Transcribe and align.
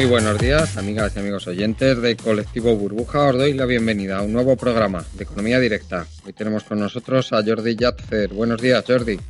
Muy 0.00 0.08
buenos 0.08 0.38
días, 0.38 0.78
amigas 0.78 1.12
y 1.14 1.18
amigos 1.18 1.46
oyentes 1.46 2.00
de 2.00 2.16
Colectivo 2.16 2.74
Burbuja. 2.74 3.24
Os 3.24 3.36
doy 3.36 3.52
la 3.52 3.66
bienvenida 3.66 4.16
a 4.16 4.22
un 4.22 4.32
nuevo 4.32 4.56
programa 4.56 5.04
de 5.12 5.24
Economía 5.24 5.60
Directa. 5.60 6.06
Hoy 6.24 6.32
tenemos 6.32 6.64
con 6.64 6.80
nosotros 6.80 7.34
a 7.34 7.44
Jordi 7.44 7.76
Yatzer. 7.76 8.32
Buenos 8.32 8.62
días, 8.62 8.82
Jordi. 8.86 9.20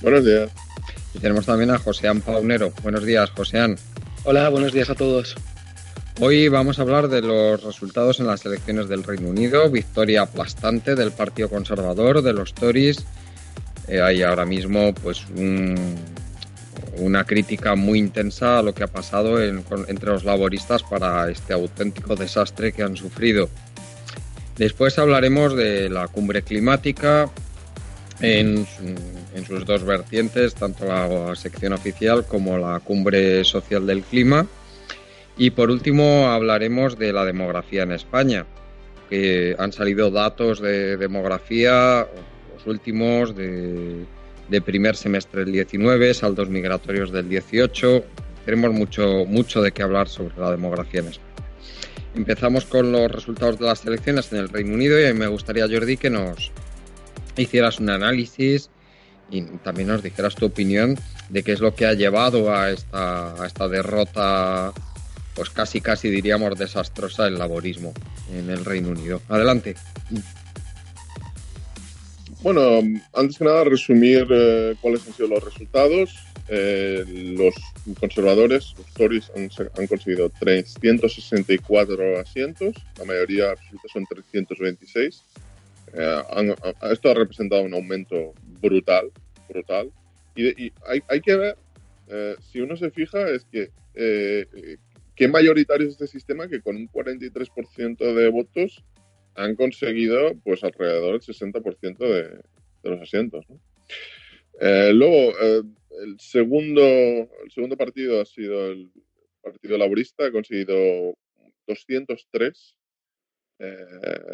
Buenos 0.00 0.24
días. 0.24 0.48
Y 1.12 1.18
tenemos 1.18 1.44
también 1.44 1.72
a 1.72 1.78
Joseán 1.78 2.20
Paunero. 2.20 2.72
Buenos 2.84 3.04
días, 3.04 3.30
Joseán. 3.30 3.76
Hola, 4.22 4.48
buenos 4.48 4.72
días 4.72 4.90
a 4.90 4.94
todos. 4.94 5.34
Hoy 6.20 6.46
vamos 6.46 6.78
a 6.78 6.82
hablar 6.82 7.08
de 7.08 7.20
los 7.20 7.60
resultados 7.64 8.20
en 8.20 8.28
las 8.28 8.46
elecciones 8.46 8.88
del 8.88 9.02
Reino 9.02 9.28
Unido, 9.28 9.68
victoria 9.68 10.22
aplastante 10.22 10.94
del 10.94 11.10
Partido 11.10 11.50
Conservador, 11.50 12.22
de 12.22 12.32
los 12.32 12.54
Tories. 12.54 13.04
Eh, 13.88 14.00
hay 14.00 14.22
ahora 14.22 14.46
mismo 14.46 14.94
pues 14.94 15.26
un, 15.34 15.74
una 16.98 17.24
crítica 17.24 17.74
muy 17.74 17.98
intensa 17.98 18.58
a 18.58 18.62
lo 18.62 18.74
que 18.74 18.84
ha 18.84 18.88
pasado 18.88 19.42
entre 19.42 20.10
los 20.10 20.24
laboristas 20.24 20.82
para 20.82 21.30
este 21.30 21.52
auténtico 21.52 22.16
desastre 22.16 22.72
que 22.72 22.82
han 22.82 22.96
sufrido. 22.96 23.48
Después 24.56 24.98
hablaremos 24.98 25.54
de 25.54 25.88
la 25.88 26.08
cumbre 26.08 26.42
climática 26.42 27.30
en, 28.20 28.66
sus 29.46 29.64
dos 29.64 29.84
vertientes, 29.84 30.54
tanto 30.54 30.86
la 30.86 31.34
sección 31.36 31.72
oficial 31.72 32.26
como 32.26 32.58
la 32.58 32.80
cumbre 32.80 33.44
social 33.44 33.86
del 33.86 34.02
clima. 34.02 34.46
Y 35.36 35.50
por 35.50 35.70
último 35.70 36.26
hablaremos 36.26 36.98
de 36.98 37.12
la 37.12 37.24
demografía 37.24 37.84
en 37.84 37.92
España, 37.92 38.46
que 39.08 39.54
han 39.56 39.72
salido 39.72 40.10
datos 40.10 40.60
de 40.60 40.96
demografía, 40.96 42.08
los 42.56 42.66
últimos 42.66 43.36
de 43.36 44.04
de 44.48 44.60
primer 44.60 44.96
semestre 44.96 45.44
del 45.44 45.52
19, 45.52 46.14
saldos 46.14 46.48
migratorios 46.48 47.12
del 47.12 47.28
18. 47.28 48.04
Tenemos 48.44 48.72
mucho, 48.72 49.24
mucho 49.26 49.62
de 49.62 49.72
qué 49.72 49.82
hablar 49.82 50.08
sobre 50.08 50.36
la 50.38 50.50
demografía 50.50 51.00
en 51.00 51.08
España. 51.08 51.28
Empezamos 52.14 52.64
con 52.64 52.90
los 52.90 53.12
resultados 53.12 53.58
de 53.58 53.66
las 53.66 53.84
elecciones 53.84 54.32
en 54.32 54.38
el 54.38 54.48
Reino 54.48 54.74
Unido 54.74 54.98
y 54.98 55.12
me 55.12 55.26
gustaría, 55.26 55.68
Jordi, 55.68 55.96
que 55.96 56.10
nos 56.10 56.50
hicieras 57.36 57.78
un 57.78 57.90
análisis 57.90 58.70
y 59.30 59.42
también 59.42 59.88
nos 59.88 60.02
dijeras 60.02 60.34
tu 60.34 60.46
opinión 60.46 60.98
de 61.28 61.42
qué 61.42 61.52
es 61.52 61.60
lo 61.60 61.74
que 61.74 61.86
ha 61.86 61.92
llevado 61.92 62.54
a 62.54 62.70
esta, 62.70 63.40
a 63.40 63.46
esta 63.46 63.68
derrota, 63.68 64.72
pues 65.34 65.50
casi, 65.50 65.80
casi 65.80 66.08
diríamos 66.08 66.58
desastrosa 66.58 67.24
del 67.24 67.38
laborismo 67.38 67.92
en 68.32 68.50
el 68.50 68.64
Reino 68.64 68.88
Unido. 68.88 69.20
Adelante. 69.28 69.76
Bueno, 72.40 72.80
antes 73.14 73.36
que 73.36 73.44
nada, 73.44 73.64
resumir 73.64 74.26
eh, 74.30 74.76
cuáles 74.80 75.04
han 75.06 75.12
sido 75.12 75.28
los 75.28 75.42
resultados. 75.42 76.16
Eh, 76.48 77.04
los 77.36 77.54
conservadores, 77.98 78.74
los 78.78 78.86
Tories, 78.94 79.30
han, 79.34 79.86
conseguido 79.86 80.30
364 80.30 82.20
asientos, 82.20 82.74
la 82.96 83.04
mayoría 83.04 83.50
absoluta 83.50 83.88
son 83.92 84.06
326. 84.06 85.24
Eh, 85.94 86.22
esto 86.92 87.10
ha 87.10 87.14
representado 87.14 87.62
un 87.62 87.74
aumento 87.74 88.32
brutal, 88.62 89.10
brutal. 89.48 89.90
Y, 90.36 90.72
hay, 90.86 91.02
hay, 91.08 91.20
que 91.20 91.34
ver, 91.34 91.56
si 92.52 92.60
uno 92.60 92.76
se 92.76 92.90
fija, 92.92 93.28
es 93.28 93.44
que 93.50 93.70
qué 95.16 95.26
mayoritario 95.26 95.88
es 95.88 95.94
este 95.94 96.06
sistema 96.06 96.46
que 96.46 96.60
con 96.60 96.76
un 96.76 96.88
43% 96.88 98.14
de 98.14 98.28
votos 98.28 98.84
han 99.38 99.54
conseguido 99.54 100.36
pues 100.42 100.64
alrededor 100.64 101.12
del 101.12 101.20
60% 101.20 101.98
de, 101.98 102.42
los 102.82 103.00
asientos. 103.00 103.46
Eh, 104.60 104.90
luego, 104.92 105.32
eh, 105.40 105.62
el, 106.02 106.18
segundo, 106.18 106.82
el 106.82 107.50
segundo 107.50 107.76
partido 107.76 108.20
ha 108.20 108.24
sido 108.24 108.72
el 108.72 108.90
Partido 109.40 109.78
Laborista, 109.78 110.26
ha 110.26 110.32
conseguido 110.32 111.16
203 111.68 112.76
eh, 113.60 113.76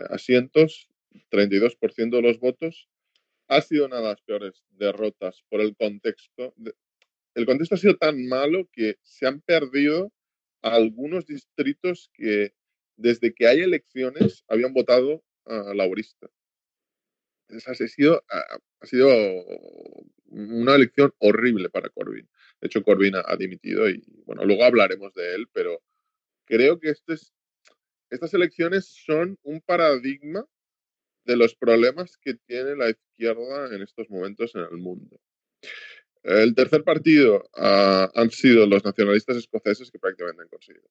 asientos, 0.08 0.88
32% 1.30 2.10
de 2.10 2.22
los 2.22 2.40
votos. 2.40 2.88
Ha 3.48 3.60
sido 3.60 3.86
una 3.86 3.98
de 3.98 4.04
las 4.04 4.22
peores 4.22 4.64
derrotas 4.70 5.44
por 5.50 5.60
el 5.60 5.76
contexto. 5.76 6.54
el 7.34 7.46
contexto 7.46 7.74
ha 7.74 7.78
sido 7.78 7.96
tan 7.96 8.26
malo 8.26 8.70
que 8.72 8.96
se 9.02 9.26
han 9.26 9.42
perdido 9.42 10.10
algunos 10.62 11.26
distritos 11.26 12.10
que 12.14 12.54
desde 12.96 13.34
que 13.34 13.46
hay 13.46 13.60
elecciones, 13.60 14.44
habían 14.48 14.72
votado 14.72 15.22
a 15.46 15.74
laborista. 15.74 16.28
ha 17.66 17.74
sido, 17.74 18.24
ha 18.28 18.86
sido 18.86 19.08
una 20.26 20.74
elección 20.74 21.12
horrible 21.18 21.70
para 21.70 21.88
Corbyn. 21.90 22.28
De 22.60 22.66
hecho, 22.66 22.82
Corbyn 22.82 23.14
ha, 23.16 23.36
dimitido 23.36 23.88
y, 23.88 24.02
bueno, 24.24 24.44
luego 24.44 24.64
hablaremos 24.64 25.12
de 25.14 25.34
él, 25.34 25.48
pero 25.52 25.82
creo 26.46 26.78
que 26.80 26.90
estas 26.90 28.34
elecciones 28.34 28.86
son 28.86 29.38
un 29.42 29.60
paradigma 29.60 30.46
de 31.24 31.36
los 31.36 31.54
problemas 31.54 32.16
que 32.18 32.34
tiene 32.34 32.76
la 32.76 32.90
izquierda 32.90 33.74
en 33.74 33.82
estos 33.82 34.08
momentos 34.10 34.54
en 34.54 34.62
el 34.62 34.76
mundo. 34.76 35.18
El 36.22 36.54
tercer 36.54 36.84
partido 36.84 37.48
ah, 37.54 38.10
han 38.14 38.30
sido 38.30 38.66
los 38.66 38.84
nacionalistas 38.84 39.36
escoceses 39.36 39.90
que 39.90 39.98
prácticamente 39.98 40.42
han 40.42 40.48
conseguido 40.48 40.88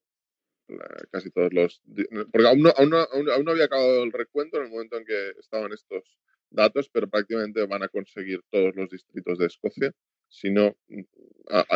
casi 1.11 1.29
todos 1.31 1.53
los... 1.53 1.81
Porque 2.31 2.47
aún 2.47 2.63
no, 2.63 2.73
aún, 2.75 2.89
no, 2.89 2.97
aún 2.99 3.45
no, 3.45 3.51
había 3.51 3.65
acabado 3.65 4.03
el 4.03 4.11
recuento 4.11 4.57
en 4.57 4.65
el 4.65 4.71
momento 4.71 4.97
en 4.97 5.05
que 5.05 5.29
estaban 5.39 5.71
estos 5.73 6.17
datos, 6.49 6.89
pero 6.89 7.09
prácticamente 7.09 7.65
van 7.65 7.83
a 7.83 7.89
conseguir 7.89 8.41
todos 8.49 8.75
los 8.75 8.89
distritos 8.89 9.37
de 9.37 9.47
Escocia. 9.47 9.91
Si 10.29 10.49
no, 10.49 10.75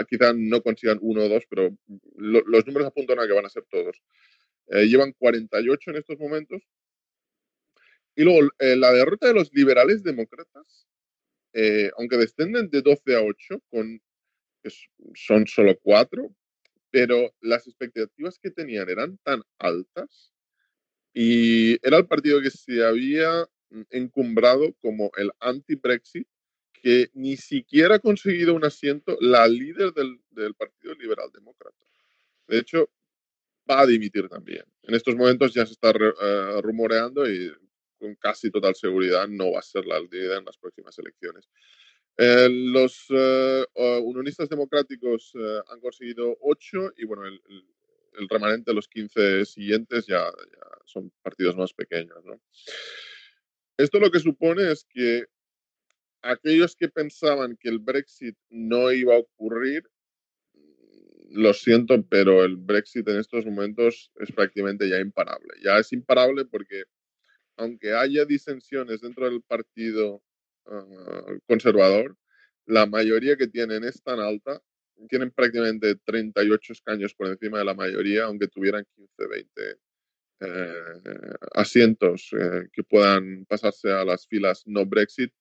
quizá 0.09 0.33
no 0.33 0.61
consigan 0.61 0.99
uno 1.01 1.25
o 1.25 1.29
dos, 1.29 1.43
pero 1.49 1.75
los 2.15 2.65
números 2.65 2.87
apuntan 2.87 3.19
a 3.19 3.27
que 3.27 3.33
van 3.33 3.45
a 3.45 3.49
ser 3.49 3.63
todos. 3.69 4.01
Eh, 4.67 4.85
llevan 4.85 5.13
48 5.13 5.91
en 5.91 5.97
estos 5.97 6.17
momentos. 6.19 6.61
Y 8.15 8.23
luego, 8.23 8.49
eh, 8.59 8.75
la 8.75 8.91
derrota 8.91 9.27
de 9.27 9.33
los 9.33 9.53
liberales 9.53 10.03
demócratas, 10.03 10.87
eh, 11.53 11.91
aunque 11.97 12.17
descenden 12.17 12.69
de 12.69 12.81
12 12.81 13.15
a 13.15 13.21
8, 13.21 13.61
con, 13.69 14.01
son 15.13 15.47
solo 15.47 15.77
4, 15.81 16.35
pero 16.91 17.33
las 17.41 17.67
expectativas 17.67 18.39
que 18.39 18.51
tenían 18.51 18.89
eran 18.89 19.17
tan 19.23 19.43
altas 19.59 20.31
y 21.13 21.85
era 21.85 21.97
el 21.97 22.07
partido 22.07 22.41
que 22.41 22.51
se 22.51 22.83
había 22.85 23.47
mm, 23.69 23.81
encumbrado 23.89 24.73
como 24.81 25.11
el 25.17 25.31
anti-Brexit, 25.39 26.27
que 26.73 27.09
ni 27.13 27.37
siquiera 27.37 27.95
ha 27.95 27.99
conseguido 27.99 28.53
un 28.53 28.63
asiento 28.63 29.17
la 29.19 29.47
líder 29.47 29.93
del, 29.93 30.19
del 30.29 30.53
Partido 30.53 30.93
Liberal 30.93 31.31
Demócrata. 31.33 31.85
De 32.47 32.59
hecho, 32.59 32.89
va 33.69 33.81
a 33.81 33.85
dimitir 33.85 34.29
también. 34.29 34.63
En 34.83 34.95
estos 34.95 35.15
momentos 35.15 35.53
ya 35.53 35.65
se 35.65 35.73
está 35.73 35.89
uh, 35.89 36.61
rumoreando 36.61 37.29
y 37.29 37.51
con 37.97 38.15
casi 38.15 38.51
total 38.51 38.75
seguridad 38.75 39.27
no 39.27 39.51
va 39.51 39.59
a 39.59 39.63
ser 39.63 39.85
la 39.85 39.99
líder 39.99 40.37
en 40.37 40.45
las 40.45 40.57
próximas 40.57 40.97
elecciones. 40.99 41.49
Eh, 42.19 42.49
los 42.49 43.05
eh, 43.09 43.63
unionistas 43.75 44.49
democráticos 44.49 45.31
eh, 45.35 45.59
han 45.67 45.79
conseguido 45.79 46.35
8 46.41 46.93
y 46.97 47.05
bueno, 47.05 47.25
el, 47.27 47.39
remanente 48.29 48.71
de 48.71 48.75
los 48.75 48.87
15 48.87 49.45
siguientes 49.45 50.07
ya, 50.07 50.31
son 50.85 51.11
partidos 51.21 51.55
más 51.55 51.71
pequeños. 51.73 52.17
¿no? 52.25 52.41
Esto 53.77 53.99
lo 53.99 54.09
que 54.09 54.19
supone 54.19 54.71
es 54.71 54.83
que 54.89 55.25
aquellos 56.23 56.75
que 56.75 56.89
pensaban 56.89 57.55
que 57.57 57.69
el 57.69 57.77
Brexit 57.77 58.35
no 58.49 58.91
iba 58.91 59.13
a 59.13 59.19
ocurrir, 59.19 59.83
lo 61.29 61.53
siento, 61.53 62.03
pero 62.09 62.43
el 62.43 62.55
Brexit 62.55 63.07
en 63.07 63.19
estos 63.19 63.45
momentos 63.45 64.11
es 64.15 64.31
prácticamente 64.31 64.89
ya 64.89 64.99
imparable. 64.99 65.53
Ya 65.63 65.77
es 65.77 65.93
imparable 65.93 66.45
porque 66.45 66.85
aunque 67.57 67.93
haya 67.93 68.25
disensiones 68.25 69.01
dentro 69.01 69.29
del 69.29 69.43
partido 69.43 70.23
ah, 70.67 71.37
conservador, 71.47 72.15
la 72.65 72.85
mayoría 72.85 73.37
que 73.37 73.47
tienen 73.47 73.83
es 73.83 74.01
tan 74.03 74.19
alta, 74.19 74.61
tienen 75.09 75.31
prácticamente 75.31 75.95
38 76.05 76.73
escaños 76.73 77.13
por 77.13 77.27
encima 77.27 77.59
de 77.59 77.65
la 77.65 77.73
mayoría, 77.73 78.25
aunque 78.25 78.47
tuvieran 78.47 78.85
15, 78.95 79.27
20 79.27 79.77
eh, 80.39 80.73
asientos 81.53 82.29
eh, 82.39 82.67
que 82.71 82.83
puedan 82.83 83.45
pasarse 83.45 83.91
a 83.91 84.05
las 84.05 84.27
filas 84.27 84.63
no 84.65 84.85
Brexit, 84.85 85.31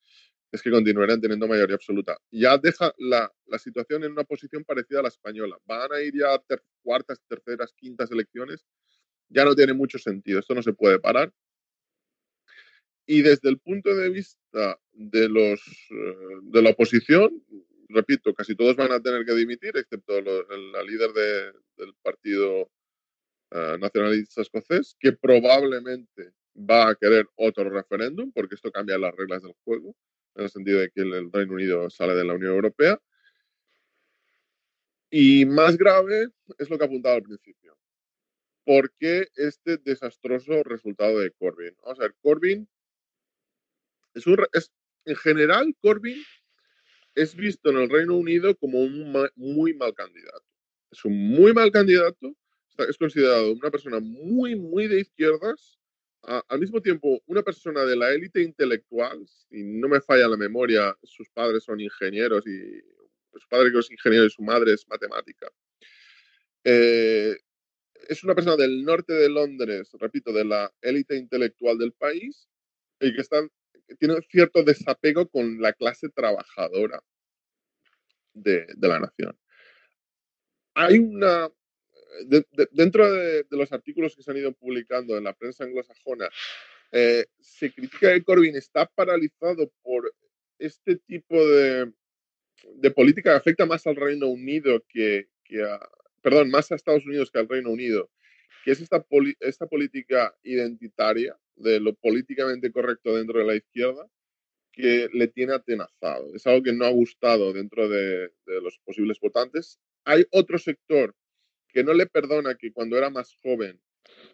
es 0.53 0.63
que 0.63 0.71
continuarán 0.71 1.21
teniendo 1.21 1.49
mayoría 1.49 1.77
absoluta. 1.77 2.17
Ya 2.31 2.57
deja 2.57 2.95
la, 2.99 3.31
la, 3.47 3.59
situación 3.59 4.05
en 4.05 4.13
una 4.13 4.25
posición 4.25 4.65
parecida 4.65 5.01
a 5.01 5.03
la 5.03 5.09
española. 5.09 5.59
Van 5.65 5.93
a 5.93 6.01
ir 6.01 6.15
ya 6.17 6.35
a 6.35 6.43
cuartas, 6.83 7.21
terceras, 7.29 7.73
quintas 7.77 8.11
elecciones. 8.11 8.65
Ya 9.29 9.45
no 9.45 9.55
tiene 9.55 9.75
mucho 9.75 9.99
sentido. 9.99 10.41
Esto 10.41 10.55
no 10.55 10.63
se 10.63 10.73
puede 10.73 10.99
parar. 11.01 11.33
Y 13.07 13.23
desde 13.23 13.49
el 13.49 13.59
punto 13.59 13.95
de 13.95 14.11
vista 14.11 14.79
de, 14.93 15.29
los, 15.29 15.61
eh, 15.91 16.41
de 16.43 16.63
la 16.63 16.71
oposición, 16.71 17.43
repito, 17.89 18.35
casi 18.35 18.57
todos 18.57 18.77
van 18.77 18.93
a 18.93 19.01
tener 19.01 19.25
que 19.25 19.35
dimitir, 19.35 19.77
excepto 19.77 20.21
la 20.21 20.83
líder 20.83 21.13
del 21.77 21.95
partido 22.03 22.63
uh, 22.63 23.79
nacionalista 23.79 24.43
escocés, 24.43 24.97
que 24.99 25.13
probablemente 25.13 26.33
va 26.57 26.91
a 26.91 26.95
querer 26.95 27.29
otro 27.37 27.71
referéndum, 27.71 28.33
porque 28.33 28.57
esto 28.57 28.73
cambia 28.73 28.99
las 28.99 29.15
reglas 29.15 29.43
del 29.43 29.55
juego, 29.65 29.95
en 30.35 30.45
el 30.45 30.51
sentido 30.51 30.81
de 30.81 30.91
que 30.91 31.03
el 31.03 31.31
Reino 31.33 31.55
Unido 31.55 31.91
sale 31.91 32.15
de 32.15 32.25
la 32.25 32.35
Unión 32.35 32.55
Europea. 32.55 33.01
Y 35.11 35.47
más 35.47 35.77
grave 35.77 36.29
es 36.59 36.69
lo 36.69 36.79
que 36.79 36.85
apuntaba 36.85 37.15
al 37.15 37.23
principio. 37.23 37.79
¿Por 38.65 38.93
qué 38.99 39.29
este 39.37 39.77
desastroso 39.77 40.65
resultado 40.65 41.21
de 41.21 41.31
Corbyn? 41.31 41.77
Vamos 41.85 42.01
a 42.01 42.03
ver, 42.03 42.15
Corbyn 42.21 42.69
es, 44.53 44.73
en 45.05 45.17
general 45.17 45.75
Corbyn 45.81 46.23
es 47.15 47.35
visto 47.35 47.71
en 47.71 47.79
el 47.79 47.89
Reino 47.91 48.17
Unido 48.17 48.55
como 48.57 48.81
un 48.81 49.13
muy 49.37 49.75
mal 49.75 49.95
candidato. 49.95 50.45
Es 50.91 51.05
un 51.05 51.17
muy 51.31 51.53
mal 51.53 51.71
candidato, 51.71 52.35
es 52.79 52.97
considerado 52.99 53.53
una 53.53 53.71
persona 53.71 54.01
muy, 54.01 54.55
muy 54.55 54.87
de 54.87 55.01
izquierdas, 55.01 55.79
al 56.23 56.59
mismo 56.59 56.83
tiempo 56.83 57.23
una 57.27 57.43
persona 57.43 57.85
de 57.85 57.97
la 57.97 58.13
élite 58.13 58.43
intelectual, 58.43 59.25
y 59.51 59.63
no 59.63 59.89
me 59.89 60.01
falla 60.01 60.29
la 60.29 60.37
memoria, 60.37 60.97
sus 61.03 61.31
padres 61.31 61.65
son 61.65 61.81
ingenieros 61.81 62.45
y 62.47 62.81
su 63.39 63.49
padre 63.49 63.71
es 63.79 63.91
ingeniero 63.91 64.27
y 64.27 64.31
su 64.31 64.43
madre 64.43 64.73
es 64.73 64.87
matemática. 64.89 65.49
Eh, 66.65 67.37
es 68.09 68.25
una 68.25 68.35
persona 68.35 68.57
del 68.57 68.85
norte 68.85 69.13
de 69.13 69.29
Londres, 69.29 69.91
repito, 70.01 70.33
de 70.33 70.45
la 70.45 70.73
élite 70.81 71.17
intelectual 71.17 71.79
del 71.79 71.93
país 71.93 72.49
y 73.01 73.15
que 73.15 73.21
está 73.21 73.47
tiene 73.99 74.21
cierto 74.31 74.63
desapego 74.63 75.29
con 75.29 75.61
la 75.61 75.73
clase 75.73 76.09
trabajadora 76.09 77.01
de, 78.35 78.67
la 78.81 79.01
nación. 79.01 79.39
Hay 80.75 80.99
una, 80.99 81.51
dentro 82.73 83.11
de, 83.11 83.47
los 83.51 83.73
artículos 83.73 84.15
que 84.15 84.23
se 84.23 84.31
han 84.31 84.37
ido 84.37 84.53
publicando 84.53 85.17
en 85.17 85.25
la 85.25 85.33
prensa 85.33 85.65
anglosajona, 85.65 86.29
eh, 86.93 87.27
se 87.41 87.73
critica 87.73 88.13
que 88.13 88.23
Corbyn 88.23 88.57
está 88.57 88.87
paralizado 88.87 89.73
por 89.83 90.13
este 90.59 90.97
tipo 90.97 91.37
de, 91.47 91.93
política 92.95 93.31
que 93.31 93.37
afecta 93.37 93.67
más 93.67 93.87
al 93.87 93.97
Reino 93.97 94.29
Unido 94.29 94.85
que, 94.89 95.29
a, 95.63 95.89
perdón, 96.23 96.51
más 96.51 96.71
a 96.71 96.75
Estados 96.75 97.07
Unidos 97.07 97.31
que 97.31 97.39
al 97.39 97.49
Reino 97.49 97.71
Unido, 97.71 98.11
que 98.65 98.73
es 98.73 98.81
esta, 98.81 99.05
esta 99.41 99.67
política 99.67 100.37
identitaria 100.43 101.37
de 101.57 101.81
lo 101.81 101.95
políticamente 101.95 102.71
correcto 102.71 103.17
dentro 103.17 103.39
de 103.41 103.47
la 103.47 103.57
izquierda 103.57 104.07
que 104.77 105.09
le 105.13 105.29
tiene 105.29 105.55
atenazado. 105.55 106.35
Es 106.35 106.47
algo 106.47 106.63
que 106.63 106.73
no 106.73 106.85
ha 106.85 106.91
gustado 106.91 107.53
dentro 107.55 107.89
de, 107.89 108.31
los 108.45 108.79
posibles 108.85 109.19
votantes. 109.19 109.81
Hay 110.05 110.27
otro 110.31 110.59
sector 110.59 111.15
que 111.69 111.83
no 111.83 111.95
le 111.95 112.07
perdona 112.07 112.55
que 112.57 112.73
cuando 112.73 112.97
era 112.97 113.09
más 113.11 113.35
joven 113.43 113.81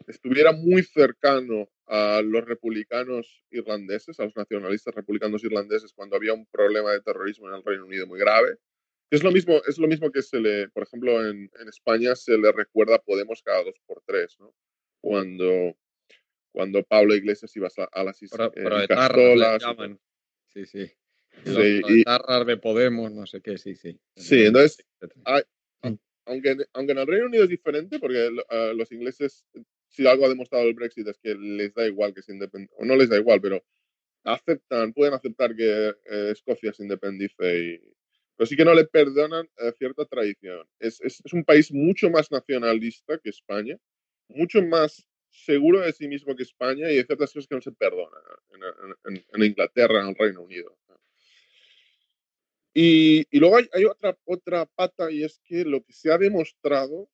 estuviera 0.06 0.52
muy 0.52 0.82
cercano 0.82 1.70
a 1.86 2.20
los 2.22 2.44
republicanos 2.44 3.44
irlandeses, 3.50 4.18
a 4.18 4.25
los 4.25 4.36
nacionalistas 4.36 4.94
republicanos 4.94 5.44
irlandeses, 5.44 5.92
cuando 5.94 6.16
había 6.16 6.34
un 6.34 6.46
problema 6.46 6.92
de 6.92 7.00
terrorismo 7.00 7.48
en 7.48 7.54
el 7.54 7.64
Reino 7.64 7.86
Unido 7.86 8.06
muy 8.06 8.18
grave. 8.18 8.56
Es 9.10 9.22
lo 9.22 9.30
mismo, 9.30 9.60
es 9.66 9.78
lo 9.78 9.86
mismo 9.86 10.10
que 10.10 10.22
se 10.22 10.40
le, 10.40 10.68
por 10.70 10.82
ejemplo, 10.82 11.25
en, 11.28 11.50
España 11.68 12.16
se 12.16 12.36
le 12.36 12.50
recuerda 12.50 12.98
Podemos 12.98 13.42
cada 13.42 13.62
dos 13.62 13.76
por 13.86 14.02
tres, 14.06 14.36
¿no? 14.40 14.54
Cuando 15.00 15.76
cuando 16.52 16.82
Pablo 16.84 17.14
Iglesias 17.14 17.54
iba 17.56 17.69
a, 17.93 18.04
las 18.04 18.22
islas. 18.22 18.50
Eh, 18.54 19.96
sí, 20.49 20.66
sí. 20.66 20.93
y, 21.46 22.04
de 22.04 22.56
Podemos, 22.58 23.10
no 23.10 23.26
sé 23.26 23.40
qué, 23.40 23.58
sí, 23.58 23.75
sí. 23.75 23.99
Sí, 24.14 24.44
entonces, 24.44 24.84
mm. 25.00 25.94
aunque, 26.26 26.56
aunque 26.75 26.93
en 26.93 26.99
el 26.99 27.06
Reino 27.06 27.26
Unido 27.26 27.44
es 27.44 27.50
diferente, 27.50 27.99
porque 27.99 28.31
los 28.75 28.93
ingleses, 28.93 29.46
si 29.88 30.06
algo 30.06 30.26
ha 30.26 30.28
demostrado 30.28 30.64
el 30.64 30.75
Brexit 30.75 31.08
es 31.08 31.19
que 31.19 31.34
les 31.34 31.75
da 31.75 31.87
igual 31.87 32.14
que 32.14 32.22
se 32.22 32.32
independice, 32.32 32.75
o 32.76 32.84
no 32.84 32.96
les 32.96 33.08
da 33.08 33.16
igual, 33.16 33.40
pero 33.40 33.64
aceptan, 34.25 34.93
pueden 34.93 35.14
aceptar 35.14 35.56
que 35.56 35.88
eh, 35.88 36.31
Escocia 36.31 36.72
se 36.72 36.82
independice 36.82 37.58
y, 37.58 37.94
pero 38.37 38.46
sí 38.46 38.56
que 38.56 38.64
no 38.64 38.75
le 38.75 38.84
perdonan 38.84 39.49
eh, 39.58 39.72
cierta 39.78 40.04
tradición. 40.04 40.66
Es, 40.78 41.00
es, 41.00 41.20
es, 41.25 41.32
un 41.32 41.44
país 41.44 41.72
mucho 41.72 42.10
más 42.10 42.31
nacionalista 42.31 43.19
que 43.19 43.31
España, 43.31 43.76
mucho 44.28 44.62
más 44.62 45.06
seguro 45.32 45.81
de 45.81 45.93
sí 45.93 46.06
mismo 46.08 46.37
que 46.37 46.43
España 46.43 46.90
y 46.90 46.99
hay 46.99 47.05
ciertas 47.05 47.32
cosas 47.32 47.49
que 47.49 47.55
no 47.55 47.62
se 47.62 47.73
perdonan 47.73 48.23
en, 49.34 49.43
Inglaterra, 49.43 50.02
en 50.02 50.08
el 50.08 50.14
Reino 50.14 50.43
Unido. 50.43 50.76
Y, 52.75 53.26
y 53.31 53.38
luego 53.38 53.58
hay, 53.73 53.84
otra, 53.84 54.17
otra 54.25 54.67
pata 54.67 55.11
y 55.11 55.25
es 55.25 55.40
que 55.44 55.64
lo 55.64 55.82
que 55.82 55.93
se 55.93 56.11
ha 56.11 56.19
demostrado 56.19 57.11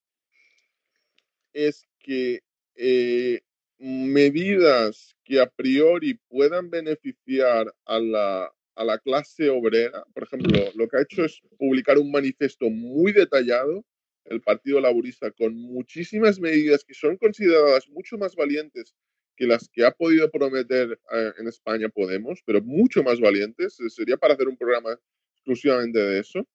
es 1.52 1.88
que 1.98 2.42
eh, 2.76 3.40
medidas 3.78 5.16
que 5.24 5.40
a 5.40 5.50
priori 5.50 6.14
puedan 6.28 6.70
beneficiar 6.70 7.74
a 7.84 7.98
la, 7.98 8.52
a 8.74 8.84
la 8.84 8.98
clase 8.98 9.48
obrera, 9.50 10.04
por 10.14 10.24
ejemplo, 10.24 10.58
lo 10.74 10.88
que 10.88 10.96
ha 10.96 11.02
hecho 11.02 11.24
es 11.24 11.40
publicar 11.58 11.98
un 11.98 12.10
manifiesto 12.10 12.70
muy 12.70 13.12
detallado 13.12 13.84
el 14.30 14.40
Partido 14.40 14.80
Laborista 14.80 15.30
con 15.30 15.54
muchísimas 15.54 16.38
medidas 16.40 16.84
que 16.84 16.94
son 16.94 17.16
consideradas 17.16 17.88
mucho 17.88 18.18
más 18.18 18.34
valientes 18.34 18.94
que 19.36 19.46
las 19.46 19.68
que 19.68 19.84
ha 19.84 19.92
podido 19.92 20.30
prometer 20.30 21.00
eh, 21.12 21.32
en 21.38 21.46
España 21.46 21.88
Podemos, 21.88 22.42
pero 22.44 22.60
mucho 22.60 23.04
más 23.04 23.20
valientes, 23.20 23.78
eh, 23.78 23.88
sería 23.88 24.16
para 24.16 24.34
hacer 24.34 24.48
un 24.48 24.56
programa 24.56 24.98
exclusivamente 25.36 25.98
de 25.98 26.18
eso. 26.18 26.46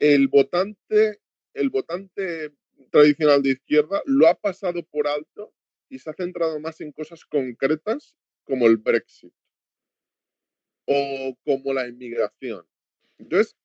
El 0.00 0.26
votante, 0.26 1.20
el 1.54 1.70
votante 1.70 2.52
tradicional 2.90 3.42
de 3.42 3.50
izquierda 3.50 4.02
lo 4.04 4.26
ha 4.26 4.34
pasado 4.34 4.82
por 4.82 5.06
alto 5.06 5.54
y 5.88 6.00
se 6.00 6.10
ha 6.10 6.14
centrado 6.14 6.58
más 6.58 6.80
en 6.80 6.90
cosas 6.90 7.24
concretas 7.24 8.16
como 8.42 8.66
el 8.66 8.76
Brexit 8.76 9.32
o 10.86 11.38
como 11.44 11.72
la 11.72 11.86
inmigración. 11.86 12.66
Entonces, 13.18 13.56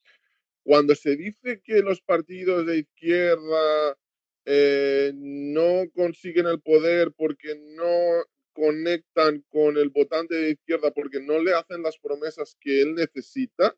cuando 0.63 0.95
se 0.95 1.15
dice 1.15 1.61
que 1.63 1.81
los 1.81 2.01
partidos 2.01 2.65
de 2.65 2.79
izquierda 2.79 3.97
eh, 4.45 5.11
no 5.15 5.83
consiguen 5.93 6.47
el 6.47 6.61
poder 6.61 7.11
porque 7.15 7.55
no 7.55 8.23
conectan 8.53 9.43
con 9.49 9.77
el 9.77 9.89
votante 9.89 10.35
de 10.35 10.51
izquierda, 10.51 10.91
porque 10.91 11.21
no 11.21 11.39
le 11.39 11.53
hacen 11.53 11.81
las 11.81 11.97
promesas 11.97 12.57
que 12.59 12.81
él 12.81 12.95
necesita, 12.95 13.75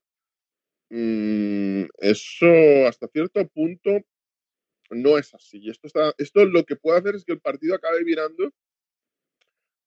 mm, 0.90 1.84
eso 2.00 2.88
hasta 2.88 3.08
cierto 3.08 3.48
punto 3.50 4.02
no 4.90 5.18
es 5.18 5.34
así. 5.34 5.70
Esto, 5.70 5.88
está, 5.88 6.14
esto 6.18 6.46
lo 6.46 6.66
que 6.66 6.76
puede 6.76 7.00
hacer 7.00 7.16
es 7.16 7.26
que 7.26 7.34
el 7.34 7.42
partido 7.42 7.76
acabe 7.76 8.04
virando 8.04 8.52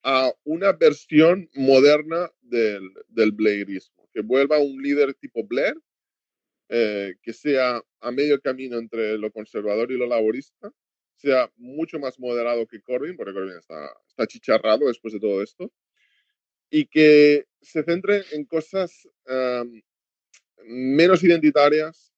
a 0.03 0.33
una 0.45 0.73
versión 0.73 1.49
moderna 1.55 2.31
del, 2.43 2.83
del 3.09 3.33
Blairismo, 3.33 4.09
que 4.13 4.21
vuelva 4.21 4.59
un 4.59 4.83
líder 4.83 5.15
tipo 5.15 5.45
Blair, 5.45 5.77
eh, 6.69 7.15
que 7.23 7.33
sea 7.33 7.83
a 8.01 8.11
medio 8.11 8.41
camino 8.41 8.79
entre 8.79 9.19
lo 9.19 9.31
conservador 9.31 9.93
y 9.93 9.99
lo 9.99 10.07
laborista, 10.07 10.73
sea 11.17 11.51
mucho 11.57 11.99
más 11.99 12.19
moderado 12.19 12.67
que 12.67 12.81
Corbyn, 12.81 13.17
porque 13.17 13.33
Corbyn 13.33 13.59
está, 13.59 13.91
está 14.09 14.27
chicharrado 14.27 14.89
después 14.89 15.15
de 15.15 15.21
todo 15.21 15.43
esto, 15.43 15.73
y 16.71 16.87
que 16.87 17.47
se 17.61 17.83
centre 17.83 18.25
en 18.33 18.45
cosas 18.47 19.09
menos 20.67 21.23
identitarias, 21.23 22.13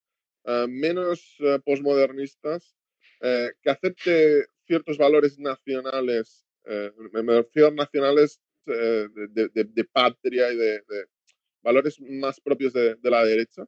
menos 0.69 1.37
uh, 1.41 1.61
posmodernistas, 1.63 2.77
eh, 3.21 3.51
que 3.63 3.71
acepte 3.71 4.47
ciertos 4.67 4.99
valores 4.99 5.39
nacionales, 5.39 6.45
me 7.13 7.43
refiero 7.43 7.71
nacionales 7.71 8.41
de, 8.67 9.09
de, 9.31 9.65
de, 9.65 9.85
patria 9.85 10.53
y 10.53 10.57
de, 10.57 10.83
valores 11.63 12.01
más 12.01 12.41
propios 12.41 12.73
de, 12.73 12.99
la 13.03 13.25
derecha 13.25 13.65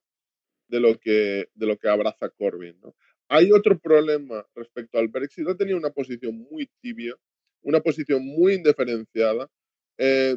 de 0.69 0.81
lo 0.81 0.99
que, 0.99 1.49
de 1.55 1.67
lo 1.67 1.77
que 1.77 1.89
abraza 1.89 2.29
Corbyn. 2.31 2.81
Hay 3.29 3.53
otro 3.53 3.79
problema 3.79 4.47
respecto 4.55 4.99
al 4.99 5.09
Brexit. 5.09 5.49
Ha 5.49 5.57
tenido 5.57 5.77
una 5.77 5.91
posición 5.91 6.47
muy 6.51 6.71
tibia, 6.81 7.15
una 7.63 7.81
posición 7.81 8.25
muy 8.25 8.55
indiferenciada. 8.55 9.51
Eh, 9.99 10.37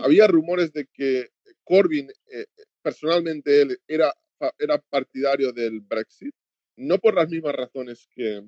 había 0.00 0.26
rumores 0.26 0.72
de 0.72 0.86
que 0.86 1.30
Corbyn, 1.62 2.10
eh, 2.32 2.46
personalmente 2.82 3.62
él, 3.62 3.78
era, 3.86 4.12
era 4.58 4.78
partidario 4.78 5.52
del 5.52 5.80
Brexit, 5.80 6.34
no 6.76 6.98
por 6.98 7.14
las 7.14 7.28
mismas 7.28 7.54
razones 7.54 8.08
que... 8.14 8.42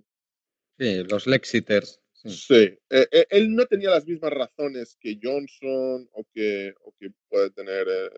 Sí, 0.78 1.04
los 1.04 1.26
Lexiters. 1.26 2.00
Sí, 2.24 2.78
eh, 2.90 3.08
eh, 3.10 3.26
él 3.30 3.54
no 3.54 3.64
tenía 3.66 3.90
las 3.90 4.06
mismas 4.06 4.30
razones 4.32 4.96
que 5.00 5.18
Johnson 5.22 6.08
o 6.12 6.24
que, 6.34 6.74
o 6.82 6.92
que 6.98 7.10
puede 7.28 7.50
tener 7.50 7.86
eh, 7.88 8.10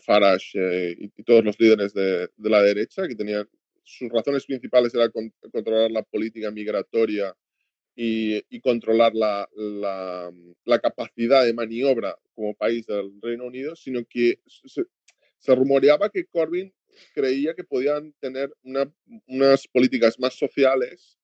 Farage 0.00 0.96
y, 0.98 1.08
todos 1.24 1.44
los 1.44 1.58
líderes 1.58 1.94
de, 1.94 2.28
de, 2.36 2.50
la 2.50 2.62
derecha, 2.62 3.08
que 3.08 3.14
tenían 3.14 3.48
sus 3.82 4.10
razones 4.10 4.46
principales 4.46 4.94
era 4.94 5.10
controlar 5.52 5.90
la 5.90 6.02
política 6.02 6.50
migratoria 6.50 7.34
y, 7.96 8.42
y 8.48 8.60
controlar 8.60 9.14
la, 9.14 9.48
la, 9.54 10.32
la, 10.64 10.78
capacidad 10.78 11.44
de 11.44 11.52
maniobra 11.52 12.16
como 12.34 12.54
país 12.54 12.86
del 12.86 13.12
Reino 13.20 13.46
Unido, 13.46 13.74
sino 13.74 14.04
que 14.08 14.40
se, 14.46 14.84
se 15.38 15.54
rumoreaba 15.54 16.08
que 16.08 16.26
Corbyn 16.26 16.72
creía 17.14 17.54
que 17.54 17.64
podían 17.64 18.12
tener 18.20 18.52
una, 18.62 18.92
unas 19.26 19.66
políticas 19.66 20.18
más 20.18 20.34
sociales 20.34 21.18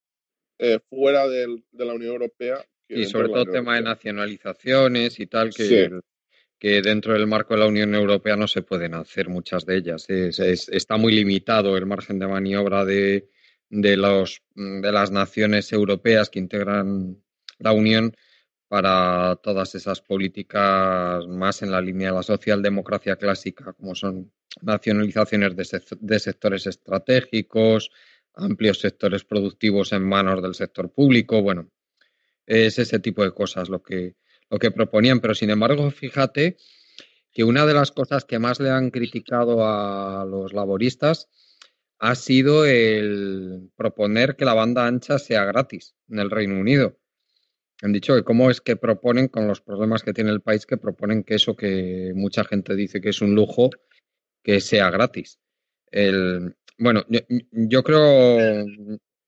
eh, 0.58 0.78
fuera 0.88 1.28
de 1.28 1.60
la 1.72 1.94
Unión 1.94 2.12
Europea. 2.12 2.64
y 2.88 3.04
sobre 3.04 3.28
todo 3.28 3.44
tema 3.44 3.76
de 3.76 3.82
nacionalizaciones 3.82 5.20
y 5.20 5.26
tal, 5.26 5.50
que, 5.54 5.90
que 6.58 6.80
dentro 6.82 7.12
del 7.12 7.26
marco 7.26 7.54
de 7.54 7.60
la 7.60 7.66
Unión 7.66 7.94
Europea 7.94 8.36
no 8.36 8.48
se 8.48 8.62
pueden 8.62 8.94
hacer 8.94 9.28
muchas 9.28 9.66
de 9.66 9.76
ellas. 9.76 10.06
está 10.08 10.96
muy 10.96 11.14
limitado 11.14 11.76
el 11.76 11.86
margen 11.86 12.18
de 12.18 12.26
maniobra 12.26 12.84
de, 12.84 13.28
de, 13.68 13.96
los, 13.96 14.42
de 14.54 14.92
las 14.92 15.10
naciones 15.10 15.72
europeas 15.72 16.30
que 16.30 16.38
integran 16.38 17.22
la 17.58 17.72
Unión 17.72 18.16
para 18.68 19.36
todas 19.42 19.75
esas 19.75 20.00
políticas 20.00 21.26
más 21.28 21.62
en 21.62 21.70
la 21.70 21.80
línea 21.80 22.10
de 22.10 22.16
la 22.16 22.22
socialdemocracia 22.22 23.16
clásica, 23.16 23.72
como 23.75 23.94
son 23.94 24.32
nacionalizaciones 24.62 25.54
de, 25.54 25.82
de 26.00 26.18
sectores 26.18 26.66
estratégicos, 26.66 27.90
amplios 28.34 28.80
sectores 28.80 29.25
productivos 29.25 29.92
en 29.92 30.02
manos 30.02 30.42
del 30.42 30.54
sector 30.54 30.90
público. 30.90 31.42
Bueno, 31.42 31.70
es 32.44 32.78
ese 32.78 32.98
tipo 32.98 33.22
de 33.22 33.32
cosas 33.32 33.68
lo 33.68 33.82
que, 33.82 34.16
lo 34.50 34.58
que 34.58 34.70
proponían. 34.70 35.20
Pero 35.20 35.34
sin 35.34 35.50
embargo, 35.50 35.90
fíjate 35.90 36.56
que 37.32 37.44
una 37.44 37.66
de 37.66 37.74
las 37.74 37.92
cosas 37.92 38.24
que 38.24 38.38
más 38.38 38.60
le 38.60 38.70
han 38.70 38.90
criticado 38.90 39.66
a 39.66 40.24
los 40.24 40.52
laboristas 40.52 41.28
ha 41.98 42.14
sido 42.14 42.64
el 42.66 43.70
proponer 43.76 44.36
que 44.36 44.44
la 44.44 44.54
banda 44.54 44.86
ancha 44.86 45.18
sea 45.18 45.44
gratis 45.44 45.94
en 46.08 46.18
el 46.18 46.30
Reino 46.30 46.58
Unido. 46.58 46.98
Han 47.82 47.92
dicho 47.92 48.14
que 48.14 48.22
cómo 48.22 48.50
es 48.50 48.60
que 48.60 48.76
proponen, 48.76 49.28
con 49.28 49.46
los 49.46 49.60
problemas 49.60 50.02
que 50.02 50.14
tiene 50.14 50.30
el 50.30 50.40
país, 50.40 50.64
que 50.64 50.78
proponen 50.78 51.24
que 51.24 51.34
eso 51.34 51.56
que 51.56 52.12
mucha 52.14 52.44
gente 52.44 52.74
dice 52.74 53.00
que 53.00 53.10
es 53.10 53.20
un 53.20 53.34
lujo, 53.34 53.70
que 54.42 54.60
sea 54.60 54.90
gratis. 54.90 55.38
El, 55.90 56.56
bueno, 56.78 57.04
yo, 57.50 57.82
creo, 57.82 58.66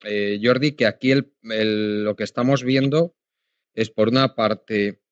eh, 0.04 0.40
Jordi, 0.42 0.72
que 0.72 0.87
aquí 0.87 1.14
lo 1.42 2.16
que 2.16 2.25
estamos 2.25 2.64
viendo 2.64 3.16
es, 3.75 3.90
por 3.90 4.08
una 4.08 4.34
parte, 4.34 5.02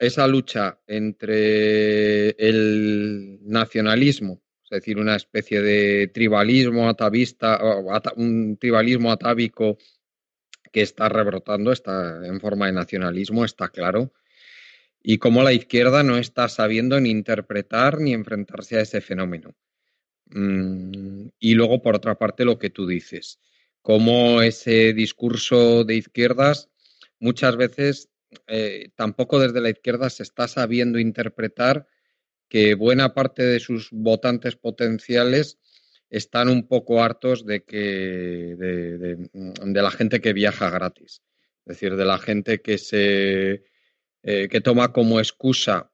esa 0.00 0.26
lucha 0.26 0.80
entre 0.86 2.30
el 2.30 3.38
nacionalismo, 3.42 4.42
es 4.64 4.70
decir, 4.70 4.98
una 4.98 5.14
especie 5.14 5.60
de 5.60 6.08
tribalismo 6.08 6.88
atavista, 6.88 7.60
un 8.16 8.56
tribalismo 8.56 9.12
atávico 9.12 9.76
que 10.72 10.82
está 10.82 11.08
rebrotando, 11.08 11.70
está 11.70 12.26
en 12.26 12.40
forma 12.40 12.66
de 12.66 12.72
nacionalismo, 12.72 13.44
está 13.44 13.68
claro, 13.68 14.12
y 15.02 15.18
cómo 15.18 15.42
la 15.42 15.52
izquierda 15.52 16.02
no 16.02 16.16
está 16.16 16.48
sabiendo 16.48 16.98
ni 16.98 17.10
interpretar 17.10 18.00
ni 18.00 18.14
enfrentarse 18.14 18.78
a 18.78 18.82
ese 18.82 19.00
fenómeno. 19.00 19.54
Mm, 20.26 21.28
y 21.38 21.54
luego, 21.54 21.82
por 21.82 21.96
otra 21.96 22.16
parte, 22.16 22.44
lo 22.44 22.58
que 22.58 22.70
tú 22.70 22.86
dices, 22.86 23.40
cómo 23.82 24.40
ese 24.42 24.92
discurso 24.92 25.84
de 25.84 25.96
izquierdas 25.96 26.70
muchas 27.18 27.56
veces 27.56 28.09
eh, 28.46 28.90
tampoco 28.94 29.40
desde 29.40 29.60
la 29.60 29.70
izquierda 29.70 30.10
se 30.10 30.22
está 30.22 30.48
sabiendo 30.48 30.98
interpretar 30.98 31.86
que 32.48 32.74
buena 32.74 33.14
parte 33.14 33.42
de 33.42 33.60
sus 33.60 33.90
votantes 33.90 34.56
potenciales 34.56 35.58
están 36.10 36.48
un 36.48 36.66
poco 36.66 37.02
hartos 37.02 37.46
de 37.46 37.64
que 37.64 38.56
de, 38.58 39.82
la 39.82 39.90
gente 39.90 40.20
que 40.20 40.32
viaja 40.32 40.68
gratis, 40.68 41.22
es 41.64 41.76
decir, 41.76 41.96
de 41.96 42.04
la 42.04 42.18
gente 42.18 42.60
que 42.60 42.78
se 42.78 43.64
eh, 44.22 44.48
que 44.48 44.60
toma 44.60 44.92
como 44.92 45.18
excusa 45.20 45.92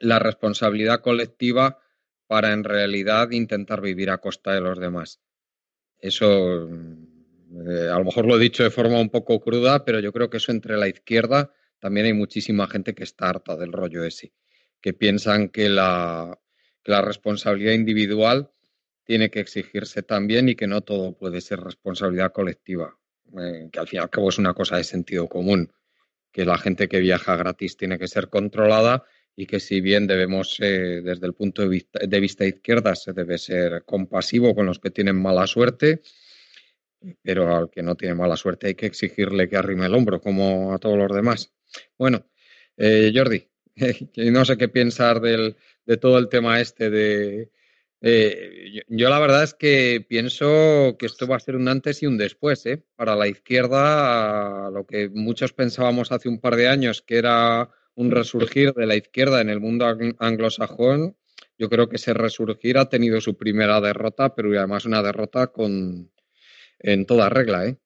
la 0.00 0.18
responsabilidad 0.18 1.00
colectiva 1.00 1.78
para 2.26 2.52
en 2.52 2.64
realidad 2.64 3.30
intentar 3.30 3.80
vivir 3.80 4.10
a 4.10 4.18
costa 4.18 4.52
de 4.52 4.60
los 4.60 4.78
demás. 4.78 5.20
Eso, 5.98 6.68
eh, 7.64 7.88
a 7.88 7.98
lo 7.98 8.04
mejor 8.04 8.26
lo 8.26 8.36
he 8.36 8.40
dicho 8.40 8.62
de 8.62 8.70
forma 8.70 9.00
un 9.00 9.10
poco 9.10 9.40
cruda, 9.40 9.84
pero 9.84 10.00
yo 10.00 10.12
creo 10.12 10.28
que 10.28 10.36
eso 10.36 10.52
entre 10.52 10.76
la 10.76 10.88
izquierda 10.88 11.52
también 11.78 12.06
hay 12.06 12.12
muchísima 12.12 12.66
gente 12.66 12.94
que 12.94 13.04
está 13.04 13.28
harta 13.28 13.56
del 13.56 13.72
rollo 13.72 14.04
ese, 14.04 14.32
que 14.80 14.92
piensan 14.92 15.48
que 15.48 15.68
la, 15.68 16.38
responsabilidad 16.84 17.72
individual 17.72 18.50
tiene 19.04 19.30
que 19.30 19.40
exigirse 19.40 20.02
también 20.02 20.48
y 20.48 20.54
que 20.54 20.66
no 20.66 20.82
todo 20.82 21.16
puede 21.16 21.40
ser 21.40 21.60
responsabilidad 21.60 22.32
colectiva, 22.32 22.96
eh, 23.40 23.68
que 23.72 23.78
al 23.78 23.88
fin 23.88 23.98
y 23.98 24.02
al 24.02 24.10
cabo 24.10 24.28
es 24.28 24.38
una 24.38 24.54
cosa 24.54 24.76
de 24.76 24.84
sentido 24.84 25.28
común, 25.28 25.72
que 26.32 26.44
la 26.44 26.58
gente 26.58 26.88
que 26.88 27.00
viaja 27.00 27.36
gratis 27.36 27.76
tiene 27.76 27.98
que 27.98 28.08
ser 28.08 28.28
controlada 28.28 29.04
y 29.34 29.46
que 29.46 29.60
si 29.60 29.80
bien 29.80 30.06
debemos, 30.06 30.58
eh, 30.60 31.02
desde 31.02 31.26
el 31.26 31.34
punto 31.34 31.62
de 31.62 31.68
vista, 31.68 31.98
de 32.06 32.20
vista 32.20 32.46
izquierda, 32.46 32.94
se 32.94 33.12
debe 33.12 33.38
ser 33.38 33.84
compasivo 33.84 34.54
con 34.54 34.66
los 34.66 34.78
que 34.78 34.90
tienen 34.90 35.20
mala 35.20 35.46
suerte, 35.46 36.02
pero 37.22 37.54
al 37.56 37.70
que 37.70 37.82
no 37.82 37.94
tiene 37.94 38.14
mala 38.14 38.36
suerte 38.36 38.68
hay 38.68 38.74
que 38.74 38.86
exigirle 38.86 39.48
que 39.48 39.56
arrime 39.56 39.86
el 39.86 39.94
hombro, 39.94 40.20
como 40.20 40.72
a 40.72 40.78
todos 40.78 40.98
los 40.98 41.14
demás. 41.14 41.52
Bueno, 41.98 42.26
eh, 42.76 43.12
Jordi, 43.14 43.48
no 44.30 44.44
sé 44.44 44.56
qué 44.56 44.68
pensar 44.68 45.20
del, 45.20 45.56
de 45.84 45.96
todo 45.96 46.18
el 46.18 46.28
tema 46.28 46.60
este 46.60 46.90
de... 46.90 47.50
Eh, 48.02 48.82
yo, 48.88 49.08
la 49.08 49.18
verdad 49.18 49.42
es 49.42 49.54
que 49.54 50.04
pienso 50.06 50.96
que 50.98 51.06
esto 51.06 51.26
va 51.26 51.36
a 51.36 51.40
ser 51.40 51.56
un 51.56 51.66
antes 51.66 52.02
y 52.02 52.06
un 52.06 52.18
después, 52.18 52.64
¿eh? 52.66 52.84
Para 52.94 53.16
la 53.16 53.26
izquierda, 53.26 54.70
lo 54.70 54.86
que 54.86 55.08
muchos 55.08 55.52
pensábamos 55.54 56.12
hace 56.12 56.28
un 56.28 56.38
par 56.38 56.56
de 56.56 56.68
años 56.68 57.02
que 57.02 57.16
era 57.16 57.70
un 57.94 58.10
resurgir 58.10 58.74
de 58.74 58.86
la 58.86 58.96
izquierda 58.96 59.40
en 59.40 59.48
el 59.48 59.60
mundo 59.60 59.86
anglosajón. 60.18 61.16
Yo 61.58 61.70
creo 61.70 61.88
que 61.88 61.96
ese 61.96 62.12
resurgir 62.12 62.76
ha 62.76 62.90
tenido 62.90 63.20
su 63.22 63.36
primera 63.36 63.80
derrota, 63.80 64.34
pero 64.34 64.50
además 64.56 64.84
una 64.84 65.02
derrota 65.02 65.46
con 65.48 66.10
en 66.78 67.06
toda 67.06 67.28
regla. 67.28 67.66
¿eh? 67.66 67.78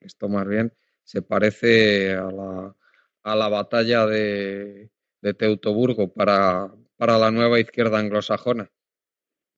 Esto 0.00 0.28
más 0.28 0.46
bien 0.46 0.72
se 1.04 1.22
parece 1.22 2.14
a 2.14 2.30
la, 2.30 2.76
a 3.22 3.36
la 3.36 3.48
batalla 3.48 4.06
de, 4.06 4.90
de 5.22 5.34
Teutoburgo 5.34 6.12
para, 6.12 6.72
para 6.96 7.18
la 7.18 7.30
nueva 7.30 7.60
izquierda 7.60 7.98
anglosajona. 7.98 8.70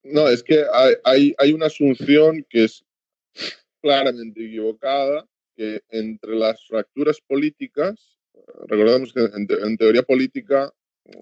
No, 0.02 0.28
es 0.28 0.42
que 0.42 0.64
hay, 1.04 1.35
hay, 1.38 1.52
una 1.52 1.66
asunción 1.66 2.47
que 2.49 2.64
es 2.64 2.85
claramente 3.80 4.45
equivocada, 4.45 5.28
que 5.57 5.83
entre 5.88 6.37
las 6.37 6.64
fracturas 6.66 7.21
políticas 7.21 8.18
recordemos 8.66 9.12
que 9.12 9.21
en, 9.21 9.76
teoría 9.76 10.02
política 10.02 10.73
eh, 11.04 11.12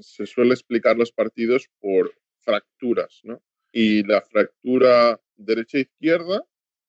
se 0.00 0.26
suele 0.26 0.54
explicar 0.54 0.96
los 0.96 1.12
partidos 1.12 1.68
por 1.80 2.14
fracturas, 2.38 3.20
¿no? 3.24 3.42
Y 3.72 4.04
la 4.06 4.20
fractura 4.20 5.20
derecha-izquierda 5.36 6.44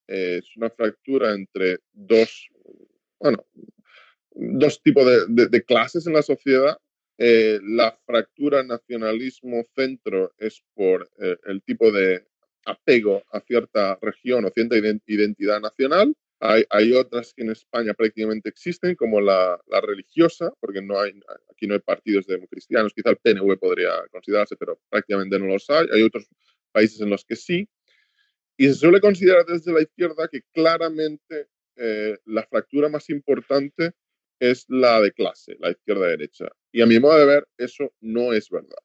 eh, 0.08 0.40
es 0.40 0.56
una 0.58 0.70
fractura 0.70 1.34
entre 1.34 1.80
dos, 1.92 2.50
bueno, 3.20 3.46
dos 4.32 4.82
tipos 4.82 5.06
de, 5.28 5.64
clases 5.64 6.08
en 6.08 6.14
la 6.14 6.22
sociedad. 6.22 6.78
Eh, 7.18 7.60
la 7.64 7.98
fractura 8.06 8.64
nacionalismo-centro 8.64 10.34
es 10.38 10.64
por 10.74 11.10
el 11.46 11.62
tipo 11.64 11.92
de 11.92 12.26
apego 12.66 13.24
a 13.32 13.40
cierta 13.42 13.98
región 14.02 14.46
o 14.46 14.50
cierta 14.50 14.76
identidad 14.78 15.62
nacional 15.62 16.16
hay, 16.70 16.94
otras 16.94 17.34
que 17.34 17.44
en 17.44 17.52
España 17.52 17.94
prácticamente 17.94 18.50
existen, 18.50 18.96
como 18.96 19.22
la, 19.22 19.58
religiosa, 19.82 20.52
porque 20.60 20.82
no 20.82 21.00
hay, 21.00 21.14
aquí 21.50 21.68
no 21.68 21.74
hay 21.74 21.80
partidos 21.80 22.28
democristianos, 22.28 22.94
quizá 22.94 23.12
el 23.12 23.18
PNV 23.18 23.58
podría 23.58 23.92
considerarse, 24.12 24.58
pero 24.58 24.78
prácticamente 24.90 25.40
no 25.40 25.46
los 25.46 25.70
hay. 25.70 25.88
Hay 25.94 26.04
otros 26.04 26.28
países 26.74 27.00
en 27.00 27.10
los 27.10 27.24
que 27.24 27.38
sí. 27.38 27.70
Y 28.58 28.68
se 28.68 28.76
suele 28.76 29.02
considerar 29.02 29.46
desde 29.46 29.74
la 29.74 29.82
izquierda 29.82 30.28
que 30.28 30.42
claramente 30.54 31.48
eh, 31.76 32.18
la 32.26 32.44
fractura 32.44 32.90
más 32.90 33.10
importante 33.10 33.94
es 34.40 34.66
la 34.68 35.02
de 35.02 35.12
clase, 35.12 35.56
la 35.60 35.72
izquierda-derecha. 35.72 36.46
Y 36.72 36.82
a 36.82 36.86
mi 36.86 37.00
modo 37.00 37.18
de 37.18 37.26
ver, 37.26 37.48
eso 37.58 37.94
no 38.02 38.34
es 38.34 38.50
verdad. 38.50 38.78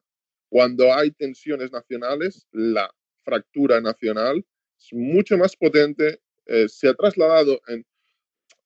cuando 0.50 0.94
hay 0.94 1.10
tensiones 1.10 1.70
nacionales, 1.70 2.46
la 2.52 2.90
fractura 3.22 3.82
nacional 3.82 4.42
es 4.78 4.88
mucho 4.92 5.36
más 5.36 5.54
potente. 5.54 6.20
Eh, 6.46 6.66
se 6.68 6.88
ha 6.88 6.94
trasladado 6.94 7.60
en, 7.68 7.84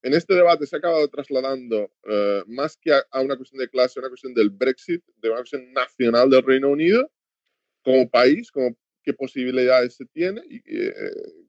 en 0.03 0.15
este 0.15 0.35
debate, 0.35 0.67
se 0.67 0.77
ha 0.77 0.79
acabado 0.79 1.09
trasladando 1.09 1.91
eh, 2.05 2.43
más 2.47 2.77
que 2.77 2.93
a, 2.93 3.21
una 3.21 3.37
cuestión 3.37 3.61
de 3.61 3.69
clase, 3.69 3.99
a 3.99 4.03
una 4.03 4.09
cuestión 4.09 4.35
del 4.35 4.51
Brexit, 4.51 5.03
de 5.17 5.29
una 5.29 5.39
cuestión 5.39 5.73
nacional 5.73 6.31
del 6.31 6.43
Reino 6.43 6.71
Unido, 6.71 7.11
como 7.83 8.09
país, 8.09 8.51
como 8.51 8.77
qué 9.03 9.13
posibilidades 9.13 9.97
se 9.97 10.07
tiene 10.07 10.43
y, 10.49 10.63
eh, 10.67 10.95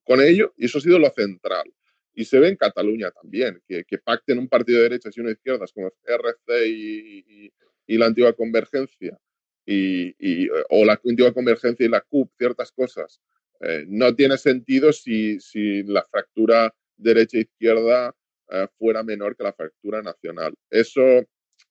con 0.03 0.21
ello, 0.21 0.53
y 0.57 0.65
eso 0.65 0.77
ha 0.77 0.81
sido 0.81 0.99
lo 0.99 1.09
central. 1.11 1.71
Y 2.15 2.25
se 2.25 2.39
ve 2.39 2.49
en 2.49 2.55
Cataluña 2.57 3.09
también, 3.11 3.61
que, 3.67 3.83
que 3.85 3.97
pacten 3.97 4.37
un 4.37 4.47
partido 4.47 4.79
de 4.79 4.89
derechas 4.89 5.15
y 5.17 5.19
uno 5.19 5.29
de 5.29 5.33
izquierdas 5.33 5.71
como 5.71 5.91
RC 6.05 6.67
y, 6.67 7.51
y 7.87 7.97
la 7.97 8.05
antigua 8.05 8.33
convergencia, 8.33 9.17
y, 9.65 10.49
o 10.69 10.85
la 10.85 10.99
antigua 11.03 11.33
convergencia 11.33 11.85
y 11.85 11.89
la 11.89 12.01
CUP, 12.01 12.31
ciertas 12.37 12.71
cosas, 12.71 13.21
eh, 13.61 13.85
no 13.87 14.13
tiene 14.15 14.37
sentido 14.37 14.91
si, 14.91 15.39
si 15.39 15.83
la 15.83 16.03
fractura 16.03 16.73
derecha-izquierda 16.97 18.15
eh, 18.49 18.67
fuera 18.77 19.03
menor 19.03 19.35
que 19.35 19.43
la 19.43 19.53
fractura 19.53 20.01
nacional. 20.01 20.53
Eso, 20.69 21.01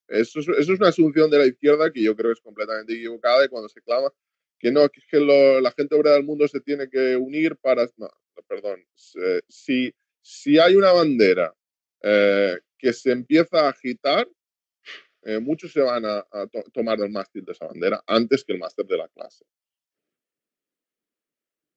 eso, 0.08 0.40
es, 0.40 0.48
eso, 0.48 0.52
es, 0.52 0.68
una 0.68 0.88
asunción 0.88 1.30
de 1.30 1.38
la 1.38 1.46
izquierda 1.46 1.92
que 1.92 2.02
yo 2.02 2.16
creo 2.16 2.30
que 2.30 2.38
es 2.38 2.40
completamente 2.40 2.94
equivocada 2.94 3.44
y 3.44 3.48
cuando 3.48 3.68
se 3.68 3.82
clama 3.82 4.10
que 4.62 4.70
no, 4.70 4.88
que, 4.88 5.20
la 5.20 5.72
gente 5.72 5.96
obrera 5.96 6.14
del 6.14 6.24
mundo 6.24 6.46
se 6.46 6.60
tiene 6.60 6.88
que 6.88 7.16
unir 7.16 7.56
para... 7.56 7.86
Perdón. 8.46 8.86
si, 9.48 9.92
si 10.20 10.58
hay 10.58 10.76
una 10.76 10.92
bandera 10.92 11.52
eh, 12.00 12.60
que 12.78 12.92
se 12.92 13.10
empieza 13.10 13.66
a 13.66 13.70
agitar, 13.70 14.28
eh, 15.22 15.40
muchos 15.40 15.72
se 15.72 15.80
van 15.80 16.04
a, 16.04 16.24
tomar 16.72 17.00
el 17.00 17.10
mástil 17.10 17.44
de 17.44 17.52
esa 17.52 17.66
bandera 17.66 18.02
antes 18.06 18.44
que 18.44 18.52
el 18.52 18.60
máster 18.60 18.86
de 18.86 18.96
la 18.98 19.08
clase. 19.08 19.44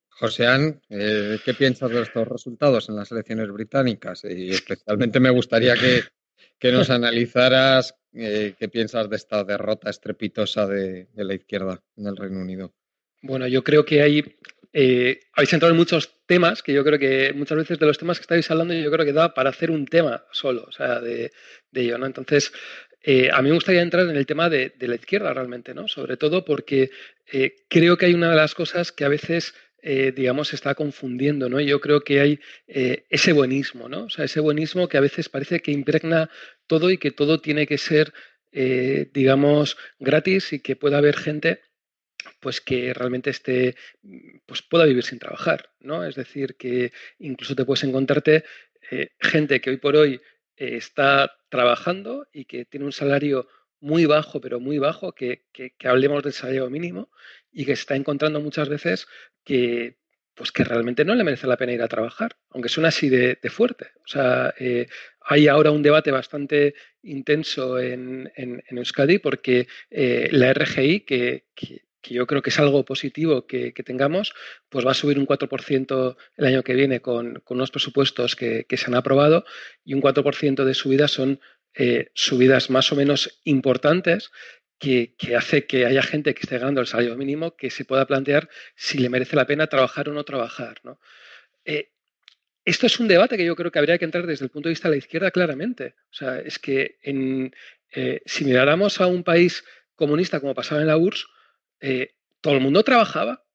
Joseán, 0.10 0.82
eh, 0.90 1.40
¿qué 1.44 1.54
piensas 1.56 1.90
de 1.90 2.02
estos 2.02 2.28
resultados 2.28 2.88
en 2.90 2.96
las 2.96 3.12
elecciones 3.12 3.52
británicas? 3.52 4.24
Y 4.26 4.52
especialmente 4.52 5.20
me 5.20 5.32
gustaría 5.32 5.74
que, 5.76 6.02
nos 6.64 6.90
analizaras 6.90 7.96
eh, 8.14 8.54
qué 8.58 8.70
piensas 8.70 9.10
de 9.10 9.16
esta 9.16 9.44
derrota 9.44 9.90
estrepitosa 9.90 10.68
de, 10.68 11.08
la 11.16 11.34
izquierda 11.34 11.84
en 11.98 12.08
el 12.08 12.16
Reino 12.16 12.40
Unido. 12.40 12.74
Bueno, 13.22 13.48
yo 13.48 13.64
creo 13.64 13.86
que 13.86 14.02
hay, 14.02 14.38
habéis 15.34 15.54
entrado 15.54 15.72
en 15.72 15.78
muchos 15.78 16.14
temas 16.28 16.62
que 16.62 16.74
yo 16.74 16.84
creo 16.84 17.00
que 17.00 17.34
muchas 17.34 17.58
veces 17.58 17.80
de 17.80 17.86
los 17.86 17.98
temas 17.98 18.18
que 18.20 18.24
estáis 18.24 18.50
hablando 18.52 18.74
yo 18.74 18.92
creo 18.92 19.06
que 19.06 19.14
da 19.14 19.34
para 19.34 19.50
hacer 19.50 19.72
un 19.72 19.86
tema 19.86 20.26
solo, 20.32 20.66
o 20.68 20.72
sea, 20.72 21.00
de, 21.02 21.32
de 21.72 21.82
ello, 21.82 21.98
¿no? 21.98 22.06
Entonces, 22.06 22.52
eh, 23.08 23.30
a 23.32 23.40
mí 23.44 23.50
me 23.50 23.56
gustaría 23.56 23.84
entrar 23.84 24.10
en 24.10 24.16
el 24.16 24.26
tema 24.26 24.50
de, 24.50 24.74
la 24.80 24.96
izquierda 24.96 25.32
realmente, 25.32 25.76
¿no? 25.76 25.88
Sobre 25.88 26.18
todo 26.18 26.44
porque 26.44 26.90
eh, 27.32 27.56
creo 27.70 27.98
que 27.98 28.08
hay 28.08 28.16
una 28.16 28.32
de 28.32 28.36
las 28.36 28.56
cosas 28.56 28.92
que 28.92 29.06
a 29.06 29.10
veces, 29.10 29.54
eh, 29.88 30.12
digamos, 30.16 30.48
se 30.50 30.56
está 30.56 30.74
confundiendo, 30.74 31.48
¿no? 31.48 31.62
Yo 31.62 31.80
creo 31.80 32.02
que 32.02 32.20
hay 32.20 32.40
ese 32.68 33.32
buenismo, 33.32 33.88
¿no? 33.88 34.06
O 34.06 34.10
sea, 34.10 34.26
ese 34.26 34.40
buenismo 34.40 34.88
que 34.90 34.98
a 34.98 35.02
veces 35.02 35.30
parece 35.30 35.60
que 35.62 35.72
impregna 35.72 36.30
todo 36.68 36.90
y 36.90 36.98
que 36.98 37.12
todo 37.12 37.40
tiene 37.40 37.68
que 37.68 37.78
ser, 37.78 38.12
digamos, 38.52 39.78
gratis 40.00 40.54
y 40.54 40.60
que 40.60 40.76
pueda 40.76 40.98
haber 40.98 41.16
gente 41.16 41.62
pues 42.40 42.62
que 42.62 42.94
realmente 42.94 43.30
esté, 43.30 43.76
pues 44.46 44.62
pueda 44.64 44.86
vivir 44.86 45.04
sin 45.04 45.20
trabajar, 45.20 45.70
¿no? 45.80 46.06
Es 46.06 46.16
decir, 46.16 46.56
que 46.56 46.92
incluso 47.20 47.56
te 47.56 47.66
puedes 47.66 47.84
encontrarte 47.84 48.44
gente 49.20 49.62
que 49.62 49.70
hoy 49.70 49.78
por 49.78 49.96
hoy 49.96 50.22
eh, 50.58 50.78
está 50.78 51.38
trabajando 51.50 52.28
y 52.32 52.46
que 52.46 52.66
tiene 52.66 52.86
un 52.86 52.92
salario 52.92 53.48
muy 53.86 54.06
bajo, 54.06 54.42
pero 54.42 54.60
muy 54.60 54.80
bajo, 54.80 55.14
que, 55.14 55.44
hablemos 55.84 56.24
del 56.24 56.34
salario 56.34 56.70
mínimo 56.72 57.12
y 57.52 57.66
que 57.66 57.76
se 57.76 57.82
está 57.82 57.96
encontrando 57.96 58.42
muchas 58.42 58.68
veces 58.68 59.08
que, 59.44 59.98
pues 60.34 60.52
que 60.52 60.64
realmente 60.64 61.06
no 61.06 61.14
le 61.14 61.24
merece 61.24 61.46
la 61.46 61.56
pena 61.56 61.74
ir 61.74 61.84
a 61.84 61.88
trabajar, 61.88 62.36
aunque 62.50 62.70
suena 62.70 62.90
así 62.90 63.10
de, 63.10 63.38
fuerte. 63.50 63.92
O 64.04 64.08
sea, 64.08 64.56
eh, 64.60 64.88
hay 65.22 65.48
ahora 65.48 65.70
un 65.70 65.84
debate 65.84 66.10
bastante 66.10 66.74
intenso 67.04 67.80
en, 67.80 68.32
Euskadi 68.72 69.20
porque 69.20 69.68
eh, 69.92 70.30
la 70.32 70.52
RGI, 70.52 71.02
que, 71.02 71.46
que 72.06 72.14
yo 72.14 72.28
creo 72.28 72.44
que 72.44 72.52
es 72.52 72.60
algo 72.60 72.86
positivo 72.86 73.48
que, 73.48 73.74
tengamos, 73.84 74.34
pues 74.70 74.86
va 74.86 74.92
a 74.92 74.94
subir 74.94 75.18
un 75.18 75.26
4% 75.26 76.16
el 76.38 76.46
año 76.46 76.62
que 76.62 76.76
viene 76.76 77.02
con, 77.02 77.42
unos 77.50 77.72
presupuestos 77.72 78.36
que, 78.36 78.66
se 78.70 78.86
han 78.86 78.96
aprobado 78.96 79.44
y 79.84 79.96
un 79.96 80.02
4% 80.04 80.64
de 80.64 80.74
subidas 80.76 81.12
son 81.12 81.40
eh, 81.78 82.10
subidas 82.14 82.70
más 82.70 82.92
o 82.92 82.96
menos 82.96 83.40
importantes 83.44 84.32
que, 84.80 85.16
hace 85.38 85.66
que 85.66 85.86
haya 85.86 86.04
gente 86.04 86.34
que 86.34 86.42
esté 86.42 86.58
ganando 86.58 86.82
el 86.82 86.88
salario 86.88 87.16
mínimo 87.16 87.56
que 87.56 87.70
se 87.70 87.86
pueda 87.86 88.06
plantear 88.06 88.50
si 88.76 88.98
le 88.98 89.10
merece 89.10 89.36
la 89.36 89.48
pena 89.48 89.68
trabajar 89.68 90.10
o 90.10 90.14
no 90.14 90.24
trabajar. 90.24 90.82
Eh, 91.64 91.92
esto 92.66 92.88
es 92.88 93.00
un 93.00 93.08
debate 93.08 93.38
que 93.38 93.46
yo 93.46 93.56
creo 93.56 93.72
que 93.72 93.80
habría 93.80 93.98
que 93.98 94.06
entrar 94.06 94.26
desde 94.26 94.46
el 94.46 94.52
punto 94.52 94.70
de 94.70 94.72
vista 94.72 94.90
de 94.90 94.96
la 94.96 95.00
izquierda 95.00 95.32
claramente. 95.32 95.96
O 96.12 96.14
sea, 96.14 96.40
es 96.40 96.60
que 96.60 96.98
eh, 97.04 98.22
si 98.26 98.44
miráramos 98.44 99.00
a 99.00 99.08
un 99.08 99.24
país 99.24 99.64
comunista 99.96 100.40
como 100.40 100.56
pasaba 100.56 100.82
en 100.82 100.88
la 100.88 100.98
URSS, 100.98 101.28
eh, 101.80 102.16
todo 102.42 102.56
el 102.56 102.62
mundo 102.62 102.84
trabajaba. 102.84 103.46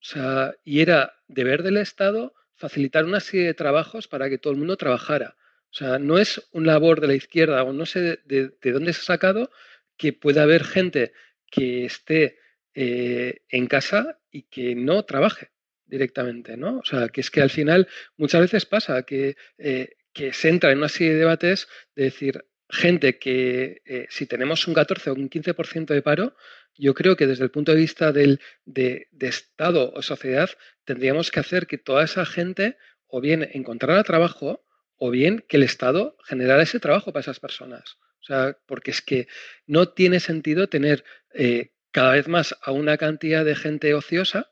O 0.00 0.06
sea, 0.06 0.54
y 0.64 0.80
era 0.80 1.14
deber 1.26 1.62
del 1.62 1.78
Estado 1.78 2.34
facilitar 2.54 3.04
una 3.04 3.20
serie 3.20 3.46
de 3.46 3.54
trabajos 3.54 4.06
para 4.06 4.28
que 4.28 4.38
todo 4.38 4.52
el 4.52 4.58
mundo 4.58 4.76
trabajara. 4.76 5.36
O 5.74 5.76
sea, 5.76 5.98
no 5.98 6.18
es 6.18 6.40
un 6.52 6.66
labor 6.66 7.00
de 7.00 7.08
la 7.08 7.14
izquierda 7.14 7.64
o 7.64 7.72
no 7.72 7.84
sé 7.84 8.20
de, 8.24 8.52
dónde 8.62 8.92
se 8.92 9.00
ha 9.00 9.04
sacado 9.04 9.50
que 9.96 10.12
pueda 10.12 10.44
haber 10.44 10.62
gente 10.62 11.12
que 11.50 11.84
esté 11.84 12.38
eh, 12.74 13.42
en 13.48 13.66
casa 13.66 14.20
y 14.30 14.42
que 14.42 14.76
no 14.76 15.04
trabaje 15.04 15.50
directamente, 15.84 16.56
¿no? 16.56 16.78
O 16.78 16.84
sea, 16.84 17.08
que 17.08 17.20
es 17.20 17.30
que 17.30 17.42
al 17.42 17.50
final 17.50 17.88
muchas 18.16 18.42
veces 18.42 18.66
pasa 18.66 19.02
que, 19.02 19.36
eh, 19.58 19.96
que 20.12 20.32
se 20.32 20.48
entra 20.48 20.70
en 20.70 20.78
una 20.78 20.88
serie 20.88 21.14
de 21.14 21.18
debates 21.18 21.66
de 21.96 22.04
decir, 22.04 22.44
gente 22.70 23.18
que 23.18 23.82
si 24.10 24.26
tenemos 24.26 24.66
un 24.68 24.74
14 24.74 25.10
o 25.10 25.14
un 25.14 25.28
15% 25.28 25.92
de 25.92 26.02
paro, 26.02 26.36
yo 26.76 26.94
creo 26.94 27.16
que 27.16 27.26
desde 27.26 27.44
el 27.44 27.50
punto 27.50 27.72
de 27.72 27.78
vista 27.78 28.12
del, 28.12 28.40
de, 28.64 29.08
Estado 29.20 29.92
o 29.92 30.02
sociedad 30.02 30.50
tendríamos 30.84 31.30
que 31.30 31.40
hacer 31.40 31.66
que 31.66 31.78
toda 31.78 32.04
esa 32.04 32.24
gente 32.26 32.76
o 33.06 33.20
bien 33.20 33.48
encontrara 33.52 34.02
trabajo 34.02 34.63
o 34.96 35.10
bien 35.10 35.44
que 35.48 35.56
el 35.56 35.62
Estado 35.62 36.16
generara 36.24 36.62
ese 36.62 36.80
trabajo 36.80 37.12
para 37.12 37.22
esas 37.22 37.40
personas. 37.40 37.98
O 38.20 38.26
sea, 38.26 38.56
porque 38.66 38.90
es 38.90 39.02
que 39.02 39.28
no 39.66 39.90
tiene 39.90 40.20
sentido 40.20 40.68
tener 40.68 41.04
eh, 41.34 41.72
cada 41.90 42.12
vez 42.12 42.26
más 42.26 42.56
a 42.62 42.72
una 42.72 42.96
cantidad 42.96 43.44
de 43.44 43.54
gente 43.54 43.94
ociosa 43.94 44.50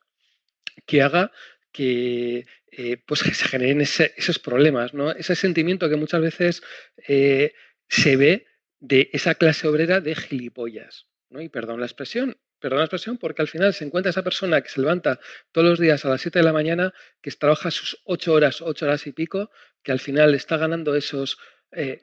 que 0.87 1.03
haga 1.03 1.33
que 1.73 2.47
eh, 2.71 2.99
pues 3.07 3.21
se 3.21 3.49
generen 3.49 3.81
esos 3.81 4.39
problemas, 4.39 4.95
¿no? 4.95 5.11
Ese 5.11 5.35
sentimiento 5.35 5.89
que 5.89 5.97
muchas 5.97 6.21
veces 6.21 6.63
eh, 7.09 7.55
se 7.89 8.17
ve 8.17 8.47
de 8.79 9.11
esa 9.13 9.35
clase 9.35 9.69
obrera 9.69 10.01
de 10.01 10.15
gilipollas. 10.15 11.07
Y 11.31 11.49
perdón 11.49 11.81
la 11.81 11.87
expresión, 11.87 12.37
perdón 12.63 12.79
la 12.79 12.85
expresión, 12.85 13.19
porque 13.19 13.43
al 13.43 13.49
final 13.49 13.75
se 13.75 13.85
encuentra 13.85 14.11
esa 14.11 14.23
persona 14.23 14.63
que 14.63 14.71
se 14.71 14.81
levanta 14.81 15.21
todos 15.51 15.69
los 15.69 15.79
días 15.79 16.05
a 16.05 16.09
las 16.09 16.23
7 16.23 16.39
de 16.39 16.45
la 16.45 16.53
mañana, 16.53 16.95
que 17.21 17.31
trabaja 17.33 17.71
sus 17.71 18.01
8 18.05 18.33
horas, 18.33 18.63
8 18.63 18.87
horas 18.87 19.07
y 19.07 19.13
pico, 19.13 19.51
que 19.83 19.93
al 19.93 20.01
final 20.01 20.35
está 20.35 20.57
ganando 20.57 20.95
esos 20.95 21.39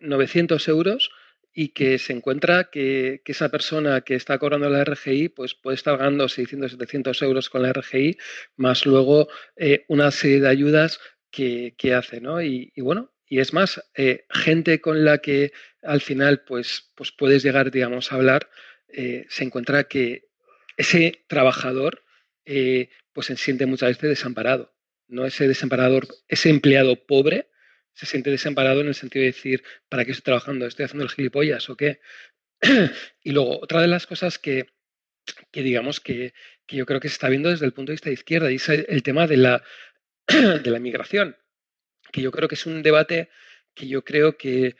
900 0.01 0.67
eh, 0.67 0.71
euros 0.71 1.11
y 1.53 1.69
que 1.69 1.97
se 1.97 2.13
encuentra 2.13 2.65
que, 2.65 3.21
esa 3.25 3.49
persona 3.49 4.01
que 4.01 4.15
está 4.15 4.37
cobrando 4.37 4.69
la 4.69 4.83
RGI 4.83 5.29
pues 5.29 5.55
puede 5.55 5.75
estar 5.75 5.97
ganando 5.97 6.27
600, 6.27 6.71
700 6.71 7.21
euros 7.21 7.49
con 7.49 7.63
la 7.63 7.73
RGI, 7.73 8.17
más 8.55 8.85
luego 8.85 9.29
eh, 9.55 9.85
una 9.87 10.11
serie 10.11 10.41
de 10.41 10.49
ayudas 10.49 10.99
que, 11.31 11.73
hace, 11.95 12.21
¿no? 12.21 12.41
Y, 12.41 12.71
bueno, 12.77 13.13
y 13.27 13.39
es 13.39 13.53
más, 13.53 13.81
eh, 13.95 14.25
gente 14.29 14.81
con 14.81 15.05
la 15.05 15.19
que 15.19 15.53
al 15.83 16.01
final 16.01 16.41
pues, 16.41 16.91
pues 16.95 17.11
puedes 17.11 17.43
llegar, 17.43 17.71
digamos, 17.71 18.11
a 18.11 18.15
hablar 18.15 18.49
se 18.91 19.43
encuentra 19.43 19.83
que 19.83 20.28
ese 20.79 21.25
trabajador 21.27 22.05
eh, 22.45 22.89
pues 23.11 23.27
se 23.27 23.35
siente 23.35 23.65
muchas 23.65 23.89
veces 23.89 24.09
desamparado. 24.09 24.73
No 25.09 25.25
ese 25.25 25.47
desamparador, 25.47 26.07
ese 26.29 26.49
empleado 26.49 27.05
pobre 27.05 27.49
se 27.93 28.05
siente 28.05 28.29
desamparado 28.29 28.79
en 28.79 28.87
el 28.87 28.95
sentido 28.95 29.23
de 29.23 29.31
decir, 29.31 29.61
¿para 29.89 30.05
qué 30.05 30.11
estoy 30.11 30.23
trabajando? 30.23 30.65
¿Estoy 30.65 30.85
haciendo 30.85 31.03
el 31.03 31.11
gilipollas 31.11 31.69
o 31.69 31.75
qué? 31.75 31.99
y 33.23 33.31
luego, 33.31 33.59
otra 33.59 33.81
de 33.81 33.87
las 33.87 34.07
cosas 34.07 34.39
que, 34.39 34.67
digamos 35.51 35.99
que, 35.99 36.33
yo 36.69 36.85
creo 36.85 37.01
que 37.01 37.09
se 37.09 37.13
está 37.13 37.27
viendo 37.27 37.49
desde 37.49 37.65
el 37.65 37.73
punto 37.73 37.89
de 37.89 37.95
vista 37.95 38.09
de 38.09 38.13
izquierda 38.13 38.49
y 38.49 38.55
es 38.55 38.69
el 38.69 39.03
tema 39.03 39.27
de 39.27 39.35
la, 39.35 39.63
de 40.27 40.71
la 40.71 40.79
migración, 40.79 41.35
que 42.13 42.21
yo 42.21 42.31
creo 42.31 42.47
que 42.47 42.55
es 42.55 42.65
un 42.65 42.83
debate 42.83 43.29
que 43.73 43.87
yo 43.87 44.05
creo 44.05 44.37
que, 44.37 44.77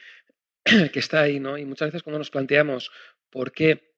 que 0.63 0.99
está 0.99 1.21
ahí, 1.21 1.41
¿no? 1.41 1.57
Y 1.57 1.65
muchas 1.65 1.89
veces 1.89 2.03
cuando 2.03 2.19
nos 2.19 2.31
planteamos 2.31 2.89
por 3.29 3.51
qué 3.51 3.88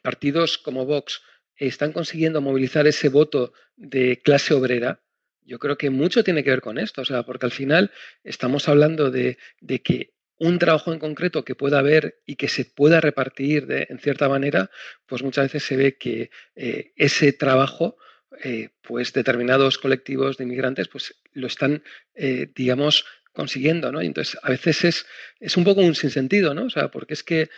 partidos 0.00 0.58
como 0.58 0.86
Vox 0.86 1.22
están 1.56 1.92
consiguiendo 1.92 2.40
movilizar 2.40 2.86
ese 2.86 3.08
voto 3.08 3.52
de 3.76 4.20
clase 4.22 4.54
obrera, 4.54 5.00
yo 5.44 5.58
creo 5.58 5.76
que 5.76 5.90
mucho 5.90 6.24
tiene 6.24 6.44
que 6.44 6.50
ver 6.50 6.60
con 6.60 6.78
esto, 6.78 7.02
o 7.02 7.04
sea, 7.04 7.24
porque 7.24 7.46
al 7.46 7.52
final 7.52 7.90
estamos 8.24 8.68
hablando 8.68 9.10
de, 9.10 9.38
que 9.82 10.14
un 10.38 10.58
trabajo 10.58 10.92
en 10.92 10.98
concreto 10.98 11.44
que 11.44 11.54
pueda 11.54 11.78
haber 11.78 12.20
y 12.26 12.36
que 12.36 12.48
se 12.48 12.64
pueda 12.64 13.00
repartir 13.00 13.66
de, 13.66 13.86
en 13.90 13.98
cierta 13.98 14.28
manera, 14.28 14.70
pues 15.06 15.22
muchas 15.22 15.46
veces 15.46 15.64
se 15.64 15.76
ve 15.76 15.96
que 15.96 16.30
eh, 16.54 16.92
ese 16.96 17.32
trabajo, 17.32 17.96
eh, 18.42 18.70
pues 18.82 19.12
determinados 19.12 19.78
colectivos 19.78 20.36
de 20.36 20.44
inmigrantes, 20.44 20.88
pues 20.88 21.20
lo 21.32 21.46
están, 21.46 21.82
eh, 22.14 22.48
digamos, 22.54 23.04
consiguiendo, 23.32 23.90
¿no? 23.92 24.02
Y 24.02 24.06
entonces 24.06 24.38
a 24.42 24.50
veces 24.50 24.84
es, 24.84 25.06
es 25.40 25.56
un 25.56 25.64
poco 25.64 25.80
un 25.80 25.94
sinsentido, 25.94 26.54
¿no? 26.54 26.64
O 26.64 26.70
sea, 26.70 26.90
porque 26.90 27.14
es 27.14 27.22
que 27.22 27.48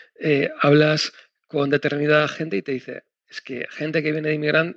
hablas 0.61 1.13
con 1.55 1.71
determinada 1.71 2.27
gente 2.27 2.57
y 2.57 2.63
te 2.63 2.73
dice, 2.73 3.05
es 3.29 3.41
que 3.41 3.67
gente 3.71 4.03
que 4.03 4.11
viene 4.11 4.29
de 4.31 4.75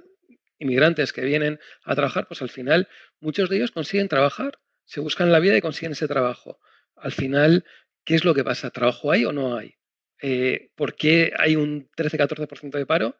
inmigrantes, 0.59 1.11
que 1.11 1.21
vienen 1.21 1.59
a 1.83 1.95
trabajar, 1.95 2.27
pues 2.27 2.41
al 2.43 2.49
final 2.49 2.87
muchos 3.19 3.49
de 3.49 3.57
ellos 3.57 3.71
consiguen 3.71 4.07
trabajar, 4.07 4.59
se 4.85 4.99
buscan 4.99 5.31
la 5.31 5.39
vida 5.39 5.57
y 5.57 5.61
consiguen 5.61 5.93
ese 5.93 6.07
trabajo. 6.07 6.59
Al 6.95 7.11
final, 7.11 7.65
¿qué 8.05 8.13
es 8.13 8.23
lo 8.23 8.35
que 8.35 8.43
pasa? 8.43 8.69
¿Trabajo 8.69 9.11
hay 9.11 9.25
o 9.25 9.33
no 9.33 9.57
hay? 9.57 9.75
Eh, 10.21 10.69
¿Por 10.75 10.95
qué 10.95 11.33
hay 11.37 11.55
un 11.55 11.89
13-14% 11.97 12.77
de 12.77 12.85
paro 12.85 13.19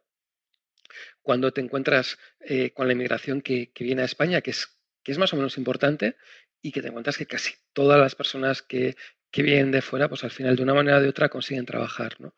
cuando 1.24 1.52
te 1.52 1.62
encuentras 1.62 2.17
eh, 2.39 2.72
con 2.72 2.86
la 2.86 2.93
inmigración 2.93 3.41
que, 3.41 3.72
viene 3.80 4.04
a 4.04 4.06
España, 4.06 4.41
que 4.41 4.52
es, 4.52 4.80
que 5.04 5.12
es 5.12 5.17
más 5.17 5.34
o 5.34 5.36
menos 5.36 5.58
importante, 5.58 6.15
y 6.62 6.72
que 6.72 6.82
te 6.82 6.89
encuentras 6.89 7.17
que 7.17 7.26
casi 7.26 7.56
todas 7.74 8.00
las 8.00 8.13
personas 8.13 8.62
que, 8.62 8.96
que 9.32 9.41
vienen 9.41 9.72
de 9.72 9.82
fuera, 9.82 10.10
pues 10.10 10.24
al 10.24 10.32
final 10.32 10.56
de 10.56 10.63
una 10.63 10.74
manera 10.74 10.98
o 10.98 11.02
de 11.02 11.10
otra 11.10 11.30
consiguen 11.30 11.65
trabajar, 11.65 12.20
¿no? 12.20 12.36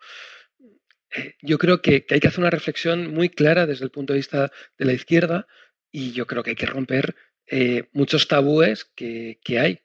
Eh, 1.12 1.36
yo 1.42 1.58
creo 1.58 1.82
que, 1.82 2.06
hay 2.10 2.20
que 2.20 2.28
hacer 2.28 2.40
una 2.40 2.50
reflexión 2.50 3.14
muy 3.14 3.30
clara 3.30 3.66
desde 3.66 3.86
el 3.86 3.92
punto 3.92 4.14
de 4.14 4.20
vista 4.20 4.52
de 4.78 4.86
la 4.86 4.94
izquierda 4.94 5.48
y 5.92 6.12
yo 6.12 6.28
creo 6.28 6.44
que 6.44 6.52
hay 6.52 6.56
que 6.56 6.66
romper 6.66 7.16
eh, 7.48 7.90
muchos 7.94 8.28
tabúes 8.28 8.86
que, 8.96 9.40
hay, 9.60 9.82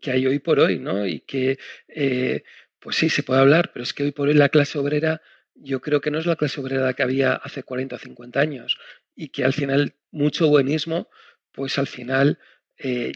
que 0.00 0.10
hay 0.10 0.26
hoy 0.26 0.40
por 0.40 0.58
hoy, 0.58 0.78
¿no? 0.78 1.06
Y 1.06 1.20
que, 1.20 1.58
eh, 1.86 2.42
pues 2.80 2.96
sí, 2.96 3.08
se 3.08 3.22
puede 3.22 3.40
hablar, 3.40 3.70
pero 3.72 3.84
es 3.84 3.92
que 3.92 4.02
hoy 4.02 4.12
por 4.12 4.28
hoy 4.28 4.34
la 4.34 4.48
clase 4.48 4.78
obrera 4.78 5.20
yo 5.60 5.80
creo 5.80 6.00
que 6.00 6.12
no 6.12 6.18
es 6.18 6.26
la 6.26 6.36
clase 6.36 6.60
obrera 6.60 6.92
que 6.94 7.02
había 7.02 7.32
hace 7.32 7.64
40 7.64 7.96
o 7.96 7.98
50 7.98 8.40
años 8.40 8.78
y 9.16 9.30
que 9.30 9.44
al 9.44 9.52
final 9.52 9.96
mucho 10.12 10.46
buenismo, 10.48 11.10
pues 11.52 11.78
al 11.78 11.88
final 11.88 12.38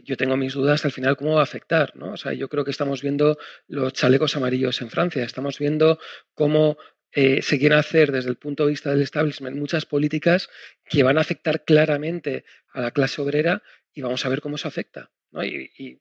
yo 0.03 0.17
tengo 0.17 0.37
mis 0.37 0.55
dudas 0.55 0.85
al 0.85 0.91
final 0.91 1.17
cómo 1.17 1.35
va 1.35 1.41
a 1.41 1.45
afectar, 1.45 1.95
¿no? 1.95 2.15
O 2.15 2.17
sea, 2.17 2.33
yo 2.33 2.49
creo 2.49 2.65
que 2.65 2.73
estamos 2.73 3.01
viendo 3.01 3.39
los 3.69 3.93
chalecos 3.93 4.37
amarillos 4.37 4.83
en 4.83 4.91
Francia, 4.91 5.23
estamos 5.23 5.61
viendo 5.61 6.01
cómo 6.35 6.79
eh, 7.15 7.43
se 7.43 7.59
quieren 7.59 7.79
hacer 7.79 8.11
desde 8.11 8.31
el 8.31 8.37
punto 8.37 8.65
de 8.65 8.71
vista 8.71 8.91
del 8.91 9.03
establishment 9.03 9.57
muchas 9.57 9.85
políticas 9.85 10.49
que 10.85 11.03
van 11.03 11.19
a 11.19 11.21
afectar 11.21 11.65
claramente 11.65 12.45
a 12.73 12.81
la 12.81 12.91
clase 12.91 13.21
obrera 13.21 13.63
y 13.93 14.01
vamos 14.01 14.25
a 14.25 14.31
ver 14.31 14.41
cómo 14.41 14.57
se 14.57 14.69
afecta. 14.69 15.11
¿no? 15.31 15.45
Y, 15.45 16.01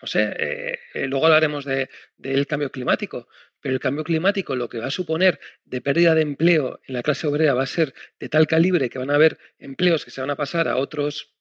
no 0.00 0.06
sé, 0.06 0.34
eh, 0.36 0.78
eh, 0.94 1.06
luego 1.06 1.26
hablaremos 1.26 1.64
del 1.64 2.46
cambio 2.46 2.70
climático, 2.70 3.28
pero 3.60 3.74
el 3.74 3.80
cambio 3.80 4.04
climático 4.04 4.54
lo 4.54 4.68
que 4.68 4.78
va 4.78 4.86
a 4.86 4.90
suponer 4.90 5.40
de 5.64 5.80
pérdida 5.80 6.14
de 6.14 6.22
empleo 6.22 6.80
en 6.86 6.94
la 6.94 7.02
clase 7.02 7.26
obrera 7.26 7.54
va 7.54 7.62
a 7.62 7.66
ser 7.66 7.94
de 8.18 8.28
tal 8.28 8.46
calibre 8.46 8.88
que 8.90 8.98
van 8.98 9.10
a 9.10 9.14
haber 9.14 9.38
empleos 9.58 10.04
que 10.04 10.10
se 10.10 10.20
van 10.20 10.30
a 10.30 10.36
pasar 10.36 10.68
a 10.68 10.76
otros, 10.76 11.34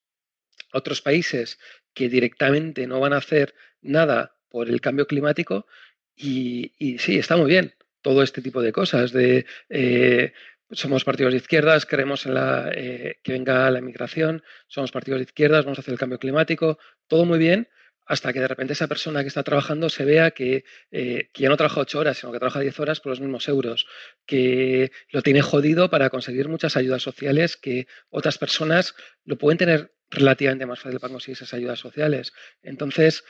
otros 0.73 1.01
países 1.01 1.59
que 1.93 2.09
directamente 2.09 2.87
no 2.87 2.99
van 2.99 3.13
a 3.13 3.17
hacer 3.17 3.53
nada 3.81 4.35
por 4.49 4.69
el 4.69 4.81
cambio 4.81 5.07
climático. 5.07 5.67
Y, 6.15 6.73
y 6.77 6.99
sí, 6.99 7.17
está 7.17 7.37
muy 7.37 7.49
bien, 7.49 7.73
todo 8.01 8.23
este 8.23 8.41
tipo 8.41 8.61
de 8.61 8.71
cosas, 8.71 9.11
de 9.11 9.45
eh, 9.69 10.33
somos 10.71 11.03
partidos 11.03 11.33
de 11.33 11.37
izquierdas, 11.37 11.85
queremos 11.85 12.25
en 12.25 12.33
la, 12.33 12.71
eh, 12.73 13.17
que 13.23 13.33
venga 13.33 13.69
la 13.71 13.79
inmigración, 13.79 14.43
somos 14.67 14.91
partidos 14.91 15.19
de 15.19 15.25
izquierdas, 15.25 15.65
vamos 15.65 15.79
a 15.79 15.81
hacer 15.81 15.93
el 15.93 15.99
cambio 15.99 16.19
climático, 16.19 16.79
todo 17.07 17.25
muy 17.25 17.39
bien, 17.39 17.67
hasta 18.05 18.33
que 18.33 18.39
de 18.39 18.47
repente 18.47 18.73
esa 18.73 18.87
persona 18.87 19.21
que 19.21 19.27
está 19.27 19.43
trabajando 19.43 19.89
se 19.89 20.05
vea 20.05 20.31
que, 20.31 20.65
eh, 20.91 21.29
que, 21.31 21.43
ya 21.43 21.49
no 21.49 21.57
trabaja 21.57 21.81
ocho 21.81 21.99
horas, 21.99 22.17
sino 22.17 22.31
que 22.31 22.39
trabaja 22.39 22.59
diez 22.59 22.79
horas 22.79 22.99
por 22.99 23.11
los 23.11 23.21
mismos 23.21 23.47
euros, 23.47 23.87
que 24.25 24.91
lo 25.09 25.21
tiene 25.21 25.41
jodido 25.41 25.89
para 25.89 26.09
conseguir 26.09 26.49
muchas 26.49 26.75
ayudas 26.75 27.01
sociales 27.01 27.57
que 27.57 27.87
otras 28.09 28.37
personas 28.37 28.95
lo 29.23 29.37
pueden 29.37 29.57
tener 29.57 29.93
relativamente 30.09 30.65
más 30.65 30.79
fácil 30.79 30.99
para 30.99 31.13
conseguir 31.13 31.37
esas 31.37 31.53
ayudas 31.53 31.79
sociales. 31.79 32.33
Entonces, 32.61 33.23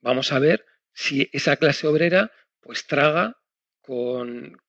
vamos 0.00 0.32
a 0.32 0.38
ver 0.38 0.64
si 0.92 1.28
esa 1.32 1.56
clase 1.56 1.86
obrera 1.86 2.30
pues 2.60 2.86
traga 2.86 3.39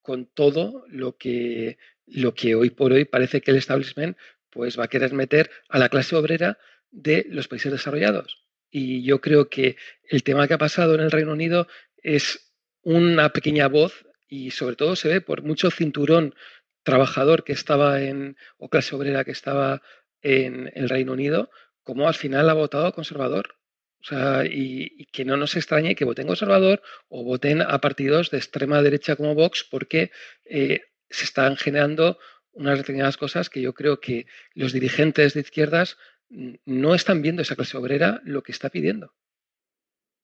con, 0.01 0.25
todo 0.33 0.83
lo 0.87 1.15
que, 1.15 1.77
lo 2.07 2.33
que 2.33 2.55
hoy 2.55 2.71
por 2.71 2.91
hoy 2.91 3.05
parece 3.05 3.41
que 3.41 3.51
el 3.51 3.57
establishment 3.57 4.17
pues 4.49 4.79
va 4.79 4.85
a 4.85 4.87
querer 4.87 5.13
meter 5.13 5.51
a 5.69 5.77
la 5.77 5.89
clase 5.89 6.15
obrera 6.15 6.57
de 6.89 7.27
los 7.29 7.47
países 7.47 7.71
desarrollados. 7.71 8.43
Y 8.71 9.03
yo 9.03 9.21
creo 9.21 9.47
que 9.47 9.75
el 10.09 10.23
tema 10.23 10.47
que 10.47 10.55
ha 10.55 10.57
pasado 10.57 10.95
en 10.95 11.01
el 11.01 11.11
Reino 11.11 11.33
Unido 11.33 11.67
es 11.97 12.51
una 12.81 13.31
pequeña 13.31 13.67
voz 13.67 14.05
y 14.27 14.51
sobre 14.51 14.75
todo 14.75 14.95
se 14.95 15.09
ve 15.09 15.21
por 15.21 15.43
mucho 15.43 15.69
cinturón 15.69 16.33
trabajador 16.81 17.43
que 17.43 17.53
estaba 17.53 18.01
en, 18.01 18.37
o 18.57 18.69
clase 18.69 18.95
obrera 18.95 19.23
que 19.23 19.31
estaba 19.31 19.83
en 20.23 20.71
el 20.73 20.89
Reino 20.89 21.13
Unido, 21.13 21.51
como 21.83 22.07
al 22.07 22.15
final 22.15 22.49
ha 22.49 22.53
votado 22.53 22.91
conservador. 22.93 23.60
O 24.01 24.03
sea, 24.03 24.45
y, 24.45 25.05
que 25.11 25.25
no 25.25 25.37
nos 25.37 25.55
extrañe 25.55 25.95
que 25.95 26.05
voten 26.05 26.27
conservador 26.27 26.81
o 27.07 27.23
voten 27.23 27.61
a 27.61 27.79
partidos 27.81 28.31
de 28.31 28.37
extrema 28.37 28.81
derecha 28.81 29.15
como 29.15 29.35
Vox 29.35 29.63
porque 29.63 30.11
eh, 30.45 30.81
se 31.09 31.25
están 31.25 31.55
generando 31.55 32.17
unas 32.53 32.79
determinadas 32.79 33.17
cosas 33.17 33.49
que 33.49 33.61
yo 33.61 33.73
creo 33.73 33.99
que 33.99 34.25
los 34.55 34.73
dirigentes 34.73 35.33
de 35.33 35.41
izquierdas 35.41 35.97
no 36.29 36.95
están 36.95 37.21
viendo 37.21 37.41
esa 37.41 37.55
clase 37.55 37.77
obrera 37.77 38.21
lo 38.23 38.41
que 38.41 38.51
está 38.51 38.69
pidiendo. 38.69 39.13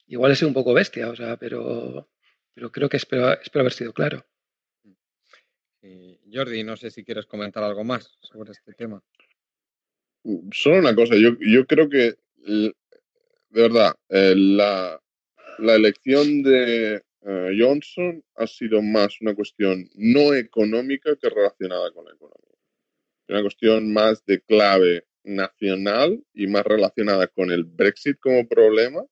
Igual 0.07 0.31
es 0.31 0.41
un 0.41 0.53
poco 0.53 0.73
bestia, 0.73 1.09
o 1.09 1.15
sea, 1.15 1.37
pero, 1.37 2.09
pero 2.53 2.71
creo 2.71 2.89
que 2.89 2.97
espero, 2.97 3.33
espero 3.33 3.61
haber 3.61 3.73
sido 3.73 3.93
claro. 3.93 4.25
Jordi, 6.31 6.63
no 6.63 6.75
sé 6.75 6.91
si 6.91 7.03
quieres 7.03 7.25
comentar 7.25 7.63
algo 7.63 7.83
más 7.83 8.11
sobre 8.21 8.51
este 8.51 8.73
tema. 8.73 9.01
Solo 10.51 10.79
una 10.79 10.95
cosa, 10.95 11.15
yo, 11.15 11.37
yo 11.39 11.65
creo 11.65 11.89
que 11.89 12.15
de 13.57 13.63
verdad, 13.63 13.95
eh, 14.09 14.35
la, 14.35 15.01
elección 15.59 16.43
de 16.43 17.01
eh, 17.25 17.57
Johnson 17.59 18.23
ha 18.35 18.45
sido 18.45 18.83
más 18.83 19.19
una 19.19 19.33
cuestión 19.33 19.89
no 19.95 20.35
económica 20.35 21.15
que 21.15 21.27
relacionada 21.27 21.89
con 21.91 22.05
la 22.05 22.11
economía. 22.11 22.55
Una 23.27 23.41
cuestión 23.41 23.91
más 23.91 24.23
de 24.25 24.41
clave 24.41 25.07
nacional 25.23 26.23
y 26.35 26.45
más 26.45 26.65
relacionada 26.65 27.25
con 27.25 27.49
el 27.49 27.63
Brexit 27.63 28.19
como 28.19 28.47
problema, 28.47 29.03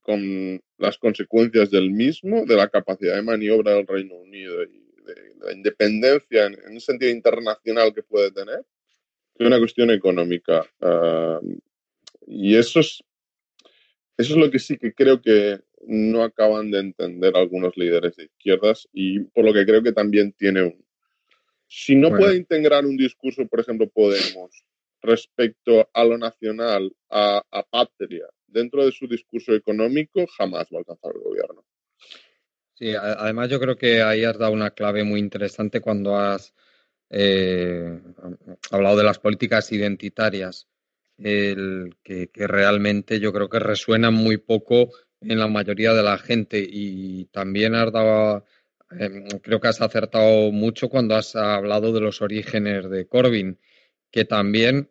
con 0.00 0.62
las 0.78 0.96
consecuencias 0.98 1.68
del 1.72 1.90
mismo, 1.90 2.44
de 2.46 2.54
la 2.54 2.68
capacidad 2.68 3.16
de 3.16 3.22
maniobra 3.22 3.74
del 3.74 3.86
Reino 3.88 4.14
Unido 4.14 4.62
y 4.62 4.92
de, 5.04 5.34
la 5.40 5.52
independencia 5.52 6.46
en, 6.46 6.56
un 6.70 6.80
sentido 6.80 7.10
internacional 7.10 7.92
que 7.92 8.04
puede 8.04 8.30
tener, 8.30 8.64
que 9.36 9.44
una 9.44 9.58
cuestión 9.58 9.90
económica. 9.90 10.64
Ah, 10.80 11.40
y 12.28 12.54
eso 12.56 12.78
es 12.78 13.02
eso 14.22 14.34
es 14.34 14.40
lo 14.40 14.50
que 14.50 14.58
sí 14.58 14.76
que 14.78 14.94
creo 14.94 15.20
que 15.20 15.60
no 15.86 16.22
acaban 16.22 16.70
de 16.70 16.78
entender 16.78 17.36
algunos 17.36 17.76
líderes 17.76 18.16
de 18.16 18.24
izquierdas 18.24 18.88
y 18.92 19.20
por 19.20 19.44
lo 19.44 19.52
que 19.52 19.66
creo 19.66 19.82
que 19.82 19.92
también 19.92 20.32
tiene 20.32 20.62
un... 20.62 20.84
Si 21.66 21.94
no 21.96 22.10
puede 22.10 22.36
integrar 22.36 22.84
un 22.84 22.96
discurso, 22.96 23.46
por 23.46 23.60
ejemplo, 23.60 23.88
Podemos, 23.88 24.64
respecto 25.00 25.88
a 25.92 26.04
lo 26.04 26.18
nacional, 26.18 26.94
a, 27.10 27.42
patria, 27.70 28.26
dentro 28.46 28.84
de 28.84 28.92
su 28.92 29.08
discurso 29.08 29.54
económico, 29.54 30.26
jamás 30.36 30.66
va 30.72 30.76
a 30.76 30.78
alcanzar 30.80 31.12
el 31.14 31.22
gobierno. 31.22 31.64
Sí, 32.74 32.94
además 32.94 33.48
yo 33.48 33.58
creo 33.58 33.76
que 33.76 34.02
ahí 34.02 34.24
has 34.24 34.38
dado 34.38 34.52
una 34.52 34.70
clave 34.70 35.02
muy 35.02 35.18
interesante 35.18 35.80
cuando 35.80 36.16
has 36.16 36.54
eh, 37.08 38.00
hablado 38.70 38.96
de 38.98 39.04
las 39.04 39.18
políticas 39.18 39.72
identitarias 39.72 40.68
el 41.22 41.96
que, 42.02 42.28
realmente 42.34 43.20
yo 43.20 43.32
creo 43.32 43.48
que 43.48 43.58
resuena 43.58 44.10
muy 44.10 44.36
poco 44.38 44.90
en 45.20 45.38
la 45.38 45.46
mayoría 45.48 45.92
de 45.92 46.02
la 46.02 46.18
gente 46.18 46.64
y 46.68 47.26
también 47.26 47.74
has 47.74 47.92
dado, 47.92 48.44
em, 48.90 49.26
creo 49.42 49.60
que 49.60 49.68
has 49.68 49.80
acertado 49.80 50.50
mucho 50.52 50.88
cuando 50.88 51.14
has 51.14 51.36
hablado 51.36 51.92
de 51.92 52.00
los 52.00 52.22
orígenes 52.22 52.90
de 52.90 53.06
Corbyn, 53.06 53.58
que 54.10 54.24
también 54.24 54.90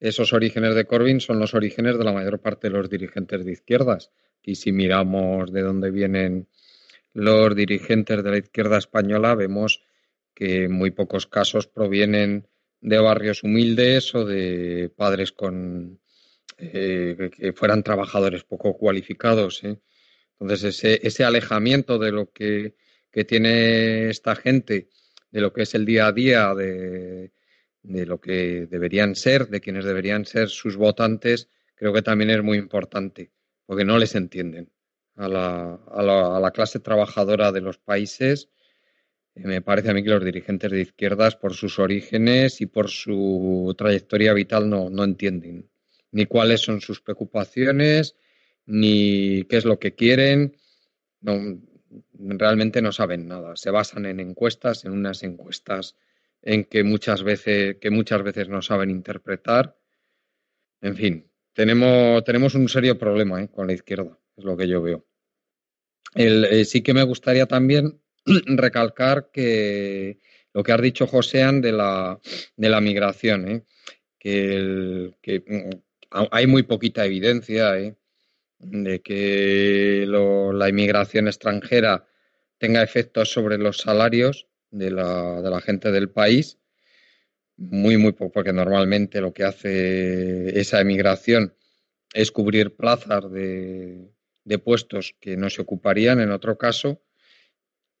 esos 0.00 0.32
orígenes 0.32 0.74
de 0.74 0.84
Corbyn 0.84 1.20
son 1.20 1.38
los 1.38 1.54
orígenes 1.54 1.98
de 1.98 2.04
la 2.04 2.12
mayor 2.12 2.40
parte 2.40 2.68
de 2.68 2.76
los 2.76 2.88
dirigentes 2.88 3.44
de 3.44 3.52
izquierdas. 3.52 4.10
Y 4.42 4.54
si 4.54 4.72
miramos 4.72 5.52
de 5.52 5.62
dónde 5.62 5.90
vienen 5.90 6.48
los 7.12 7.54
dirigentes 7.54 8.22
de 8.22 8.30
la 8.30 8.38
izquierda 8.38 8.78
española, 8.78 9.34
vemos 9.34 9.82
que 10.34 10.64
en 10.64 10.72
muy 10.72 10.92
pocos 10.92 11.26
casos 11.26 11.66
provienen 11.66 12.46
de 12.80 12.98
barrios 12.98 13.42
humildes 13.42 14.14
o 14.14 14.24
de 14.24 14.90
padres 14.94 15.32
con 15.32 16.00
eh, 16.58 17.30
que 17.36 17.52
fueran 17.52 17.82
trabajadores 17.82 18.44
poco 18.44 18.76
cualificados. 18.76 19.62
¿eh? 19.64 19.78
Entonces, 20.40 20.76
ese, 20.76 21.06
ese 21.06 21.24
alejamiento 21.24 21.98
de 21.98 22.12
lo 22.12 22.32
que, 22.32 22.74
tiene 23.26 24.10
esta 24.10 24.36
gente, 24.36 24.90
de 25.32 25.40
lo 25.40 25.52
que 25.52 25.62
es 25.62 25.74
el 25.74 25.84
día 25.84 26.06
a 26.06 26.12
día, 26.12 26.54
de, 26.54 27.32
de 27.82 28.06
lo 28.06 28.20
que 28.20 28.66
deberían 28.66 29.16
ser, 29.16 29.48
de 29.48 29.60
quienes 29.60 29.84
deberían 29.84 30.24
ser 30.24 30.48
sus 30.48 30.76
votantes, 30.76 31.48
creo 31.74 31.92
que 31.92 32.02
también 32.02 32.30
es 32.30 32.42
muy 32.42 32.58
importante, 32.58 33.32
porque 33.66 33.84
no 33.84 33.98
les 33.98 34.14
entienden. 34.14 34.70
a 35.16 35.28
la, 35.28 36.50
clase 36.54 36.80
trabajadora 36.80 37.50
de 37.50 37.60
los 37.60 37.78
países, 37.78 38.48
me 39.44 39.62
parece 39.62 39.90
a 39.90 39.94
mí 39.94 40.02
que 40.02 40.10
los 40.10 40.24
dirigentes 40.24 40.70
de 40.70 40.80
izquierdas, 40.80 41.36
por 41.36 41.54
sus 41.54 41.78
orígenes 41.78 42.60
y 42.60 42.66
por 42.66 42.88
su 42.88 43.74
trayectoria 43.76 44.32
vital, 44.32 44.68
no, 44.68 44.90
no 44.90 45.04
entienden 45.04 45.68
ni 46.10 46.26
cuáles 46.26 46.60
son 46.60 46.80
sus 46.80 47.00
preocupaciones, 47.00 48.16
ni 48.66 49.44
qué 49.44 49.56
es 49.56 49.64
lo 49.64 49.78
que 49.78 49.94
quieren. 49.94 50.56
No, 51.20 51.60
realmente 52.12 52.82
no 52.82 52.92
saben 52.92 53.28
nada. 53.28 53.56
Se 53.56 53.70
basan 53.70 54.06
en 54.06 54.20
encuestas, 54.20 54.84
en 54.84 54.92
unas 54.92 55.22
encuestas 55.22 55.96
en 56.42 56.64
que 56.64 56.84
muchas 56.84 57.22
veces, 57.22 57.76
que 57.80 57.90
muchas 57.90 58.22
veces 58.22 58.48
no 58.48 58.62
saben 58.62 58.90
interpretar. 58.90 59.76
En 60.80 60.96
fin, 60.96 61.30
tenemos, 61.52 62.22
tenemos 62.24 62.54
un 62.54 62.68
serio 62.68 62.98
problema 62.98 63.42
¿eh? 63.42 63.48
con 63.48 63.66
la 63.66 63.72
izquierda, 63.72 64.16
es 64.36 64.44
lo 64.44 64.56
que 64.56 64.68
yo 64.68 64.80
veo. 64.80 65.04
Eh, 66.14 66.64
sí 66.64 66.82
que 66.82 66.94
me 66.94 67.02
gustaría 67.02 67.46
también 67.46 68.00
recalcar 68.46 69.30
que 69.32 70.18
lo 70.52 70.62
que 70.62 70.72
has 70.72 70.82
dicho, 70.82 71.06
Josean, 71.06 71.60
de 71.60 71.72
la, 71.72 72.18
de 72.56 72.68
la 72.68 72.80
migración, 72.80 73.48
¿eh? 73.48 73.62
que, 74.18 75.44
mm, 75.46 75.70
hay 76.30 76.46
muy 76.46 76.62
poquita 76.62 77.04
evidencia 77.04 77.72
de 78.58 79.02
que 79.02 80.06
la 80.06 80.68
inmigración 80.68 81.28
extranjera 81.28 82.06
tenga 82.58 82.82
efectos 82.82 83.30
sobre 83.32 83.58
los 83.58 83.78
salarios 83.78 84.48
de 84.70 84.90
la, 84.90 85.40
de 85.42 85.50
la 85.50 85.60
gente 85.60 85.92
del 85.92 86.10
país. 86.10 86.58
Muy, 87.56 87.96
muy 87.96 88.12
poco, 88.12 88.32
porque 88.32 88.52
normalmente 88.52 89.20
lo 89.20 89.32
que 89.32 89.44
hace 89.44 90.58
esa 90.58 90.80
emigración 90.80 91.54
es 92.14 92.30
cubrir 92.30 92.76
plazas 92.76 93.30
de, 93.30 94.10
de 94.44 94.58
puestos 94.58 95.14
que 95.20 95.36
no 95.36 95.50
se 95.50 95.62
ocuparían 95.62 96.20
en 96.20 96.30
otro 96.30 96.56
caso. 96.56 97.02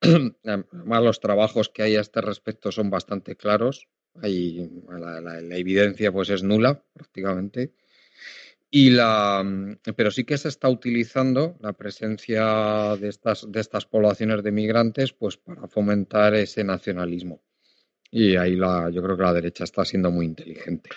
Además, 0.44 1.02
los 1.02 1.20
trabajos 1.20 1.68
que 1.68 1.82
hay 1.82 1.96
a 1.96 2.00
este 2.00 2.20
respecto 2.20 2.70
son 2.72 2.90
bastante 2.90 3.36
claros. 3.36 3.88
Hay, 4.22 4.70
la, 4.88 5.38
evidencia 5.56 6.12
pues 6.12 6.30
es 6.30 6.42
nula 6.42 6.82
prácticamente. 6.92 7.74
Y 8.70 8.90
la, 8.90 9.42
pero 9.96 10.10
sí 10.10 10.24
que 10.24 10.36
se 10.36 10.48
está 10.48 10.68
utilizando 10.68 11.56
la 11.60 11.72
presencia 11.72 12.96
de 12.96 13.08
estas, 13.08 13.50
de 13.50 13.60
estas 13.60 13.86
poblaciones 13.86 14.42
de 14.42 14.52
migrantes 14.52 15.12
pues 15.12 15.38
para 15.38 15.68
fomentar 15.68 16.34
ese 16.34 16.64
nacionalismo. 16.64 17.42
Y 18.10 18.36
ahí 18.36 18.56
la, 18.56 18.90
yo 18.90 19.02
creo 19.02 19.16
que 19.16 19.22
la 19.22 19.32
derecha 19.32 19.64
está 19.64 19.84
siendo 19.84 20.10
muy 20.10 20.26
inteligente. 20.26 20.90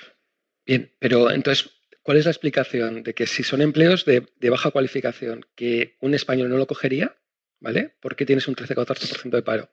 Bien, 0.65 0.91
pero 0.99 1.31
entonces, 1.31 1.71
¿cuál 2.03 2.17
es 2.17 2.25
la 2.25 2.31
explicación 2.31 3.03
de 3.03 3.13
que 3.13 3.25
si 3.25 3.43
son 3.43 3.61
empleos 3.61 4.05
de, 4.05 4.27
de 4.37 4.49
baja 4.49 4.71
cualificación, 4.71 5.45
que 5.55 5.97
un 6.01 6.13
español 6.13 6.49
no 6.49 6.57
lo 6.57 6.67
cogería, 6.67 7.20
¿vale? 7.61 7.95
¿Por 8.01 8.15
qué 8.15 8.25
tienes 8.25 8.47
un 8.47 8.55
13-14% 8.55 9.29
de 9.29 9.43
paro? 9.43 9.69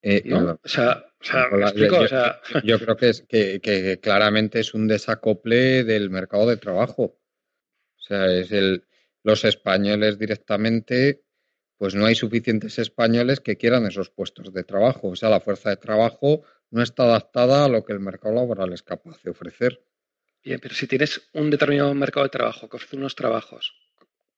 Eh, 0.00 0.22
¿No? 0.24 0.60
O 0.62 0.68
sea, 0.68 1.04
yo, 2.62 2.78
creo 2.78 2.96
que, 2.96 3.08
es, 3.08 3.22
que, 3.22 3.98
claramente 4.02 4.60
es 4.60 4.74
un 4.74 4.86
desacople 4.86 5.84
del 5.84 6.10
mercado 6.10 6.48
de 6.48 6.56
trabajo. 6.56 7.02
O 7.96 8.00
sea, 8.00 8.26
es 8.32 8.52
el, 8.52 8.84
los 9.22 9.44
españoles 9.44 10.18
directamente, 10.18 11.24
pues 11.78 11.94
no 11.94 12.04
hay 12.06 12.14
suficientes 12.14 12.78
españoles 12.78 13.40
que 13.40 13.56
quieran 13.56 13.86
esos 13.86 14.10
puestos 14.10 14.52
de 14.52 14.64
trabajo. 14.64 15.08
O 15.08 15.16
sea, 15.16 15.30
la 15.30 15.40
fuerza 15.40 15.70
de 15.70 15.76
trabajo 15.76 16.42
no 16.70 16.82
está 16.82 17.04
adaptada 17.04 17.64
a 17.64 17.68
lo 17.68 17.84
que 17.84 17.94
el 17.94 18.00
mercado 18.00 18.34
laboral 18.34 18.72
es 18.74 18.82
capaz 18.82 19.22
de 19.22 19.30
ofrecer. 19.30 19.82
Bien, 20.44 20.60
pero 20.60 20.74
si 20.74 20.86
tienes 20.86 21.30
un 21.32 21.48
determinado 21.48 21.94
mercado 21.94 22.24
de 22.24 22.30
trabajo 22.30 22.68
que 22.68 22.76
ofrece 22.76 22.96
unos 22.96 23.14
trabajos, 23.14 23.72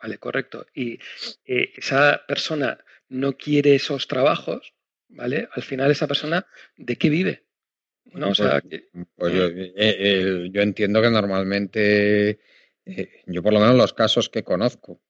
vale, 0.01 0.19
correcto, 0.19 0.67
y 0.75 0.99
eh, 1.45 1.73
esa 1.77 2.23
persona 2.27 2.79
no 3.09 3.37
quiere 3.37 3.75
esos 3.75 4.09
trabajos, 4.09 4.75
¿vale? 5.09 5.49
Al 5.53 5.63
final 5.63 5.91
esa 5.91 6.07
persona, 6.07 6.47
¿de 6.77 6.97
qué 6.97 7.09
vive? 7.09 7.45
¿No? 8.13 8.29
Pues, 8.29 8.41
pues 9.17 9.35
eh, 9.35 9.73
eh, 9.77 10.49
yo, 10.51 10.63
entiendo 10.63 11.03
que 11.03 11.11
normalmente, 11.11 12.39
yo 13.27 13.43
por 13.43 13.53
lo 13.53 13.61
menos 13.61 13.77
los 13.77 13.93
casos 13.93 14.29
que 14.29 14.45
conozco, 14.45 15.01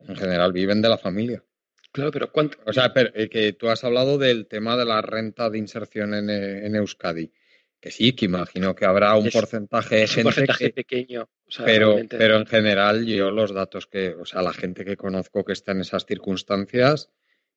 en 0.00 0.16
general 0.16 0.52
viven 0.52 0.80
de 0.80 0.88
la 0.88 0.98
familia. 0.98 1.44
Claro, 1.92 2.10
pero 2.10 2.30
¿cuánto? 2.30 2.58
O 2.66 2.72
sea, 2.72 2.92
pero, 2.92 3.12
que 3.30 3.52
tú 3.54 3.68
has 3.68 3.82
hablado 3.84 4.18
del 4.18 4.46
tema 4.46 4.76
de 4.76 4.84
la 4.84 5.02
renta 5.02 5.50
de 5.50 5.58
inserción 5.58 6.14
en, 6.14 6.76
Euskadi. 6.76 7.32
Que 7.80 7.90
sí, 7.90 8.12
que 8.12 8.24
imagino 8.24 8.74
que 8.74 8.84
habrá 8.84 9.14
un 9.14 9.30
porcentaje 9.30 9.96
de 9.96 10.06
gente. 10.08 10.20
Un 10.20 10.24
porcentaje 10.24 10.70
pequeño. 10.70 11.28
pero, 11.64 11.96
pero 12.10 12.36
en 12.36 12.46
general, 12.46 13.06
yo 13.06 13.30
los 13.30 13.52
datos 13.52 13.86
que, 13.86 14.14
o 14.14 14.24
sea, 14.24 14.42
la 14.42 14.52
gente 14.52 14.84
que 14.84 14.96
conozco 14.96 15.44
que 15.44 15.52
está 15.52 15.72
en 15.72 15.82
esas 15.82 16.04
circunstancias, 16.04 17.10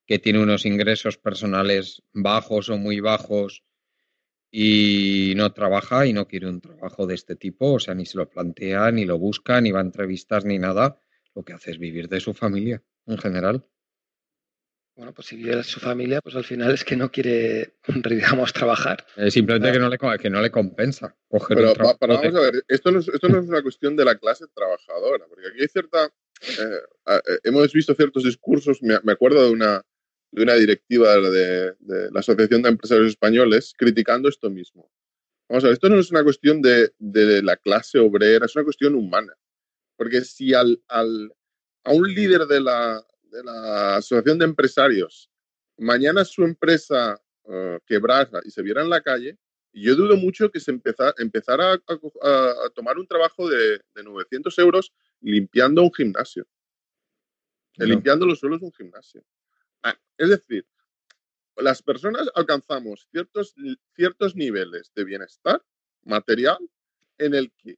que 0.06 0.20
tiene 0.20 0.42
unos 0.42 0.66
ingresos 0.66 1.18
personales 1.18 2.04
bajos 2.14 2.70
o 2.70 2.78
muy 2.78 3.00
bajos 3.00 3.64
y 4.52 5.34
no 5.38 5.54
trabaja 5.54 6.06
y 6.06 6.14
no 6.14 6.28
quiere 6.28 6.50
un 6.50 6.60
trabajo 6.60 7.08
de 7.08 7.16
este 7.16 7.36
tipo, 7.36 7.74
o 7.74 7.80
sea, 7.80 7.96
ni 7.96 8.06
se 8.06 8.18
lo 8.18 8.30
plantea, 8.30 8.92
ni 8.92 9.06
lo 9.06 9.18
busca, 9.18 9.62
ni 9.62 9.72
va 9.72 9.80
a 9.80 9.84
entrevistas, 9.84 10.44
ni 10.44 10.60
nada, 10.60 11.00
lo 11.34 11.44
que 11.44 11.54
hace 11.54 11.72
es 11.72 11.80
vivir 11.80 12.10
de 12.10 12.20
su 12.20 12.34
familia 12.34 12.84
en 13.08 13.18
general. 13.18 13.66
Bueno, 15.02 15.16
pues 15.16 15.30
si 15.30 15.36
vive 15.36 15.56
de 15.56 15.64
su 15.64 15.80
familia, 15.80 16.22
pues 16.22 16.36
al 16.36 16.44
final 16.44 16.72
es 16.76 16.86
que 16.86 16.96
no 16.96 17.12
quiere, 17.12 17.74
digamos, 18.08 18.54
trabajar. 18.54 19.04
simplemente 19.30 19.72
que 19.72 19.80
no, 19.80 19.90
le, 19.90 19.98
que 20.20 20.30
no 20.30 20.42
le 20.44 20.52
compensa 20.52 21.18
Pero, 21.48 21.74
vamos 22.00 22.36
a 22.36 22.40
ver, 22.40 22.64
esto 22.68 22.92
no, 22.92 23.00
es, 23.00 23.08
esto 23.08 23.28
no 23.28 23.40
es 23.40 23.50
una 23.50 23.64
cuestión 23.64 23.96
de 23.96 24.06
la 24.06 24.20
clase 24.20 24.46
trabajadora, 24.54 25.26
porque 25.28 25.48
aquí 25.48 25.62
hay 25.62 25.68
cierta... 25.70 26.06
Eh, 26.06 26.82
eh, 27.08 27.40
hemos 27.46 27.74
visto 27.74 27.96
ciertos 27.96 28.26
discursos, 28.26 28.78
me 28.84 29.12
acuerdo 29.12 29.44
de 29.44 29.50
una, 29.50 29.84
de 30.30 30.44
una 30.44 30.54
directiva 30.54 31.16
de, 31.16 31.74
la 31.80 32.20
Asociación 32.20 32.62
de 32.62 32.70
Empresarios 32.70 33.08
Españoles 33.08 33.74
criticando 33.76 34.30
esto 34.30 34.52
mismo. 34.52 34.88
Vamos 35.50 35.64
a 35.64 35.68
ver, 35.68 35.74
esto 35.74 35.90
no 35.90 36.00
es 36.00 36.12
una 36.12 36.24
cuestión 36.24 36.62
de, 36.62 36.92
la 37.42 37.58
clase 37.58 37.98
obrera, 37.98 38.46
es 38.46 38.56
una 38.56 38.66
cuestión 38.66 38.94
humana. 38.94 39.34
Porque 39.98 40.22
si 40.22 40.54
al, 40.54 40.80
al, 40.88 41.34
a 41.86 41.92
un 41.92 42.08
líder 42.08 42.46
de 42.46 42.62
la, 42.62 43.04
de 43.32 43.44
la 43.44 43.96
Asociación 43.96 44.38
de 44.38 44.46
Empresarios 44.46 45.32
mañana 45.82 46.24
su 46.24 46.44
empresa 46.44 47.20
uh, 47.44 47.80
quebrara 47.86 48.40
y 48.46 48.52
se 48.52 48.62
viera 48.62 48.82
en 48.82 48.90
la 48.90 49.02
calle, 49.02 49.38
yo 49.74 49.96
dudo 49.96 50.16
mucho 50.16 50.52
que 50.52 50.60
se 50.60 50.72
empezara, 50.72 51.14
empezara 51.18 51.74
a, 51.74 52.70
tomar 52.76 52.98
un 52.98 53.08
trabajo 53.08 53.50
de, 53.50 53.82
de 53.96 54.04
900 54.04 54.58
euros 54.60 54.94
limpiando 55.22 55.82
un 55.82 55.94
gimnasio. 55.94 56.46
Limpiando 57.78 58.26
los 58.26 58.40
suelos 58.40 58.60
de 58.60 58.66
un 58.66 58.74
gimnasio. 58.74 59.24
Ah, 59.82 59.98
es 60.18 60.30
decir, 60.30 60.68
las 61.56 61.82
personas 61.82 62.30
alcanzamos 62.36 63.08
ciertos, 63.12 63.56
ciertos 63.96 64.36
niveles 64.36 64.92
de 64.94 65.04
bienestar 65.06 65.64
material 66.04 66.60
en 67.18 67.34
el 67.34 67.52
que 67.54 67.78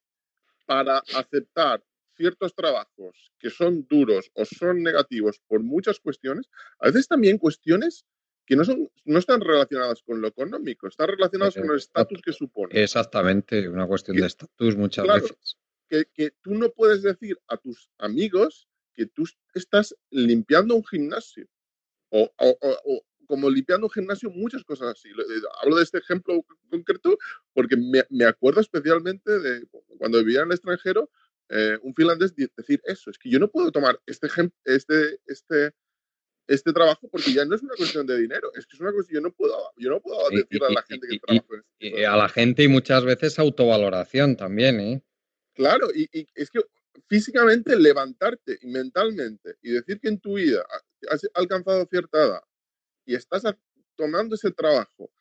para 0.66 0.98
aceptar 1.16 1.84
ciertos 2.16 2.56
trabajos 2.56 3.32
que 3.40 3.50
son 3.50 3.86
duros 3.88 4.32
o 4.34 4.46
son 4.46 4.84
negativos 4.84 5.42
por 5.48 5.64
muchas 5.64 6.00
cuestiones, 6.00 6.50
a 6.80 6.88
veces 6.88 7.08
también 7.08 7.38
cuestiones 7.38 8.06
que 8.46 8.56
no, 8.56 8.66
son, 8.66 8.90
no 9.06 9.20
están 9.20 9.42
relacionadas 9.42 10.02
con 10.04 10.22
lo 10.22 10.28
económico, 10.28 10.88
están 10.88 11.08
relacionadas 11.08 11.56
con 11.56 11.70
el 11.70 11.78
estatus 11.78 12.22
que 12.22 12.34
supone. 12.34 12.82
Exactamente, 12.82 13.70
una 13.70 13.88
cuestión 13.88 14.18
de 14.18 14.28
estatus 14.28 14.76
muchas 14.76 15.08
veces. 15.08 15.58
Que, 15.88 16.06
que 16.14 16.32
tú 16.42 16.56
no 16.56 16.70
puedes 16.72 17.04
decir 17.04 17.38
a 17.48 17.58
tus 17.58 17.90
amigos 18.00 18.68
que 18.94 19.06
tú 19.06 19.24
estás 19.54 19.96
limpiando 20.10 20.76
un 20.76 20.86
gimnasio 20.86 21.48
o, 22.10 23.04
como 23.26 23.50
limpiando 23.50 23.88
un 23.88 23.92
gimnasio, 23.92 24.30
muchas 24.30 24.64
cosas 24.64 24.90
así. 24.90 25.10
Hablo 25.62 25.78
de 25.78 25.84
este 25.84 25.98
ejemplo 25.98 26.46
concreto 26.70 27.18
porque 27.54 27.76
me, 28.10 28.26
acuerdo 28.26 28.62
especialmente 28.62 29.40
de 29.40 29.66
cuando 29.98 30.20
vivía 30.20 30.42
en 30.42 30.48
el 30.48 30.54
extranjero, 30.54 31.10
eh, 31.50 31.78
un 31.82 31.94
finlandés 31.94 32.36
decir 32.36 32.82
eso, 32.86 33.10
es 33.10 33.18
que 33.18 33.30
yo 33.30 33.40
no 33.40 33.50
puedo 33.50 33.72
tomar 33.72 34.00
este, 34.06 34.28
este, 34.66 35.20
este, 35.26 35.72
este 36.48 36.74
trabajo 36.74 37.08
porque 37.10 37.34
ya 37.34 37.46
no 37.46 37.56
es 37.56 37.64
una 37.64 37.76
cuestión 37.76 38.06
de 38.08 38.20
dinero, 38.20 38.52
es 38.56 38.66
que 38.66 38.76
es 38.76 38.82
una 38.82 38.92
cuestión, 38.92 39.22
yo 39.22 39.28
no 39.28 39.34
puedo, 39.34 39.72
yo 39.78 39.90
no 39.90 40.02
puedo 40.02 40.30
decirle 40.30 40.68
a 40.68 40.72
la 40.72 40.84
gente 40.84 41.08
que 41.08 41.20
trabajo 41.20 41.56
en 41.56 41.64
este 41.80 42.06
A 42.06 42.16
la 42.16 42.30
gente 42.30 42.64
y 42.64 42.68
muchas 42.68 43.06
veces 43.06 43.40
autovaloración 43.40 44.36
también, 44.36 44.80
¿eh? 44.80 45.04
Claro, 45.54 45.90
y, 45.94 46.10
y 46.12 46.28
es 46.34 46.50
que 46.50 46.62
físicamente 47.08 47.76
levantarte 47.76 48.58
y 48.62 48.68
mentalmente 48.68 49.58
y 49.62 49.72
decir 49.72 50.00
que 50.00 50.10
en 50.10 50.20
tu 50.20 50.36
vida 50.36 50.66
has 51.10 51.22
alcanzado 51.34 51.86
cierta 51.86 52.24
edad 52.24 52.44
y 53.06 53.16
estás 53.16 53.44
tomando 53.96 54.36
ese 54.36 54.52
trabajo 54.52 55.12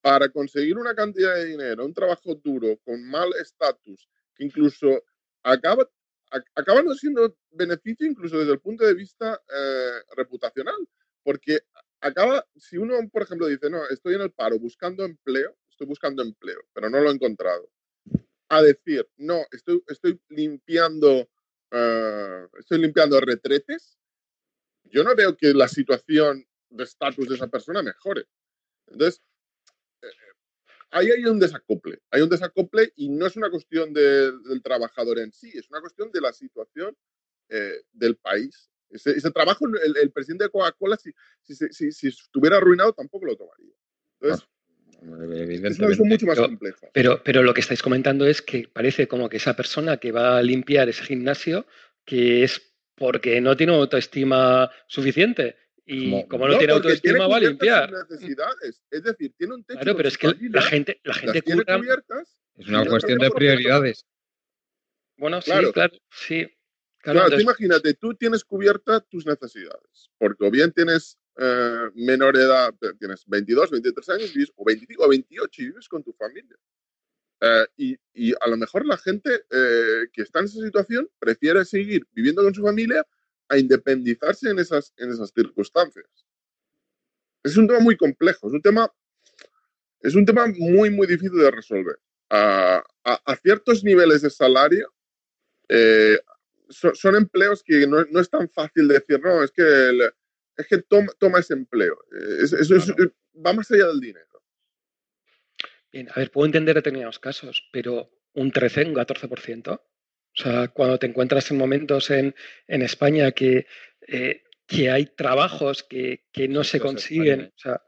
para 0.00 0.28
conseguir 0.28 0.78
una 0.78 0.94
cantidad 0.94 1.34
de 1.34 1.46
dinero, 1.46 1.84
un 1.84 1.94
trabajo 1.94 2.34
duro, 2.34 2.78
con 2.84 3.04
mal 3.06 3.28
estatus, 3.40 4.08
que 4.34 4.44
incluso 4.44 5.02
acaba, 5.42 5.88
acaba 6.54 6.82
no 6.82 6.94
siendo 6.94 7.36
beneficio 7.50 8.06
incluso 8.06 8.38
desde 8.38 8.52
el 8.52 8.60
punto 8.60 8.84
de 8.84 8.94
vista 8.94 9.40
eh, 9.48 10.02
reputacional, 10.16 10.88
porque 11.22 11.60
acaba, 12.00 12.46
si 12.56 12.76
uno, 12.76 12.96
por 13.12 13.22
ejemplo, 13.22 13.46
dice, 13.46 13.70
no, 13.70 13.86
estoy 13.88 14.14
en 14.14 14.22
el 14.22 14.32
paro 14.32 14.58
buscando 14.58 15.04
empleo, 15.04 15.56
estoy 15.70 15.86
buscando 15.86 16.22
empleo, 16.22 16.60
pero 16.72 16.88
no 16.90 17.00
lo 17.00 17.10
he 17.10 17.14
encontrado, 17.14 17.70
a 18.48 18.62
decir, 18.62 19.08
no, 19.16 19.44
estoy, 19.50 19.82
estoy 19.86 20.20
limpiando, 20.28 21.30
eh, 21.70 22.46
estoy 22.58 22.78
limpiando 22.78 23.20
retretes, 23.20 23.98
yo 24.84 25.04
no 25.04 25.14
veo 25.14 25.36
que 25.36 25.54
la 25.54 25.68
situación 25.68 26.44
de 26.68 26.84
estatus 26.84 27.28
de 27.28 27.34
esa 27.36 27.48
persona 27.48 27.82
mejore. 27.82 28.26
Entonces, 28.88 29.22
ahí 30.90 31.10
hay 31.10 31.24
un 31.24 31.38
desacople, 31.38 32.00
hay 32.10 32.22
un 32.22 32.28
desacople 32.28 32.92
y 32.96 33.08
no 33.08 33.26
es 33.26 33.36
una 33.36 33.50
cuestión 33.50 33.92
del 33.92 34.62
trabajador 34.62 35.18
en 35.18 35.32
sí, 35.32 35.50
es 35.54 35.68
una 35.70 35.80
cuestión 35.80 36.10
de 36.12 36.20
la 36.20 36.32
situación 36.32 36.96
eh, 37.48 37.82
del 37.92 38.16
país. 38.16 38.70
Ese, 38.90 39.30
trabajo, 39.30 39.66
el, 39.66 40.10
presidente 40.10 40.44
de 40.44 40.50
Coca-Cola, 40.50 40.96
si, 40.96 41.12
si, 41.92 42.08
estuviera 42.08 42.56
arruinado, 42.56 42.92
tampoco 42.92 43.24
lo 43.24 43.36
tomaría. 43.36 43.72
Entonces, 44.20 44.48
es 45.00 45.78
una 45.78 45.86
cuestión 45.86 46.08
mucho 46.08 46.26
más 46.26 46.38
compleja. 46.38 46.88
Pero, 46.92 47.22
pero 47.22 47.44
lo 47.44 47.54
que 47.54 47.60
estáis 47.60 47.82
comentando 47.82 48.26
es 48.26 48.42
que 48.42 48.68
parece 48.72 49.06
como 49.06 49.28
que 49.28 49.36
esa 49.36 49.54
persona 49.54 49.98
que 49.98 50.10
va 50.10 50.38
a 50.38 50.42
limpiar 50.42 50.88
ese 50.88 51.04
gimnasio, 51.04 51.66
que 52.04 52.42
es 52.42 52.74
porque 52.96 53.40
no 53.40 53.56
tiene 53.56 53.74
autoestima 53.74 54.70
suficiente 54.88 55.56
y 55.92 56.26
como, 56.28 56.46
no, 56.46 56.56
tiene 56.56 56.72
autoestima, 56.72 57.26
va 57.26 57.38
a 57.38 57.40
limpiar. 57.40 57.90
Necesidades. 57.90 58.80
Es 58.90 59.02
decir, 59.02 59.34
tiene 59.36 59.54
un 59.54 59.64
techo. 59.64 59.80
Claro, 59.80 59.96
pero 59.96 60.08
es 60.08 60.16
que 60.16 60.28
la 60.28 60.62
gente, 60.62 61.00
la 61.02 61.14
gente 61.14 61.42
Es 62.56 62.68
una 62.68 62.86
cuestión 62.86 63.18
de 63.18 63.30
prioridades. 63.30 64.06
Bueno, 65.16 65.42
sí, 65.42 65.50
claro, 65.72 65.98
sí. 66.10 66.46
Claro, 66.98 67.40
imagínate, 67.40 67.94
tú 67.94 68.14
tienes 68.14 68.44
cubiertas 68.44 69.02
tus 69.08 69.26
necesidades, 69.26 70.10
porque 70.18 70.44
o 70.44 70.50
bien 70.50 70.70
tienes 70.72 71.18
eh, 71.36 71.90
menor 71.94 72.36
edad, 72.36 72.72
tienes 72.98 73.24
22, 73.26 73.70
23 73.70 74.08
años, 74.10 74.32
o 74.54 74.64
25 74.64 75.02
o 75.02 75.08
28 75.08 75.62
y 75.62 75.64
vives 75.66 75.88
con 75.88 76.04
tu 76.04 76.12
familia. 76.12 76.56
Eh, 77.40 77.66
y, 77.78 77.96
y, 78.12 78.32
a 78.38 78.48
lo 78.48 78.56
mejor 78.58 78.86
la 78.86 78.98
gente 78.98 79.44
eh, 79.50 80.08
que 80.12 80.22
está 80.22 80.40
en 80.40 80.44
esa 80.44 80.60
situación 80.60 81.10
prefiere 81.18 81.64
seguir 81.64 82.06
viviendo 82.12 82.42
con 82.42 82.54
su 82.54 82.62
familia 82.62 83.04
a 83.50 83.58
independizarse 83.58 84.48
en 84.48 84.58
esas, 84.60 84.94
en 84.96 85.10
esas 85.10 85.32
circunstancias. 85.32 86.06
Es 87.42 87.56
un 87.56 87.66
tema 87.66 87.80
muy 87.80 87.96
complejo, 87.96 88.46
es 88.46 88.54
un 88.54 88.62
tema, 88.62 88.90
es 90.00 90.14
un 90.14 90.24
tema 90.24 90.46
muy, 90.46 90.90
muy 90.90 91.06
difícil 91.06 91.36
de 91.36 91.50
resolver. 91.50 91.98
A, 92.30 92.82
ciertos 93.42 93.82
niveles 93.82 94.22
de 94.22 94.30
salario, 94.30 94.92
eh, 95.68 96.18
son 96.68 97.16
empleos 97.16 97.62
que 97.64 97.86
no, 97.86 98.04
no, 98.10 98.20
es 98.20 98.30
tan 98.30 98.48
fácil 98.48 98.86
decir, 98.86 99.20
no, 99.20 99.42
es 99.42 99.50
que, 99.50 100.10
es 100.56 100.66
que 100.68 100.78
toma, 100.82 101.12
toma, 101.18 101.40
ese 101.40 101.54
empleo. 101.54 101.98
Eso 102.40 102.94
va 103.44 103.52
más 103.52 103.70
allá 103.72 103.88
del 103.88 104.00
dinero. 104.00 104.26
Bien, 105.90 106.08
a 106.08 106.14
ver, 106.14 106.30
puedo 106.30 106.46
entender 106.46 106.76
determinados 106.76 107.18
casos, 107.18 107.68
pero 107.72 108.12
un 108.34 108.52
13, 108.52 108.84
un 108.84 108.94
14%, 108.94 109.80
o 110.36 110.42
sea, 110.42 110.68
cuando 110.68 110.98
te 110.98 111.06
encuentras 111.06 111.50
en 111.50 111.58
momentos 111.58 112.10
en, 112.10 112.34
España 112.68 113.32
que, 113.32 113.66
eh, 114.06 114.42
que 114.66 114.90
hay 114.90 115.06
trabajos 115.06 115.82
que, 115.82 116.22
no 116.48 116.64
se 116.64 116.80
consiguen, 116.80 117.52
o 117.56 117.58
sea, 117.58 117.82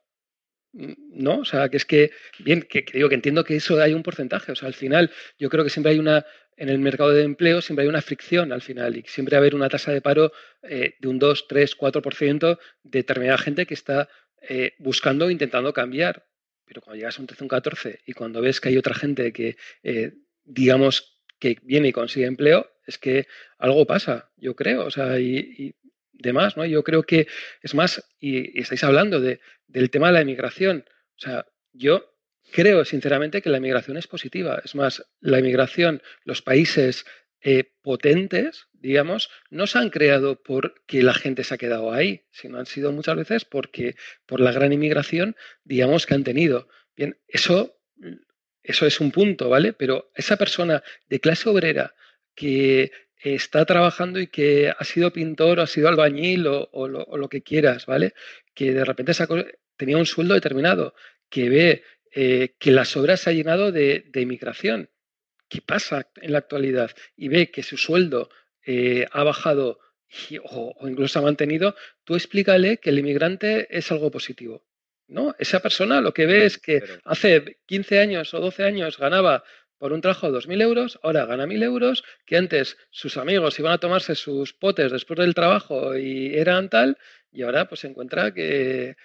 mm, 0.73 0.93
¿no? 1.23 1.39
O 1.39 1.45
sea, 1.45 1.69
que 1.69 1.77
es 1.77 1.85
que, 1.85 2.11
bien, 2.41 2.63
que, 2.63 2.85
digo 2.93 3.09
que 3.09 3.15
entiendo 3.15 3.45
que 3.45 3.57
eso 3.57 3.81
hay 3.81 3.95
un 3.95 4.03
porcentaje, 4.03 4.53
o 4.53 4.57
sea, 4.57 4.69
al 4.69 4.75
final 4.75 5.11
yo 5.39 5.49
creo 5.49 5.65
que 5.65 5.71
siempre 5.71 5.93
hay 5.93 5.99
una, 5.99 6.27
en 6.57 6.69
el 6.69 6.79
mercado 6.79 7.11
de 7.11 7.23
empleo 7.23 7.63
siempre 7.63 7.85
hay 7.85 7.89
una 7.89 8.03
fricción 8.03 8.53
al 8.53 8.63
final 8.63 8.97
y 8.97 9.05
siempre 9.07 9.37
va 9.37 9.39
a 9.39 9.43
haber 9.43 9.55
una 9.55 9.69
tasa 9.69 9.93
de 9.93 10.01
paro 10.01 10.33
eh, 10.63 10.97
de 10.99 11.09
un 11.09 11.19
2, 11.19 11.47
3, 11.49 11.77
4% 11.79 12.59
de 12.83 12.99
determinada 12.99 13.39
gente 13.39 13.67
que 13.67 13.75
está 13.75 14.09
eh, 14.43 14.75
buscando 14.79 15.31
intentando 15.31 15.73
cambiar. 15.73 16.27
Pero 16.65 16.81
cuando 16.81 16.97
llegas 16.97 17.19
a 17.19 17.21
un 17.21 17.27
13, 17.27 17.45
un 17.45 17.49
14 17.49 18.01
y 18.07 18.13
cuando 18.13 18.41
ves 18.41 18.61
que 18.61 18.69
hay 18.71 18.79
otra 18.79 18.95
gente 18.95 19.33
que, 19.33 19.57
digamos, 20.45 21.12
que 21.43 21.59
viene 21.65 21.89
y 21.89 21.93
consigue 21.93 22.27
empleo, 22.27 22.71
es 22.87 22.99
que 22.99 23.27
algo 23.59 23.85
pasa, 23.85 24.31
yo 24.37 24.55
creo, 24.55 24.87
o 24.87 24.91
sea, 24.93 25.19
y, 25.19 25.75
demás, 26.13 26.57
¿no? 26.57 26.65
Yo 26.65 26.85
creo 26.85 27.03
que 27.03 27.27
es 27.63 27.75
más, 27.75 28.09
y, 28.21 28.61
estáis 28.61 28.85
hablando 28.85 29.21
de, 29.21 29.41
del 29.67 29.91
tema 29.91 30.07
de 30.07 30.13
la 30.13 30.21
emigración, 30.21 30.85
o 31.17 31.19
sea, 31.19 31.47
yo 31.73 32.15
creo 32.53 32.85
sinceramente 32.85 33.43
que 33.43 33.51
la 33.51 33.57
emigración 33.57 33.97
es 33.97 34.07
positiva, 34.07 34.63
es 34.65 34.77
más, 34.77 35.05
la 35.19 35.41
emigración, 35.41 36.01
los 36.23 36.43
países 36.43 37.07
eh, 37.41 37.73
potentes, 37.83 38.69
digamos, 38.75 39.29
no 39.51 39.67
se 39.67 39.79
han 39.79 39.91
creado 39.91 40.41
porque 40.45 41.03
la 41.03 41.15
gente 41.15 41.43
se 41.43 41.55
ha 41.55 41.59
quedado 41.59 41.93
ahí, 41.93 42.23
sino 42.31 42.59
han 42.61 42.67
sido 42.67 42.93
muchas 42.93 43.17
veces 43.17 43.45
porque 43.45 43.97
por 44.27 44.39
la 44.39 44.53
gran 44.53 44.73
inmigración, 44.73 45.35
digamos, 45.65 46.07
que 46.07 46.15
han 46.15 46.23
tenido. 46.23 46.69
Bien, 46.95 47.19
eso 47.27 47.81
eso 48.63 48.87
es 48.87 49.01
un 49.01 49.11
punto, 49.11 49.49
¿vale? 49.49 49.73
Pero 49.73 50.11
esa 50.15 50.37
persona 50.37 50.83
de 51.09 51.21
clase 51.21 51.49
obrera 51.49 51.95
que 52.35 52.93
está 53.17 53.65
trabajando 53.65 54.21
y 54.21 54.27
que 54.27 54.73
ha 54.77 54.85
sido 54.85 55.13
pintor 55.13 55.59
o 55.59 55.63
ha 55.63 55.67
sido 55.67 55.89
albañil 55.89 56.47
o, 56.47 56.89
lo, 56.89 57.29
que 57.29 57.43
quieras, 57.43 57.87
¿vale? 57.87 58.15
Que 58.55 58.73
de 58.73 58.85
repente 58.85 59.13
tenía 59.77 59.97
un 59.97 60.07
sueldo 60.07 60.35
determinado, 60.35 60.95
que 61.29 61.49
ve 61.49 61.85
eh, 62.13 62.55
que 62.59 62.73
las 62.73 62.97
obras 62.97 63.21
se 63.21 63.31
ha 63.31 63.33
llenado 63.33 63.73
de, 63.73 64.05
inmigración. 64.15 64.91
¿Qué 65.49 65.61
pasa 65.61 66.11
en 66.17 66.33
la 66.33 66.39
actualidad? 66.39 66.91
Y 67.17 67.29
ve 67.29 67.51
que 67.51 67.63
su 67.63 67.77
sueldo 67.77 68.31
eh, 68.65 69.07
ha 69.11 69.23
bajado 69.23 69.79
o, 70.51 70.75
o, 70.79 70.89
incluso 70.89 71.19
ha 71.19 71.23
mantenido, 71.23 71.75
tú 72.05 72.15
explícale 72.15 72.79
que 72.79 72.91
el 72.91 72.99
inmigrante 72.99 73.67
es 73.77 73.91
algo 73.93 74.11
positivo. 74.11 74.65
¿No? 75.13 75.35
Esa 75.39 75.61
persona 75.61 76.01
lo 76.01 76.13
que 76.13 76.27
ve 76.27 76.47
es 76.47 76.59
que 76.59 76.83
hace 77.05 77.59
15 77.67 78.01
años 78.01 78.35
o 78.35 78.41
12 78.41 78.65
años 78.65 78.99
ganaba 78.99 79.45
por 79.79 79.93
un 79.93 80.01
trabajo 80.01 80.31
2.000 80.31 80.63
euros, 80.63 81.01
ahora 81.03 81.27
gana 81.27 81.45
1.000 81.45 81.65
euros, 81.65 82.05
que 82.25 82.37
antes 82.37 82.77
sus 82.91 83.17
amigos 83.17 83.59
iban 83.59 83.73
a 83.73 83.79
tomarse 83.79 84.15
sus 84.15 84.53
potes 84.53 84.93
después 84.93 85.19
del 85.19 85.35
trabajo 85.35 85.97
y 85.97 86.37
eran 86.37 86.69
tal, 86.69 86.99
y 87.33 87.43
ahora 87.43 87.69
pues 87.69 87.81
se 87.81 87.89
encuentra 87.89 88.33
que, 88.33 88.97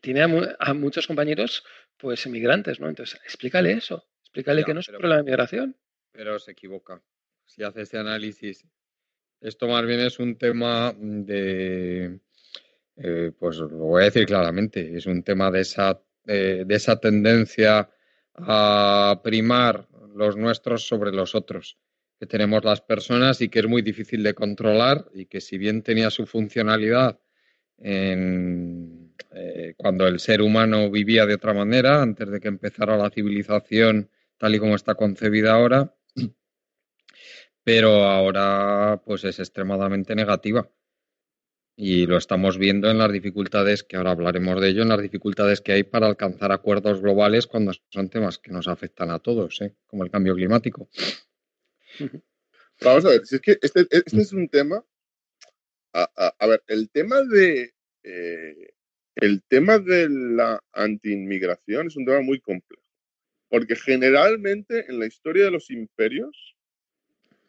tiene 0.00 0.22
a, 0.58 0.74
muchos 0.74 1.06
compañeros 1.06 1.64
pues 1.96 2.26
emigrantes, 2.26 2.80
¿no? 2.80 2.88
Entonces, 2.88 3.20
explícale 3.24 3.72
eso, 3.72 4.08
explícale 4.22 4.64
que 4.64 4.74
no 4.74 4.80
es 4.80 4.88
un 4.88 4.96
problema 4.96 5.18
de 5.18 5.30
migración. 5.30 5.76
Pero 6.10 6.38
se 6.40 6.52
equivoca. 6.52 7.00
Si 7.44 7.62
hace 7.62 7.82
ese 7.82 7.98
análisis, 7.98 8.66
esto 9.40 9.68
más 9.68 9.86
bien 9.86 10.00
es 10.00 10.18
un 10.18 10.36
tema 10.38 10.92
de 10.98 12.18
eh, 13.00 13.32
pues 13.38 13.58
lo 13.58 13.68
voy 13.68 14.02
a 14.02 14.06
decir 14.06 14.26
claramente, 14.26 14.96
es 14.96 15.06
un 15.06 15.22
tema 15.22 15.50
de 15.50 15.60
esa, 15.60 16.02
eh, 16.26 16.64
de 16.66 16.74
esa 16.74 16.98
tendencia 16.98 17.88
a 18.34 19.20
primar 19.22 19.88
los 20.14 20.36
nuestros 20.36 20.86
sobre 20.86 21.12
los 21.12 21.34
otros 21.34 21.78
que 22.18 22.26
tenemos 22.26 22.64
las 22.64 22.80
personas 22.80 23.40
y 23.40 23.48
que 23.48 23.60
es 23.60 23.68
muy 23.68 23.82
difícil 23.82 24.24
de 24.24 24.34
controlar 24.34 25.06
y 25.14 25.26
que 25.26 25.40
si 25.40 25.58
bien 25.58 25.82
tenía 25.82 26.10
su 26.10 26.26
funcionalidad 26.26 27.20
en, 27.76 29.14
eh, 29.32 29.74
cuando 29.76 30.08
el 30.08 30.18
ser 30.18 30.42
humano 30.42 30.90
vivía 30.90 31.26
de 31.26 31.34
otra 31.34 31.54
manera, 31.54 32.02
antes 32.02 32.28
de 32.28 32.40
que 32.40 32.48
empezara 32.48 32.96
la 32.96 33.10
civilización 33.10 34.10
tal 34.36 34.56
y 34.56 34.58
como 34.58 34.74
está 34.74 34.96
concebida 34.96 35.52
ahora, 35.52 35.94
pero 37.62 38.04
ahora 38.04 39.00
pues 39.04 39.22
es 39.22 39.38
extremadamente 39.38 40.16
negativa 40.16 40.68
y 41.80 42.06
lo 42.06 42.16
estamos 42.16 42.58
viendo 42.58 42.90
en 42.90 42.98
las 42.98 43.12
dificultades, 43.12 43.84
que 43.84 43.96
ahora 43.96 44.10
hablaremos 44.10 44.60
de 44.60 44.70
ello, 44.70 44.82
en 44.82 44.88
las 44.88 45.00
dificultades 45.00 45.60
que 45.60 45.70
hay 45.70 45.84
para 45.84 46.08
alcanzar 46.08 46.50
acuerdos 46.50 47.00
globales 47.00 47.46
cuando 47.46 47.70
son 47.90 48.10
temas 48.10 48.38
que 48.38 48.50
nos 48.50 48.66
afectan 48.66 49.12
a 49.12 49.20
todos, 49.20 49.60
¿eh? 49.60 49.76
como 49.86 50.02
el 50.02 50.10
cambio 50.10 50.34
climático. 50.34 50.90
Vamos 52.80 53.04
a 53.04 53.10
ver, 53.10 53.24
si 53.24 53.36
es 53.36 53.40
que 53.40 53.58
este, 53.62 53.86
este 53.90 54.20
es 54.20 54.32
un 54.32 54.48
tema, 54.48 54.84
a, 55.92 56.46
ver, 56.48 56.64
el 56.66 56.90
tema 56.90 57.22
de 57.22 57.72
eh, 58.02 58.74
el 59.14 59.44
tema 59.44 59.78
de 59.78 60.08
la 60.08 60.60
antiinmigración 60.72 61.86
es 61.86 61.96
un 61.96 62.06
tema 62.06 62.22
muy 62.22 62.40
complejo, 62.40 62.82
porque 63.48 63.76
generalmente 63.76 64.84
en 64.88 64.98
la 64.98 65.06
historia 65.06 65.44
de 65.44 65.52
los 65.52 65.70
imperios 65.70 66.56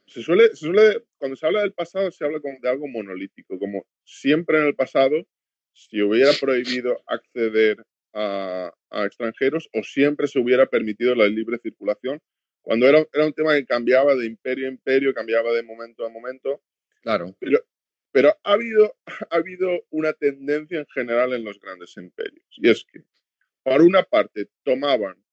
se 0.09 0.23
suele, 0.23 0.55
suele, 0.55 1.03
cuando 1.17 1.35
se 1.35 1.45
habla 1.45 1.61
del 1.61 1.73
pasado, 1.73 2.09
se 2.11 2.25
habla 2.25 2.39
de 2.39 2.69
algo 2.69 2.87
monolítico, 2.87 3.59
como 3.59 3.85
siempre 4.03 4.57
en 4.57 4.65
el 4.65 4.75
pasado, 4.75 5.25
si 5.73 6.01
hubiera 6.01 6.31
prohibido 6.39 7.01
acceder 7.05 7.85
a, 8.13 8.73
extranjeros 9.05 9.69
o 9.73 9.83
siempre 9.83 10.27
se 10.27 10.39
hubiera 10.39 10.65
permitido 10.65 11.13
la 11.13 11.27
libre 11.27 11.59
circulación, 11.59 12.19
cuando 12.61 12.87
era, 12.87 13.05
era, 13.13 13.25
un 13.25 13.33
tema 13.33 13.53
que 13.53 13.65
cambiaba 13.65 14.15
de 14.15 14.25
imperio 14.25 14.67
a 14.67 14.71
imperio, 14.71 15.13
cambiaba 15.13 15.51
de 15.53 15.63
momento 15.63 16.05
a 16.05 16.09
momento. 16.09 16.61
Claro. 17.01 17.35
Pero, 17.39 17.59
pero 18.11 18.35
ha, 18.43 18.53
habido, 18.53 18.95
ha 19.29 19.35
habido 19.35 19.85
una 19.91 20.13
tendencia 20.13 20.79
en 20.79 20.87
general 20.87 21.33
en 21.33 21.43
los 21.43 21.59
grandes 21.59 21.95
imperios, 21.97 22.45
y 22.57 22.69
es 22.69 22.83
que, 22.83 23.03
por 23.63 23.81
una 23.83 24.03
parte, 24.03 24.49
tomaban 24.63 25.23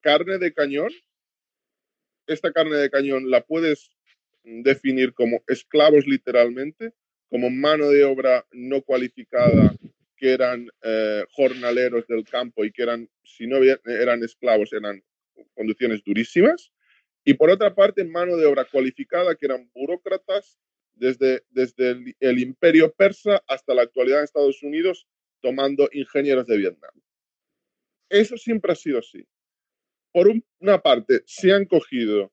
carne 0.00 0.38
de 0.38 0.52
cañón, 0.52 0.90
esta 2.26 2.52
carne 2.52 2.76
de 2.76 2.90
cañón 2.90 3.30
la 3.30 3.40
puedes 3.40 3.90
definir 4.42 5.12
como 5.12 5.42
esclavos 5.46 6.06
literalmente, 6.06 6.92
como 7.28 7.50
mano 7.50 7.88
de 7.90 8.04
obra 8.04 8.46
no 8.52 8.82
cualificada 8.82 9.74
que 10.16 10.32
eran 10.32 10.68
eh, 10.82 11.24
jornaleros 11.30 12.06
del 12.06 12.24
campo 12.24 12.64
y 12.64 12.72
que 12.72 12.82
eran, 12.82 13.08
si 13.24 13.46
no 13.46 13.56
eran 13.86 14.22
esclavos, 14.22 14.72
eran 14.72 15.02
condiciones 15.54 16.04
durísimas. 16.04 16.72
Y 17.24 17.34
por 17.34 17.50
otra 17.50 17.74
parte, 17.74 18.04
mano 18.04 18.36
de 18.36 18.44
obra 18.44 18.66
cualificada, 18.66 19.34
que 19.34 19.46
eran 19.46 19.70
burócratas 19.74 20.58
desde, 20.92 21.42
desde 21.48 22.14
el, 22.20 22.38
imperio 22.38 22.92
persa 22.92 23.42
hasta 23.48 23.74
la 23.74 23.82
actualidad 23.82 24.18
en 24.18 24.24
Estados 24.24 24.62
Unidos, 24.62 25.06
tomando 25.40 25.88
ingenieros 25.92 26.46
de 26.46 26.58
Vietnam. 26.58 26.92
Eso 28.10 28.36
siempre 28.36 28.72
ha 28.72 28.76
sido 28.76 28.98
así. 28.98 29.26
Por 30.12 30.30
una 30.58 30.82
parte, 30.82 31.22
se 31.24 31.52
han 31.52 31.64
cogido 31.64 32.30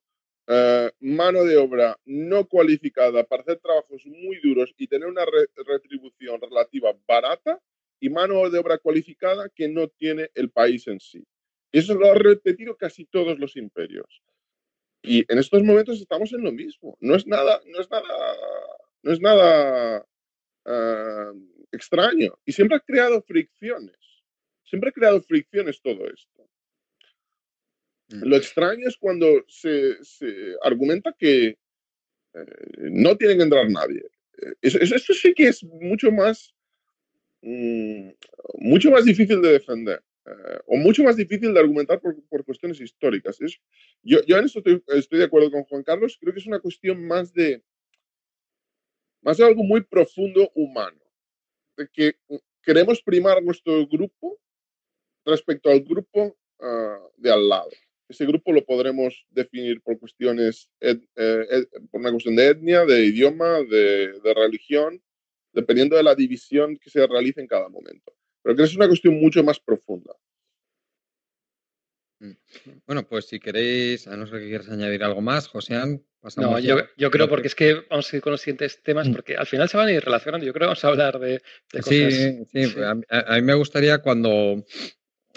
eh, 0.47 0.91
mano 1.01 1.43
de 1.43 1.57
obra 1.57 1.99
no 2.05 2.47
cualificada 2.47 3.25
para 3.25 3.41
hacer 3.41 3.59
trabajos 3.59 4.05
muy 4.05 4.39
duros 4.41 4.73
y 4.77 4.87
tener 4.87 5.07
una 5.07 5.25
retribución 5.65 6.39
relativa 6.41 6.95
barata 7.05 7.61
y 7.99 8.09
mano 8.09 8.49
de 8.49 8.59
obra 8.59 8.77
cualificada 8.77 9.49
que 9.49 9.67
no 9.67 9.89
tiene 9.89 10.29
el 10.35 10.49
país 10.49 10.87
en 10.87 10.99
sí. 10.99 11.25
Eso 11.71 11.95
lo 11.95 12.11
ha 12.11 12.15
repetido 12.15 12.77
casi 12.77 13.05
todos 13.05 13.39
los 13.39 13.57
imperios. 13.57 14.21
Y 15.01 15.25
en 15.31 15.37
estos 15.37 15.63
momentos 15.63 15.99
estamos 15.99 16.31
en 16.33 16.43
lo 16.43 16.51
mismo. 16.51 16.97
No 17.01 17.15
es 17.15 17.27
nada, 17.27 17.61
no 17.65 17.81
es 17.81 17.89
nada, 17.89 18.35
no 19.03 19.11
es 19.11 19.19
nada 19.19 20.05
ah, 20.65 21.33
extraño. 21.71 22.39
Y 22.45 22.53
siempre 22.53 22.77
ha 22.77 22.79
creado 22.79 23.21
fricciones. 23.21 23.97
Siempre 24.63 24.89
ha 24.89 24.93
creado 24.93 25.21
fricciones 25.21 25.81
todo 25.81 26.07
esto. 26.09 26.46
Mm. 28.09 28.23
Lo 28.23 28.37
extraño 28.37 28.87
es 28.87 28.97
cuando 28.97 29.43
se, 29.47 29.97
argumenta 30.61 31.13
que 31.17 31.47
eh, 31.47 31.57
no 32.91 33.17
tiene 33.17 33.35
que 33.35 33.43
entrar 33.43 33.69
nadie. 33.69 34.03
Eh, 34.41 34.53
eso, 34.61 35.13
sí 35.13 35.33
que 35.33 35.47
es 35.47 35.63
mucho 35.63 36.11
más, 36.11 36.53
mm, 37.41 38.09
mucho 38.59 38.91
más 38.91 39.05
difícil 39.05 39.41
de 39.41 39.53
defender. 39.53 40.01
Eh, 40.25 40.59
o 40.65 40.75
mucho 40.77 41.03
más 41.03 41.15
difícil 41.15 41.53
de 41.53 41.59
argumentar 41.59 42.01
por, 42.01 42.45
cuestiones 42.45 42.81
históricas. 42.81 43.39
Es, 43.41 43.59
yo, 44.03 44.21
yo 44.25 44.37
en 44.37 44.45
esto 44.45 44.61
estoy, 44.87 45.19
de 45.19 45.25
acuerdo 45.25 45.51
con 45.51 45.63
Juan 45.63 45.83
Carlos, 45.83 46.17
creo 46.19 46.33
que 46.33 46.39
es 46.39 46.47
una 46.47 46.59
cuestión 46.59 47.05
más 47.05 47.33
de, 47.33 47.63
más 49.21 49.37
de 49.37 49.45
algo 49.45 49.63
muy 49.63 49.81
profundo 49.81 50.51
humano, 50.53 51.01
de 51.77 51.87
que 51.87 52.15
queremos 52.61 53.01
primar 53.01 53.41
nuestro 53.41 53.87
grupo 53.87 54.37
respecto 55.25 55.69
al 55.69 55.81
grupo 55.81 56.37
ah, 56.59 56.99
de 57.15 57.31
al 57.31 57.47
lado. 57.47 57.69
Ese 58.09 58.25
grupo 58.25 58.53
lo 58.53 58.63
podremos 58.65 59.25
definir 59.31 59.81
por 59.81 59.99
cuestiones, 59.99 60.69
eh, 60.79 60.97
por 61.91 61.99
una 61.99 62.11
cuestión 62.11 62.35
de 62.35 62.47
etnia, 62.47 62.85
de 62.85 63.05
idioma, 63.05 63.59
de, 63.63 64.19
de 64.23 64.33
religión, 64.33 65.01
dependiendo 65.51 65.97
de 65.97 66.03
la 66.03 66.15
división 66.15 66.77
que 66.77 66.89
se 66.89 67.05
realice 67.05 67.41
en 67.41 67.47
cada 67.47 67.67
momento. 67.67 68.13
Pero 68.41 68.55
que 68.55 68.63
es 68.63 68.75
una 68.75 68.87
cuestión 68.87 69.19
mucho 69.19 69.43
más 69.43 69.59
profunda. 69.59 70.15
Mm. 72.19 72.31
Bueno, 72.85 73.07
pues 73.07 73.25
si 73.27 73.39
queréis, 73.39 74.07
a 74.07 74.17
no 74.17 74.25
ser 74.27 74.39
que 74.39 74.47
quieras 74.47 74.69
añadir 74.69 75.03
algo 75.03 75.21
más, 75.21 75.47
Joséan, 75.47 76.03
pasamos. 76.19 76.51
No, 76.51 76.59
yo, 76.59 77.11
creo, 77.11 77.29
porque 77.29 77.47
es 77.47 77.55
que 77.55 77.85
vamos 77.89 78.11
a 78.11 78.15
ir 78.15 78.21
con 78.21 78.31
los 78.31 78.41
siguientes 78.41 78.81
temas, 78.81 79.07
mm. 79.07 79.13
porque 79.13 79.35
al 79.35 79.45
final 79.45 79.69
se 79.69 79.77
van 79.77 79.87
a 79.87 79.91
ir 79.91 80.03
relacionando. 80.03 80.45
Yo 80.45 80.53
creo 80.53 80.65
que 80.65 80.67
vamos 80.67 80.83
a 80.83 80.87
hablar 80.87 81.19
de, 81.19 81.41
cosas. 81.71 81.85
Sí, 81.85 82.45
sí, 82.51 82.75
A, 83.09 83.35
mí 83.35 83.41
me 83.41 83.53
gustaría 83.53 83.99
cuando 83.99 84.65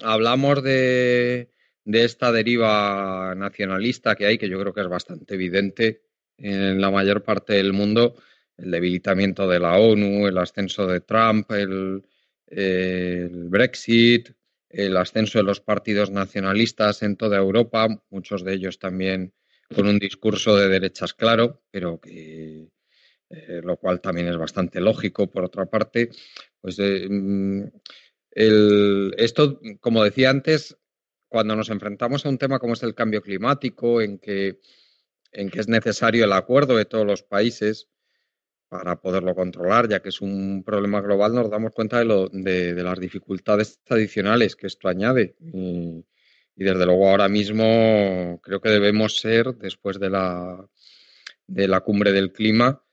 hablamos 0.03 0.62
de, 0.62 1.51
de 1.85 2.05
esta 2.05 2.33
deriva 2.33 3.35
nacionalista 3.35 4.14
que 4.14 4.26
hay, 4.26 4.39
que 4.39 4.49
yo 4.49 4.61
creo 4.61 4.72
que 4.72 4.83
es 4.83 4.89
bastante 4.89 5.35
evidente 5.35 6.03
en 6.37 6.81
la 6.81 6.91
mayor 6.91 7.22
parte 7.22 7.55
del 7.55 7.72
mundo, 7.72 8.16
el 8.57 8.70
debilitamiento 8.70 9.49
de 9.49 9.61
la 9.61 9.78
ONU, 9.78 10.26
el 10.26 10.39
ascenso 10.39 10.87
de 10.87 11.01
Trump, 11.01 11.51
el, 11.53 12.03
el 12.47 13.49
Brexit, 13.49 14.31
el 14.68 14.97
ascenso 14.97 15.39
de 15.39 15.45
los 15.45 15.61
partidos 15.61 16.11
nacionalistas 16.11 17.03
en 17.03 17.16
toda 17.16 17.39
Europa, 17.39 17.89
muchos 18.11 18.45
de 18.45 18.55
ellos 18.55 18.78
también 18.78 19.33
con 19.74 19.87
un 19.87 19.99
discurso 19.99 20.57
de 20.57 20.68
derechas 20.68 21.14
claro, 21.14 21.62
pero 21.70 22.01
que 22.01 22.68
eh, 23.31 23.61
lo 23.62 23.76
cual 23.76 24.01
también 24.01 24.26
es 24.26 24.37
bastante 24.37 24.81
lógico. 24.81 25.31
Por 25.31 25.45
otra 25.45 25.66
parte, 25.66 26.11
pues 26.61 26.78
eh, 26.81 27.07
mm, 27.09 27.64
esto, 28.33 29.61
como 29.81 30.03
decía 30.03 30.31
antes, 30.31 30.76
cuando 31.31 31.57
nos 31.57 31.70
enfrentamos 31.70 32.26
a 32.26 32.28
un 32.28 32.39
tema 32.39 32.59
como 32.59 32.74
es 32.74 32.83
el 32.83 32.95
cambio 32.95 33.22
climático, 33.22 34.03
en 34.03 34.18
que, 34.18 34.59
en 35.33 35.49
que 35.49 35.61
es 35.61 35.68
necesario 35.68 36.24
el 36.24 36.33
acuerdo 36.33 36.76
de 36.76 36.85
todos 36.85 37.07
los 37.07 37.22
países, 37.22 37.89
para 38.68 39.01
poderlo 39.01 39.35
controlar, 39.35 39.89
ya 39.89 40.01
que 40.01 40.11
es 40.11 40.20
un 40.20 40.62
problema 40.64 41.01
global, 41.01 41.35
nos 41.35 41.51
damos 41.51 41.72
cuenta 41.72 41.99
de, 42.01 42.05
lo, 42.05 42.28
de, 42.28 42.74
las 42.74 42.99
dificultades 42.99 43.81
adicionales 43.89 44.57
que 44.57 44.66
esto 44.66 44.89
añade. 44.89 45.37
Y, 45.41 46.05
desde 46.55 46.85
luego 46.85 47.09
ahora 47.09 47.28
mismo 47.28 48.39
creo 48.43 48.61
que 48.61 48.68
debemos 48.68 49.18
ser, 49.18 49.55
después 49.55 49.99
de 49.99 50.11
la, 50.11 50.68
de 51.47 51.68
la 51.68 51.81
cumbre 51.81 52.12
del 52.12 52.33
clima, 52.33 52.85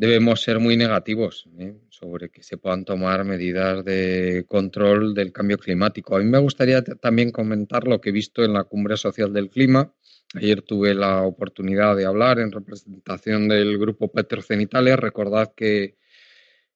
debemos 0.00 0.40
ser 0.40 0.60
muy 0.60 0.78
negativos 0.78 1.46
¿eh? 1.58 1.76
sobre 1.90 2.30
que 2.30 2.42
se 2.42 2.56
puedan 2.56 2.86
tomar 2.86 3.22
medidas 3.24 3.84
de 3.84 4.46
control 4.48 5.12
del 5.12 5.30
cambio 5.30 5.58
climático. 5.58 6.16
A 6.16 6.20
mí 6.20 6.24
me 6.24 6.38
gustaría 6.38 6.82
también 6.82 7.30
comentar 7.30 7.86
lo 7.86 8.00
que 8.00 8.08
he 8.08 8.12
visto 8.12 8.42
en 8.42 8.54
la 8.54 8.64
cumbre 8.64 8.96
social 8.96 9.30
del 9.34 9.50
clima, 9.50 9.92
Ayer 10.34 10.62
tuve 10.62 10.94
la 10.94 11.22
oportunidad 11.22 11.96
de 11.96 12.06
hablar 12.06 12.38
en 12.38 12.52
representación 12.52 13.48
del 13.48 13.76
grupo 13.78 14.12
Petersen 14.12 14.60
Italia. 14.60 14.94
Recordad 14.94 15.52
que, 15.56 15.96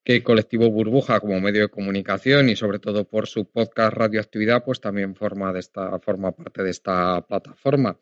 que 0.03 0.25
Colectivo 0.25 0.69
Burbuja, 0.71 1.21
como 1.21 1.41
medio 1.41 1.63
de 1.63 1.69
comunicación 1.69 2.49
y 2.49 2.57
sobre 2.57 2.81
todo 2.81 3.09
por 3.09 3.29
su 3.29 3.49
podcast 3.49 3.97
Radioactividad, 3.97 4.65
pues 4.65 4.81
también 4.81 5.15
forma, 5.15 5.53
de 5.53 5.61
esta, 5.61 6.01
forma 6.01 6.33
parte 6.33 6.65
de 6.65 6.71
esta 6.71 7.25
plataforma, 7.29 7.97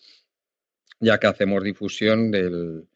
ya 1.01 1.21
que 1.21 1.27
hacemos 1.27 1.63
difusión 1.63 2.31
del, 2.31 2.89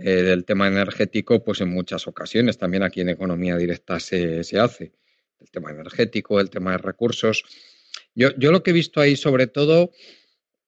eh, 0.00 0.22
del 0.22 0.44
tema 0.44 0.68
energético 0.68 1.42
pues 1.42 1.60
en 1.60 1.70
muchas 1.70 2.06
ocasiones. 2.06 2.58
También 2.58 2.82
aquí 2.82 3.00
en 3.00 3.08
Economía 3.08 3.56
Directa 3.56 3.98
se, 4.00 4.44
se 4.44 4.58
hace. 4.58 4.92
El 5.40 5.50
tema 5.50 5.70
energético, 5.70 6.40
el 6.40 6.50
tema 6.50 6.72
de 6.72 6.78
recursos. 6.78 7.44
Yo, 8.14 8.30
yo 8.36 8.50
lo 8.50 8.62
que 8.62 8.70
he 8.70 8.74
visto 8.74 9.00
ahí 9.00 9.16
sobre 9.16 9.46
todo 9.46 9.92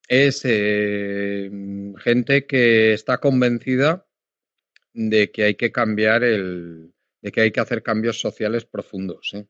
es 0.09 0.43
eh, 0.45 1.51
gente 1.99 2.47
que 2.47 2.93
está 2.93 3.18
convencida 3.18 4.07
de 4.93 5.31
que 5.31 5.45
hay 5.45 5.55
que 5.55 5.70
cambiar 5.70 6.24
el, 6.24 6.93
de 7.22 7.33
que 7.33 7.43
hay 7.43 7.53
que 7.53 7.61
hacer 7.61 7.83
cambios 7.83 8.20
sociales 8.20 8.64
profundos, 8.64 9.33
¿eh? 9.35 9.47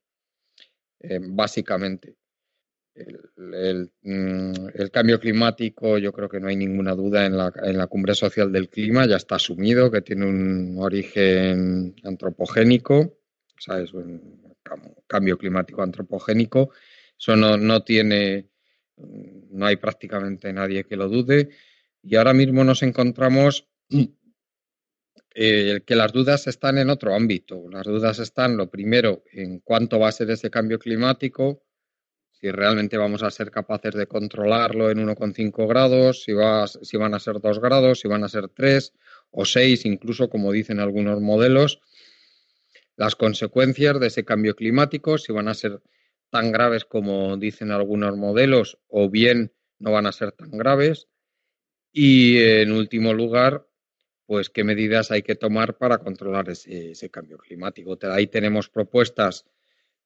Básicamente. 1.22 2.16
Mm, 4.02 4.52
el, 4.74 4.90
cambio 4.90 5.18
climático, 5.20 5.98
yo 5.98 6.12
creo 6.12 6.28
que 6.28 6.40
no 6.40 6.48
hay 6.48 6.56
ninguna 6.56 6.94
duda 6.94 7.26
en 7.26 7.36
la, 7.36 7.52
en 7.62 7.78
la 7.78 7.86
cumbre 7.86 8.14
social 8.14 8.52
del 8.52 8.68
clima, 8.68 9.06
ya 9.06 9.16
está 9.16 9.36
asumido 9.36 9.90
que 9.90 10.02
tiene 10.02 10.26
un 10.26 10.76
origen 10.78 11.94
antropogénico, 12.04 12.98
o 12.98 13.60
sea, 13.60 13.80
es 13.80 13.92
un 13.92 14.56
cambio 15.06 15.36
climático 15.36 15.82
antropogénico. 15.82 16.70
Eso 17.18 17.36
no, 17.36 17.58
no 17.58 17.82
tiene 17.82 18.50
no 19.50 19.66
hay 19.66 19.76
prácticamente 19.76 20.52
nadie 20.52 20.84
que 20.84 20.96
lo 20.96 21.08
dude. 21.08 21.50
Y 22.02 22.16
ahora 22.16 22.32
mismo 22.32 22.64
nos 22.64 22.82
encontramos 22.82 23.68
eh, 25.34 25.80
que 25.84 25.96
las 25.96 26.12
dudas 26.12 26.46
están 26.46 26.78
en 26.78 26.90
otro 26.90 27.14
ámbito. 27.14 27.68
Las 27.70 27.84
dudas 27.84 28.18
están, 28.18 28.56
lo 28.56 28.70
primero, 28.70 29.22
en 29.32 29.60
cuánto 29.60 29.98
va 29.98 30.08
a 30.08 30.12
ser 30.12 30.30
ese 30.30 30.50
cambio 30.50 30.78
climático, 30.78 31.62
si 32.40 32.50
realmente 32.50 32.96
vamos 32.96 33.22
a 33.22 33.30
ser 33.30 33.50
capaces 33.50 33.94
de 33.94 34.06
controlarlo 34.06 34.90
en 34.90 35.06
1,5 35.06 35.68
grados, 35.68 36.22
si, 36.22 36.32
va, 36.32 36.66
si 36.66 36.96
van 36.96 37.14
a 37.14 37.20
ser 37.20 37.40
2 37.40 37.60
grados, 37.60 38.00
si 38.00 38.08
van 38.08 38.24
a 38.24 38.28
ser 38.28 38.48
3 38.48 38.94
o 39.30 39.44
6, 39.44 39.84
incluso 39.84 40.30
como 40.30 40.50
dicen 40.50 40.80
algunos 40.80 41.20
modelos, 41.20 41.80
las 42.96 43.14
consecuencias 43.14 44.00
de 44.00 44.06
ese 44.06 44.24
cambio 44.24 44.56
climático, 44.56 45.18
si 45.18 45.32
van 45.32 45.48
a 45.48 45.54
ser 45.54 45.82
tan 46.30 46.52
graves 46.52 46.84
como 46.84 47.36
dicen 47.36 47.72
algunos 47.72 48.16
modelos 48.16 48.78
o 48.88 49.10
bien 49.10 49.52
no 49.78 49.92
van 49.92 50.06
a 50.06 50.12
ser 50.12 50.32
tan 50.32 50.50
graves. 50.50 51.08
Y 51.92 52.38
en 52.38 52.72
último 52.72 53.12
lugar, 53.12 53.66
pues 54.26 54.48
qué 54.48 54.62
medidas 54.62 55.10
hay 55.10 55.22
que 55.22 55.34
tomar 55.34 55.76
para 55.76 55.98
controlar 55.98 56.48
ese, 56.48 57.10
cambio 57.10 57.36
climático. 57.36 57.98
Ahí 58.02 58.28
tenemos 58.28 58.68
propuestas 58.68 59.44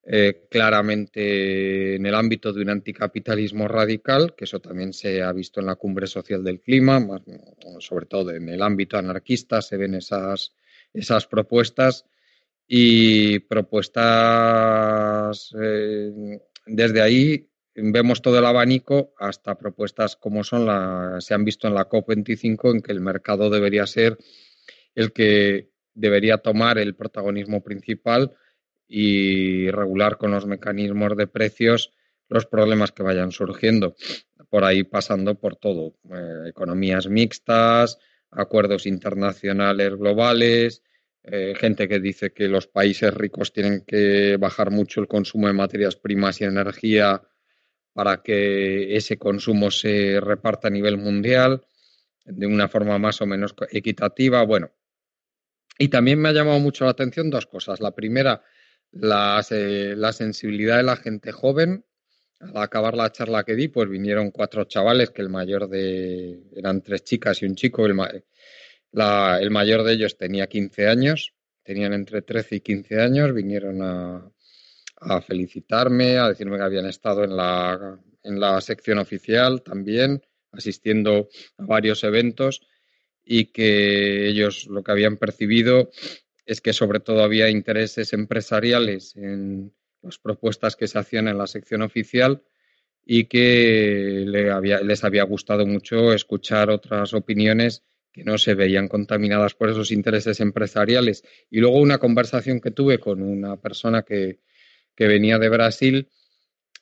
eh, 0.06 0.48
claramente 0.50 1.94
en 1.94 2.04
el 2.04 2.14
ámbito 2.14 2.52
de 2.52 2.60
un 2.60 2.68
anticapitalismo 2.68 3.68
radical, 3.68 4.34
que 4.36 4.44
eso 4.44 4.60
también 4.60 4.92
se 4.92 5.22
ha 5.22 5.32
visto 5.32 5.60
en 5.60 5.66
la 5.66 5.76
cumbre 5.76 6.06
social 6.06 6.44
del 6.44 6.60
clima, 6.60 7.22
sobre 7.78 8.04
todo 8.04 8.30
en 8.30 8.50
el 8.50 8.60
ámbito 8.60 8.98
anarquista 8.98 9.62
se 9.62 9.78
ven 9.78 9.94
esas, 9.94 10.52
esas 10.92 11.26
propuestas 11.26 12.04
y 12.68 13.38
propuestas 13.40 15.54
eh, 15.58 16.38
desde 16.66 17.00
ahí 17.00 17.48
vemos 17.74 18.20
todo 18.20 18.38
el 18.38 18.44
abanico 18.44 19.14
hasta 19.18 19.56
propuestas 19.56 20.16
como 20.16 20.44
son 20.44 20.66
la 20.66 21.16
se 21.20 21.32
han 21.32 21.46
visto 21.46 21.66
en 21.66 21.72
la 21.74 21.88
COP25 21.88 22.74
en 22.74 22.82
que 22.82 22.92
el 22.92 23.00
mercado 23.00 23.48
debería 23.48 23.86
ser 23.86 24.18
el 24.94 25.12
que 25.12 25.70
debería 25.94 26.38
tomar 26.38 26.78
el 26.78 26.94
protagonismo 26.94 27.62
principal 27.62 28.34
y 28.86 29.70
regular 29.70 30.18
con 30.18 30.30
los 30.30 30.46
mecanismos 30.46 31.16
de 31.16 31.26
precios 31.26 31.92
los 32.28 32.46
problemas 32.46 32.92
que 32.92 33.02
vayan 33.02 33.32
surgiendo 33.32 33.94
por 34.48 34.64
ahí 34.64 34.84
pasando 34.84 35.34
por 35.34 35.56
todo 35.56 35.96
eh, 36.10 36.48
economías 36.48 37.08
mixtas 37.08 37.98
acuerdos 38.34 38.86
internacionales 38.86 39.94
globales, 39.96 40.82
eh, 41.22 41.54
gente 41.56 41.88
que 41.88 42.00
dice 42.00 42.32
que 42.32 42.48
los 42.48 42.66
países 42.66 43.14
ricos 43.14 43.52
tienen 43.52 43.84
que 43.86 44.36
bajar 44.36 44.70
mucho 44.70 45.00
el 45.00 45.08
consumo 45.08 45.46
de 45.46 45.54
materias 45.54 45.96
primas 45.96 46.40
y 46.40 46.44
energía 46.44 47.22
para 47.92 48.22
que 48.22 48.96
ese 48.96 49.18
consumo 49.18 49.70
se 49.70 50.20
reparta 50.20 50.68
a 50.68 50.70
nivel 50.70 50.98
mundial 50.98 51.64
de 52.24 52.46
una 52.46 52.68
forma 52.68 52.98
más 52.98 53.20
o 53.22 53.26
menos 53.26 53.54
equitativa. 53.70 54.42
Bueno, 54.42 54.70
y 55.78 55.88
también 55.88 56.18
me 56.20 56.28
ha 56.28 56.32
llamado 56.32 56.58
mucho 56.58 56.84
la 56.84 56.90
atención 56.90 57.30
dos 57.30 57.46
cosas. 57.46 57.80
La 57.80 57.94
primera, 57.94 58.42
eh, 59.50 59.94
la 59.96 60.12
sensibilidad 60.12 60.76
de 60.76 60.82
la 60.82 60.96
gente 60.96 61.32
joven. 61.32 61.84
Al 62.40 62.56
acabar 62.58 62.94
la 62.94 63.10
charla 63.10 63.44
que 63.44 63.54
di, 63.54 63.68
pues 63.68 63.88
vinieron 63.88 64.30
cuatro 64.30 64.64
chavales, 64.64 65.10
que 65.10 65.22
el 65.22 65.30
mayor 65.30 65.68
de 65.68 66.42
eran 66.54 66.82
tres 66.82 67.04
chicas 67.04 67.40
y 67.42 67.46
un 67.46 67.54
chico. 67.54 67.86
El, 67.86 67.98
el 68.92 69.50
mayor 69.50 69.82
de 69.82 69.92
ellos 69.92 70.16
tenía 70.16 70.46
15 70.46 70.88
años, 70.88 71.32
tenían 71.62 71.94
entre 71.94 72.22
13 72.22 72.56
y 72.56 72.60
15 72.60 73.00
años, 73.00 73.32
vinieron 73.32 73.80
a, 73.82 74.30
a 74.96 75.20
felicitarme, 75.20 76.18
a 76.18 76.28
decirme 76.28 76.56
que 76.56 76.64
habían 76.64 76.86
estado 76.86 77.24
en 77.24 77.36
la, 77.36 77.98
en 78.22 78.40
la 78.40 78.60
sección 78.60 78.98
oficial 78.98 79.62
también, 79.62 80.22
asistiendo 80.52 81.28
a 81.58 81.64
varios 81.64 82.04
eventos 82.04 82.60
y 83.24 83.46
que 83.46 84.28
ellos 84.28 84.66
lo 84.66 84.82
que 84.82 84.92
habían 84.92 85.16
percibido 85.16 85.90
es 86.46 86.60
que 86.60 86.72
sobre 86.72 87.00
todo 87.00 87.22
había 87.22 87.48
intereses 87.48 88.12
empresariales 88.12 89.16
en 89.16 89.72
las 90.02 90.18
propuestas 90.18 90.76
que 90.76 90.86
se 90.86 90.98
hacían 90.98 91.28
en 91.28 91.38
la 91.38 91.46
sección 91.46 91.82
oficial 91.82 92.42
y 93.04 93.24
que 93.24 94.24
les 94.26 95.04
había 95.04 95.24
gustado 95.24 95.66
mucho 95.66 96.12
escuchar 96.12 96.70
otras 96.70 97.12
opiniones 97.14 97.82
que 98.12 98.24
no 98.24 98.38
se 98.38 98.54
veían 98.54 98.88
contaminadas 98.88 99.54
por 99.54 99.70
esos 99.70 99.90
intereses 99.90 100.40
empresariales. 100.40 101.24
Y 101.50 101.60
luego 101.60 101.78
una 101.78 101.98
conversación 101.98 102.60
que 102.60 102.70
tuve 102.70 102.98
con 102.98 103.22
una 103.22 103.56
persona 103.60 104.02
que, 104.02 104.38
que 104.94 105.08
venía 105.08 105.38
de 105.38 105.48
Brasil, 105.48 106.08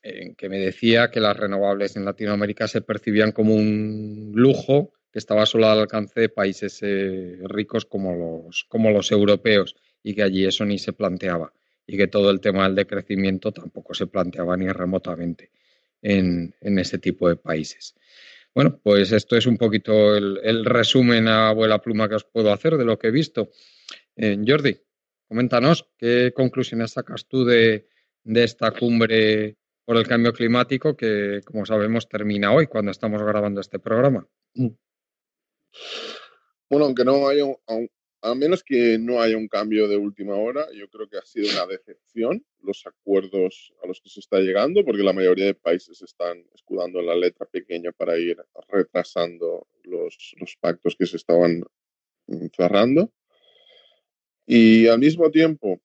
que 0.03 0.49
me 0.49 0.59
decía 0.59 1.11
que 1.11 1.21
las 1.21 1.37
renovables 1.37 1.97
en 1.97 2.05
Latinoamérica 2.05 2.67
se 2.67 2.83
percibían 2.83 3.33
como 3.33 3.55
un 3.55 4.33
lujo 4.35 4.93
que 5.13 5.19
estaba 5.19 5.45
solo 5.45 5.69
al 5.69 5.81
alcance 5.81 6.21
de 6.21 6.29
países 6.31 6.79
eh, 6.83 7.39
ricos 7.45 7.85
como 7.85 8.15
los, 8.15 8.65
como 8.65 8.91
los 8.91 9.13
europeos 9.13 9.77
y 10.03 10.15
que 10.15 10.23
allí 10.23 10.47
eso 10.47 10.65
ni 10.65 10.79
se 10.79 10.95
planteaba 10.95 11.53
y 11.87 11.97
que 11.97 12.07
todo 12.07 12.31
el 12.31 12.41
tema 12.41 12.65
del 12.65 12.75
decrecimiento 12.75 13.53
tampoco 13.53 13.93
se 13.93 14.07
planteaba 14.07 14.57
ni 14.57 14.69
remotamente 14.69 15.51
en, 16.01 16.55
ese 16.61 16.99
tipo 16.99 17.29
de 17.29 17.37
países. 17.37 17.95
Bueno, 18.55 18.81
pues 18.83 19.13
esto 19.13 19.37
es 19.37 19.47
un 19.47 19.59
poquito 19.59 20.17
el, 20.17 20.65
resumen 20.65 21.29
a 21.29 21.51
abuela 21.51 21.81
pluma 21.81 22.09
que 22.09 22.17
os 22.17 22.25
puedo 22.25 22.53
hacer 22.53 22.77
de 22.77 22.85
lo 22.85 22.99
que 22.99 23.09
he 23.09 23.11
visto. 23.11 23.51
Eh, 24.17 24.39
Jordi, 24.47 24.79
coméntanos 25.29 25.89
qué 25.99 26.33
conclusiones 26.35 26.93
sacas 26.93 27.27
tú 27.27 27.45
de, 27.45 27.89
de 28.25 28.45
esta 28.45 28.71
cumbre 28.73 29.57
por 29.85 29.97
el 29.97 30.07
cambio 30.07 30.33
climático 30.33 30.97
que, 30.97 31.41
como 31.45 31.67
sabemos, 31.67 32.09
termina 32.09 32.53
hoy 32.53 32.67
cuando 32.67 32.91
estamos 32.91 33.23
grabando 33.23 33.61
este 33.61 33.79
programa. 33.79 34.27
Bueno, 36.69 36.87
aunque 36.87 37.05
no 37.05 37.29
haya, 37.29 37.45
a 38.23 38.35
menos 38.35 38.63
que 38.63 38.99
no 38.99 39.21
haya 39.21 39.37
un 39.37 39.49
cambio 39.49 39.89
de 39.89 39.97
última 39.97 40.37
hora, 40.37 40.67
yo 40.73 40.89
creo 40.89 41.09
que 41.09 41.19
ha 41.19 41.27
sido 41.27 41.51
una 41.53 41.67
decepción 41.67 42.45
los 42.61 42.87
acuerdos 42.87 43.75
a 43.83 43.87
los 43.89 44.01
que 44.01 44.09
se 44.09 44.21
está 44.21 44.39
llegando, 44.39 44.85
porque 44.85 45.03
la 45.03 45.13
mayoría 45.13 45.47
de 45.47 45.55
países 45.55 46.01
están 46.03 46.45
escudando 46.55 47.03
la 47.03 47.17
letra 47.17 47.47
pequeña 47.47 47.91
para 47.91 48.17
ir 48.17 48.37
retrasando 48.69 49.67
los, 49.83 50.35
los 50.39 50.57
pactos 50.61 50.95
que 50.97 51.07
se 51.07 51.17
estaban 51.17 51.65
mm, 52.29 52.47
cerrando. 52.57 53.13
Y 54.47 54.87
al 54.87 55.01
mismo 55.01 55.31
tiempo, 55.31 55.81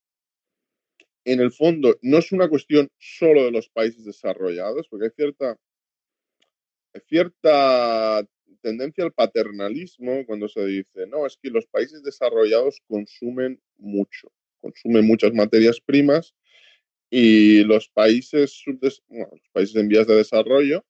en 1.25 1.39
el 1.39 1.51
fondo, 1.51 1.97
no 2.03 2.19
es 2.19 2.31
una 2.31 2.47
cuestión 2.49 2.89
solo 2.97 3.45
de 3.45 3.51
los 3.51 3.67
países 3.69 4.05
desarrollados, 4.05 4.87
porque 4.87 5.05
hay 5.05 5.11
cierta, 5.15 5.57
hay 6.93 7.01
cierta 7.07 8.27
tendencia 8.57 9.03
al 9.03 9.13
paternalismo 9.13 10.25
cuando 10.25 10.47
se 10.47 10.65
dice, 10.65 11.07
no, 11.07 11.25
es 11.25 11.37
que 11.41 11.49
los 11.49 11.65
países 11.67 12.03
desarrollados 12.03 12.81
consumen 12.87 13.61
mucho, 13.77 14.31
consumen 14.61 15.05
muchas 15.05 15.33
materias 15.33 15.79
primas 15.79 16.35
y 17.09 17.63
los 17.63 17.89
países, 17.89 18.63
los 18.65 19.01
países 19.51 19.75
en 19.75 19.87
vías 19.87 20.07
de 20.07 20.15
desarrollo 20.15 20.85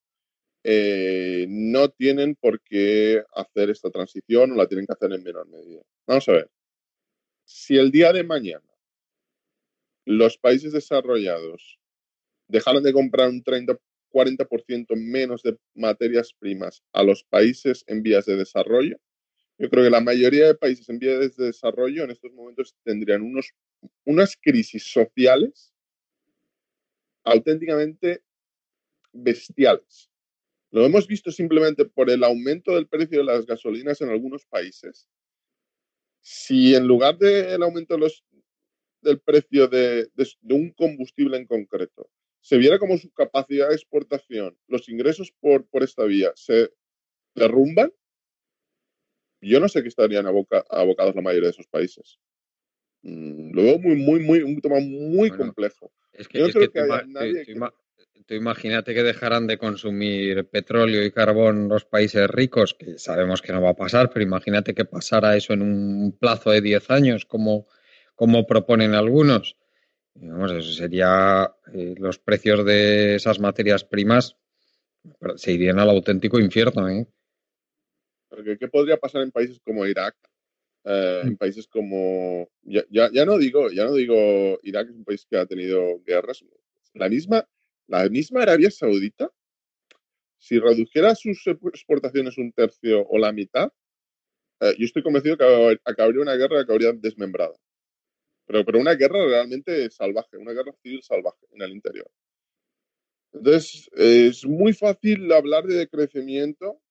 eh, 0.64 1.46
no 1.50 1.90
tienen 1.90 2.36
por 2.36 2.62
qué 2.62 3.24
hacer 3.34 3.70
esta 3.70 3.90
transición 3.90 4.52
o 4.52 4.56
la 4.56 4.68
tienen 4.68 4.86
que 4.86 4.94
hacer 4.94 5.14
en 5.14 5.24
menor 5.24 5.48
medida. 5.48 5.82
Vamos 6.06 6.28
a 6.28 6.34
ver, 6.34 6.52
si 7.46 7.78
el 7.78 7.92
día 7.92 8.12
de 8.12 8.24
mañana 8.24 8.68
los 10.06 10.38
países 10.38 10.74
desarrollados 10.74 11.80
dejaron 12.48 12.84
de 12.84 12.94
comprar 12.94 13.30
un 13.30 13.44
30 13.44 13.78
40% 14.12 14.96
menos 14.96 15.44
de 15.44 15.58
materias 15.76 16.34
primas 16.38 16.84
a 16.94 17.04
los 17.04 17.24
países 17.24 17.84
en 17.88 18.04
vías 18.04 18.26
de 18.26 18.36
desarrollo. 18.36 18.98
Yo 19.58 19.70
creo 19.70 19.84
que 19.84 19.90
la 19.90 20.02
mayoría 20.02 20.48
de 20.48 20.56
países 20.56 20.88
en 20.90 21.00
vías 21.00 21.36
de 21.36 21.46
desarrollo 21.46 22.04
en 22.04 22.12
estos 22.12 22.32
momentos 22.34 22.76
tendrían 22.84 23.22
unos, 23.22 23.52
unas 24.06 24.38
crisis 24.40 24.84
sociales 24.92 25.74
auténticamente 27.24 28.22
bestiales. 29.12 30.10
Lo 30.72 30.86
hemos 30.86 31.08
visto 31.08 31.32
simplemente 31.32 31.86
por 31.86 32.10
el 32.10 32.24
aumento 32.24 32.76
del 32.76 32.88
precio 32.88 33.20
de 33.20 33.24
las 33.24 33.46
gasolinas 33.46 34.02
en 34.02 34.10
algunos 34.10 34.46
países. 34.46 35.10
Si 36.22 36.76
en 36.76 36.86
lugar 36.86 37.18
del 37.18 37.64
aumento 37.64 37.98
del 39.02 39.20
precio 39.22 39.68
de 39.68 40.10
un 40.50 40.72
combustible 40.74 41.38
en 41.38 41.48
concreto 41.48 42.10
se 42.48 42.58
viera 42.58 42.80
como 42.80 42.98
su 42.98 43.12
capacidad 43.12 43.68
de 43.68 43.76
exportación, 43.76 44.58
los 44.70 44.88
ingresos 44.88 45.34
por, 45.42 45.68
por 45.68 45.84
esta 45.84 46.06
vía 46.06 46.32
se 46.36 46.72
derrumban, 47.36 47.92
yo 49.42 49.60
no 49.60 49.68
sé 49.68 49.82
qué 49.82 49.90
estarían 49.90 50.28
abocados 50.28 51.14
la 51.14 51.22
mayoría 51.22 51.48
de 51.48 51.52
esos 51.52 51.68
países. 51.68 52.20
Mm, 53.02 53.52
lo 53.54 53.64
veo 53.64 53.80
muy, 53.80 53.98
muy, 53.98 54.20
muy, 54.22 54.44
un 54.44 54.62
tema 54.62 54.80
muy 54.80 55.30
complejo. 55.30 55.92
Es 56.14 56.30
que, 56.30 56.40
tú, 58.26 58.34
imagínate 58.34 58.94
que 58.94 59.04
dejaran 59.04 59.46
de 59.46 59.58
consumir 59.58 60.46
petróleo 60.46 61.04
y 61.04 61.12
carbón 61.12 61.68
los 61.68 61.84
países 61.84 62.30
ricos, 62.30 62.74
que 62.76 62.98
sabemos 62.98 63.42
que 63.42 63.52
no 63.52 63.62
va 63.62 63.72
a 63.72 63.76
pasar, 63.76 64.10
pero 64.10 64.24
imagínate 64.24 64.74
que 64.74 64.86
pasara 64.86 65.36
eso 65.36 65.52
en 65.52 65.64
un 65.64 66.18
plazo 66.18 66.52
de 66.52 66.62
10 66.62 66.92
años, 66.92 67.26
como, 67.26 67.68
como 68.16 68.48
proponen 68.48 68.94
algunos 68.94 69.58
Vamos, 70.20 70.52
eso 70.52 70.72
sería 70.74 71.52
eh, 71.74 71.96
los 71.98 72.18
precios 72.18 72.66
de 72.66 73.16
esas 73.16 73.40
materias 73.40 73.84
primas 73.84 74.36
se 75.36 75.54
irían 75.54 75.80
al 75.80 75.90
auténtico 75.90 76.40
infierno, 76.40 76.90
¿eh? 76.90 77.08
Porque, 78.28 78.58
¿qué 78.58 78.68
podría 78.68 78.98
pasar 78.98 79.22
en 79.22 79.32
países 79.32 79.60
como 79.64 79.86
Irak? 79.86 80.16
Eh, 80.84 81.22
en 81.24 81.34
mm. 81.34 81.38
países 81.38 81.68
como 81.68 82.50
ya, 82.64 82.84
ya, 82.90 83.26
no 83.26 83.38
digo, 83.38 83.70
ya 83.72 83.86
no 83.86 83.94
digo 83.94 84.60
Irak 84.64 84.90
es 84.90 84.96
un 84.96 85.04
país 85.04 85.26
que 85.30 85.38
ha 85.38 85.46
tenido 85.46 86.02
guerras. 86.04 86.44
La 86.94 87.10
misma, 87.10 87.48
la 87.88 88.08
misma 88.10 88.42
Arabia 88.42 88.72
Saudita, 88.72 89.30
si 90.38 90.60
redujera 90.60 91.14
sus 91.16 91.46
exportaciones 91.46 92.38
un 92.38 92.52
tercio 92.52 93.06
o 93.08 93.18
la 93.18 93.32
mitad, 93.32 93.72
eh, 94.62 94.76
yo 94.78 94.86
estoy 94.86 95.04
convencido 95.04 95.38
que 95.38 95.80
acabaría 95.84 96.22
una 96.22 96.36
guerra 96.36 96.58
que 96.58 96.62
acabaría 96.62 96.94
desmembrada. 96.94 97.54
Pero, 98.48 98.66
pero 98.66 98.80
una 98.80 98.96
guerra 98.96 99.26
realmente 99.26 99.90
salvaje, 99.92 100.38
una 100.38 100.54
guerra 100.54 100.74
civil 100.82 101.04
salvaje 101.04 101.46
en 101.52 101.62
el 101.62 101.72
interior. 101.72 102.10
Entonces, 103.34 103.90
es 103.94 104.46
muy 104.46 104.74
fácil 104.74 105.32
hablar 105.32 105.66
de 105.66 105.76
decrecimiento, 105.76 106.82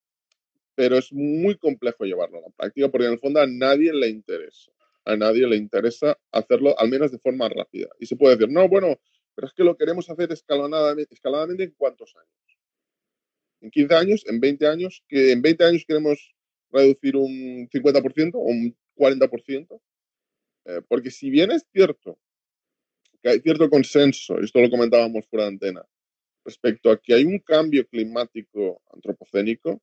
pero 0.74 0.98
es 0.98 1.12
muy 1.12 1.56
complejo 1.56 2.04
llevarlo 2.04 2.38
a 2.38 2.42
la 2.42 2.50
práctica 2.50 2.88
porque 2.90 3.06
en 3.06 3.14
el 3.14 3.18
fondo 3.18 3.40
a 3.40 3.46
nadie 3.46 3.92
le 3.92 4.08
interesa. 4.08 4.70
A 5.04 5.16
nadie 5.16 5.46
le 5.46 5.56
interesa 5.56 6.18
hacerlo, 6.32 6.78
al 6.78 6.90
menos 6.90 7.10
de 7.10 7.18
forma 7.18 7.48
rápida. 7.48 7.88
Y 7.98 8.06
se 8.06 8.16
puede 8.16 8.36
decir, 8.36 8.52
no, 8.52 8.68
bueno, 8.68 8.98
pero 9.34 9.46
es 9.46 9.54
que 9.54 9.64
lo 9.64 9.76
queremos 9.76 10.10
hacer 10.10 10.32
escalonadamente, 10.32 11.14
escaladamente 11.14 11.64
en 11.64 11.74
cuántos 11.76 12.14
años. 12.16 12.58
En 13.60 13.70
15 13.70 13.94
años, 13.94 14.24
en 14.26 14.40
20 14.40 14.66
años, 14.66 15.04
que 15.08 15.32
en 15.32 15.42
20 15.42 15.64
años 15.64 15.84
queremos 15.86 16.34
reducir 16.70 17.16
un 17.16 17.68
50% 17.68 18.34
o 18.34 18.40
un 18.40 18.76
40%. 18.96 19.80
Eh, 20.66 20.82
porque 20.88 21.10
si 21.10 21.30
bien 21.30 21.52
es 21.52 21.64
cierto 21.72 22.18
que 23.22 23.30
hay 23.30 23.40
cierto 23.40 23.70
consenso, 23.70 24.40
y 24.40 24.44
esto 24.44 24.60
lo 24.60 24.70
comentábamos 24.70 25.26
fuera 25.26 25.44
de 25.44 25.50
antena, 25.50 25.86
respecto 26.44 26.90
a 26.90 27.00
que 27.00 27.14
hay 27.14 27.24
un 27.24 27.38
cambio 27.38 27.86
climático 27.86 28.82
antropocénico, 28.92 29.80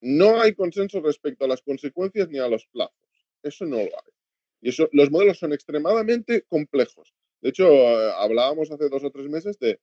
no 0.00 0.40
hay 0.40 0.54
consenso 0.54 1.00
respecto 1.00 1.44
a 1.44 1.48
las 1.48 1.62
consecuencias 1.62 2.28
ni 2.28 2.38
a 2.38 2.48
los 2.48 2.66
plazos. 2.66 2.96
Eso 3.42 3.64
no 3.66 3.76
lo 3.76 3.82
hay. 3.82 4.12
Y 4.60 4.68
eso, 4.70 4.88
los 4.92 5.10
modelos 5.10 5.38
son 5.38 5.52
extremadamente 5.52 6.42
complejos. 6.42 7.14
De 7.40 7.50
hecho, 7.50 7.66
eh, 7.66 8.12
hablábamos 8.16 8.70
hace 8.70 8.88
dos 8.88 9.04
o 9.04 9.10
tres 9.10 9.28
meses 9.28 9.58
de, 9.58 9.78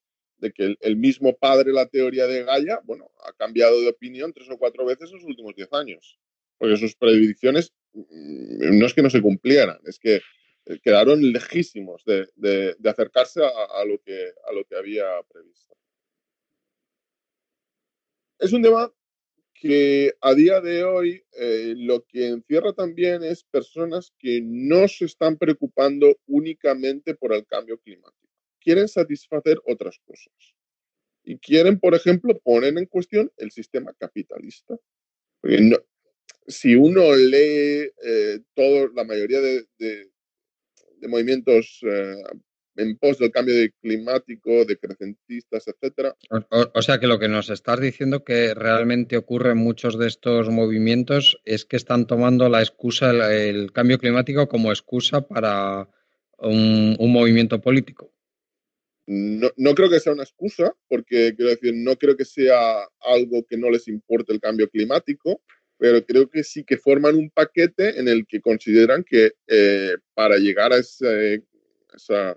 que 0.54 0.76
el, 0.80 0.96
mismo 0.96 1.36
padre, 1.36 1.72
la 1.72 1.86
teoría 1.86 2.26
de 2.26 2.44
Gaia, 2.44 2.80
bueno, 2.84 3.10
ha 3.24 3.32
cambiado 3.34 3.80
de 3.80 3.88
opinión 3.88 4.32
tres 4.32 4.48
o 4.50 4.58
cuatro 4.58 4.86
veces 4.86 5.10
en 5.10 5.16
los 5.16 5.24
últimos 5.24 5.54
diez 5.54 5.72
años. 5.72 6.18
porque 6.58 6.76
sus 6.76 6.94
predicciones 6.96 7.72
no 7.92 8.86
es 8.86 8.94
que 8.94 9.02
no 9.02 9.10
se 9.10 9.22
cumplieran, 9.22 9.78
es 9.84 9.98
que 9.98 10.20
eh, 10.66 10.78
quedaron 10.82 11.20
lejísimos 11.32 12.04
de, 12.04 12.76
acercarse 12.84 13.42
a, 13.42 13.84
lo 13.84 14.00
que, 14.00 14.32
había 14.76 15.04
previsto. 15.28 15.76
Es 18.38 18.52
un 18.52 18.62
tema 18.62 18.92
que 19.54 20.14
a 20.22 20.32
día 20.34 20.60
de 20.60 20.84
hoy 20.84 21.22
eh, 21.32 21.74
lo 21.76 22.04
que 22.06 22.28
encierra 22.28 22.72
también 22.72 23.22
es 23.22 23.44
personas 23.44 24.14
que 24.18 24.40
no 24.42 24.88
se 24.88 25.04
están 25.04 25.36
preocupando 25.36 26.18
únicamente 26.26 27.14
por 27.14 27.34
el 27.34 27.44
cambio 27.46 27.78
climático. 27.78 28.28
Quieren 28.58 28.88
satisfacer 28.88 29.58
otras 29.66 29.98
cosas. 30.06 30.54
Y 31.22 31.38
quieren, 31.38 31.78
por 31.78 31.94
ejemplo, 31.94 32.38
poner 32.38 32.76
en 32.78 32.86
cuestión 32.86 33.30
el 33.36 33.50
sistema 33.50 33.92
capitalista. 33.98 34.78
Si 36.50 36.74
uno 36.74 37.14
lee 37.14 37.90
eh, 38.04 38.40
todo, 38.54 38.88
la 38.94 39.04
mayoría 39.04 39.40
de, 39.40 39.66
movimientos 41.08 41.80
eh, 41.82 42.22
en 42.76 42.96
pos 42.98 43.18
del 43.18 43.30
cambio 43.30 43.54
climático, 43.80 44.64
de 44.64 44.76
crecentistas, 44.76 45.66
etcétera. 45.68 46.14
O, 46.74 46.82
sea 46.82 46.98
que 46.98 47.06
lo 47.06 47.18
que 47.18 47.28
nos 47.28 47.50
estás 47.50 47.80
diciendo 47.80 48.24
que 48.24 48.54
realmente 48.54 49.16
ocurre 49.16 49.52
en 49.52 49.58
muchos 49.58 49.98
de 49.98 50.08
estos 50.08 50.48
movimientos 50.48 51.40
es 51.44 51.64
que 51.64 51.76
están 51.76 52.06
tomando 52.06 52.48
la 52.48 52.60
excusa, 52.60 53.10
el, 53.32 53.72
cambio 53.72 53.98
climático 53.98 54.48
como 54.48 54.70
excusa 54.70 55.26
para 55.26 55.88
un, 56.38 56.96
movimiento 56.98 57.60
político. 57.60 58.12
No, 59.06 59.50
no, 59.56 59.74
creo 59.74 59.90
que 59.90 59.98
sea 59.98 60.12
una 60.12 60.22
excusa, 60.22 60.72
porque 60.88 61.34
quiero 61.34 61.50
decir, 61.50 61.74
no 61.74 61.96
creo 61.96 62.16
que 62.16 62.24
sea 62.24 62.84
algo 63.00 63.44
que 63.48 63.56
no 63.56 63.68
les 63.68 63.88
importe 63.88 64.32
el 64.32 64.40
cambio 64.40 64.68
climático, 64.68 65.42
pero 65.80 66.04
creo 66.04 66.28
que 66.28 66.44
sí 66.44 66.62
que 66.62 66.76
forman 66.76 67.16
un 67.16 67.30
paquete 67.30 67.98
en 67.98 68.06
el 68.06 68.26
que 68.26 68.42
consideran 68.42 69.02
que 69.02 69.32
eh, 69.46 69.96
para 70.12 70.36
llegar 70.36 70.74
a 70.74 70.76
ese, 70.76 71.42
esa, 71.96 72.36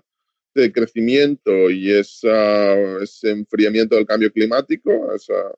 de 0.54 0.72
crecimiento 0.72 1.70
y 1.70 1.92
esa, 1.92 2.74
ese 3.02 3.30
enfriamiento 3.30 3.96
del 3.96 4.06
cambio 4.06 4.32
climático, 4.32 5.14
esa, 5.14 5.52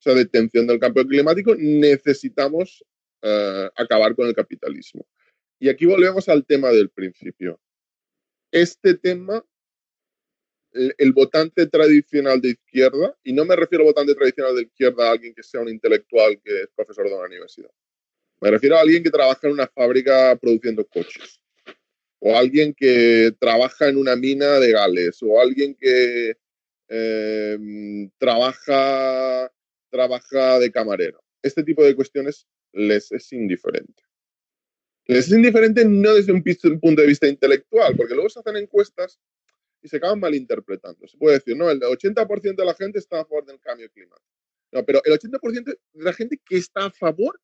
esa 0.00 0.14
detención 0.14 0.66
del 0.66 0.78
cambio 0.78 1.06
climático, 1.06 1.54
necesitamos 1.58 2.82
uh, 3.22 3.68
acabar 3.76 4.16
con 4.16 4.28
el 4.28 4.34
capitalismo. 4.34 5.06
Y 5.58 5.68
aquí 5.68 5.84
volvemos 5.84 6.30
al 6.30 6.46
tema 6.46 6.70
del 6.70 6.88
principio. 6.88 7.60
Este 8.50 8.94
tema, 8.94 9.44
el, 10.98 11.12
votante 11.12 11.66
tradicional 11.66 12.40
de 12.40 12.50
izquierda, 12.50 13.16
y 13.24 13.32
no 13.32 13.44
me 13.44 13.56
refiero 13.56 13.82
al 13.82 13.88
votante 13.88 14.14
tradicional 14.14 14.54
de 14.56 14.62
izquierda 14.62 15.08
a 15.08 15.12
alguien 15.12 15.34
que 15.34 15.42
sea 15.42 15.60
un 15.60 15.68
intelectual 15.68 16.40
que 16.42 16.62
es 16.62 16.68
profesor 16.74 17.08
de 17.08 17.14
una 17.14 17.26
universidad, 17.26 17.70
me 18.40 18.50
refiero 18.50 18.76
a 18.76 18.80
alguien 18.80 19.02
que 19.02 19.10
trabaja 19.10 19.46
en 19.46 19.54
una 19.54 19.66
fábrica 19.66 20.36
produciendo 20.36 20.84
coches 20.84 21.40
o 22.18 22.36
alguien 22.36 22.74
que 22.74 23.32
trabaja 23.38 23.88
en 23.88 23.96
una 23.96 24.16
mina 24.16 24.58
de 24.58 24.72
Gales, 24.72 25.22
o 25.22 25.40
alguien 25.40 25.74
que 25.74 26.36
em, 26.88 28.10
trabaja, 28.18 29.52
trabaja 29.90 30.58
de 30.58 30.70
camarero. 30.70 31.22
Este 31.42 31.62
tipo 31.62 31.84
de 31.84 31.94
cuestiones 31.94 32.46
les 32.72 33.12
es 33.12 33.32
indiferente. 33.32 34.02
Les 35.06 35.26
es 35.26 35.32
indiferente 35.32 35.84
no 35.84 36.14
desde 36.14 36.32
un 36.32 36.42
punto 36.80 37.00
de 37.00 37.06
vista 37.06 37.28
intelectual, 37.28 37.96
porque 37.96 38.14
luego 38.14 38.28
se 38.28 38.40
hacen 38.40 38.56
encuestas 38.56 39.20
se 39.88 39.96
acaban 39.96 40.20
malinterpretando. 40.20 41.06
Se 41.06 41.16
puede 41.16 41.36
decir, 41.36 41.56
no, 41.56 41.70
el 41.70 41.80
80% 41.80 42.56
de 42.56 42.64
la 42.64 42.74
gente 42.74 42.98
está 42.98 43.20
a 43.20 43.24
favor 43.24 43.44
del 43.46 43.60
cambio 43.60 43.90
climático. 43.90 44.26
No, 44.72 44.84
pero 44.84 45.00
el 45.04 45.12
80% 45.12 45.64
de 45.64 46.04
la 46.04 46.12
gente 46.12 46.40
que 46.44 46.56
está 46.56 46.86
a 46.86 46.90
favor 46.90 47.40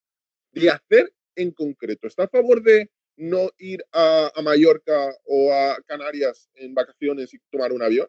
de 0.52 0.70
hacer 0.70 1.12
en 1.36 1.50
concreto, 1.52 2.06
está 2.06 2.24
a 2.24 2.28
favor 2.28 2.62
de 2.62 2.90
no 3.16 3.50
ir 3.58 3.84
a, 3.92 4.30
Mallorca 4.42 5.14
o 5.24 5.52
a 5.52 5.76
Canarias 5.86 6.48
en 6.54 6.74
vacaciones 6.74 7.32
y 7.34 7.38
tomar 7.50 7.72
un 7.72 7.82
avión? 7.82 8.08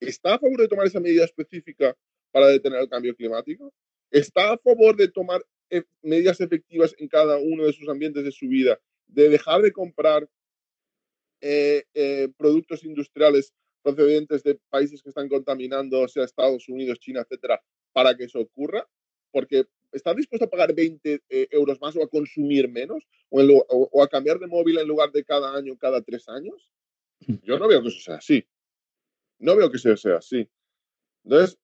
¿Está 0.00 0.34
a 0.34 0.38
favor 0.38 0.60
de 0.60 0.68
tomar 0.68 0.86
esa 0.86 1.00
medida 1.00 1.24
específica 1.24 1.96
para 2.30 2.46
detener 2.46 2.80
el 2.80 2.88
cambio 2.88 3.14
climático? 3.14 3.72
¿Está 4.10 4.52
a 4.52 4.58
favor 4.58 4.96
de 4.96 5.08
tomar 5.08 5.44
eh, 5.68 5.82
medidas 6.02 6.40
efectivas 6.40 6.94
en 6.98 7.08
cada 7.08 7.38
uno 7.38 7.66
de 7.66 7.72
sus 7.72 7.88
ambientes 7.88 8.24
de 8.24 8.32
su 8.32 8.48
vida? 8.48 8.80
¿De 9.06 9.28
dejar 9.28 9.62
de 9.62 9.72
comprar 9.72 10.28
eh, 11.40 11.84
eh, 11.94 12.28
productos 12.36 12.84
industriales 12.84 13.54
procedentes 13.82 14.42
de 14.42 14.58
países 14.68 15.02
que 15.02 15.08
están 15.08 15.28
contaminando, 15.28 16.06
sea 16.08 16.24
Estados 16.24 16.68
Unidos, 16.68 16.98
China, 16.98 17.20
etcétera, 17.22 17.60
para 17.92 18.16
que 18.16 18.24
eso 18.24 18.40
ocurra? 18.40 18.86
Porque 19.32 19.66
¿estás 19.92 20.16
dispuesto 20.16 20.46
a 20.46 20.50
pagar 20.50 20.74
20 20.74 21.22
eh, 21.28 21.48
euros 21.50 21.80
más 21.80 21.96
o 21.96 22.02
a 22.02 22.08
consumir 22.08 22.68
menos? 22.68 23.04
O, 23.30 24.02
a 24.02 24.08
cambiar 24.08 24.38
de 24.38 24.46
móvil 24.46 24.78
en 24.78 24.88
lugar 24.88 25.12
de 25.12 25.24
cada 25.24 25.56
año, 25.56 25.76
cada 25.78 26.02
tres 26.02 26.28
años? 26.28 26.70
Yo 27.42 27.58
no 27.58 27.68
veo 27.68 27.82
que 27.82 27.88
eso 27.88 28.00
sea 28.00 28.16
así. 28.16 28.44
No 29.38 29.56
veo 29.56 29.70
que 29.70 29.76
eso 29.76 29.96
sea 29.96 30.16
así. 30.16 30.48
Entonces, 31.24 31.58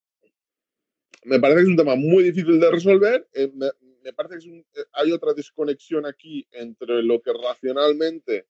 me 1.25 1.41
parece 1.41 1.59
que 1.59 1.63
es 1.65 1.69
un 1.69 1.77
tema 1.77 1.97
muy 1.97 2.25
difícil 2.25 2.61
de 2.61 2.71
resolver. 2.71 3.29
Eh, 3.33 3.51
me, 3.53 4.13
parece 4.13 4.39
que 4.39 4.59
eh, 4.59 4.85
hay 4.93 5.13
otra 5.13 5.35
desconexión 5.35 6.07
aquí 6.07 6.47
entre 6.53 7.03
lo 7.03 7.21
que 7.21 7.33
racionalmente 7.33 8.47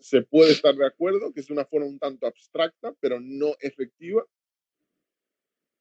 se 0.00 0.22
puede 0.22 0.52
estar 0.52 0.74
de 0.74 0.86
acuerdo, 0.86 1.32
que 1.32 1.40
es 1.40 1.50
una 1.50 1.64
forma 1.64 1.86
un 1.86 1.98
tanto 1.98 2.26
abstracta, 2.26 2.94
pero 3.00 3.18
no 3.20 3.54
efectiva, 3.60 4.24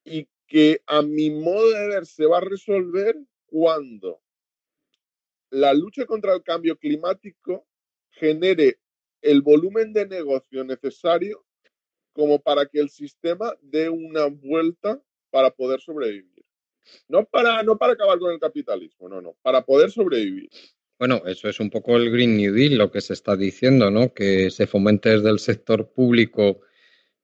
y 0.03 0.27
que 0.47 0.81
a 0.87 1.01
mi 1.01 1.29
modo 1.29 1.69
de 1.69 1.87
ver 1.89 2.05
se 2.05 2.25
va 2.25 2.37
a 2.37 2.41
resolver 2.41 3.17
cuando 3.45 4.21
la 5.49 5.73
lucha 5.73 6.05
contra 6.05 6.33
el 6.33 6.43
cambio 6.43 6.77
climático 6.77 7.67
genere 8.11 8.79
el 9.21 9.41
volumen 9.41 9.93
de 9.93 10.07
negocio 10.07 10.63
necesario 10.63 11.45
como 12.13 12.41
para 12.41 12.65
que 12.65 12.79
el 12.79 12.89
sistema 12.89 13.53
dé 13.61 13.89
una 13.89 14.25
vuelta 14.25 15.01
para 15.29 15.51
poder 15.51 15.79
sobrevivir. 15.81 16.43
No 17.07 17.25
para, 17.25 17.61
no 17.63 17.77
para 17.77 17.93
acabar 17.93 18.17
con 18.17 18.31
el 18.31 18.39
capitalismo, 18.39 19.09
no, 19.09 19.21
no, 19.21 19.35
para 19.41 19.63
poder 19.63 19.91
sobrevivir. 19.91 20.49
Bueno, 20.99 21.21
eso 21.27 21.47
es 21.47 21.59
un 21.59 21.69
poco 21.69 21.95
el 21.95 22.09
Green 22.09 22.37
New 22.37 22.53
Deal, 22.53 22.75
lo 22.75 22.91
que 22.91 23.01
se 23.01 23.13
está 23.13 23.35
diciendo, 23.35 23.91
¿no? 23.91 24.13
Que 24.13 24.49
se 24.49 24.65
fomente 24.65 25.09
desde 25.09 25.29
el 25.29 25.39
sector 25.39 25.91
público 25.91 26.61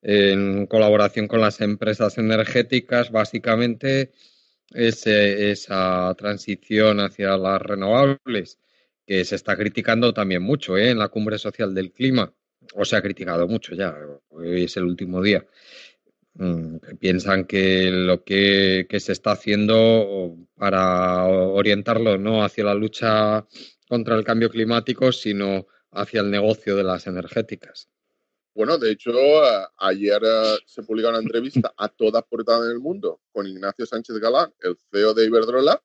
en 0.02 0.68
colaboración 0.68 1.28
con 1.28 1.42
las 1.42 1.60
empresas 1.62 2.18
energéticas, 2.18 3.12
básicamente 3.12 4.12
esa 4.74 6.14
transición 6.18 7.00
hacia 7.00 7.38
las 7.38 7.62
renovables, 7.62 8.60
que 9.06 9.26
se 9.26 9.36
está 9.36 9.56
criticando 9.58 10.14
también 10.14 10.42
mucho 10.44 10.78
¿eh? 10.78 10.92
en 10.92 11.00
la 11.00 11.10
cumbre 11.10 11.38
social 11.38 11.74
del 11.74 11.92
clima, 11.92 12.34
o 12.76 12.86
se 12.86 12.96
ha 12.96 13.02
criticado 13.02 13.48
mucho 13.48 13.76
ya, 13.76 13.96
hoy 14.30 14.64
es 14.66 14.78
el 14.78 14.84
último 14.84 15.22
día. 15.22 15.46
Mm, 16.36 16.78
piensan 17.00 17.46
que 17.46 17.92
lo 17.92 18.24
que, 18.24 18.88
se 19.00 19.12
está 19.12 19.34
haciendo 19.34 20.36
para 20.56 21.26
orientarlo 21.26 22.18
no 22.18 22.44
hacia 22.44 22.64
la 22.64 22.74
lucha 22.74 23.46
contra 23.88 24.16
el 24.16 24.24
cambio 24.24 24.50
climático, 24.50 25.12
sino 25.12 25.68
hacia 25.92 26.22
el 26.22 26.32
negocio 26.32 26.76
de 26.76 26.84
las 26.84 27.06
energéticas. 27.06 27.88
Bueno, 28.56 28.78
de 28.78 28.92
hecho, 28.92 29.12
ayer 29.78 30.22
eh, 30.24 30.58
se 30.66 30.84
publicó 30.84 31.10
una 31.10 31.20
entrevista 31.20 31.74
a 31.78 31.88
toda 31.88 32.22
portada 32.22 32.66
en 32.66 32.72
el 32.72 32.80
mundo 32.80 33.22
con 33.32 33.48
Ignacio 33.48 33.86
Sánchez 33.86 34.18
Galán, 34.18 34.54
el 34.62 34.76
CEO 34.92 35.14
de 35.14 35.26
Iberdrola, 35.26 35.82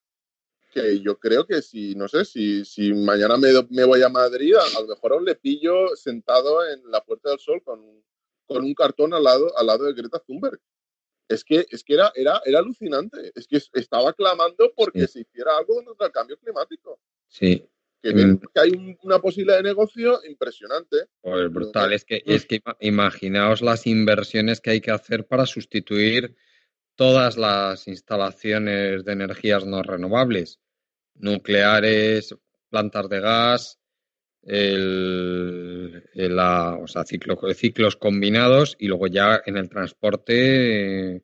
que 0.72 1.00
yo 1.00 1.18
creo 1.18 1.46
que 1.46 1.62
si, 1.62 1.94
no 1.94 2.08
sé, 2.08 2.24
si, 2.24 2.64
si 2.64 2.92
mañana 2.92 3.36
me, 3.36 3.48
me, 3.70 3.84
voy 3.84 4.02
a 4.02 4.08
Madrid, 4.08 4.54
a, 4.54 4.80
lo 4.80 4.86
mejor 4.86 5.12
aún 5.12 5.24
le 5.24 5.34
pillo 5.34 5.96
sentado 5.96 6.66
en 6.66 6.90
la 6.90 7.02
Puerta 7.02 7.30
del 7.30 7.38
Sol 7.38 7.62
con 7.62 7.80
con 8.48 8.64
un 8.64 8.74
cartón 8.74 9.14
al 9.14 9.22
lado, 9.22 9.56
al 9.56 9.66
lado 9.66 9.84
de 9.84 9.92
Greta 9.92 10.18
Thunberg. 10.18 10.58
Es 11.28 11.44
que, 11.44 11.66
es 11.70 11.84
que 11.84 11.94
era, 11.94 12.10
era, 12.14 12.40
era 12.44 12.58
alucinante. 12.58 13.30
Es 13.34 13.46
que 13.46 13.60
estaba 13.74 14.14
clamando 14.14 14.72
porque 14.74 15.06
se 15.06 15.20
hiciera 15.20 15.56
algo 15.58 15.84
contra 15.84 16.06
el 16.06 16.12
cambio 16.12 16.38
climático. 16.38 16.98
Sí, 17.28 17.68
que, 18.02 18.38
hay 18.54 18.96
una 19.02 19.18
posibilidad 19.18 19.56
de 19.56 19.62
negocio 19.64 20.20
impresionante. 20.24 20.96
Pues 21.20 21.52
brutal, 21.52 21.92
es 21.92 22.04
que, 22.04 22.22
es 22.24 22.46
que 22.46 22.60
imaginaos 22.80 23.60
las 23.60 23.86
inversiones 23.86 24.60
que 24.60 24.70
hay 24.70 24.80
que 24.80 24.90
hacer 24.90 25.26
para 25.26 25.46
sustituir 25.46 26.36
todas 26.94 27.36
las 27.36 27.86
instalaciones 27.88 29.04
de 29.04 29.12
energías 29.12 29.66
no 29.66 29.82
renovables, 29.82 30.60
nucleares, 31.14 32.34
plantas 32.70 33.08
de 33.08 33.20
gas, 33.20 33.78
el, 34.48 36.02
la, 36.14 36.78
o 36.80 36.86
sea, 36.86 37.04
ciclos 37.04 37.96
combinados 37.96 38.76
y 38.78 38.88
luego 38.88 39.06
ya 39.06 39.42
en 39.44 39.56
el 39.56 39.68
transporte 39.68 41.22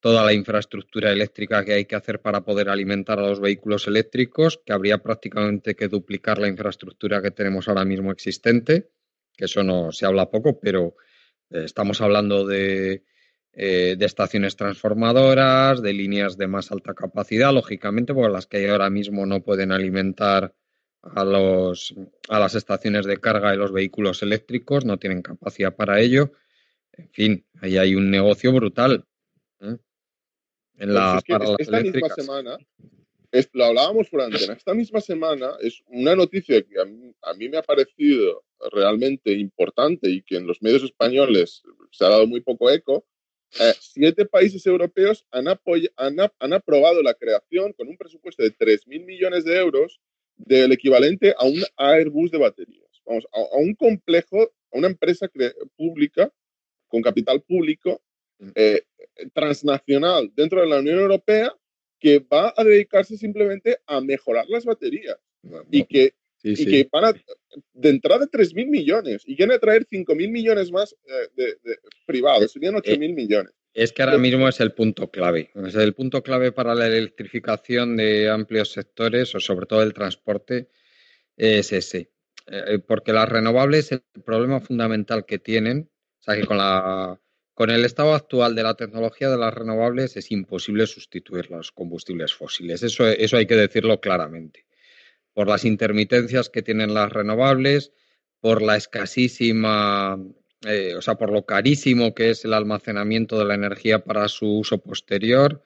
toda 0.00 0.24
la 0.24 0.32
infraestructura 0.32 1.10
eléctrica 1.12 1.64
que 1.64 1.72
hay 1.72 1.84
que 1.84 1.96
hacer 1.96 2.20
para 2.20 2.44
poder 2.44 2.68
alimentar 2.68 3.18
a 3.18 3.28
los 3.28 3.40
vehículos 3.40 3.86
eléctricos, 3.86 4.60
que 4.64 4.72
habría 4.72 4.98
prácticamente 4.98 5.74
que 5.74 5.88
duplicar 5.88 6.38
la 6.38 6.48
infraestructura 6.48 7.22
que 7.22 7.30
tenemos 7.30 7.68
ahora 7.68 7.84
mismo 7.84 8.12
existente, 8.12 8.90
que 9.36 9.46
eso 9.46 9.62
no 9.62 9.92
se 9.92 10.06
habla 10.06 10.30
poco, 10.30 10.60
pero 10.60 10.96
eh, 11.50 11.62
estamos 11.64 12.00
hablando 12.00 12.46
de 12.46 13.04
eh, 13.60 13.96
de 13.98 14.06
estaciones 14.06 14.54
transformadoras, 14.54 15.82
de 15.82 15.92
líneas 15.92 16.36
de 16.36 16.46
más 16.46 16.70
alta 16.70 16.94
capacidad, 16.94 17.52
lógicamente, 17.52 18.14
porque 18.14 18.30
las 18.30 18.46
que 18.46 18.58
hay 18.58 18.66
ahora 18.66 18.88
mismo 18.88 19.26
no 19.26 19.42
pueden 19.42 19.72
alimentar 19.72 20.54
a, 21.02 21.24
los, 21.24 21.94
a 22.28 22.38
las 22.38 22.54
estaciones 22.54 23.06
de 23.06 23.18
carga 23.18 23.50
de 23.50 23.56
los 23.56 23.72
vehículos 23.72 24.22
eléctricos, 24.22 24.84
no 24.84 24.98
tienen 24.98 25.22
capacidad 25.22 25.74
para 25.74 26.00
ello. 26.00 26.32
En 26.92 27.10
fin, 27.10 27.46
ahí 27.60 27.78
hay 27.78 27.94
un 27.94 28.10
negocio 28.10 28.52
brutal. 28.52 29.04
¿eh? 29.60 29.76
En 30.78 30.94
la, 30.94 31.20
esta 31.58 31.80
misma 31.80 32.08
semana, 32.10 32.58
lo 33.52 33.64
hablábamos 33.64 34.08
por 34.08 34.22
antena, 34.22 34.54
esta 34.54 34.74
misma 34.74 35.00
semana 35.00 35.52
es 35.60 35.82
una 35.86 36.14
noticia 36.16 36.62
que 36.62 36.80
a 36.80 37.34
mí, 37.34 37.48
me 37.48 37.58
ha 37.58 37.62
parecido 37.62 38.44
realmente 38.72 39.32
importante 39.32 40.08
y 40.08 40.22
que 40.22 40.36
en 40.36 40.46
los 40.46 40.62
medios 40.62 40.82
españoles 40.82 41.62
se 41.90 42.04
ha 42.04 42.08
dado 42.08 42.26
muy 42.26 42.40
poco 42.40 42.70
eco. 42.70 43.06
Eh, 43.60 43.72
siete 43.80 44.26
países 44.26 44.66
europeos 44.66 45.24
han, 45.30 45.46
han, 45.48 46.52
aprobado 46.52 47.02
la 47.02 47.14
creación 47.14 47.72
con 47.72 47.88
un 47.88 47.96
presupuesto 47.96 48.42
de 48.42 48.54
3.000 48.54 49.06
millones 49.06 49.44
de 49.44 49.56
euros 49.56 50.00
del 50.38 50.72
equivalente 50.72 51.34
a 51.36 51.44
un 51.44 51.62
Airbus 51.76 52.30
de 52.30 52.38
baterías. 52.38 53.02
Vamos, 53.04 53.26
a, 53.32 53.56
un 53.58 53.74
complejo, 53.74 54.42
a 54.42 54.78
una 54.78 54.88
empresa 54.88 55.28
pública 55.76 56.32
con 56.88 57.02
capital 57.02 57.42
público 57.42 58.00
eh, 58.54 58.82
transnacional 59.32 60.30
dentro 60.34 60.60
de 60.60 60.68
la 60.68 60.78
Unión 60.78 60.98
Europea 60.98 61.52
que 61.98 62.20
va 62.20 62.54
a 62.56 62.64
dedicarse 62.64 63.16
simplemente 63.16 63.78
a 63.86 64.00
mejorar 64.00 64.46
las 64.48 64.64
baterías 64.64 65.18
y 65.70 65.84
que, 65.84 66.14
y 66.42 66.64
que 66.64 66.88
van 66.90 67.06
a, 67.06 67.12
de 67.72 67.88
entrada 67.88 68.26
3.000 68.26 68.68
millones 68.68 69.22
y 69.26 69.36
quieren 69.36 69.58
traer 69.58 69.86
5.000 69.88 70.30
millones 70.30 70.70
más 70.70 70.94
eh, 71.06 71.28
de, 71.34 71.78
privados, 72.06 72.52
serían 72.52 72.74
8.000 72.74 73.04
eh, 73.04 73.12
millones. 73.12 73.52
Es 73.78 73.92
que 73.92 74.02
ahora 74.02 74.18
mismo 74.18 74.48
es 74.48 74.58
el 74.58 74.72
punto 74.72 75.08
clave. 75.08 75.52
Es 75.64 75.76
el 75.76 75.94
punto 75.94 76.24
clave 76.24 76.50
para 76.50 76.74
la 76.74 76.88
electrificación 76.88 77.96
de 77.96 78.28
amplios 78.28 78.72
sectores 78.72 79.32
o 79.36 79.40
sobre 79.40 79.66
todo 79.66 79.84
el 79.84 79.94
transporte 79.94 80.68
es 81.36 81.72
ese. 81.72 82.10
Eh, 82.48 82.80
porque 82.80 83.12
las 83.12 83.28
renovables, 83.28 83.92
el 83.92 84.02
problema 84.24 84.58
fundamental 84.58 85.24
que 85.26 85.38
tienen, 85.38 85.92
o 86.18 86.22
sea 86.22 86.34
que 86.34 86.44
con 86.44 86.58
la 86.58 87.20
con 87.54 87.70
el 87.70 87.84
estado 87.84 88.14
actual 88.14 88.56
de 88.56 88.64
la 88.64 88.74
tecnología 88.74 89.30
de 89.30 89.38
las 89.38 89.54
renovables 89.54 90.16
es 90.16 90.32
imposible 90.32 90.84
sustituir 90.88 91.48
los 91.48 91.70
combustibles 91.70 92.34
fósiles. 92.34 92.82
Eso, 92.82 93.06
eso 93.06 93.36
hay 93.36 93.46
que 93.46 93.54
decirlo 93.54 94.00
claramente. 94.00 94.66
Por 95.34 95.46
las 95.46 95.64
intermitencias 95.64 96.48
que 96.50 96.62
tienen 96.62 96.94
las 96.94 97.12
renovables, 97.12 97.92
por 98.40 98.60
la 98.60 98.76
escasísima, 98.76 100.18
eh, 100.66 100.94
o 100.96 101.02
sea, 101.02 101.14
por 101.16 101.30
lo 101.30 101.44
carísimo 101.46 102.14
que 102.14 102.30
es 102.30 102.44
el 102.44 102.54
almacenamiento 102.54 103.38
de 103.38 103.44
la 103.44 103.54
energía 103.54 104.04
para 104.04 104.28
su 104.28 104.58
uso 104.58 104.78
posterior, 104.78 105.62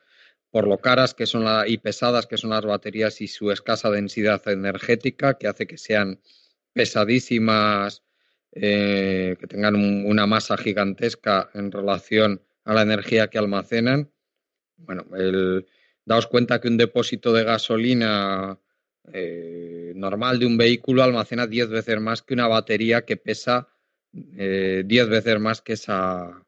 por 0.50 0.68
lo 0.68 0.78
caras 0.78 1.14
que 1.14 1.26
son 1.26 1.46
y 1.66 1.78
pesadas 1.78 2.26
que 2.26 2.36
son 2.36 2.50
las 2.50 2.64
baterías 2.64 3.20
y 3.20 3.28
su 3.28 3.50
escasa 3.50 3.90
densidad 3.90 4.46
energética, 4.48 5.38
que 5.38 5.48
hace 5.48 5.66
que 5.66 5.78
sean 5.78 6.20
pesadísimas 6.74 8.02
eh, 8.54 9.36
que 9.40 9.46
tengan 9.46 9.76
una 9.76 10.26
masa 10.26 10.58
gigantesca 10.58 11.48
en 11.54 11.72
relación 11.72 12.42
a 12.64 12.74
la 12.74 12.82
energía 12.82 13.28
que 13.28 13.38
almacenan. 13.38 14.12
Bueno, 14.76 15.06
el, 15.16 15.66
daos 16.04 16.26
cuenta 16.26 16.60
que 16.60 16.68
un 16.68 16.76
depósito 16.76 17.32
de 17.32 17.44
gasolina 17.44 18.60
eh, 19.10 19.94
normal 19.96 20.38
de 20.38 20.46
un 20.46 20.58
vehículo 20.58 21.02
almacena 21.02 21.46
10 21.46 21.70
veces 21.70 21.98
más 22.00 22.20
que 22.20 22.34
una 22.34 22.46
batería 22.46 23.06
que 23.06 23.16
pesa 23.16 23.68
10 24.12 24.36
eh, 24.38 24.84
veces 25.08 25.40
más 25.40 25.62
que, 25.62 25.74
esa, 25.74 26.44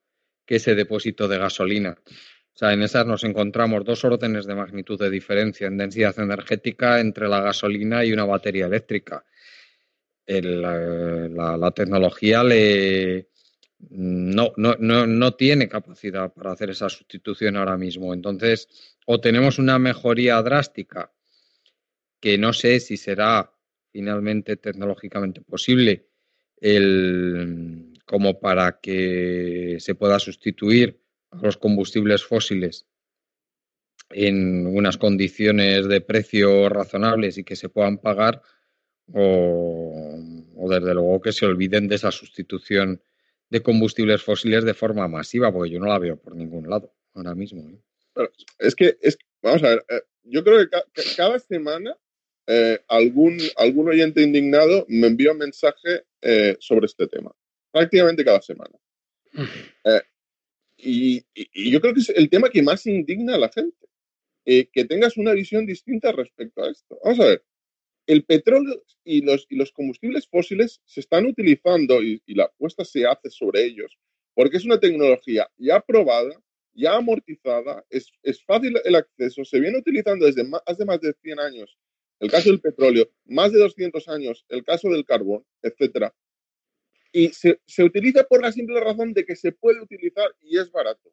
que 0.46 0.56
ese 0.56 0.74
depósito 0.74 1.28
de 1.28 1.38
gasolina. 1.38 1.96
O 1.98 2.56
sea, 2.56 2.72
en 2.72 2.82
esas 2.82 3.06
nos 3.06 3.24
encontramos 3.24 3.84
dos 3.84 4.04
órdenes 4.04 4.46
de 4.46 4.54
magnitud 4.54 4.98
de 4.98 5.10
diferencia 5.10 5.66
en 5.66 5.76
densidad 5.76 6.18
energética 6.18 7.00
entre 7.00 7.28
la 7.28 7.40
gasolina 7.40 8.04
y 8.04 8.12
una 8.12 8.24
batería 8.24 8.66
eléctrica 8.66 9.24
la, 10.26 11.70
tecnología 11.74 12.42
le, 12.42 13.28
no, 13.90 14.52
no, 14.56 14.76
no, 14.78 15.06
no, 15.06 15.34
tiene 15.34 15.68
capacidad 15.68 16.32
para 16.32 16.52
hacer 16.52 16.70
esa 16.70 16.88
sustitución 16.88 17.56
ahora 17.56 17.76
mismo. 17.76 18.14
Entonces, 18.14 18.96
o 19.06 19.20
tenemos 19.20 19.58
una 19.58 19.78
mejoría 19.78 20.40
drástica, 20.42 21.12
que 22.20 22.38
no 22.38 22.52
sé 22.52 22.80
si 22.80 22.96
será 22.96 23.52
finalmente 23.92 24.56
tecnológicamente 24.56 25.42
posible, 25.42 26.08
el, 26.60 27.94
como 28.04 28.40
para 28.40 28.80
que 28.80 29.76
se 29.80 29.94
pueda 29.94 30.18
sustituir 30.18 31.00
a 31.30 31.38
los 31.38 31.56
combustibles 31.56 32.24
fósiles 32.24 32.86
en 34.10 34.66
unas 34.66 34.96
condiciones 34.96 35.88
de 35.88 36.00
precio 36.00 36.68
razonables 36.68 37.38
y 37.38 37.44
que 37.44 37.56
se 37.56 37.68
puedan 37.68 37.98
pagar, 37.98 38.42
o, 39.12 40.18
desde 40.68 40.94
luego 40.94 41.20
que 41.20 41.32
se 41.32 41.46
olviden 41.46 41.88
de 41.88 41.96
esa 41.96 42.10
sustitución 42.10 43.02
de 43.50 43.62
combustibles 43.62 44.22
fósiles 44.22 44.64
de 44.64 44.74
forma 44.74 45.08
masiva, 45.08 45.52
porque 45.52 45.70
yo 45.70 45.80
no 45.80 45.86
la 45.86 45.98
veo 45.98 46.16
por 46.16 46.34
ningún 46.34 46.68
lado 46.68 46.94
ahora 47.14 47.34
mismo. 47.34 47.68
¿eh? 47.70 48.28
es 48.58 48.74
que, 48.74 48.96
es, 49.00 49.18
vamos 49.42 49.62
a 49.62 49.70
ver, 49.70 49.84
eh, 49.88 50.02
yo 50.24 50.42
creo 50.42 50.68
que, 50.68 51.02
cada 51.16 51.38
semana 51.38 51.96
eh, 52.46 52.80
algún, 52.88 53.38
algún 53.56 53.88
oyente 53.88 54.22
indignado 54.22 54.86
me 54.88 55.08
envía 55.08 55.32
un 55.32 55.38
mensaje 55.38 56.04
sobre 56.58 56.86
este 56.86 57.06
tema, 57.06 57.32
prácticamente 57.70 58.24
cada 58.24 58.40
semana. 58.40 58.78
y, 60.76 61.24
yo 61.70 61.80
creo 61.80 61.94
que 61.94 62.00
es 62.00 62.10
el 62.10 62.30
tema 62.30 62.50
que 62.50 62.62
más 62.62 62.86
indigna 62.86 63.34
a 63.34 63.38
la 63.38 63.50
gente, 63.50 63.86
que 64.44 64.84
tengas 64.88 65.16
una 65.16 65.32
visión 65.32 65.66
distinta 65.66 66.12
respecto 66.12 66.64
a 66.64 66.70
esto. 66.70 66.98
Vamos 67.02 67.20
a 67.20 67.26
ver, 67.26 67.44
el 68.06 68.24
petróleo 68.24 68.82
y 69.04 69.22
los, 69.22 69.46
y 69.48 69.56
los 69.56 69.72
combustibles 69.72 70.28
fósiles 70.28 70.80
se 70.84 71.00
están 71.00 71.26
utilizando 71.26 72.02
y, 72.02 72.22
la 72.26 72.44
apuesta 72.44 72.84
se 72.84 73.06
hace 73.06 73.30
sobre 73.30 73.64
ellos 73.64 73.98
porque 74.34 74.56
es 74.56 74.64
una 74.64 74.80
tecnología 74.80 75.48
ya 75.56 75.80
probada, 75.80 76.40
ya 76.72 76.96
amortizada, 76.96 77.84
es, 77.88 78.10
fácil 78.44 78.76
el 78.84 78.96
acceso, 78.96 79.44
se 79.44 79.60
viene 79.60 79.78
utilizando 79.78 80.26
desde 80.26 80.44
más, 80.44 80.60
hace 80.66 80.84
más 80.84 81.00
de 81.00 81.14
100 81.22 81.38
años 81.38 81.78
el 82.24 82.30
caso 82.30 82.48
del 82.50 82.60
petróleo, 82.60 83.10
más 83.26 83.52
de 83.52 83.58
200 83.58 84.08
años 84.08 84.44
el 84.48 84.64
caso 84.64 84.88
del 84.88 85.04
carbón, 85.04 85.44
etc. 85.62 86.10
Y 87.12 87.28
se, 87.28 87.58
utiliza 87.84 88.24
por 88.24 88.42
la 88.42 88.50
simple 88.50 88.80
razón 88.80 89.12
de 89.12 89.24
que 89.24 89.36
se 89.36 89.52
puede 89.52 89.80
utilizar 89.80 90.34
y 90.40 90.58
es 90.58 90.70
barato. 90.72 91.12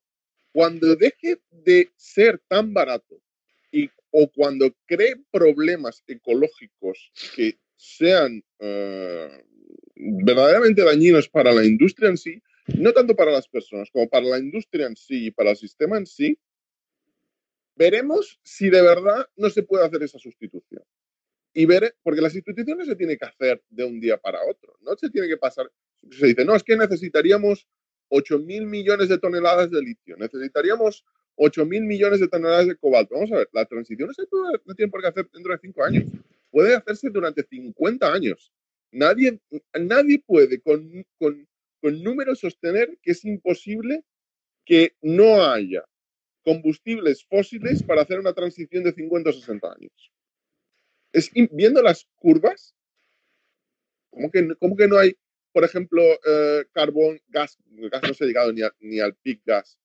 Cuando 0.53 0.95
deje 0.95 1.41
de 1.51 1.89
ser 1.95 2.41
tan 2.47 2.73
barato 2.73 3.21
y 3.71 3.89
o 4.09 4.29
cuando 4.29 4.75
cree 4.85 5.15
problemas 5.31 6.03
ecológicos 6.07 7.11
que 7.35 7.57
sean 7.77 8.43
eh, 8.59 9.43
verdaderamente 9.95 10.83
dañinos 10.83 11.29
para 11.29 11.53
la 11.53 11.63
industria 11.63 12.09
en 12.09 12.17
sí, 12.17 12.41
no 12.77 12.91
tanto 12.93 13.15
para 13.15 13.31
las 13.31 13.47
personas 13.47 13.89
como 13.91 14.09
para 14.09 14.25
la 14.25 14.39
industria 14.39 14.87
en 14.87 14.95
sí 14.95 15.27
y 15.27 15.31
para 15.31 15.51
el 15.51 15.57
sistema 15.57 15.97
en 15.97 16.05
sí, 16.05 16.37
veremos 17.75 18.39
si 18.43 18.69
de 18.69 18.81
verdad 18.81 19.27
no 19.35 19.49
se 19.49 19.63
puede 19.63 19.85
hacer 19.85 20.03
esa 20.03 20.19
sustitución. 20.19 20.83
Y 21.53 21.65
veré, 21.65 21.93
porque 22.01 22.21
la 22.21 22.29
sustitución 22.29 22.77
no 22.77 22.85
se 22.85 22.95
tiene 22.95 23.17
que 23.17 23.25
hacer 23.25 23.61
de 23.69 23.83
un 23.83 23.99
día 23.99 24.17
para 24.17 24.39
otro, 24.45 24.77
no 24.81 24.95
se 24.95 25.09
tiene 25.09 25.27
que 25.27 25.37
pasar, 25.37 25.69
se 26.09 26.27
dice, 26.27 26.45
no, 26.45 26.55
es 26.55 26.63
que 26.63 26.77
necesitaríamos 26.77 27.67
8 28.09 28.39
mil 28.39 28.65
millones 28.65 29.09
de 29.09 29.17
toneladas 29.17 29.69
de 29.71 29.81
litio, 29.81 30.15
necesitaríamos 30.17 31.05
8 31.35 31.65
mil 31.65 31.83
millones 31.83 32.19
de 32.19 32.27
toneladas 32.27 32.67
de 32.67 32.75
cobalto. 32.75 33.15
Vamos 33.15 33.31
a 33.31 33.37
ver, 33.37 33.49
la 33.53 33.65
transición 33.65 34.07
no, 34.07 34.13
se 34.13 34.27
puede, 34.27 34.59
tiene 34.75 34.91
por 34.91 35.01
qué 35.01 35.07
hacer 35.07 35.29
dentro 35.31 35.53
de 35.53 35.59
5 35.59 35.83
años. 35.83 36.03
Puede 36.49 36.75
hacerse 36.75 37.09
durante 37.09 37.43
50 37.43 38.13
años. 38.13 38.51
Nadie, 38.91 39.39
nadie 39.73 40.21
puede 40.25 40.61
con, 40.61 41.05
con, 41.17 41.47
con 41.81 42.03
números 42.03 42.39
sostener 42.39 42.97
que 43.01 43.11
es 43.11 43.23
imposible 43.23 44.03
que 44.65 44.95
no 45.01 45.43
haya 45.43 45.85
combustibles 46.43 47.23
fósiles 47.25 47.83
para 47.83 48.01
hacer 48.01 48.19
una 48.19 48.33
transición 48.33 48.83
de 48.83 48.91
50 48.91 49.29
o 49.29 49.33
60 49.33 49.73
años. 49.73 50.11
Es, 51.13 51.31
viendo 51.51 51.81
las 51.81 52.07
curvas, 52.15 52.75
¿cómo 54.09 54.31
que, 54.31 54.55
cómo 54.59 54.75
que 54.75 54.87
no 54.87 54.97
hay, 54.97 55.15
por 55.51 55.63
ejemplo, 55.63 56.01
eh, 56.25 56.65
carbón, 56.71 57.19
gas, 57.27 57.57
gas 57.65 58.01
no 58.03 58.13
se 58.13 58.23
ha 58.23 58.27
llegado 58.27 58.51
ni, 58.79 58.99
al 58.99 59.15
peak 59.15 59.41
gas, 59.45 59.77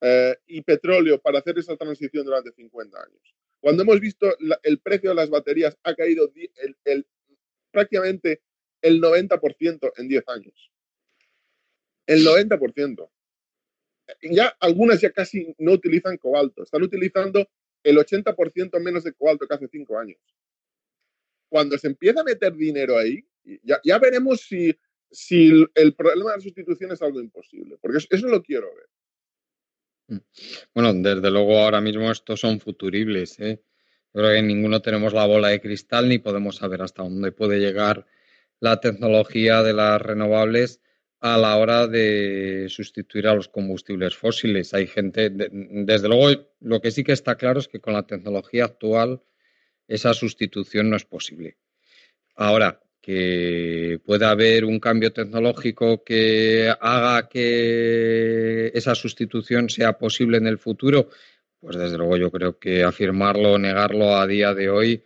eh, 0.00 0.36
y 0.46 0.62
petróleo 0.62 1.20
para 1.20 1.38
hacer 1.38 1.58
esa 1.58 1.76
transición 1.76 2.24
durante 2.24 2.52
50 2.52 2.98
años. 2.98 3.34
Cuando 3.60 3.82
hemos 3.82 4.00
visto 4.00 4.36
el 4.62 4.78
precio 4.78 5.10
de 5.10 5.16
las 5.16 5.30
baterías 5.30 5.76
ha 5.82 5.94
caído 5.94 6.30
el, 6.84 7.06
prácticamente 7.72 8.42
el 8.82 9.00
90% 9.00 9.92
en 9.96 10.08
10 10.08 10.28
años. 10.28 10.70
El 12.06 12.24
90%. 12.24 13.10
Ya 14.22 14.48
algunas 14.60 15.00
ya 15.00 15.10
casi 15.10 15.54
no 15.58 15.72
utilizan 15.72 16.16
cobalto, 16.16 16.62
están 16.62 16.82
utilizando 16.82 17.48
el 17.82 17.98
80% 17.98 18.80
menos 18.80 19.04
de 19.04 19.12
cobalto 19.12 19.46
que 19.46 19.54
hace 19.54 19.68
5 19.68 19.98
años. 19.98 20.18
Cuando 21.48 21.78
se 21.78 21.88
empieza 21.88 22.20
a 22.20 22.24
meter 22.24 22.54
dinero 22.54 22.98
ahí, 22.98 23.24
ya, 23.62 23.80
ya 23.82 23.98
veremos 23.98 24.40
si, 24.40 24.74
el 25.74 25.94
problema 25.94 26.30
de 26.30 26.36
la 26.36 26.42
sustitución 26.42 26.92
es 26.92 27.02
algo 27.02 27.20
imposible, 27.20 27.78
porque 27.80 27.98
eso, 27.98 28.08
eso 28.10 28.28
lo 28.28 28.42
quiero 28.42 28.68
ver. 28.74 28.86
Mm. 30.08 30.22
Bueno, 30.74 30.94
desde 30.94 31.30
luego 31.30 31.58
ahora 31.58 31.80
mismo 31.80 32.10
estos 32.10 32.40
son 32.40 32.60
futuribles. 32.60 33.38
¿eh? 33.40 33.62
Creo 34.12 34.32
que 34.32 34.42
ninguno 34.42 34.80
tenemos 34.82 35.12
la 35.12 35.26
bola 35.26 35.48
de 35.48 35.60
cristal 35.60 36.08
ni 36.08 36.18
podemos 36.18 36.56
saber 36.56 36.82
hasta 36.82 37.02
dónde 37.02 37.32
puede 37.32 37.58
llegar 37.58 38.06
la 38.60 38.80
tecnología 38.80 39.62
de 39.62 39.72
las 39.72 40.00
renovables 40.00 40.80
a 41.20 41.36
la 41.36 41.56
hora 41.56 41.86
de 41.86 42.66
sustituir 42.68 43.26
a 43.26 43.34
los 43.34 43.48
combustibles 43.48 44.16
fósiles. 44.16 44.72
Hay 44.72 44.86
gente, 44.86 45.30
desde 45.30 46.08
luego, 46.08 46.48
lo 46.60 46.80
que 46.80 46.90
sí 46.90 47.02
que 47.02 47.12
está 47.12 47.36
claro 47.36 47.58
es 47.58 47.68
que 47.68 47.80
con 47.80 47.92
la 47.92 48.06
tecnología 48.06 48.64
actual 48.64 49.22
esa 49.88 50.14
sustitución 50.14 50.90
no 50.90 50.96
es 50.96 51.04
posible. 51.04 51.56
Ahora, 52.36 52.80
que 53.00 54.00
pueda 54.04 54.30
haber 54.30 54.64
un 54.64 54.78
cambio 54.78 55.12
tecnológico 55.12 56.04
que 56.04 56.70
haga 56.80 57.28
que 57.28 58.70
esa 58.74 58.94
sustitución 58.94 59.70
sea 59.70 59.98
posible 59.98 60.36
en 60.36 60.46
el 60.46 60.58
futuro, 60.58 61.08
pues 61.58 61.76
desde 61.76 61.96
luego 61.96 62.16
yo 62.18 62.30
creo 62.30 62.58
que 62.58 62.84
afirmarlo 62.84 63.54
o 63.54 63.58
negarlo 63.58 64.16
a 64.16 64.26
día 64.26 64.54
de 64.54 64.68
hoy 64.68 65.04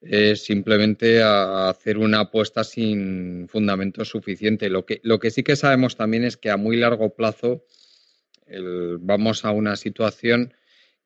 es 0.00 0.42
simplemente 0.42 1.22
hacer 1.22 1.98
una 1.98 2.20
apuesta 2.20 2.64
sin 2.64 3.46
fundamento 3.48 4.04
suficiente. 4.04 4.68
Lo 4.68 4.84
que, 4.84 5.00
lo 5.02 5.18
que 5.18 5.30
sí 5.30 5.42
que 5.42 5.56
sabemos 5.56 5.96
también 5.96 6.24
es 6.24 6.36
que 6.36 6.50
a 6.50 6.56
muy 6.56 6.76
largo 6.76 7.14
plazo 7.14 7.64
vamos 9.00 9.44
a 9.44 9.50
una 9.50 9.76
situación 9.76 10.54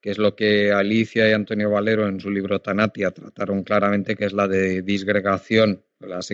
que 0.01 0.11
es 0.11 0.17
lo 0.17 0.35
que 0.35 0.71
Alicia 0.71 1.29
y 1.29 1.33
Antonio 1.33 1.69
Valero 1.69 2.07
en 2.07 2.19
su 2.19 2.29
libro 2.29 2.61
Tanatia 2.61 3.11
trataron 3.11 3.63
claramente, 3.63 4.15
que 4.15 4.25
es 4.25 4.33
la 4.33 4.47
de 4.47 4.81
disgregación. 4.81 5.83
Las 5.99 6.33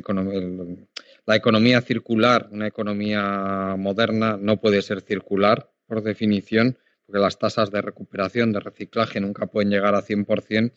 la 1.26 1.36
economía 1.36 1.82
circular, 1.82 2.48
una 2.52 2.68
economía 2.68 3.76
moderna, 3.78 4.38
no 4.40 4.62
puede 4.62 4.84
ser 4.84 5.02
circular 5.02 5.72
por 5.88 6.04
definición, 6.04 6.78
porque 7.06 7.20
las 7.20 7.40
tasas 7.40 7.72
de 7.72 7.82
recuperación, 7.82 8.52
de 8.52 8.60
reciclaje 8.60 9.20
nunca 9.20 9.48
pueden 9.48 9.72
llegar 9.72 9.96
a 9.96 10.04
100% 10.04 10.72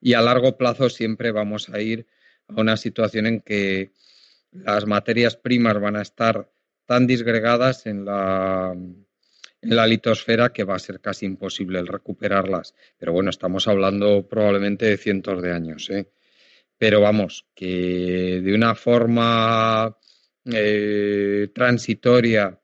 y 0.00 0.14
a 0.14 0.22
largo 0.22 0.56
plazo 0.56 0.88
siempre 0.88 1.30
vamos 1.30 1.68
a 1.68 1.80
ir 1.80 2.06
a 2.48 2.60
una 2.60 2.76
situación 2.76 3.26
en 3.26 3.40
que 3.40 3.92
las 4.50 4.86
materias 4.86 5.36
primas 5.36 5.78
van 5.78 5.96
a 5.96 6.02
estar 6.02 6.50
tan 6.86 7.06
disgregadas 7.06 7.86
en 7.86 8.04
la, 8.04 8.74
en 9.66 9.76
la 9.76 9.86
litosfera 9.86 10.52
que 10.52 10.64
va 10.64 10.76
a 10.76 10.78
ser 10.78 11.00
casi 11.00 11.26
imposible 11.26 11.78
el 11.80 11.88
recuperarlas. 11.88 12.74
Pero 12.98 13.12
bueno, 13.12 13.30
estamos 13.30 13.66
hablando 13.66 14.26
probablemente 14.28 14.86
de 14.86 14.96
cientos 14.96 15.42
de 15.42 15.52
años. 15.52 15.90
¿eh? 15.90 16.08
Pero 16.78 17.00
vamos, 17.00 17.46
que 17.54 18.40
de 18.44 18.54
una 18.54 18.74
forma 18.76 19.96
eh, 20.44 21.48
transitoria, 21.52 22.60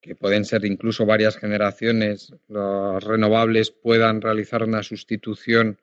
que 0.00 0.14
pueden 0.14 0.44
ser 0.44 0.66
incluso 0.66 1.06
varias 1.06 1.38
generaciones, 1.38 2.34
las 2.48 3.02
renovables 3.02 3.70
puedan 3.70 4.20
realizar 4.20 4.62
una 4.62 4.82
sustitución 4.82 5.80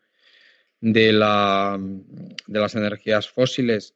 de, 0.79 1.11
la, 1.11 1.79
de 1.79 2.59
las 2.59 2.75
energías 2.75 3.29
fósiles, 3.29 3.95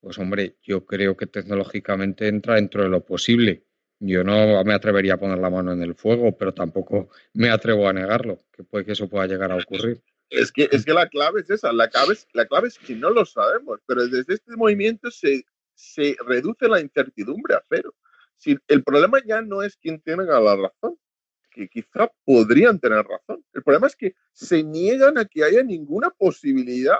pues 0.00 0.18
hombre, 0.18 0.56
yo 0.62 0.86
creo 0.86 1.14
que 1.14 1.26
tecnológicamente 1.26 2.28
entra 2.28 2.54
dentro 2.54 2.82
de 2.82 2.88
lo 2.88 3.04
posible. 3.04 3.65
Yo 3.98 4.22
no 4.24 4.62
me 4.64 4.74
atrevería 4.74 5.14
a 5.14 5.18
poner 5.18 5.38
la 5.38 5.50
mano 5.50 5.72
en 5.72 5.82
el 5.82 5.94
fuego, 5.94 6.36
pero 6.36 6.52
tampoco 6.52 7.08
me 7.32 7.50
atrevo 7.50 7.88
a 7.88 7.92
negarlo, 7.92 8.44
que 8.52 8.62
puede 8.62 8.84
que 8.84 8.92
eso 8.92 9.08
pueda 9.08 9.26
llegar 9.26 9.50
a 9.52 9.56
ocurrir. 9.56 10.02
Es 10.28 10.52
que, 10.52 10.68
es 10.70 10.84
que 10.84 10.92
la 10.92 11.08
clave 11.08 11.40
es 11.40 11.50
esa, 11.50 11.72
la 11.72 11.88
clave 11.88 12.14
es, 12.14 12.26
la 12.32 12.46
clave 12.46 12.68
es 12.68 12.78
que 12.78 12.94
no 12.94 13.10
lo 13.10 13.24
sabemos, 13.24 13.80
pero 13.86 14.06
desde 14.06 14.34
este 14.34 14.56
movimiento 14.56 15.10
se, 15.10 15.46
se 15.74 16.16
reduce 16.26 16.68
la 16.68 16.80
incertidumbre 16.80 17.54
a 17.54 17.62
cero. 17.68 17.94
Si 18.36 18.56
el 18.68 18.82
problema 18.82 19.18
ya 19.24 19.40
no 19.40 19.62
es 19.62 19.76
quién 19.76 20.00
tiene 20.00 20.24
la 20.24 20.56
razón, 20.56 20.98
que 21.50 21.68
quizá 21.68 22.12
podrían 22.24 22.78
tener 22.78 23.04
razón. 23.06 23.42
El 23.54 23.62
problema 23.62 23.86
es 23.86 23.96
que 23.96 24.14
se 24.32 24.62
niegan 24.62 25.16
a 25.16 25.24
que 25.24 25.42
haya 25.42 25.62
ninguna 25.62 26.10
posibilidad, 26.10 26.98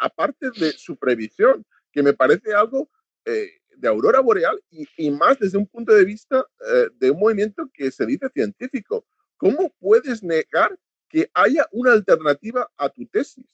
aparte 0.00 0.50
de 0.52 0.72
su 0.72 0.96
previsión, 0.96 1.66
que 1.90 2.02
me 2.02 2.12
parece 2.12 2.54
algo 2.54 2.88
eh, 3.24 3.57
de 3.78 3.88
aurora 3.88 4.20
boreal 4.20 4.60
y, 4.70 5.10
más 5.10 5.38
desde 5.38 5.58
un 5.58 5.66
punto 5.66 5.94
de 5.94 6.04
vista 6.04 6.44
eh, 6.66 6.88
de 6.98 7.10
un 7.10 7.20
movimiento 7.20 7.68
que 7.72 7.90
se 7.90 8.06
dice 8.06 8.28
científico. 8.30 9.06
¿Cómo 9.36 9.72
puedes 9.78 10.22
negar 10.22 10.78
que 11.08 11.30
haya 11.34 11.66
una 11.72 11.92
alternativa 11.92 12.68
a 12.76 12.88
tu 12.88 13.06
tesis? 13.06 13.46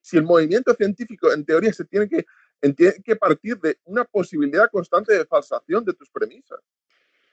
Si 0.00 0.16
el 0.16 0.24
movimiento 0.24 0.74
científico, 0.74 1.32
en 1.32 1.44
teoría, 1.44 1.72
se 1.72 1.84
tiene 1.84 2.08
que, 2.08 2.26
tiene 2.76 3.02
que 3.02 3.16
partir 3.16 3.58
de 3.58 3.78
una 3.84 4.04
posibilidad 4.04 4.70
constante 4.70 5.14
de 5.14 5.24
falsación 5.24 5.84
de 5.84 5.94
tus 5.94 6.10
premisas 6.10 6.60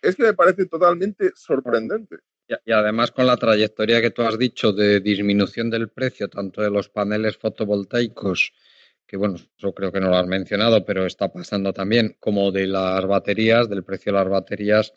es 0.02 0.16
que 0.16 0.24
me 0.24 0.34
parece 0.34 0.66
totalmente 0.66 1.32
sorprendente. 1.36 2.18
Y, 2.66 2.72
además 2.72 3.12
con 3.12 3.28
la 3.28 3.38
trayectoria 3.38 4.02
que 4.02 4.12
tú 4.12 4.24
has 4.24 4.38
dicho 4.38 4.74
de 4.74 5.00
disminución 5.00 5.70
del 5.70 5.90
precio 5.90 6.28
tanto 6.28 6.62
de 6.62 6.70
los 6.70 6.90
paneles 6.90 7.38
fotovoltaicos, 7.38 8.52
que 9.12 9.18
bueno, 9.18 9.36
yo 9.58 9.74
creo 9.74 9.92
que 9.92 10.00
no 10.00 10.08
lo 10.08 10.16
has 10.16 10.26
mencionado, 10.26 10.86
pero 10.86 11.06
está 11.06 11.34
pasando 11.34 11.74
también, 11.74 12.16
como 12.22 12.50
de 12.50 12.66
las 12.66 13.06
baterías, 13.06 13.68
del 13.68 13.84
precio 13.84 14.14
de 14.14 14.20
las 14.20 14.30
baterías, 14.30 14.94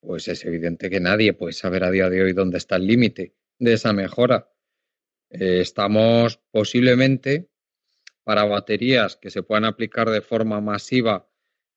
pues 0.00 0.28
es 0.28 0.46
evidente 0.46 0.88
que 0.88 0.98
nadie 0.98 1.34
puede 1.34 1.52
saber 1.52 1.84
a 1.84 1.90
día 1.90 2.08
de 2.08 2.22
hoy 2.22 2.32
dónde 2.32 2.56
está 2.56 2.76
el 2.76 2.86
límite 2.86 3.34
de 3.58 3.74
esa 3.74 3.92
mejora. 3.92 4.50
Eh, 5.28 5.60
estamos 5.60 6.40
posiblemente 6.50 7.50
para 8.24 8.44
baterías 8.44 9.16
que 9.16 9.28
se 9.28 9.42
puedan 9.42 9.66
aplicar 9.66 10.08
de 10.08 10.22
forma 10.22 10.62
masiva 10.62 11.28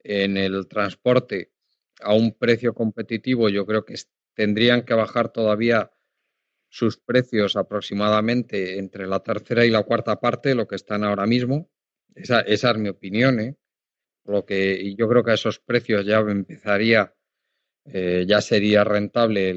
en 0.06 0.38
el 0.38 0.70
transporte 0.70 1.52
a 2.00 2.14
un 2.14 2.32
precio 2.32 2.74
competitivo, 2.74 3.50
yo 3.50 3.66
creo 3.66 3.84
que 3.84 3.96
tendrían 4.36 4.86
que 4.86 4.94
bajar 4.94 5.34
todavía 5.34 5.92
sus 6.72 6.98
precios 6.98 7.58
aproximadamente 7.58 8.80
entre 8.80 9.06
la 9.06 9.20
tercera 9.20 9.66
y 9.66 9.70
la 9.70 9.84
cuarta 9.84 10.22
parte 10.22 10.50
de 10.50 10.56
lo 10.56 10.68
que 10.70 10.78
están 10.78 11.04
ahora 11.04 11.26
mismo. 11.26 11.70
Esa, 12.16 12.40
es 12.40 12.64
mi 12.78 12.88
opinión, 12.88 13.42
¿eh? 13.42 13.58
Lo 14.24 14.46
que, 14.46 14.96
yo 14.96 15.10
creo 15.10 15.22
que 15.22 15.32
a 15.32 15.34
esos 15.34 15.60
precios 15.60 16.06
ya 16.06 16.20
empezaría, 16.20 17.14
eh, 17.84 18.24
ya 18.26 18.40
sería 18.40 18.86
rentable 18.86 19.50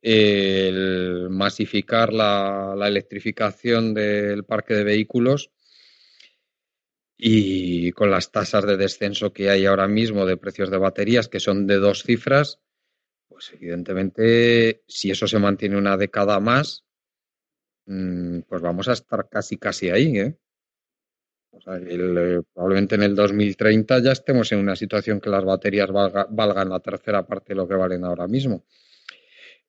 el, 0.00 1.28
masificar 1.28 2.14
la, 2.14 2.74
electrificación 2.86 3.92
del 3.92 4.44
parque 4.44 4.72
de 4.72 4.84
vehículos 4.84 5.50
y 7.18 7.92
con 7.92 8.10
las 8.10 8.32
tasas 8.32 8.64
de 8.64 8.78
descenso 8.78 9.34
que 9.34 9.50
hay 9.50 9.66
ahora 9.66 9.86
mismo 9.86 10.24
de 10.24 10.38
precios 10.38 10.70
de 10.70 10.78
baterías, 10.78 11.28
que 11.28 11.40
son 11.40 11.66
de 11.66 11.76
dos 11.76 12.04
cifras, 12.04 12.58
pues 13.40 13.54
evidentemente 13.54 14.82
si 14.86 15.10
eso 15.10 15.26
se 15.26 15.38
mantiene 15.38 15.78
una 15.78 15.96
década 15.96 16.38
más, 16.40 16.84
mm, 17.86 18.40
pues 18.40 18.60
vamos 18.60 18.86
a 18.88 18.92
estar 18.92 19.30
casi 19.30 19.56
casi 19.56 19.88
ahí. 19.88 20.18
¿eh? 20.18 20.36
eh 21.66 22.42
probablemente 22.52 22.96
en 22.96 23.02
el 23.02 23.14
2030 23.14 24.00
ya 24.02 24.12
estemos 24.12 24.52
en 24.52 24.58
una 24.58 24.76
situación 24.76 25.22
que 25.22 25.30
las 25.30 25.42
baterías 25.42 25.90
valgan 25.90 26.68
la 26.68 26.80
tercera 26.80 27.26
parte 27.26 27.54
de 27.54 27.56
lo 27.56 27.66
que 27.66 27.76
valen 27.76 28.04
ahora 28.04 28.28
mismo. 28.28 28.66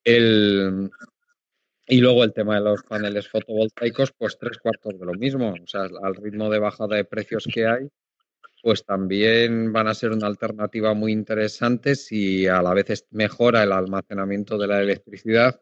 El, 0.03 0.91
y 1.87 2.01
luego 2.01 2.25
el 2.25 2.33
tema 2.33 2.55
de 2.55 2.65
los 2.65 2.83
paneles 2.83 3.29
fotovoltaicos, 3.29 4.11
pues 4.11 4.37
tres 4.37 4.57
cuartos 4.57 4.99
de 4.99 5.05
lo 5.05 5.13
mismo. 5.13 5.53
O 5.53 5.67
sea, 5.67 5.83
al 5.83 6.15
ritmo 6.15 6.49
de 6.49 6.59
bajada 6.59 6.97
de 6.97 7.05
precios 7.05 7.47
que 7.53 7.65
hay, 7.67 7.87
pues 8.61 8.85
también 8.85 9.73
van 9.73 9.87
a 9.87 9.93
ser 9.93 10.11
una 10.11 10.27
alternativa 10.27 10.93
muy 10.93 11.11
interesante 11.11 11.95
si 11.95 12.47
a 12.47 12.61
la 12.61 12.73
vez 12.73 13.05
mejora 13.11 13.63
el 13.63 13.71
almacenamiento 13.71 14.57
de 14.57 14.67
la 14.67 14.81
electricidad 14.81 15.59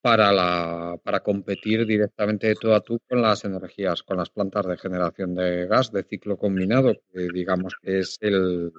para, 0.00 0.32
la, 0.32 0.98
para 1.02 1.20
competir 1.20 1.86
directamente 1.86 2.48
de 2.48 2.54
tú 2.56 2.72
a 2.72 2.80
tú 2.80 2.98
con 3.08 3.22
las 3.22 3.44
energías, 3.44 4.02
con 4.02 4.16
las 4.16 4.30
plantas 4.30 4.66
de 4.66 4.76
generación 4.76 5.34
de 5.34 5.66
gas 5.66 5.92
de 5.92 6.02
ciclo 6.02 6.36
combinado, 6.36 6.94
que 7.12 7.28
digamos 7.32 7.76
que 7.80 8.00
es 8.00 8.18
el, 8.20 8.72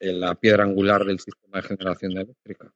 la 0.00 0.34
piedra 0.34 0.64
angular 0.64 1.04
del 1.04 1.20
sistema 1.20 1.60
de 1.60 1.68
generación 1.68 2.12
eléctrica. 2.12 2.72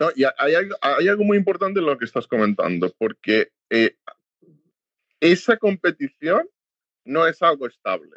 No, 0.00 0.10
y 0.14 0.24
hay, 0.24 1.08
algo 1.08 1.24
muy 1.24 1.36
importante 1.36 1.80
en 1.80 1.86
lo 1.86 1.98
que 1.98 2.04
estás 2.04 2.26
comentando, 2.26 2.94
porque 2.98 3.52
eh, 3.70 3.96
esa 5.20 5.56
competición 5.56 6.48
no 7.08 7.26
es 7.26 7.40
algo 7.42 7.66
estable. 7.66 8.16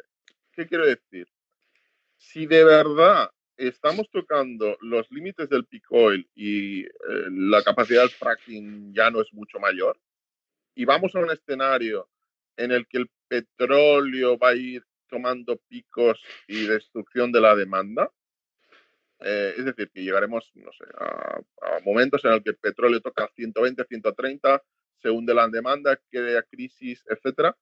¿Qué 0.52 0.66
quiero 0.66 0.86
decir? 0.86 1.26
Si 2.18 2.46
de 2.46 2.62
verdad 2.62 3.30
estamos 3.56 4.10
tocando 4.10 4.76
los 4.82 5.10
límites 5.10 5.48
del 5.48 5.64
peak 5.64 5.84
oil 5.90 6.28
y 6.34 6.82
eh, 6.82 6.88
la 7.30 7.62
capacidad 7.62 8.02
del 8.02 8.10
fracking 8.10 8.94
ya 8.94 9.10
no 9.10 9.22
es 9.22 9.32
mucho 9.32 9.58
mayor, 9.58 9.98
y 10.74 10.84
vamos 10.84 11.14
a 11.14 11.20
un 11.20 11.30
escenario 11.30 12.08
en 12.56 12.70
el 12.70 12.86
que 12.86 12.98
el 12.98 13.10
petróleo 13.28 14.38
va 14.38 14.50
a 14.50 14.54
ir 14.54 14.84
tomando 15.08 15.56
picos 15.68 16.22
y 16.46 16.66
destrucción 16.66 17.32
de 17.32 17.40
la 17.40 17.56
demanda, 17.56 18.10
eh, 19.20 19.54
es 19.56 19.64
decir, 19.64 19.90
que 19.90 20.02
llegaremos, 20.02 20.50
no 20.54 20.72
sé, 20.72 20.84
a, 20.98 21.40
momentos 21.84 22.24
en 22.26 22.32
el 22.32 22.42
que 22.42 22.50
el 22.50 22.56
petróleo 22.56 23.00
toca 23.00 23.28
120, 23.34 23.84
130, 23.84 24.62
se 25.00 25.10
hunde 25.10 25.34
la 25.34 25.48
demanda, 25.48 25.98
crea 26.10 26.42
crisis, 26.42 27.04
etcétera. 27.08 27.56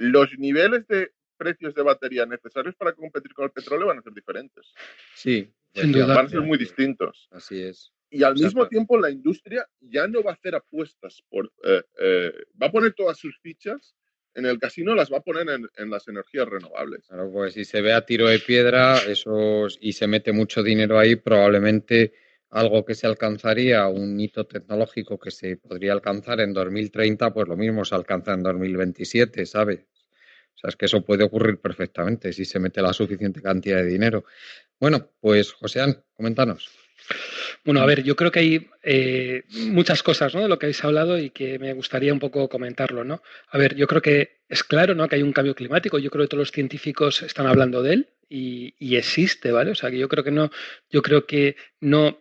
Los 0.00 0.38
niveles 0.38 0.86
de 0.88 1.12
precios 1.36 1.74
de 1.74 1.82
batería 1.82 2.24
necesarios 2.24 2.74
para 2.74 2.94
competir 2.94 3.34
con 3.34 3.44
el 3.44 3.50
petróleo 3.50 3.88
van 3.88 3.98
a 3.98 4.02
ser 4.02 4.14
diferentes. 4.14 4.72
Sí, 5.14 5.52
Sin 5.74 5.92
duda. 5.92 6.14
Van 6.14 6.24
a 6.24 6.28
ser 6.30 6.40
muy 6.40 6.56
distintos. 6.56 7.28
Así 7.30 7.60
es. 7.60 7.92
Y 8.08 8.22
al 8.22 8.34
mismo 8.34 8.66
tiempo 8.66 8.98
la 8.98 9.10
industria 9.10 9.68
ya 9.78 10.08
no 10.08 10.22
va 10.22 10.30
a 10.30 10.34
hacer 10.34 10.54
apuestas 10.54 11.22
por... 11.28 11.52
eh, 11.64 11.82
eh, 12.00 12.32
va 12.60 12.68
a 12.68 12.72
poner 12.72 12.94
todas 12.94 13.18
sus 13.18 13.38
fichas 13.40 13.94
en 14.34 14.46
el 14.46 14.58
casino, 14.58 14.94
las 14.94 15.12
va 15.12 15.18
a 15.18 15.22
poner 15.22 15.48
en, 15.50 15.68
en 15.76 15.90
las 15.90 16.08
energías 16.08 16.48
renovables. 16.48 17.06
Claro, 17.06 17.30
pues 17.30 17.52
si 17.52 17.66
se 17.66 17.82
ve 17.82 17.92
a 17.92 18.06
tiro 18.06 18.26
de 18.26 18.38
piedra 18.38 18.96
esos, 19.06 19.78
y 19.82 19.92
se 19.92 20.06
mete 20.06 20.32
mucho 20.32 20.62
dinero 20.62 20.98
ahí, 20.98 21.16
probablemente 21.16 22.14
algo 22.50 22.84
que 22.84 22.94
se 22.94 23.06
alcanzaría, 23.06 23.86
un 23.86 24.18
hito 24.18 24.46
tecnológico 24.46 25.18
que 25.18 25.30
se 25.30 25.56
podría 25.56 25.92
alcanzar 25.92 26.40
en 26.40 26.52
2030, 26.52 27.32
pues 27.32 27.48
lo 27.48 27.56
mismo 27.56 27.84
se 27.84 27.94
alcanza 27.94 28.32
en 28.34 28.42
2027, 28.42 29.46
¿sabes? 29.46 29.80
O 30.54 30.58
sea, 30.58 30.68
es 30.68 30.76
que 30.76 30.86
eso 30.86 31.04
puede 31.04 31.24
ocurrir 31.24 31.58
perfectamente 31.58 32.32
si 32.32 32.44
se 32.44 32.58
mete 32.58 32.82
la 32.82 32.92
suficiente 32.92 33.40
cantidad 33.40 33.78
de 33.78 33.86
dinero. 33.86 34.24
Bueno, 34.78 35.10
pues 35.20 35.52
Joséán, 35.52 36.02
coméntanos. 36.14 36.68
Bueno, 37.64 37.80
a 37.80 37.86
ver, 37.86 38.02
yo 38.02 38.16
creo 38.16 38.30
que 38.30 38.40
hay 38.40 38.68
eh, 38.82 39.42
muchas 39.50 40.02
cosas 40.02 40.34
¿no? 40.34 40.42
de 40.42 40.48
lo 40.48 40.58
que 40.58 40.66
habéis 40.66 40.84
hablado 40.84 41.18
y 41.18 41.30
que 41.30 41.58
me 41.58 41.72
gustaría 41.72 42.12
un 42.12 42.18
poco 42.18 42.48
comentarlo. 42.48 43.04
¿no? 43.04 43.22
A 43.48 43.58
ver, 43.58 43.74
yo 43.74 43.86
creo 43.86 44.02
que 44.02 44.40
es 44.48 44.64
claro 44.64 44.94
¿no? 44.94 45.08
que 45.08 45.16
hay 45.16 45.22
un 45.22 45.32
cambio 45.32 45.54
climático. 45.54 45.98
Yo 45.98 46.10
creo 46.10 46.24
que 46.24 46.28
todos 46.28 46.40
los 46.40 46.52
científicos 46.52 47.22
están 47.22 47.46
hablando 47.46 47.82
de 47.82 47.94
él 47.94 48.08
y, 48.28 48.74
y 48.78 48.96
existe, 48.96 49.52
¿vale? 49.52 49.72
O 49.72 49.74
sea, 49.74 49.90
que 49.90 49.98
yo 49.98 50.08
creo 50.08 50.24
que 50.24 50.30
no, 50.30 50.50
yo 50.88 51.02
creo 51.02 51.26
que 51.26 51.56
no 51.80 52.18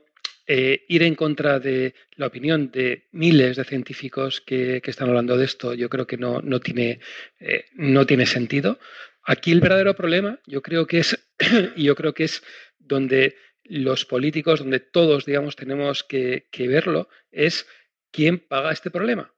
eh, 0.52 0.84
ir 0.88 1.04
en 1.04 1.14
contra 1.14 1.60
de 1.60 1.94
la 2.16 2.26
opinión 2.26 2.72
de 2.72 3.08
miles 3.12 3.56
de 3.56 3.64
científicos 3.64 4.42
que, 4.42 4.82
están 4.84 5.10
hablando 5.10 5.38
de 5.38 5.46
esto, 5.46 5.76
yo 5.76 5.90
creo 5.90 6.08
que 6.08 6.18
no, 6.18 6.42
no, 6.42 6.60
tiene, 6.60 7.02
eh, 7.40 7.66
no 7.76 8.08
tiene 8.08 8.26
sentido. 8.26 8.80
Aquí 9.22 9.52
el 9.52 9.62
verdadero 9.62 9.96
problema, 9.96 10.40
yo 10.48 10.64
creo 10.64 10.88
que 10.88 10.98
es, 11.02 11.20
y 11.76 11.84
yo 11.84 11.94
creo 11.94 12.16
que 12.16 12.24
es 12.24 12.42
donde 12.80 13.36
los 13.64 14.06
políticos, 14.06 14.62
donde 14.62 14.80
todos, 14.80 15.24
digamos, 15.24 15.56
tenemos 15.56 16.04
que, 16.04 16.48
que, 16.50 16.68
verlo, 16.68 17.10
es 17.30 17.68
quién 18.10 18.40
paga 18.40 18.72
este 18.72 18.90
problema. 18.90 19.32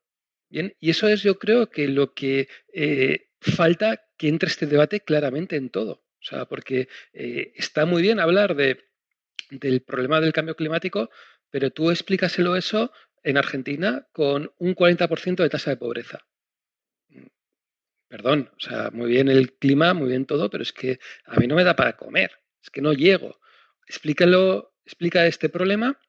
Bien, 0.47 0.77
y 0.79 0.91
eso 0.91 1.09
es, 1.09 1.23
yo 1.23 1.37
creo, 1.37 1.69
que 1.69 1.89
lo 1.89 2.13
que 2.13 2.47
eh, 2.73 3.27
falta 3.41 4.01
que 4.15 4.29
entre 4.29 4.47
este 4.47 4.65
debate 4.65 5.01
claramente 5.01 5.57
en 5.57 5.71
todo. 5.71 6.05
O 6.21 6.23
sea, 6.23 6.45
porque 6.45 6.87
está 7.11 7.85
muy 7.85 8.01
bien 8.01 8.19
hablar 8.19 8.55
de, 8.55 8.90
del 9.51 9.81
problema 9.81 10.19
del 10.19 10.33
cambio 10.33 10.55
climático, 10.55 11.09
pero 11.49 11.69
tú 11.69 11.91
explícaselo 11.91 12.55
eso 12.55 12.91
en 13.23 13.37
Argentina 13.37 14.07
con 14.11 14.51
un 14.57 14.75
40% 14.75 15.43
de 15.43 15.49
tasa 15.49 15.71
de 15.71 15.77
pobreza. 15.77 16.25
Perdón, 18.07 18.49
o 18.57 18.59
sea, 18.59 18.89
muy 18.91 19.11
bien 19.11 19.29
el 19.29 19.53
clima, 19.53 19.93
muy 19.93 20.09
bien 20.09 20.25
todo, 20.25 20.49
pero 20.49 20.63
es 20.63 20.73
que 20.73 20.99
a 21.25 21.39
mí 21.39 21.47
no 21.47 21.55
me 21.55 21.63
da 21.63 21.75
para 21.75 21.95
comer, 21.95 22.31
es 22.61 22.69
que 22.69 22.81
no 22.81 22.93
llego 22.93 23.41
explícalo, 23.91 24.73
explica 24.85 25.27
este 25.27 25.49
problema 25.49 25.99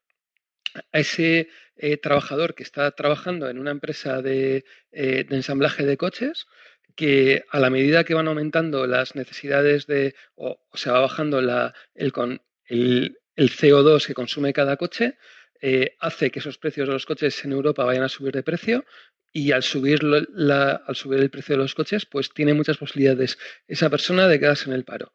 a 0.93 0.99
ese 0.99 1.49
eh, 1.75 1.97
trabajador 1.97 2.55
que 2.55 2.63
está 2.63 2.89
trabajando 2.91 3.49
en 3.49 3.59
una 3.59 3.71
empresa 3.71 4.21
de, 4.21 4.63
eh, 4.91 5.25
de, 5.25 5.35
ensamblaje 5.35 5.85
de 5.85 5.97
coches, 5.97 6.47
que 6.95 7.43
a 7.49 7.59
la 7.59 7.69
medida 7.69 8.05
que 8.05 8.13
van 8.13 8.29
aumentando 8.29 8.87
las 8.87 9.15
necesidades 9.15 9.85
de, 9.85 10.15
o, 10.35 10.61
o 10.69 10.77
se 10.77 10.91
va 10.91 11.01
bajando 11.01 11.41
la, 11.41 11.73
el, 11.93 12.13
con, 12.13 12.41
el, 12.65 13.17
el, 13.35 13.49
CO2 13.49 14.05
que 14.05 14.13
consume 14.13 14.53
cada 14.53 14.77
coche, 14.77 15.17
eh, 15.61 15.95
hace 15.99 16.31
que 16.31 16.39
esos 16.39 16.57
precios 16.57 16.87
de 16.87 16.93
los 16.93 17.05
coches 17.05 17.43
en 17.45 17.53
Europa 17.53 17.85
vayan 17.85 18.03
a 18.03 18.09
subir 18.09 18.33
de 18.33 18.43
precio 18.43 18.85
y 19.31 19.51
al 19.51 19.63
subir, 19.63 20.01
al 20.03 20.95
subir 20.95 21.19
el 21.19 21.29
precio 21.29 21.55
de 21.55 21.61
los 21.63 21.73
coches, 21.73 22.05
pues 22.05 22.29
tiene 22.33 22.53
muchas 22.53 22.77
posibilidades 22.77 23.37
esa 23.67 23.89
persona 23.89 24.27
de 24.27 24.39
quedarse 24.39 24.69
en 24.69 24.75
el 24.75 24.83
paro. 24.83 25.13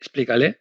Explícale, 0.00 0.60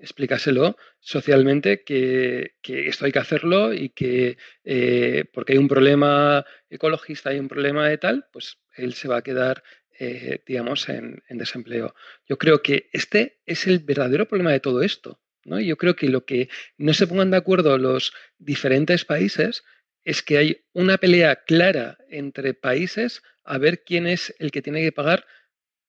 explícaselo 0.00 0.76
socialmente 0.98 1.82
que, 1.84 2.54
que, 2.62 2.88
esto 2.88 3.04
hay 3.04 3.12
que 3.12 3.18
hacerlo 3.18 3.72
y 3.72 3.90
que 3.90 4.36
eh, 4.64 5.24
porque 5.32 5.52
hay 5.52 5.58
un 5.58 5.68
problema 5.68 6.44
ecologista, 6.68 7.30
hay 7.30 7.38
un 7.38 7.48
problema 7.48 7.88
de 7.88 7.98
tal, 7.98 8.26
pues 8.32 8.58
él 8.76 8.94
se 8.94 9.08
va 9.08 9.18
a 9.18 9.22
quedar, 9.22 9.62
eh, 9.98 10.42
digamos, 10.46 10.88
en, 10.88 11.22
desempleo. 11.28 11.94
Yo 12.26 12.38
creo 12.38 12.62
que 12.62 12.88
este 12.92 13.40
es 13.46 13.66
el 13.66 13.80
verdadero 13.80 14.26
problema 14.26 14.52
de 14.52 14.60
todo 14.60 14.82
esto. 14.82 15.20
¿No? 15.44 15.60
Yo 15.60 15.76
creo 15.76 15.96
que 15.96 16.08
lo 16.08 16.24
que 16.24 16.48
no 16.76 16.94
se 16.94 17.06
pongan 17.06 17.30
de 17.30 17.36
acuerdo 17.36 17.78
los 17.78 18.12
diferentes 18.38 19.04
países 19.04 19.62
es 20.04 20.22
que 20.22 20.38
hay 20.38 20.64
una 20.72 20.98
pelea 20.98 21.44
clara 21.44 21.98
entre 22.08 22.54
países 22.54 23.22
a 23.44 23.58
ver 23.58 23.82
quién 23.84 24.06
es 24.06 24.34
el 24.38 24.50
que 24.50 24.62
tiene 24.62 24.82
que 24.82 24.92
pagar 24.92 25.26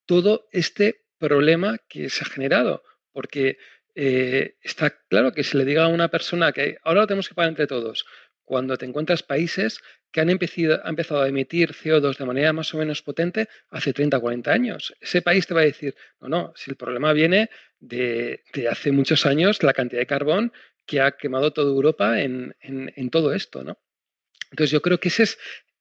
todo 0.06 0.48
este 0.52 1.04
problema 1.18 1.78
que 1.88 2.10
se 2.10 2.24
ha 2.24 2.28
generado. 2.28 2.82
Porque 3.12 3.58
eh, 3.94 4.56
está 4.62 4.90
claro 5.08 5.32
que 5.32 5.44
si 5.44 5.56
le 5.56 5.64
diga 5.64 5.84
a 5.84 5.88
una 5.88 6.08
persona 6.08 6.52
que 6.52 6.78
ahora 6.82 7.02
lo 7.02 7.06
tenemos 7.06 7.28
que 7.28 7.34
pagar 7.34 7.50
entre 7.50 7.66
todos, 7.66 8.04
cuando 8.44 8.76
te 8.76 8.86
encuentras 8.86 9.22
países 9.22 9.80
que 10.10 10.20
han 10.20 10.30
empezado, 10.30 10.80
han 10.82 10.90
empezado, 10.90 11.22
a 11.22 11.28
emitir 11.28 11.72
CO2 11.72 12.18
de 12.18 12.24
manera 12.26 12.52
más 12.52 12.72
o 12.74 12.78
menos 12.78 13.02
potente 13.02 13.48
hace 13.70 13.92
30 13.92 14.18
o 14.18 14.20
40 14.20 14.52
años. 14.52 14.94
Ese 15.00 15.22
país 15.22 15.46
te 15.46 15.54
va 15.54 15.62
a 15.62 15.64
decir, 15.64 15.94
no, 16.20 16.28
no, 16.28 16.52
si 16.54 16.70
el 16.70 16.76
problema 16.76 17.12
viene 17.12 17.50
de, 17.80 18.42
hace 18.70 18.92
muchos 18.92 19.26
años, 19.26 19.62
la 19.62 19.72
cantidad 19.72 20.00
de 20.00 20.06
carbón 20.06 20.52
que 20.86 21.00
ha 21.00 21.12
quemado 21.12 21.52
toda 21.52 21.70
Europa 21.70 22.20
en, 22.20 22.54
todo 23.10 23.32
esto, 23.32 23.64
¿no? 23.64 23.78
Entonces 24.50 24.70
yo 24.70 24.82
creo 24.82 25.00
que 25.00 25.08
ese 25.08 25.22
es 25.22 25.38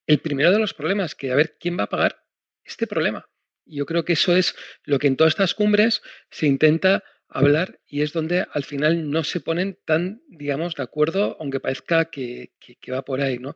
el 0.08 0.20
primero 0.20 0.52
de 0.52 0.60
los 0.60 0.74
problemas, 0.74 1.16
que 1.16 1.32
a 1.32 1.36
ver 1.36 1.58
quién 1.60 1.78
va 1.78 1.84
a 1.84 1.90
pagar 1.90 2.24
este 2.64 2.88
problema. 2.88 3.30
Y 3.66 3.78
yo 3.78 3.86
creo 3.86 4.06
que 4.06 4.14
eso 4.14 4.36
es 4.36 4.56
lo 4.84 4.98
que 4.98 5.08
en 5.08 5.18
todas 5.18 5.32
estas 5.32 5.54
cumbres 5.54 6.02
se 6.30 6.48
intenta 6.48 7.04
hablar 7.32 7.80
y 7.88 8.02
es 8.02 8.14
donde 8.14 8.46
al 8.52 8.64
final 8.64 9.10
no 9.10 9.24
se 9.24 9.40
ponen 9.40 9.78
tan, 9.86 10.22
digamos, 10.28 10.76
de 10.76 10.84
acuerdo, 10.84 11.38
aunque 11.40 11.60
parezca 11.60 12.06
que, 12.06 12.52
que, 12.60 12.76
que 12.76 12.92
va 12.92 13.04
por 13.04 13.22
ahí, 13.22 13.40
¿no? 13.40 13.56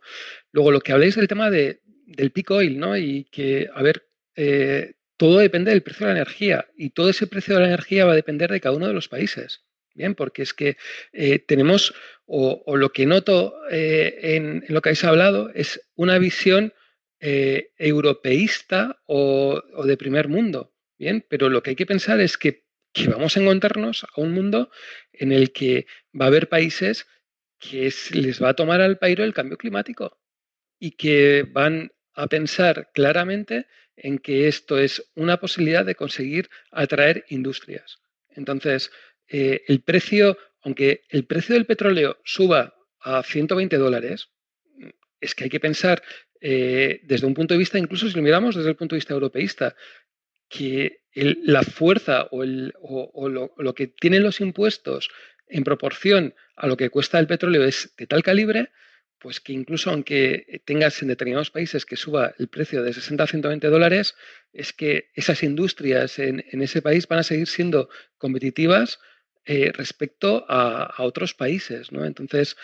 Luego, 0.52 0.72
lo 0.72 0.82
que 0.82 0.94
habléis 0.94 1.16
del 1.16 1.28
tema 1.28 1.50
de, 1.50 1.82
del 2.06 2.32
peak 2.32 2.52
oil, 2.52 2.80
¿no? 2.80 2.98
Y 2.98 3.26
que, 3.26 3.70
a 3.74 3.82
ver, 3.82 4.08
eh, 4.36 4.94
todo 5.18 5.40
depende 5.40 5.72
del 5.72 5.84
precio 5.84 6.08
de 6.08 6.14
la 6.14 6.20
energía 6.20 6.68
y 6.78 6.92
todo 6.92 7.10
ese 7.10 7.28
precio 7.28 7.56
de 7.56 7.62
la 7.62 7.68
energía 7.68 8.06
va 8.06 8.14
a 8.14 8.16
depender 8.16 8.52
de 8.52 8.62
cada 8.62 8.76
uno 8.76 8.88
de 8.88 8.94
los 8.94 9.08
países. 9.08 9.62
Bien, 9.94 10.14
porque 10.14 10.42
es 10.42 10.54
que 10.54 10.76
eh, 11.14 11.40
tenemos, 11.40 11.94
o, 12.26 12.76
lo 12.76 12.92
que 12.92 13.06
noto 13.06 13.56
eh, 13.72 14.36
en, 14.36 14.64
en, 14.68 14.74
lo 14.74 14.82
que 14.82 14.90
habéis 14.90 15.06
hablado, 15.06 15.52
es 15.54 15.82
una 15.96 16.18
visión 16.18 16.74
europeísta 17.78 19.02
o, 19.08 19.60
o 19.74 19.86
de 19.86 19.98
primer 19.98 20.28
mundo. 20.28 20.76
Bien, 21.00 21.26
pero 21.28 21.50
lo 21.50 21.64
que 21.64 21.72
hay 21.72 21.76
que 21.76 21.88
pensar 21.88 22.20
es 22.20 22.38
que 22.38 22.65
que 22.96 23.10
vamos 23.10 23.36
a 23.36 23.42
encontrarnos 23.42 24.06
a 24.06 24.22
un 24.22 24.32
mundo 24.32 24.72
en 25.12 25.34
el 25.34 25.52
que 25.52 25.86
va 26.20 26.26
a 26.26 26.28
haber 26.30 26.48
países 26.48 27.06
que 27.60 27.88
es, 27.88 28.16
les 28.16 28.42
va 28.42 28.50
a 28.50 28.54
tomar 28.54 28.80
al 28.80 28.98
pairo 28.98 29.24
el 29.26 29.34
cambio 29.34 29.58
climático 29.58 30.18
y 30.80 30.92
que 30.92 31.46
van 31.52 31.92
a 32.14 32.28
pensar 32.28 32.92
claramente 32.94 33.68
en 33.98 34.18
que 34.18 34.48
esto 34.48 34.80
es 34.80 35.12
una 35.16 35.38
posibilidad 35.42 35.86
de 35.86 35.96
conseguir 35.96 36.50
atraer 36.72 37.26
industrias. 37.30 38.00
Entonces, 38.30 38.92
eh, 39.28 39.64
el 39.68 39.82
precio, 39.82 40.38
aunque 40.62 41.02
el 41.10 41.26
precio 41.26 41.56
del 41.56 41.66
petróleo 41.66 42.18
suba 42.24 42.76
a 43.02 43.24
120 43.24 43.78
dólares, 43.78 44.30
es 45.20 45.36
que 45.36 45.46
hay 45.46 45.50
que 45.50 45.60
pensar 45.60 46.02
eh, 46.40 47.02
desde 47.04 47.28
un 47.28 47.34
punto 47.34 47.54
de 47.54 47.58
vista, 47.58 47.78
incluso 47.78 48.08
si 48.08 48.16
lo 48.16 48.22
miramos 48.22 48.56
desde 48.56 48.70
el 48.70 48.76
punto 48.78 48.96
de 48.96 49.00
vista 49.00 49.14
europeísta, 49.14 49.76
que 50.48 51.05
el, 51.16 51.40
la 51.44 51.64
fuerza 51.64 52.28
o, 52.32 52.44
el, 52.44 52.74
o, 52.82 53.30
lo, 53.30 53.74
que 53.74 53.88
tienen 53.88 54.22
los 54.22 54.42
impuestos 54.42 55.10
en 55.48 55.64
proporción 55.64 56.36
a 56.56 56.68
lo 56.68 56.78
que 56.78 56.90
cuesta 56.90 57.20
el 57.20 57.28
petróleo 57.28 57.64
es 57.64 57.94
de 57.98 58.06
tal 58.06 58.22
calibre, 58.22 58.72
pues 59.18 59.40
que 59.40 59.54
incluso 59.54 59.90
aunque 59.90 60.62
tengas 60.66 61.02
en 61.02 61.08
determinados 61.08 61.52
países 61.52 61.86
que 61.86 61.96
suba 61.96 62.36
el 62.38 62.48
precio 62.50 62.84
de 62.84 62.94
60 62.94 63.24
a 63.24 63.28
120 63.28 63.68
dólares, 63.68 64.16
es 64.54 64.74
que 64.74 65.10
esas 65.16 65.42
industrias 65.42 66.20
en, 66.20 66.44
ese 66.62 66.82
país 66.82 67.08
van 67.08 67.20
a 67.20 67.24
seguir 67.24 67.48
siendo 67.48 67.90
competitivas 68.18 69.00
eh, 69.46 69.72
respecto 69.74 70.46
a, 70.50 70.84
a, 70.84 71.04
otros 71.04 71.34
países. 71.34 71.92
¿no? 71.92 72.06
Entonces, 72.06 72.58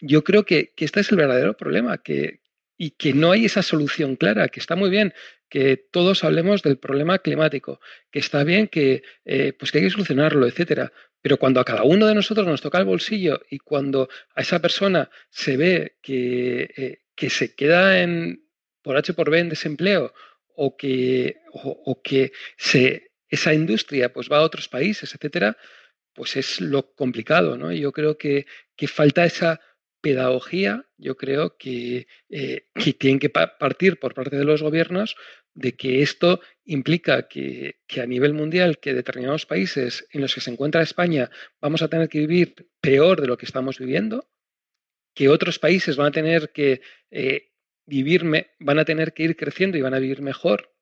yo 0.00 0.24
creo 0.24 0.44
que, 0.44 0.72
que 0.74 0.84
este 0.84 1.00
es 1.00 1.10
el 1.10 1.18
verdadero 1.18 1.56
problema, 1.56 1.98
que, 1.98 2.40
y 2.84 2.90
que 2.90 3.14
no 3.14 3.32
hay 3.32 3.46
esa 3.46 3.62
solución 3.62 4.14
clara, 4.16 4.48
que 4.48 4.60
está 4.60 4.76
muy 4.76 4.90
bien 4.90 5.14
que 5.48 5.78
todos 5.78 6.22
hablemos 6.22 6.62
del 6.62 6.76
problema 6.76 7.18
climático, 7.18 7.80
que 8.10 8.18
está 8.18 8.44
bien 8.44 8.68
que, 8.68 9.02
eh, 9.24 9.54
pues 9.58 9.72
que 9.72 9.78
hay 9.78 9.84
que 9.84 9.90
solucionarlo, 9.90 10.46
etcétera. 10.46 10.92
Pero 11.22 11.38
cuando 11.38 11.60
a 11.60 11.64
cada 11.64 11.84
uno 11.84 12.06
de 12.06 12.14
nosotros 12.14 12.46
nos 12.46 12.60
toca 12.60 12.76
el 12.76 12.84
bolsillo 12.84 13.40
y 13.48 13.58
cuando 13.58 14.10
a 14.34 14.42
esa 14.42 14.58
persona 14.60 15.08
se 15.30 15.56
ve 15.56 15.96
que, 16.02 16.68
eh, 16.76 16.98
que 17.14 17.30
se 17.30 17.54
queda 17.54 18.02
en, 18.02 18.44
por 18.82 18.98
H 18.98 19.14
por 19.14 19.30
B 19.30 19.38
en 19.38 19.48
desempleo 19.48 20.12
o 20.54 20.76
que, 20.76 21.38
o, 21.52 21.70
o 21.86 22.02
que 22.02 22.32
se, 22.58 23.12
esa 23.30 23.54
industria 23.54 24.12
pues 24.12 24.28
va 24.30 24.38
a 24.38 24.42
otros 24.42 24.68
países, 24.68 25.14
etcétera, 25.14 25.56
pues 26.12 26.36
es 26.36 26.60
lo 26.60 26.94
complicado, 26.94 27.56
¿no? 27.56 27.72
Yo 27.72 27.92
creo 27.92 28.18
que, 28.18 28.44
que 28.76 28.88
falta 28.88 29.24
esa 29.24 29.58
pedagogía, 30.04 30.86
yo 30.98 31.16
creo 31.16 31.56
que, 31.56 32.06
eh, 32.28 32.66
que 32.74 32.92
tienen 32.92 33.18
que 33.18 33.30
partir 33.30 33.98
por 33.98 34.12
parte 34.12 34.36
de 34.36 34.44
los 34.44 34.62
gobiernos 34.62 35.16
de 35.54 35.76
que 35.76 36.02
esto 36.02 36.40
implica 36.64 37.26
que, 37.26 37.76
a 37.96 38.06
nivel 38.06 38.34
mundial, 38.34 38.78
que 38.80 38.92
determinados 38.92 39.46
países 39.46 40.06
en 40.10 40.20
los 40.20 40.34
que 40.34 40.42
se 40.42 40.50
encuentra 40.50 40.82
España 40.82 41.30
vamos 41.60 41.80
a 41.80 41.88
tener 41.88 42.08
que 42.08 42.18
vivir 42.18 42.68
peor 42.80 43.20
de 43.20 43.28
lo 43.28 43.38
que 43.38 43.46
estamos 43.46 43.78
viviendo, 43.78 44.28
que 45.14 45.28
otros 45.28 45.58
países 45.58 45.96
van 45.96 46.08
a 46.08 46.12
tener 46.12 46.50
que 46.52 46.82
eh, 47.10 47.50
van 48.58 48.78
a 48.78 48.84
tener 48.84 49.14
que 49.14 49.22
ir 49.22 49.36
creciendo 49.36 49.78
y 49.78 49.82
van 49.82 49.94
a 49.94 50.00
vivir 50.00 50.20
mejor, 50.20 50.74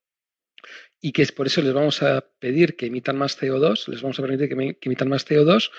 y 1.00 1.12
que 1.12 1.22
es 1.22 1.32
por 1.32 1.46
eso 1.46 1.60
les 1.62 1.74
vamos 1.74 2.02
a 2.02 2.24
pedir 2.38 2.76
que 2.76 2.86
emitan 2.86 3.18
más 3.18 3.40
CO2, 3.40 3.88
les 3.88 4.02
vamos 4.02 4.18
a 4.18 4.22
permitir 4.22 4.48
que, 4.48 4.78
que 4.78 4.88
emitan 4.88 5.08
más 5.08 5.26
CO2, 5.26 5.70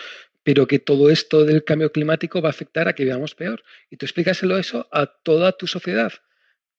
pero 0.44 0.68
que 0.68 0.80
todo 0.80 1.10
esto 1.10 1.46
del 1.46 1.64
cambio 1.64 1.91
climático 1.91 2.41
va 2.41 2.50
a 2.50 2.52
afectar 2.52 2.88
a 2.88 2.94
que 2.94 3.06
vivamos 3.06 3.34
peor. 3.36 3.64
Y 3.89 3.98
tú 3.98 4.06
explícaselo 4.06 4.58
eso 4.58 4.88
a 4.91 5.06
toda 5.06 5.54
tu 5.54 5.68
sociedad 5.68 6.12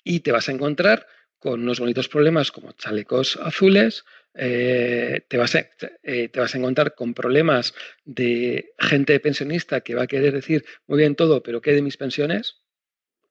y 0.04 0.20
te 0.20 0.32
vas 0.32 0.48
a 0.48 0.52
encontrar 0.52 1.06
con 1.38 1.62
unos 1.62 1.80
bonitos 1.80 2.08
problemas 2.08 2.50
como 2.50 2.72
chalecos 2.72 3.36
azules, 3.36 4.04
eh, 4.34 5.24
te, 5.28 5.36
vas 5.36 5.54
eh, 5.54 6.28
te, 6.28 6.40
vas 6.40 6.54
a, 6.54 6.58
encontrar 6.58 6.94
con 6.94 7.12
problemas 7.12 7.74
de 8.04 8.72
gente 8.78 9.18
pensionista 9.20 9.82
que 9.82 9.94
va 9.94 10.04
a 10.04 10.06
querer 10.06 10.32
decir, 10.32 10.64
muy 10.86 10.98
bien 10.98 11.14
todo, 11.14 11.42
pero 11.42 11.60
¿qué 11.60 11.72
de 11.72 11.82
mis 11.82 11.96
pensiones? 11.96 12.62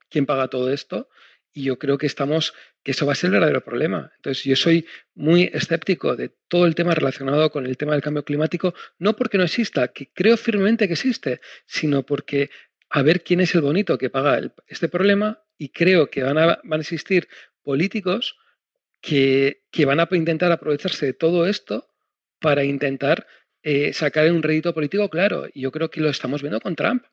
¿Quién 0.09 0.27
paga 0.27 0.47
todo 0.47 0.71
esto? 0.71 1.09
Y 1.53 1.63
yo 1.63 1.77
creo 1.77 1.97
que 1.97 2.07
estamos, 2.07 2.53
que 2.83 2.91
eso 2.91 3.05
va 3.05 3.13
a 3.13 3.15
ser 3.15 3.27
el 3.27 3.33
verdadero 3.33 3.63
problema. 3.63 4.11
Entonces, 4.15 4.43
yo 4.43 4.55
soy 4.55 4.87
muy 5.13 5.49
escéptico 5.53 6.15
de 6.15 6.29
todo 6.47 6.65
el 6.65 6.75
tema 6.75 6.95
relacionado 6.95 7.51
con 7.51 7.65
el 7.65 7.77
tema 7.77 7.93
del 7.93 8.01
cambio 8.01 8.25
climático, 8.25 8.73
no 8.97 9.15
porque 9.15 9.37
no 9.37 9.43
exista, 9.43 9.89
que 9.89 10.11
creo 10.13 10.35
firmemente 10.35 10.87
que 10.87 10.93
existe, 10.93 11.41
sino 11.65 12.03
porque 12.03 12.49
a 12.89 13.01
ver 13.03 13.23
quién 13.23 13.39
es 13.41 13.53
el 13.55 13.61
bonito 13.61 13.97
que 13.97 14.09
paga 14.09 14.41
este 14.67 14.89
problema 14.89 15.43
y 15.57 15.69
creo 15.69 16.09
que 16.09 16.23
van 16.23 16.37
a, 16.37 16.59
van 16.63 16.79
a 16.79 16.81
existir 16.81 17.27
políticos 17.61 18.35
que, 19.03 19.63
van 19.85 19.99
a 19.99 20.07
intentar 20.11 20.51
aprovecharse 20.51 21.07
de 21.07 21.13
todo 21.13 21.45
esto 21.45 21.89
para 22.39 22.63
intentar 22.63 23.27
eh, 23.61 23.93
sacar 23.93 24.31
un 24.31 24.41
rédito 24.41 24.73
político 24.73 25.09
claro. 25.09 25.47
Y 25.53 25.61
yo 25.61 25.71
creo 25.71 25.89
que 25.89 26.01
lo 26.01 26.09
estamos 26.09 26.41
viendo 26.41 26.61
con 26.61 26.75
Trump. 26.75 27.03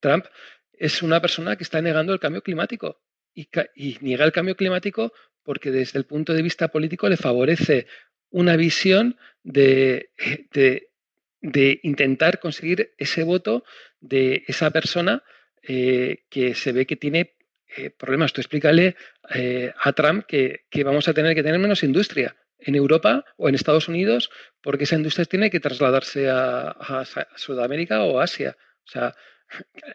Trump 0.00 0.26
es 0.72 1.02
una 1.02 1.20
persona 1.20 1.56
que 1.56 1.64
está 1.64 1.82
negando 1.82 2.12
el 2.12 2.20
cambio 2.20 2.42
climático 2.42 3.00
y, 3.34 3.98
niega 4.00 4.24
el 4.24 4.32
cambio 4.32 4.56
climático 4.56 5.12
porque 5.42 5.70
desde 5.70 5.98
el 5.98 6.06
punto 6.06 6.32
de 6.32 6.42
vista 6.42 6.68
político 6.68 7.08
le 7.08 7.16
favorece 7.16 7.86
una 8.30 8.56
visión 8.56 9.16
de, 9.42 10.10
de, 10.52 11.80
intentar 11.82 12.40
conseguir 12.40 12.94
ese 12.98 13.22
voto 13.22 13.64
de 14.00 14.44
esa 14.48 14.70
persona 14.70 15.22
eh, 15.62 16.24
que 16.30 16.54
se 16.54 16.72
ve 16.72 16.86
que 16.86 16.96
tiene 16.96 17.36
eh, 17.76 17.90
problemas. 17.90 18.32
Tú 18.32 18.40
explícale 18.40 18.96
eh, 19.34 19.72
a 19.80 19.92
Trump 19.92 20.24
que, 20.26 20.64
vamos 20.84 21.08
a 21.08 21.14
tener 21.14 21.34
que 21.34 21.42
tener 21.42 21.58
menos 21.58 21.82
industria 21.82 22.36
en 22.58 22.74
Europa 22.74 23.24
o 23.36 23.48
en 23.48 23.54
Estados 23.54 23.88
Unidos 23.88 24.30
porque 24.62 24.84
esa 24.84 24.96
industria 24.96 25.26
tiene 25.26 25.50
que 25.50 25.60
trasladarse 25.60 26.30
a, 26.30 27.04
Sudamérica 27.36 28.04
o 28.04 28.20
Asia. 28.20 28.56
O 28.84 28.88
sea, 28.88 29.14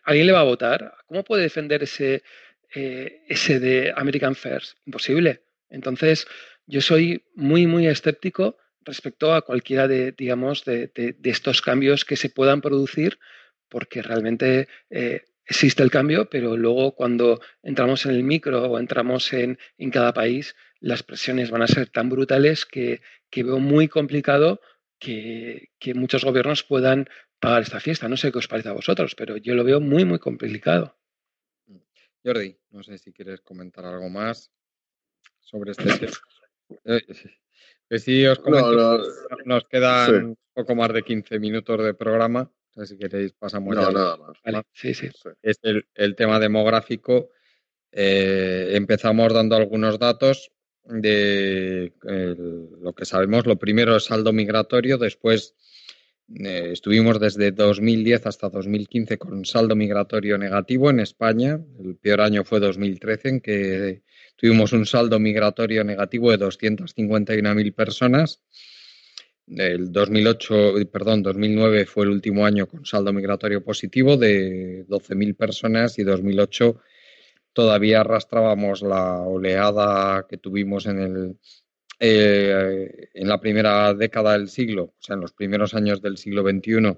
¿alguien 0.03 0.27
le 0.27 0.33
va 0.33 0.41
a 0.41 0.51
votar? 0.51 0.93
¿Cómo 1.07 1.23
puede 1.23 1.43
defender 1.43 1.83
ese, 1.83 2.23
eh, 2.73 3.23
ese 3.27 3.59
de 3.59 3.93
American 3.95 4.35
First? 4.35 4.77
Imposible. 4.85 5.43
Entonces, 5.69 6.27
yo 6.65 6.81
soy 6.81 7.23
muy, 7.35 7.67
muy 7.67 7.87
escéptico 7.87 8.57
respecto 8.81 9.33
a 9.33 9.41
cualquiera 9.41 9.87
de, 9.87 10.11
digamos, 10.11 10.65
de, 10.65 10.91
estos 11.23 11.61
cambios 11.61 12.05
que 12.05 12.15
se 12.15 12.29
puedan 12.29 12.61
producir 12.61 13.19
porque 13.67 14.01
realmente 14.01 14.67
existe 15.49 15.81
el 15.81 15.89
cambio, 15.89 16.29
pero 16.29 16.55
luego 16.55 16.93
cuando 16.93 17.41
entramos 17.63 18.05
en 18.05 18.11
el 18.11 18.23
micro 18.23 18.63
o 18.65 18.79
entramos 18.79 19.33
en, 19.33 19.57
cada 19.91 20.13
país, 20.13 20.55
las 20.79 21.03
presiones 21.03 21.49
van 21.49 21.63
a 21.63 21.67
ser 21.67 21.89
tan 21.89 22.07
brutales 22.07 22.65
que, 22.65 23.01
veo 23.35 23.59
muy 23.59 23.87
complicado 23.87 24.61
que, 24.99 25.69
muchos 25.95 26.23
gobiernos 26.23 26.63
puedan 26.63 27.09
pagar 27.39 27.63
esta 27.63 27.79
fiesta. 27.79 28.07
No 28.07 28.15
sé 28.15 28.31
qué 28.31 28.37
os 28.37 28.47
parece 28.47 28.69
a 28.69 28.73
vosotros, 28.73 29.15
pero 29.15 29.37
yo 29.37 29.55
lo 29.55 29.63
veo 29.63 29.79
muy, 29.81 30.05
muy 30.05 30.19
complicado. 30.19 30.98
Jordi, 32.23 32.57
no 32.71 32.83
sé 32.83 32.97
si 32.97 33.11
quieres 33.11 33.41
comentar 33.41 33.85
algo 33.85 34.09
más 34.09 34.51
sobre 35.39 35.71
este 35.71 35.85
tema. 35.97 36.17
Eh, 36.85 37.01
que 37.89 37.99
sí, 37.99 38.25
os 38.27 38.37
comento, 38.39 39.03
nos 39.45 39.65
quedan 39.65 40.37
poco 40.53 40.75
más 40.75 40.93
de 40.93 41.01
15 41.01 41.39
minutos 41.39 41.83
de 41.83 41.93
programa 41.93 42.51
si 42.85 42.97
queréis 42.97 43.33
pasamos 43.33 43.75
no, 43.75 43.91
nada 43.91 44.17
más. 44.17 44.37
Sí, 44.73 44.93
sí. 44.93 45.09
Es 45.41 45.59
el, 45.63 46.15
tema 46.15 46.39
demográfico. 46.39 47.29
Eh, 47.91 48.71
empezamos 48.73 49.33
dando 49.33 49.55
algunos 49.55 49.99
datos 49.99 50.51
de 50.83 51.93
lo 52.03 52.93
que 52.93 53.05
sabemos. 53.05 53.45
Lo 53.45 53.57
primero 53.57 53.95
es 53.95 54.05
saldo 54.05 54.33
migratorio, 54.33 54.97
después 54.97 55.55
eh, 56.35 56.69
estuvimos 56.73 57.19
desde 57.19 57.51
2010 57.51 58.27
hasta 58.27 58.49
2015 58.49 59.17
con 59.17 59.45
saldo 59.45 59.75
migratorio 59.75 60.37
negativo 60.37 60.89
en 60.89 60.99
España. 60.99 61.59
El 61.79 61.95
peor 61.95 62.21
año 62.21 62.43
fue 62.43 62.59
2013, 62.59 63.29
en 63.29 63.41
que 63.41 64.03
tuvimos 64.35 64.73
un 64.73 64.85
saldo 64.85 65.19
migratorio 65.19 65.83
negativo 65.83 66.31
de 66.31 66.39
251.000 66.39 67.73
personas. 67.73 68.41
El 69.47 69.91
2008, 69.91 70.75
perdón, 70.91 71.23
2009 71.23 71.85
fue 71.85 72.05
el 72.05 72.11
último 72.11 72.45
año 72.45 72.67
con 72.67 72.85
saldo 72.85 73.11
migratorio 73.11 73.63
positivo 73.63 74.15
de 74.15 74.85
12.000 74.87 75.35
personas 75.35 75.97
y 75.97 76.03
2008 76.03 76.79
todavía 77.53 78.01
arrastrábamos 78.01 78.83
la 78.83 79.21
oleada 79.21 80.27
que 80.29 80.37
tuvimos 80.37 80.85
en 80.85 80.99
el 80.99 81.37
eh, 81.99 83.09
en 83.13 83.27
la 83.27 83.41
primera 83.41 83.93
década 83.93 84.33
del 84.33 84.47
siglo, 84.47 84.83
o 84.83 85.01
sea, 85.01 85.15
en 85.15 85.21
los 85.21 85.33
primeros 85.33 85.73
años 85.73 86.01
del 86.01 86.17
siglo 86.17 86.43
XXI, 86.43 86.97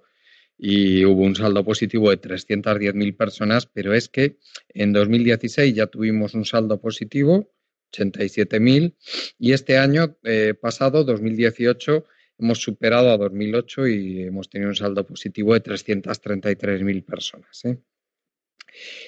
y 0.57 1.03
hubo 1.05 1.23
un 1.23 1.35
saldo 1.35 1.65
positivo 1.65 2.11
de 2.11 2.21
310.000 2.21 3.17
personas, 3.17 3.65
pero 3.65 3.95
es 3.95 4.09
que 4.09 4.37
en 4.69 4.93
2016 4.93 5.73
ya 5.73 5.87
tuvimos 5.87 6.35
un 6.35 6.45
saldo 6.45 6.79
positivo, 6.79 7.51
87.000, 7.91 8.95
y 9.39 9.53
este 9.53 9.79
año 9.79 10.17
eh, 10.23 10.53
pasado, 10.53 11.03
2018, 11.03 12.05
hemos 12.37 12.59
superado 12.61 13.09
a 13.09 13.17
2008 13.17 13.87
y 13.87 14.21
hemos 14.21 14.51
tenido 14.51 14.69
un 14.69 14.75
saldo 14.75 15.05
positivo 15.05 15.55
de 15.55 15.63
333.000 15.63 17.03
personas. 17.03 17.65
¿eh? 17.65 17.79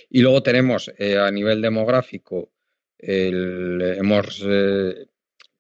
Y 0.10 0.22
luego 0.22 0.42
tenemos 0.42 0.92
a 1.00 1.32
nivel 1.32 1.62
demográfico, 1.62 2.52
hemos 2.98 4.44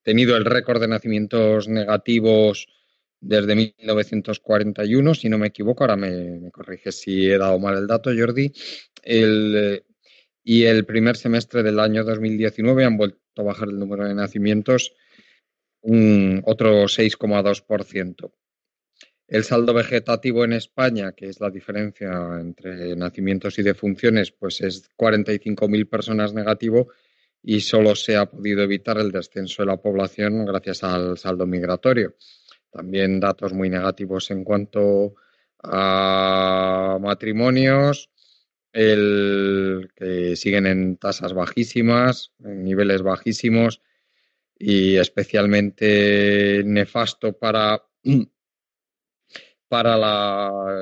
tenido 0.03 0.37
el 0.37 0.45
récord 0.45 0.81
de 0.81 0.87
nacimientos 0.87 1.67
negativos 1.67 2.67
desde 3.19 3.55
1941, 3.55 5.15
si 5.15 5.29
no 5.29 5.37
me 5.37 5.47
equivoco, 5.47 5.83
ahora 5.83 5.95
me, 5.95 6.39
me 6.39 6.51
corriges 6.51 6.99
si 6.99 7.29
he 7.29 7.37
dado 7.37 7.57
mal 7.57 7.77
el 7.77 7.87
dato, 7.87 8.11
Jordi. 8.15 8.51
y 10.43 10.63
el 10.63 10.85
primer 10.85 11.15
semestre 11.15 11.63
del 11.63 11.79
año 11.79 12.03
2019 12.03 12.83
han 12.83 12.97
vuelto 12.97 13.19
a 13.37 13.43
bajar 13.43 13.69
el 13.69 13.79
número 13.79 14.05
de 14.05 14.13
nacimientos 14.13 14.93
un 15.83 16.41
otro 16.45 16.83
6,2%. 16.83 18.31
El 19.27 19.43
saldo 19.43 19.73
vegetativo 19.73 20.43
en 20.43 20.53
España, 20.53 21.13
que 21.13 21.27
es 21.27 21.39
la 21.39 21.49
diferencia 21.49 22.11
entre 22.39 22.95
nacimientos 22.95 23.57
y 23.57 23.63
defunciones, 23.63 24.31
pues 24.31 24.61
es 24.61 24.89
45.000 24.97 25.89
personas 25.89 26.33
negativo 26.33 26.89
y 27.43 27.59
solo 27.59 27.93
se 27.95 28.15
ha 28.15 28.25
podido 28.25 28.63
evitar 28.63 28.97
el 28.97 29.11
descenso 29.11 29.61
de 29.61 29.67
la 29.67 29.77
población 29.77 30.45
gracias 30.45 30.83
al 30.83 31.17
saldo 31.17 31.45
migratorio. 31.45 32.15
También 32.71 33.19
datos 33.19 33.51
muy 33.53 33.69
negativos 33.69 34.31
en 34.31 34.45
cuanto 34.45 35.15
a 35.61 36.97
matrimonios, 37.01 38.09
que 38.71 40.33
siguen 40.35 40.65
en 40.65 40.97
tasas 40.97 41.33
bajísimas, 41.33 42.31
en 42.43 42.63
niveles 42.63 43.03
bajísimos 43.03 43.81
y 44.57 44.95
especialmente 44.95 46.63
nefasto 46.65 47.37
para, 47.37 47.83
para 49.67 49.97
la, 49.97 50.75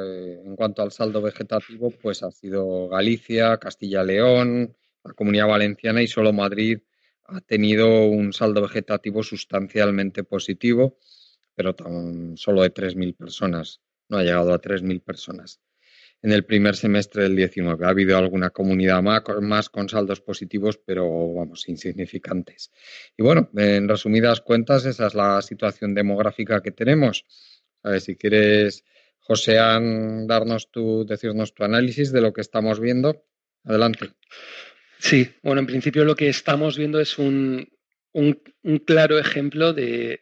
en 0.46 0.56
cuanto 0.56 0.84
al 0.84 0.92
saldo 0.92 1.22
vegetativo, 1.22 1.90
pues 1.90 2.24
ha 2.24 2.32
sido 2.32 2.88
Galicia, 2.88 3.58
Castilla-León, 3.58 4.76
la 5.04 5.14
Comunidad 5.14 5.48
Valenciana 5.48 6.02
y 6.02 6.08
solo 6.08 6.34
Madrid 6.34 6.80
ha 7.26 7.42
tenido 7.42 8.06
un 8.06 8.34
saldo 8.34 8.62
vegetativo 8.62 9.24
sustancialmente 9.24 10.24
positivo, 10.24 10.98
pero 11.56 11.76
tan 11.76 12.38
solo 12.38 12.64
de 12.64 12.74
3.000 12.74 13.16
personas, 13.16 13.82
no 14.10 14.18
ha 14.18 14.24
llegado 14.24 14.54
a 14.54 14.62
3.000 14.62 15.02
personas 15.02 15.62
en 16.24 16.32
el 16.32 16.46
primer 16.46 16.76
semestre 16.76 17.24
del 17.24 17.36
19. 17.36 17.86
Ha 17.86 17.90
habido 17.90 18.18
alguna 18.18 18.52
comunidad 18.52 19.02
más 19.02 19.70
con 19.70 19.90
saldos 19.90 20.22
positivos, 20.22 20.78
pero 20.78 21.34
vamos, 21.34 21.68
insignificantes. 21.68 22.72
Y 23.18 23.24
bueno, 23.24 23.50
en 23.56 23.88
resumidas 23.88 24.42
cuentas, 24.42 24.86
esa 24.86 25.08
es 25.08 25.16
la 25.16 25.42
situación 25.42 25.94
demográfica 25.96 26.62
que 26.62 26.72
tenemos. 26.72 27.26
A 27.84 27.92
ver, 27.92 28.02
si 28.02 28.16
quieres, 28.16 28.84
Josean, 29.20 30.28
darnos 30.28 30.70
tu, 30.70 31.06
decirnos 31.06 31.54
tu 31.54 31.64
análisis 31.64 32.12
de 32.12 32.22
lo 32.22 32.34
que 32.34 32.42
estamos 32.42 32.80
viendo. 32.80 33.26
Adelante. 33.64 34.12
Sí, 35.02 35.34
bueno, 35.42 35.62
en 35.62 35.66
principio 35.66 36.06
lo 36.06 36.16
que 36.16 36.30
estamos 36.30 36.78
viendo 36.78 37.00
es 37.00 37.18
un, 37.18 37.68
claro 38.86 39.18
ejemplo 39.18 39.74
de, 39.74 40.22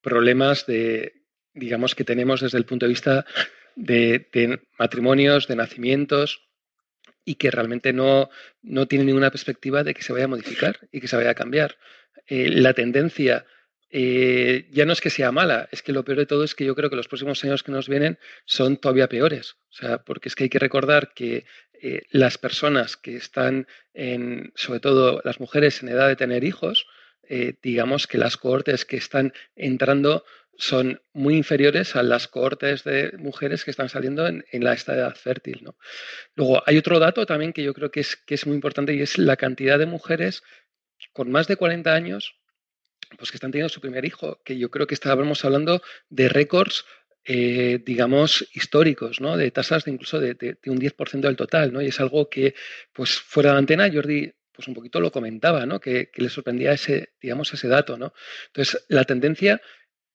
problemas 0.00 0.64
de, 0.64 1.24
digamos, 1.54 1.96
que 1.96 2.04
tenemos 2.04 2.40
desde 2.40 2.56
el 2.56 2.64
punto 2.64 2.86
de 2.86 2.90
vista 2.90 3.26
de, 3.74 4.60
matrimonios, 4.78 5.48
de 5.48 5.56
nacimientos, 5.56 6.48
y 7.24 7.34
que 7.34 7.50
realmente 7.50 7.92
no, 7.92 8.30
no 8.62 8.86
tiene 8.86 9.04
ninguna 9.04 9.32
perspectiva 9.32 9.82
de 9.82 9.92
que 9.92 10.02
se 10.02 10.12
vaya 10.12 10.26
a 10.26 10.28
modificar 10.28 10.78
y 10.92 11.00
que 11.00 11.08
se 11.08 11.16
vaya 11.16 11.30
a 11.30 11.34
cambiar. 11.34 11.76
Eh, 12.28 12.48
la 12.48 12.74
tendencia 12.74 13.44
eh, 13.90 14.68
ya 14.70 14.86
no 14.86 14.92
es 14.92 15.00
que 15.00 15.10
sea 15.10 15.32
mala, 15.32 15.68
es 15.72 15.82
que 15.82 15.92
lo 15.92 16.04
peor 16.04 16.18
de 16.18 16.26
todo 16.26 16.44
es 16.44 16.54
que 16.54 16.64
yo 16.64 16.76
creo 16.76 16.90
que 16.90 16.96
los 16.96 17.08
próximos 17.08 17.42
años 17.44 17.62
que 17.62 17.72
nos 17.72 17.88
vienen 17.88 18.18
son 18.44 18.76
todavía 18.76 19.08
peores. 19.08 19.56
O 19.68 19.74
sea, 19.74 19.98
porque 19.98 20.28
es 20.28 20.36
que 20.36 20.44
hay 20.44 20.50
que 20.50 20.58
recordar 20.58 21.12
que 21.12 21.44
eh, 21.84 22.02
las 22.10 22.38
personas 22.38 22.96
que 22.96 23.16
están 23.16 23.66
en, 23.92 24.52
sobre 24.54 24.78
todo 24.78 25.20
las 25.24 25.40
mujeres 25.40 25.82
en 25.82 25.88
edad 25.88 26.06
de 26.06 26.14
tener 26.14 26.44
hijos, 26.44 26.86
eh, 27.24 27.54
digamos 27.60 28.06
que 28.06 28.18
las 28.18 28.36
cohortes 28.36 28.84
que 28.84 28.96
están 28.96 29.32
entrando 29.56 30.24
son 30.56 31.02
muy 31.12 31.34
inferiores 31.34 31.96
a 31.96 32.04
las 32.04 32.28
cohortes 32.28 32.84
de 32.84 33.10
mujeres 33.18 33.64
que 33.64 33.72
están 33.72 33.88
saliendo 33.88 34.28
en, 34.28 34.44
la 34.52 34.74
edad 34.74 35.16
fértil. 35.16 35.58
¿no? 35.64 35.76
Luego, 36.36 36.62
hay 36.66 36.78
otro 36.78 37.00
dato 37.00 37.26
también 37.26 37.52
que 37.52 37.64
yo 37.64 37.74
creo 37.74 37.90
que 37.90 37.98
es, 37.98 38.14
que 38.14 38.36
es 38.36 38.46
muy 38.46 38.54
importante 38.54 38.94
y 38.94 39.02
es 39.02 39.18
la 39.18 39.36
cantidad 39.36 39.76
de 39.76 39.86
mujeres 39.86 40.44
con 41.12 41.32
más 41.32 41.48
de 41.48 41.56
40 41.56 41.92
años 41.92 42.36
pues 43.18 43.32
que 43.32 43.36
están 43.36 43.50
teniendo 43.50 43.68
su 43.68 43.80
primer 43.80 44.04
hijo, 44.04 44.40
que 44.44 44.56
yo 44.56 44.70
creo 44.70 44.86
que 44.86 44.94
estábamos 44.94 45.44
hablando 45.44 45.82
de 46.10 46.28
récords, 46.28 46.84
eh, 47.24 47.80
digamos, 47.84 48.48
históricos, 48.54 49.20
¿no? 49.20 49.36
De 49.36 49.50
tasas 49.50 49.84
de 49.84 49.92
incluso 49.92 50.18
de, 50.20 50.58
un 50.66 50.78
10% 50.78 51.20
del 51.20 51.36
total, 51.36 51.72
¿no? 51.72 51.80
Y 51.80 51.86
es 51.86 52.00
algo 52.00 52.28
que, 52.28 52.54
pues 52.92 53.20
fuera 53.20 53.52
de 53.52 53.58
antena, 53.58 53.90
Jordi, 53.92 54.32
pues 54.52 54.68
un 54.68 54.74
poquito 54.74 55.00
lo 55.00 55.12
comentaba, 55.12 55.64
¿no? 55.66 55.80
Que, 55.80 56.10
le 56.14 56.28
sorprendía 56.28 56.72
ese, 56.72 57.14
digamos, 57.20 57.52
ese 57.54 57.68
dato, 57.68 57.96
¿no? 57.96 58.12
Entonces, 58.48 58.84
la 58.88 59.04
tendencia 59.04 59.60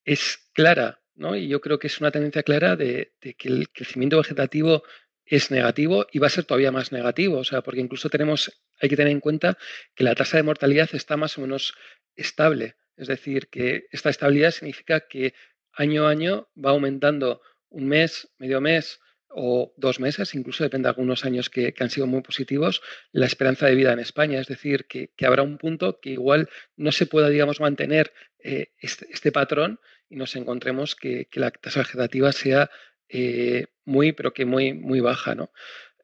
es 0.03 0.49
clara, 0.53 1.01
¿no? 1.15 1.35
Y 1.35 1.47
yo 1.47 1.61
creo 1.61 1.79
que 1.79 1.87
es 1.87 1.99
una 1.99 2.11
tendencia 2.11 2.43
clara 2.43 2.75
de, 2.75 3.13
de 3.21 3.33
que 3.35 3.47
el 3.49 3.69
crecimiento 3.69 4.17
vegetativo 4.17 4.83
es 5.25 5.51
negativo 5.51 6.07
y 6.11 6.19
va 6.19 6.27
a 6.27 6.29
ser 6.29 6.45
todavía 6.45 6.71
más 6.71 6.91
negativo, 6.91 7.37
o 7.39 7.43
sea, 7.43 7.61
porque 7.61 7.81
incluso 7.81 8.09
tenemos, 8.09 8.61
hay 8.79 8.89
que 8.89 8.95
tener 8.95 9.11
en 9.11 9.19
cuenta 9.19 9.57
que 9.95 10.03
la 10.03 10.15
tasa 10.15 10.37
de 10.37 10.43
mortalidad 10.43 10.89
está 10.93 11.17
más 11.17 11.37
o 11.37 11.41
menos 11.41 11.75
estable. 12.15 12.75
Es 12.95 13.07
decir, 13.07 13.47
que 13.47 13.87
esta 13.91 14.09
estabilidad 14.09 14.51
significa 14.51 15.01
que 15.01 15.33
año 15.77 16.07
a 16.07 16.09
año 16.09 16.49
va 16.57 16.71
aumentando 16.71 17.41
un 17.69 17.87
mes, 17.87 18.29
medio 18.37 18.59
mes 18.61 18.99
o 19.29 19.73
dos 19.77 19.99
meses, 19.99 20.33
incluso 20.33 20.63
depende 20.63 20.87
de 20.87 20.91
algunos 20.91 21.23
años 21.23 21.49
que, 21.49 21.73
han 21.79 21.89
sido 21.89 22.07
muy 22.07 22.21
positivos, 22.21 22.81
la 23.11 23.25
esperanza 23.25 23.67
de 23.67 23.75
vida 23.75 23.93
en 23.93 23.99
España. 23.99 24.39
Es 24.39 24.47
decir, 24.47 24.87
que, 24.87 25.11
habrá 25.25 25.43
un 25.43 25.57
punto 25.57 25.99
que 25.99 26.11
igual 26.11 26.49
no 26.75 26.91
se 26.91 27.05
pueda, 27.05 27.29
digamos, 27.29 27.59
mantener 27.59 28.13
eh, 28.39 28.71
este, 28.79 29.07
este, 29.11 29.31
patrón 29.31 29.79
y 30.09 30.15
nos 30.15 30.35
encontremos 30.35 30.95
que, 30.95 31.27
la 31.33 31.51
tasa 31.51 31.81
vegetativa 31.81 32.31
sea 32.31 32.69
eh, 33.09 33.67
muy, 33.85 34.13
pero 34.13 34.33
que 34.33 34.45
muy, 34.45 34.73
muy 34.73 35.01
baja. 35.01 35.35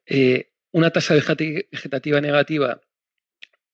Eh, 0.05 0.51
una 0.71 0.91
tasa 0.91 1.15
vegetativa 1.15 2.21
negativa 2.21 2.81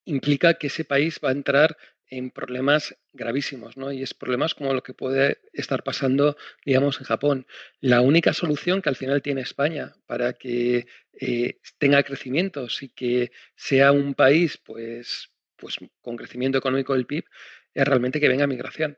implica 0.06 0.56
que 0.56 0.68
ese 0.68 0.86
país 0.86 1.20
va 1.24 1.30
a 1.30 1.34
entrar 1.34 1.78
en 2.10 2.32
problemas 2.32 2.96
gravísimos, 3.14 3.78
¿no? 3.78 3.92
Y 3.92 4.02
es 4.02 4.14
problemas 4.14 4.56
como 4.56 4.74
lo 4.74 4.84
que 4.84 4.94
puede 4.94 5.40
estar 5.54 5.84
pasando, 5.84 6.38
digamos, 6.66 7.00
en 7.00 7.06
Japón. 7.06 7.48
La 7.80 8.02
única 8.02 8.34
solución 8.34 8.82
que 8.82 8.90
al 8.90 8.96
final 8.96 9.22
tiene 9.22 9.42
España 9.42 9.94
para 10.08 10.34
que 10.34 10.88
eh, 11.14 11.60
tenga 11.78 12.04
crecimientos 12.04 12.82
y 12.82 12.90
que 12.90 13.32
sea 13.56 13.92
un 13.92 14.16
país, 14.16 14.58
pues, 14.58 15.32
pues 15.56 15.78
con 16.02 16.18
crecimiento 16.18 16.58
económico 16.58 16.94
del 16.94 17.06
PIB, 17.06 17.26
es 17.74 17.86
realmente 17.86 18.20
que 18.20 18.28
venga 18.28 18.48
migración. 18.48 18.98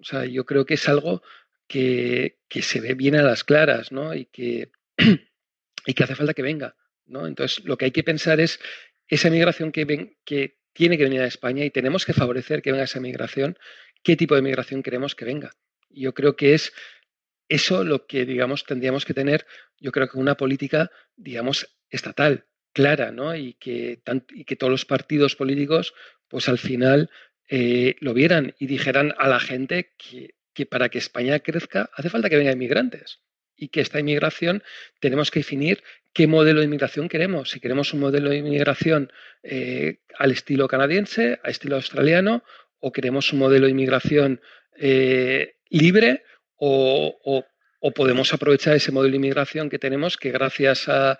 O 0.00 0.04
sea, 0.04 0.24
yo 0.24 0.44
creo 0.44 0.64
que 0.64 0.74
es 0.74 0.88
algo 0.88 1.22
que, 1.66 2.38
se 2.50 2.80
ve 2.80 2.94
bien 2.94 3.16
a 3.16 3.22
las 3.22 3.44
claras, 3.44 3.92
¿no? 3.92 4.14
Y 4.14 4.26
que, 4.26 4.70
y 5.86 5.94
que 5.94 6.04
hace 6.04 6.14
falta 6.14 6.34
que 6.34 6.42
venga, 6.42 6.76
¿no? 7.06 7.26
Entonces, 7.26 7.64
lo 7.64 7.76
que 7.76 7.86
hay 7.86 7.90
que 7.92 8.04
pensar 8.04 8.40
es 8.40 8.58
esa 9.06 9.30
migración 9.30 9.72
que, 9.72 9.84
ven, 9.84 10.16
que 10.24 10.57
tiene 10.72 10.96
que 10.96 11.04
venir 11.04 11.20
a 11.20 11.26
España 11.26 11.64
y 11.64 11.70
tenemos 11.70 12.04
que 12.04 12.12
favorecer 12.12 12.62
que 12.62 12.72
venga 12.72 12.84
esa 12.84 13.00
migración, 13.00 13.58
qué 14.02 14.16
tipo 14.16 14.34
de 14.34 14.42
migración 14.42 14.82
queremos 14.82 15.14
que 15.14 15.24
venga. 15.24 15.52
Yo 15.90 16.14
creo 16.14 16.36
que 16.36 16.54
es 16.54 16.72
eso 17.48 17.84
lo 17.84 18.06
que, 18.06 18.26
digamos, 18.26 18.64
tendríamos 18.64 19.04
que 19.04 19.14
tener, 19.14 19.46
yo 19.78 19.90
creo 19.90 20.08
que 20.08 20.18
una 20.18 20.36
política, 20.36 20.90
digamos, 21.16 21.78
estatal, 21.88 22.46
clara, 22.72 23.10
¿no? 23.10 23.34
Y 23.34 23.54
que, 23.54 24.02
y 24.30 24.44
que 24.44 24.56
todos 24.56 24.70
los 24.70 24.84
partidos 24.84 25.34
políticos, 25.34 25.94
pues 26.28 26.48
al 26.48 26.58
final 26.58 27.10
eh, 27.48 27.96
lo 28.00 28.12
vieran 28.12 28.54
y 28.58 28.66
dijeran 28.66 29.14
a 29.18 29.28
la 29.28 29.40
gente 29.40 29.94
que, 29.96 30.34
que 30.52 30.66
para 30.66 30.88
que 30.90 30.98
España 30.98 31.40
crezca 31.40 31.90
hace 31.94 32.10
falta 32.10 32.28
que 32.28 32.36
vengan 32.36 32.54
inmigrantes 32.54 33.20
y 33.56 33.68
que 33.68 33.80
esta 33.80 34.00
inmigración 34.00 34.62
tenemos 35.00 35.30
que 35.30 35.40
definir 35.40 35.82
qué 36.12 36.26
modelo 36.26 36.60
de 36.60 36.66
inmigración 36.66 37.08
queremos. 37.08 37.50
Si 37.50 37.60
queremos 37.60 37.92
un 37.94 38.00
modelo 38.00 38.30
de 38.30 38.38
inmigración 38.38 39.12
eh, 39.42 40.00
al 40.18 40.32
estilo 40.32 40.68
canadiense, 40.68 41.40
al 41.42 41.50
estilo 41.50 41.76
australiano, 41.76 42.44
o 42.80 42.92
queremos 42.92 43.32
un 43.32 43.40
modelo 43.40 43.66
de 43.66 43.72
inmigración 43.72 44.40
eh, 44.76 45.56
libre, 45.68 46.24
o, 46.56 47.44
podemos 47.94 48.34
aprovechar 48.34 48.74
ese 48.74 48.92
modelo 48.92 49.12
de 49.12 49.16
inmigración 49.16 49.70
que 49.70 49.78
tenemos, 49.78 50.16
que 50.16 50.30
gracias 50.30 50.88
a, 50.88 51.18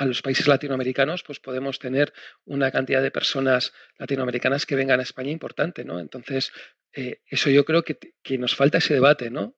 los 0.00 0.22
países 0.22 0.46
latinoamericanos, 0.46 1.22
pues 1.22 1.40
podemos 1.40 1.78
tener 1.78 2.12
una 2.44 2.70
cantidad 2.70 3.02
de 3.02 3.10
personas 3.10 3.72
latinoamericanas 3.98 4.64
que 4.66 4.76
vengan 4.76 5.00
a 5.00 5.02
España 5.02 5.30
importante, 5.30 5.84
¿no? 5.84 5.98
Entonces, 5.98 6.52
eh, 6.92 7.20
eso 7.26 7.50
yo 7.50 7.64
creo 7.64 7.82
que, 7.82 7.98
que 8.22 8.38
nos 8.38 8.54
falta 8.54 8.78
ese 8.78 8.94
debate, 8.94 9.30
¿no? 9.30 9.56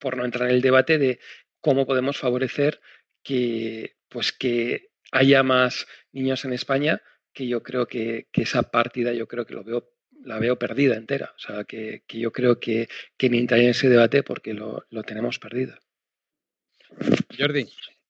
por 0.00 0.16
no 0.16 0.24
entrar 0.24 0.48
en 0.48 0.56
el 0.56 0.62
debate 0.62 0.98
de 0.98 1.20
cómo 1.60 1.86
podemos 1.86 2.18
favorecer 2.18 2.80
que, 3.22 3.96
pues 4.08 4.32
que 4.32 4.90
haya 5.12 5.42
más 5.42 5.86
niños 6.12 6.44
en 6.44 6.52
España, 6.52 7.02
que 7.32 7.46
yo 7.46 7.62
creo 7.62 7.86
que, 7.86 8.28
esa 8.32 8.62
partida 8.70 9.12
yo 9.12 9.26
creo 9.26 9.46
que 9.46 9.54
lo 9.54 9.64
veo 9.64 9.92
la 10.22 10.38
veo 10.38 10.58
perdida 10.58 10.96
entera. 10.96 11.32
O 11.34 11.38
sea, 11.38 11.64
que, 11.64 12.02
yo 12.08 12.30
creo 12.30 12.60
que, 12.60 12.88
que, 13.16 13.30
ni 13.30 13.38
entrar 13.38 13.60
en 13.60 13.70
ese 13.70 13.88
debate 13.88 14.22
porque 14.22 14.52
lo, 14.52 14.84
tenemos 15.06 15.38
perdido. 15.38 15.74
Jordi, 17.38 17.66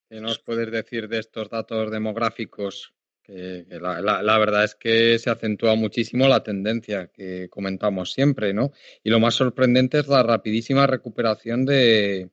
¿qué 0.09 0.21
nos 0.21 0.41
puedes 0.41 0.73
decir 0.73 1.09
de 1.09 1.21
estos 1.21 1.49
datos 1.51 1.91
demográficos? 1.93 2.93
Que, 3.23 3.65
la, 3.71 4.39
verdad 4.39 4.65
es 4.65 4.75
que 4.75 5.21
se 5.21 5.31
acentúa 5.31 5.77
muchísimo 5.77 6.27
la 6.27 6.43
tendencia 6.43 7.13
que 7.15 7.49
comentamos 7.49 8.13
siempre, 8.13 8.53
¿no? 8.53 8.73
Y 9.05 9.11
lo 9.11 9.21
más 9.21 9.35
sorprendente 9.35 10.01
es 10.01 10.09
la 10.09 10.25
rapidísima 10.25 10.89
recuperación 10.89 11.65
de, 11.65 12.31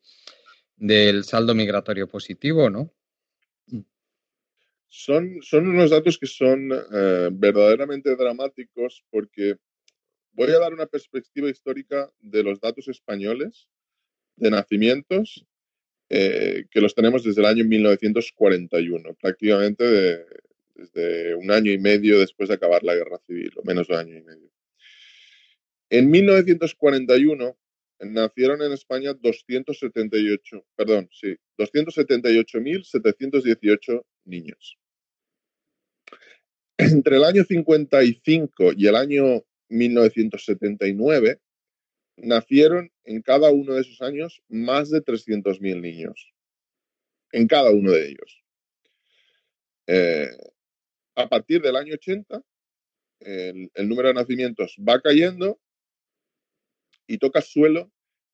del 0.78 1.24
saldo 1.24 1.54
migratorio 1.54 2.08
positivo, 2.08 2.70
¿no? 2.70 2.94
Son, 4.88 5.42
son 5.42 5.68
unos 5.68 5.90
datos 5.90 6.18
que 6.18 6.28
son 6.28 6.72
eh, 6.72 7.30
verdaderamente 7.32 8.16
dramáticos 8.16 9.04
porque 9.10 9.58
voy 10.32 10.50
a 10.52 10.60
dar 10.60 10.74
una 10.74 10.86
perspectiva 10.86 11.50
histórica 11.50 12.10
de 12.20 12.44
los 12.44 12.62
datos 12.62 12.88
españoles 12.88 13.68
de 14.38 14.52
nacimientos 14.52 15.46
eh, 16.10 16.66
que 16.72 16.80
los 16.80 16.96
tenemos 16.96 17.24
desde 17.24 17.42
el 17.42 17.48
año 17.48 17.66
1941, 17.66 19.14
prácticamente 19.16 20.26
desde 20.74 21.36
un 21.36 21.52
año 21.52 21.72
y 21.72 21.80
medio 21.80 22.20
después 22.20 22.48
de 22.48 22.56
acabar 22.56 22.84
la 22.84 22.96
guerra 22.96 23.20
civil, 23.28 23.52
o 23.58 23.64
menos 23.64 23.88
de 23.88 23.94
un 23.96 24.00
año 24.00 24.18
y 24.18 24.22
medio. 24.22 24.50
En 25.90 26.10
1941 26.10 27.58
nacieron 28.00 28.62
en 28.62 28.74
España 28.74 29.14
278, 29.14 30.66
perdón, 30.76 31.10
sí, 31.12 31.36
278.718 31.58 34.06
niños. 34.26 34.78
Entre 36.78 37.18
el 37.18 37.24
año 37.24 37.44
55 37.44 38.74
y 38.78 38.88
el 38.88 38.96
año 38.96 39.44
1979 39.70 41.42
nacieron 42.18 42.92
en 43.04 43.22
cada 43.22 43.52
uno 43.52 43.74
de 43.74 43.82
esos 43.82 44.02
años 44.02 44.42
más 44.48 44.90
de 44.90 45.04
300.000 45.04 45.82
niños. 45.82 46.34
En 47.32 47.48
cada 47.48 47.72
uno 47.72 47.92
de 47.92 48.10
ellos. 48.10 48.44
Eh, 49.88 50.30
a 51.16 51.28
partir 51.28 51.62
del 51.62 51.76
año 51.76 51.96
80, 51.96 52.42
el, 53.22 53.72
el 53.74 53.90
número 53.90 54.10
de 54.10 54.14
nacimientos 54.14 54.76
va 54.78 55.02
cayendo 55.02 55.60
y 57.08 57.18
toca 57.18 57.42
suelo 57.42 57.92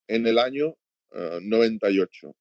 en 0.07 0.27
el 0.27 0.37
año 0.37 0.75
98. 1.11 2.27
Eh, 2.27 2.33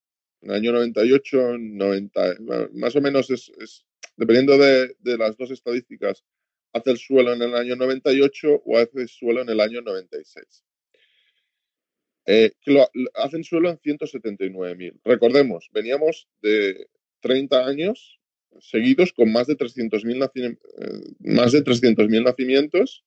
en 0.43 0.51
el 0.51 0.57
año 0.57 0.73
98, 0.73 1.59
90, 1.59 2.37
más 2.73 2.97
o 2.97 3.01
menos 3.01 3.31
es, 3.31 3.85
dependiendo 4.17 4.59
de, 4.59 4.95
las 5.05 5.37
dos 5.37 5.51
estadísticas, 5.51 6.25
hace 6.73 6.91
el 6.91 6.99
suelo 6.99 7.33
en 7.35 7.43
el 7.43 7.55
año 7.55 7.77
98 7.77 8.63
o 8.65 8.79
hace 8.79 9.03
el 9.03 9.09
suelo 9.09 9.43
en 9.43 9.51
el 9.51 9.61
año 9.61 9.83
96. 9.83 10.65
eh, 12.25 12.53
que 12.61 12.71
lo, 12.71 12.89
hacen 13.15 13.45
suelo 13.45 13.71
en 13.71 13.79
179.000. 13.79 15.01
Recordemos, 15.05 15.69
veníamos 15.73 16.29
de 16.41 16.89
30 17.21 17.67
años 17.67 18.21
seguidos 18.61 19.13
con 19.13 19.33
más 19.33 19.47
de 19.47 19.57
300.000 19.57 20.31
eh, 20.35 20.57
más 21.21 21.53
de 21.53 21.65
300.000 21.65 22.25
nacimientos 22.25 23.05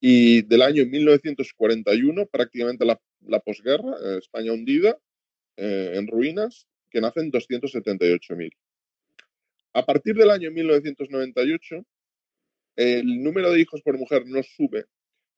y 0.00 0.42
del 0.42 0.62
año 0.62 0.86
1941, 0.86 2.26
prácticamente 2.26 2.84
la, 2.84 3.00
la 3.20 3.40
posguerra, 3.40 3.96
eh, 4.02 4.18
España 4.18 4.52
hundida, 4.52 4.98
en 5.58 6.06
ruinas, 6.06 6.66
que 6.90 7.00
nacen 7.00 7.32
278.000. 7.32 8.50
A 9.72 9.86
partir 9.86 10.14
del 10.14 10.30
año 10.30 10.50
1998, 10.50 11.86
el 12.76 13.22
número 13.22 13.50
de 13.52 13.60
hijos 13.60 13.80
por 13.82 13.98
mujer 13.98 14.26
no 14.26 14.42
sube, 14.42 14.84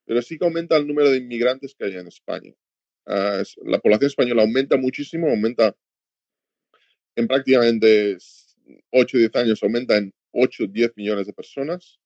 pero 0.04 0.22
sí 0.22 0.38
que 0.38 0.44
aumenta 0.44 0.76
el 0.76 0.86
número 0.86 1.10
de 1.10 1.18
inmigrantes 1.18 1.74
que 1.74 1.84
hay 1.84 1.96
en 1.96 2.08
España. 2.08 2.52
Ah, 3.06 3.42
la 3.64 3.78
población 3.78 4.08
española 4.08 4.42
aumenta 4.42 4.76
muchísimo, 4.76 5.28
aumenta 5.28 5.74
en 7.16 7.26
prácticamente 7.26 8.16
8 8.90 9.16
o 9.16 9.20
10 9.20 9.36
años, 9.36 9.62
aumenta 9.62 9.96
en 9.96 10.12
8 10.32 10.64
o 10.64 10.66
10 10.66 10.92
millones 10.96 11.26
de 11.26 11.32
personas. 11.32 11.98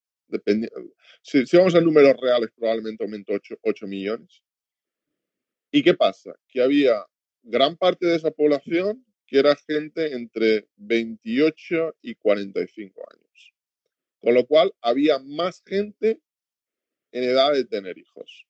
Si, 1.23 1.47
si, 1.47 1.57
vamos 1.57 1.75
a 1.75 1.81
números 1.81 2.17
reales, 2.21 2.51
probablemente 2.57 3.05
aumenta 3.05 3.33
8, 3.33 3.57
8 3.63 3.87
millones. 3.87 4.43
¿Y 5.71 5.83
qué 5.83 5.95
pasa? 5.95 6.35
Que 6.49 6.63
había 6.63 7.07
gran 7.43 7.77
parte 7.77 8.07
de 8.07 8.17
esa 8.17 8.31
población 8.31 9.05
que 9.27 9.39
era 9.39 9.57
gente 9.57 10.15
entre 10.15 10.69
28 10.77 11.97
y 12.03 12.15
45 12.17 13.03
años. 13.11 13.55
Con 14.21 14.35
lo 14.35 14.47
cual 14.47 14.73
había 14.81 15.19
más 15.19 15.63
gente 15.65 16.21
en 17.13 17.25
edad 17.25 17.53
de 17.53 17.65
tener 17.65 17.99
hijos. 17.99 18.47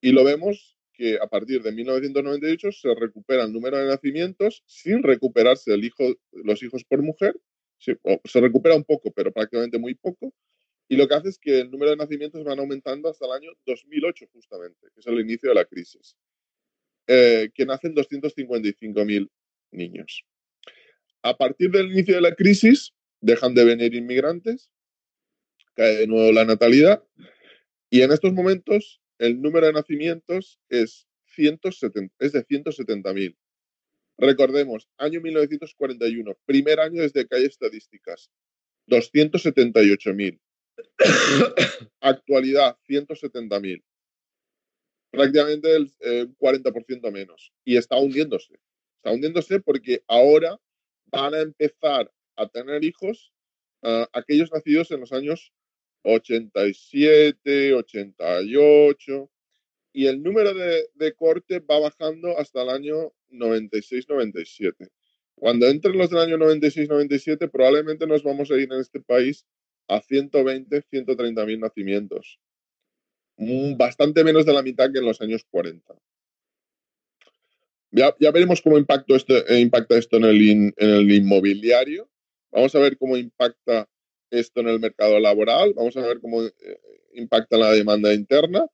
Y 0.00 0.12
lo 0.12 0.22
vemos 0.24 0.76
que 0.92 1.18
a 1.20 1.26
partir 1.26 1.62
de 1.62 1.72
1998 1.72 2.72
se 2.72 2.94
recupera 2.94 3.44
el 3.44 3.52
número 3.52 3.78
de 3.78 3.86
nacimientos 3.86 4.62
sin 4.66 5.02
recuperarse 5.02 5.74
el 5.74 5.84
hijo, 5.84 6.04
los 6.32 6.62
hijos 6.62 6.84
por 6.84 7.02
mujer. 7.02 7.34
Se, 7.78 7.98
recupera 8.40 8.76
un 8.76 8.84
poco, 8.84 9.10
pero 9.12 9.32
prácticamente 9.32 9.78
muy 9.78 9.94
poco. 9.94 10.32
Y 10.88 10.96
lo 10.96 11.08
que 11.08 11.14
hace 11.14 11.28
es 11.30 11.38
que 11.38 11.60
el 11.60 11.70
número 11.70 11.90
de 11.90 11.96
nacimientos 11.96 12.44
van 12.44 12.58
aumentando 12.58 13.08
hasta 13.08 13.26
el 13.26 13.32
año 13.32 13.50
2008, 13.66 14.26
justamente, 14.32 14.88
que 14.94 15.00
es 15.00 15.06
el 15.06 15.20
inicio 15.20 15.48
de 15.48 15.54
la 15.54 15.64
crisis, 15.64 16.16
eh, 17.06 17.50
que 17.54 17.64
nacen 17.64 17.94
255.000 17.94 19.30
niños. 19.70 20.24
A 21.22 21.36
partir 21.36 21.70
del 21.70 21.90
inicio 21.90 22.14
de 22.16 22.20
la 22.20 22.34
crisis, 22.34 22.92
dejan 23.20 23.54
de 23.54 23.64
venir 23.64 23.94
inmigrantes, 23.94 24.70
cae 25.74 25.96
de 25.96 26.06
nuevo 26.06 26.32
la 26.32 26.44
natalidad, 26.44 27.02
y 27.88 28.02
en 28.02 28.12
estos 28.12 28.32
momentos 28.32 29.00
el 29.18 29.40
número 29.40 29.66
de 29.66 29.72
nacimientos 29.72 30.60
es, 30.68 31.06
170, 31.34 32.14
es 32.18 32.32
de 32.32 32.44
170.000. 32.44 33.36
Recordemos, 34.18 34.88
año 34.98 35.20
1941, 35.20 36.36
primer 36.44 36.80
año 36.80 37.02
desde 37.02 37.26
que 37.26 37.36
hay 37.36 37.44
estadísticas, 37.44 38.30
278.000. 38.86 40.40
Actualidad, 42.00 42.76
170.000. 42.88 43.82
Prácticamente 45.10 45.76
el 45.76 46.36
40% 46.36 47.12
menos. 47.12 47.52
Y 47.64 47.76
está 47.76 47.96
hundiéndose. 47.96 48.54
Está 48.96 49.12
hundiéndose 49.12 49.60
porque 49.60 50.02
ahora 50.08 50.58
van 51.06 51.34
a 51.34 51.40
empezar 51.40 52.10
a 52.36 52.48
tener 52.48 52.82
hijos 52.84 53.32
uh, 53.82 54.06
aquellos 54.12 54.50
nacidos 54.52 54.90
en 54.90 55.00
los 55.00 55.12
años 55.12 55.52
87, 56.02 57.74
88, 57.74 59.30
y 59.92 60.06
el 60.06 60.22
número 60.22 60.52
de, 60.52 60.88
de 60.94 61.14
corte 61.14 61.60
va 61.60 61.78
bajando 61.78 62.36
hasta 62.36 62.62
el 62.62 62.70
año 62.70 63.12
96-97. 63.30 64.90
Cuando 65.36 65.66
entren 65.66 65.96
los 65.96 66.10
del 66.10 66.20
año 66.20 66.36
96-97, 66.36 67.50
probablemente 67.50 68.06
nos 68.06 68.22
vamos 68.22 68.50
a 68.50 68.54
ir 68.54 68.72
en 68.72 68.80
este 68.80 69.00
país 69.00 69.46
a 69.88 70.00
120, 70.00 70.82
130 70.82 71.46
mil 71.46 71.60
nacimientos. 71.60 72.38
Mm, 73.36 73.76
bastante 73.76 74.24
menos 74.24 74.46
de 74.46 74.52
la 74.52 74.62
mitad 74.62 74.90
que 74.92 74.98
en 74.98 75.06
los 75.06 75.20
años 75.20 75.44
40. 75.50 75.94
Ya, 77.90 78.14
ya 78.18 78.30
veremos 78.32 78.60
cómo 78.60 78.78
impacta 78.78 79.14
esto, 79.14 79.46
eh, 79.46 79.60
impacta 79.60 79.96
esto 79.96 80.16
en 80.16 80.24
el, 80.24 80.40
en 80.50 80.74
el 80.76 81.12
inmobiliario. 81.12 82.08
Vamos 82.50 82.74
a 82.74 82.80
ver 82.80 82.96
cómo 82.96 83.16
impacta 83.16 83.88
esto 84.30 84.60
en 84.60 84.68
el 84.68 84.80
mercado 84.80 85.18
laboral, 85.20 85.74
vamos 85.74 85.96
a 85.96 86.00
ver 86.00 86.20
cómo 86.20 86.42
eh, 86.42 86.52
impacta 87.14 87.56
la 87.56 87.70
demanda 87.72 88.12
interna, 88.12 88.66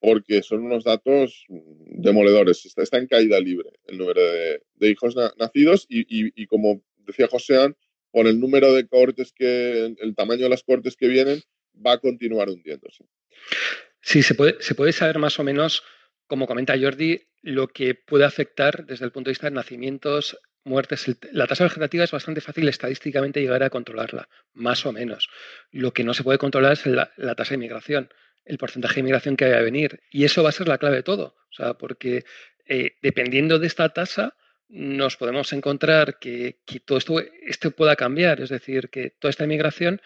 porque 0.00 0.42
son 0.42 0.64
unos 0.64 0.84
datos 0.84 1.46
demoledores. 1.48 2.64
Está, 2.76 2.98
en 2.98 3.06
caída 3.06 3.40
libre 3.40 3.70
el 3.86 3.98
número 3.98 4.20
de, 4.20 4.90
hijos 4.90 5.14
nacidos 5.38 5.86
y, 5.88 6.46
como 6.46 6.82
decía 6.98 7.28
Josean, 7.28 7.76
por 8.14 8.28
el 8.28 8.38
número 8.38 8.72
de 8.72 8.86
cortes 8.86 9.32
que, 9.32 9.92
el 9.98 10.14
tamaño 10.14 10.44
de 10.44 10.48
las 10.48 10.62
cortes 10.62 10.94
que 10.94 11.08
vienen, 11.08 11.42
va 11.84 11.94
a 11.94 11.98
continuar 11.98 12.48
hundiéndose. 12.48 13.04
Sí, 14.00 14.22
se 14.22 14.36
puede, 14.36 14.54
se 14.60 14.76
puede 14.76 14.92
saber 14.92 15.18
más 15.18 15.40
o 15.40 15.42
menos, 15.42 15.82
como 16.28 16.46
comenta 16.46 16.78
Jordi, 16.78 17.26
lo 17.42 17.66
que 17.66 17.96
puede 17.96 18.24
afectar 18.24 18.86
desde 18.86 19.04
el 19.04 19.10
punto 19.10 19.28
de 19.28 19.32
vista 19.32 19.48
de 19.48 19.56
nacimientos 19.56 20.38
muertes, 20.62 21.06
la 21.32 21.48
tasa 21.48 21.64
vegetativa 21.64 22.04
es 22.04 22.12
bastante 22.12 22.40
fácil 22.40 22.68
estadísticamente 22.68 23.40
llegar 23.40 23.64
a 23.64 23.70
controlarla, 23.70 24.28
más 24.52 24.86
o 24.86 24.92
menos. 24.92 25.28
Lo 25.72 25.92
que 25.92 26.04
no 26.04 26.14
se 26.14 26.22
puede 26.22 26.38
controlar 26.38 26.74
es 26.74 26.86
la, 26.86 27.10
tasa 27.34 27.50
de 27.50 27.56
inmigración, 27.56 28.10
el 28.44 28.58
porcentaje 28.58 28.94
de 28.94 29.00
inmigración 29.00 29.36
que 29.36 29.46
vaya 29.46 29.58
a 29.58 29.62
venir. 29.62 30.02
Y 30.12 30.22
eso 30.22 30.44
va 30.44 30.50
a 30.50 30.52
ser 30.52 30.68
la 30.68 30.78
clave 30.78 30.96
de 30.96 31.02
todo. 31.02 31.34
O 31.50 31.52
sea, 31.52 31.74
porque 31.74 32.24
eh, 32.64 32.92
dependiendo 33.02 33.58
de 33.58 33.66
esta 33.66 33.88
tasa, 33.88 34.36
nos 34.68 35.16
podemos 35.16 35.52
encontrar 35.52 36.18
que, 36.18 36.58
todo 36.84 36.98
esto, 36.98 37.20
esto, 37.42 37.70
pueda 37.70 37.96
cambiar. 37.96 38.40
Es 38.40 38.50
decir, 38.50 38.88
que 38.90 39.10
toda 39.10 39.30
esta 39.30 39.44
inmigración, 39.44 40.00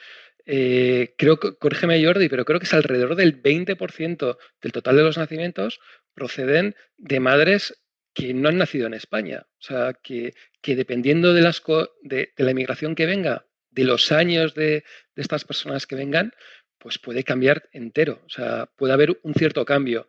eh, 0.47 1.15
creo 1.17 1.39
que, 1.39 1.57
corrígeme 1.57 2.05
Jordi, 2.05 2.29
pero 2.29 2.45
creo 2.45 2.59
que 2.59 2.67
es 2.67 2.75
alrededor 2.75 3.17
del 3.17 3.43
20% 3.43 4.39
del 4.63 4.73
total 4.73 4.97
de 4.97 5.03
los 5.03 5.19
nacimientos 5.19 5.81
proceden 6.15 6.75
de 6.97 7.21
madres 7.21 7.81
que 8.13 8.35
no 8.35 8.49
han 8.49 8.59
nacido 8.59 8.87
en 8.87 8.95
España. 8.95 9.47
O 9.61 9.63
sea, 9.63 9.95
que, 10.03 10.35
dependiendo 10.65 11.33
de, 11.35 11.43
las 11.43 11.63
de, 12.03 12.33
la 12.37 12.51
inmigración 12.51 12.95
que 12.95 13.07
venga, 13.07 13.47
de 13.71 13.85
los 13.85 14.11
años 14.11 14.55
de, 14.55 14.85
estas 15.15 15.45
personas 15.45 15.87
que 15.87 15.95
vengan, 15.95 16.33
pues 16.79 16.99
puede 16.99 17.23
cambiar 17.23 17.69
entero. 17.73 18.23
O 18.27 18.29
sea, 18.29 18.67
puede 18.77 18.93
haber 18.93 19.21
un 19.23 19.35
cierto 19.35 19.65
cambio. 19.65 20.09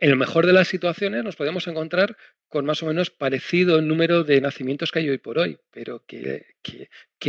En 0.00 0.10
lo 0.10 0.16
mejor 0.16 0.46
de 0.46 0.54
las 0.54 0.68
situaciones 0.68 1.22
nos 1.22 1.36
podemos 1.36 1.66
encontrar 1.68 2.16
con 2.48 2.64
más 2.64 2.82
o 2.82 2.86
menos 2.86 3.10
parecido 3.10 3.78
el 3.78 3.86
número 3.86 4.24
de 4.24 4.40
nacimientos 4.40 4.90
que 4.90 5.00
hay 5.00 5.10
hoy 5.10 5.18
por 5.18 5.38
hoy, 5.38 5.58
pero 5.70 6.04
que, 6.06 6.46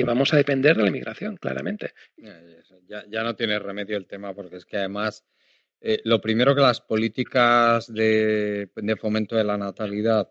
vamos 0.06 0.34
a 0.34 0.38
depender 0.38 0.77
de 0.77 0.84
la 0.84 0.88
inmigración, 0.88 1.35
claramente. 1.35 1.93
Ya, 2.88 3.23
no 3.23 3.35
tiene 3.35 3.60
remedio 3.60 3.98
el 3.98 4.07
tema, 4.07 4.34
porque 4.34 4.56
es 4.56 4.65
que 4.65 4.77
además 4.77 5.26
eh, 5.81 5.99
lo 6.06 6.22
primero 6.22 6.56
que 6.56 6.61
las 6.61 6.80
políticas 6.80 7.93
de, 7.93 8.69
fomento 8.99 9.35
de 9.35 9.43
la 9.43 9.57
natalidad 9.57 10.30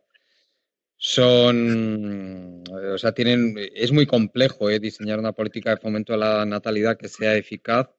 son, 0.96 2.64
o 2.70 2.98
sea, 2.98 3.12
tienen, 3.12 3.54
es 3.74 3.92
muy 3.92 4.06
complejo 4.06 4.70
eh, 4.70 4.78
diseñar 4.78 5.18
una 5.18 5.32
política 5.32 5.70
de 5.70 5.76
fomento 5.76 6.14
de 6.14 6.20
la 6.20 6.46
natalidad 6.46 6.96
que 6.96 7.08
sea 7.08 7.36
eficaz, 7.36 7.90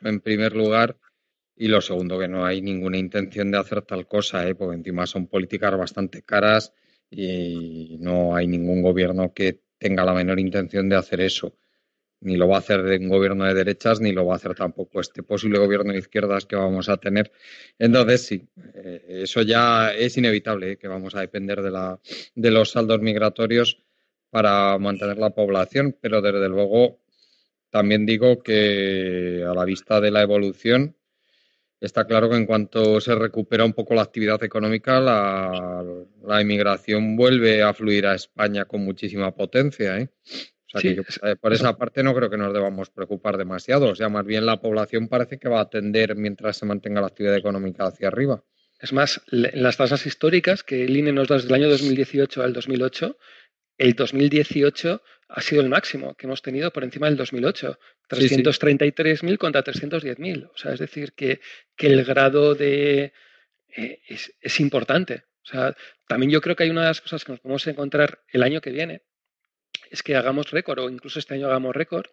en 0.00 0.20
primer 0.20 0.54
lugar, 0.54 0.96
y 1.60 1.68
lo 1.68 1.82
segundo, 1.82 2.18
que 2.18 2.26
no 2.26 2.46
hay 2.46 2.62
ninguna 2.62 2.96
intención 2.96 3.50
de 3.50 3.58
hacer 3.58 3.82
tal 3.82 4.06
cosa, 4.06 4.48
eh, 4.48 4.54
porque 4.54 4.76
encima 4.76 5.06
son 5.06 5.26
políticas 5.26 5.76
bastante 5.76 6.22
caras 6.22 6.72
y 7.10 7.98
no 8.00 8.34
hay 8.34 8.46
ningún 8.46 8.80
gobierno 8.80 9.34
que 9.34 9.60
tenga 9.78 10.04
la 10.04 10.14
menor 10.14 10.40
intención 10.40 10.88
de 10.88 10.96
hacer 10.96 11.20
eso 11.20 11.54
ni 12.20 12.36
lo 12.36 12.48
va 12.48 12.56
a 12.56 12.58
hacer 12.60 12.80
un 12.80 13.08
gobierno 13.08 13.44
de 13.44 13.54
derechas, 13.54 14.00
ni 14.00 14.12
lo 14.12 14.26
va 14.26 14.34
a 14.34 14.36
hacer 14.36 14.54
tampoco 14.54 15.00
este 15.00 15.22
posible 15.22 15.58
gobierno 15.58 15.92
de 15.92 15.98
izquierdas 15.98 16.44
que 16.44 16.56
vamos 16.56 16.88
a 16.88 16.98
tener. 16.98 17.32
Entonces, 17.78 18.26
sí, 18.26 18.48
eh, 18.74 19.22
eso 19.22 19.42
ya 19.42 19.92
es 19.94 20.16
inevitable, 20.18 20.72
¿eh? 20.72 20.76
que 20.76 20.88
vamos 20.88 21.14
a 21.14 21.20
depender 21.20 21.62
de, 21.62 21.70
la, 21.70 21.98
de 22.34 22.50
los 22.50 22.70
saldos 22.70 23.00
migratorios 23.00 23.82
para 24.28 24.78
mantener 24.78 25.18
la 25.18 25.30
población, 25.30 25.96
pero 26.00 26.20
desde 26.20 26.48
luego 26.48 27.00
también 27.70 28.04
digo 28.04 28.42
que 28.42 29.44
a 29.46 29.54
la 29.54 29.64
vista 29.64 30.00
de 30.00 30.10
la 30.10 30.22
evolución, 30.22 30.96
está 31.80 32.06
claro 32.06 32.28
que 32.28 32.36
en 32.36 32.46
cuanto 32.46 33.00
se 33.00 33.14
recupera 33.14 33.64
un 33.64 33.72
poco 33.72 33.94
la 33.94 34.02
actividad 34.02 34.42
económica, 34.44 35.00
la, 35.00 35.84
la 36.26 36.42
inmigración 36.42 37.16
vuelve 37.16 37.62
a 37.62 37.72
fluir 37.72 38.06
a 38.06 38.14
España 38.14 38.66
con 38.66 38.84
muchísima 38.84 39.34
potencia. 39.34 39.98
¿eh? 39.98 40.10
Eh, 40.74 41.36
por 41.40 41.52
esa 41.52 41.76
parte 41.76 42.02
no 42.02 42.14
creo 42.14 42.30
que 42.30 42.36
nos 42.36 42.52
debamos 42.52 42.90
preocupar 42.90 43.36
demasiado. 43.36 43.88
O 43.88 43.94
sea, 43.94 44.08
más 44.08 44.24
bien 44.24 44.46
la 44.46 44.60
población 44.60 45.08
parece 45.08 45.38
que 45.38 45.48
va 45.48 45.58
a 45.58 45.62
atender 45.62 46.14
mientras 46.14 46.58
se 46.58 46.66
mantenga 46.66 47.00
la 47.00 47.08
actividad 47.08 47.36
económica 47.36 47.86
hacia 47.86 48.08
arriba. 48.08 48.44
Es 48.78 48.92
más, 48.92 49.20
en 49.30 49.62
las 49.62 49.76
tasas 49.76 50.06
históricas 50.06 50.62
que 50.62 50.84
el 50.84 50.96
INE 50.96 51.12
nos 51.12 51.28
da 51.28 51.36
desde 51.36 51.48
el 51.48 51.54
año 51.54 51.68
2018 51.68 52.42
al 52.42 52.52
2008, 52.52 53.16
el 53.78 53.94
2018 53.94 55.02
ha 55.32 55.40
sido 55.40 55.62
el 55.62 55.68
máximo 55.68 56.14
que 56.14 56.26
hemos 56.26 56.42
tenido 56.42 56.72
por 56.72 56.84
encima 56.84 57.06
del 57.06 57.16
2008. 57.16 57.78
333.000 58.08 59.38
contra 59.38 59.62
310.000. 59.62 60.50
O 60.52 60.56
sea, 60.56 60.72
es 60.72 60.80
decir, 60.80 61.12
que, 61.12 61.40
que 61.76 61.86
el 61.86 62.04
grado 62.04 62.54
de, 62.54 63.12
eh, 63.68 64.00
es, 64.08 64.34
es, 64.40 64.60
importante. 64.60 65.24
O 65.42 65.46
sea, 65.46 65.76
también 66.08 66.30
yo 66.30 66.40
creo 66.40 66.56
que 66.56 66.64
hay 66.64 66.70
una 66.70 66.82
de 66.82 66.88
las 66.88 67.00
cosas 67.00 67.24
que 67.24 67.32
nos 67.32 67.40
podemos 67.40 67.66
encontrar 67.66 68.20
el 68.28 68.42
año 68.42 68.60
que 68.60 68.70
viene, 68.70 69.02
es 69.90 70.02
que 70.02 70.16
hagamos 70.16 70.50
récord 70.50 70.80
o 70.80 70.90
incluso 70.90 71.18
este 71.18 71.34
año 71.34 71.46
hagamos 71.46 71.74
récord. 71.74 72.06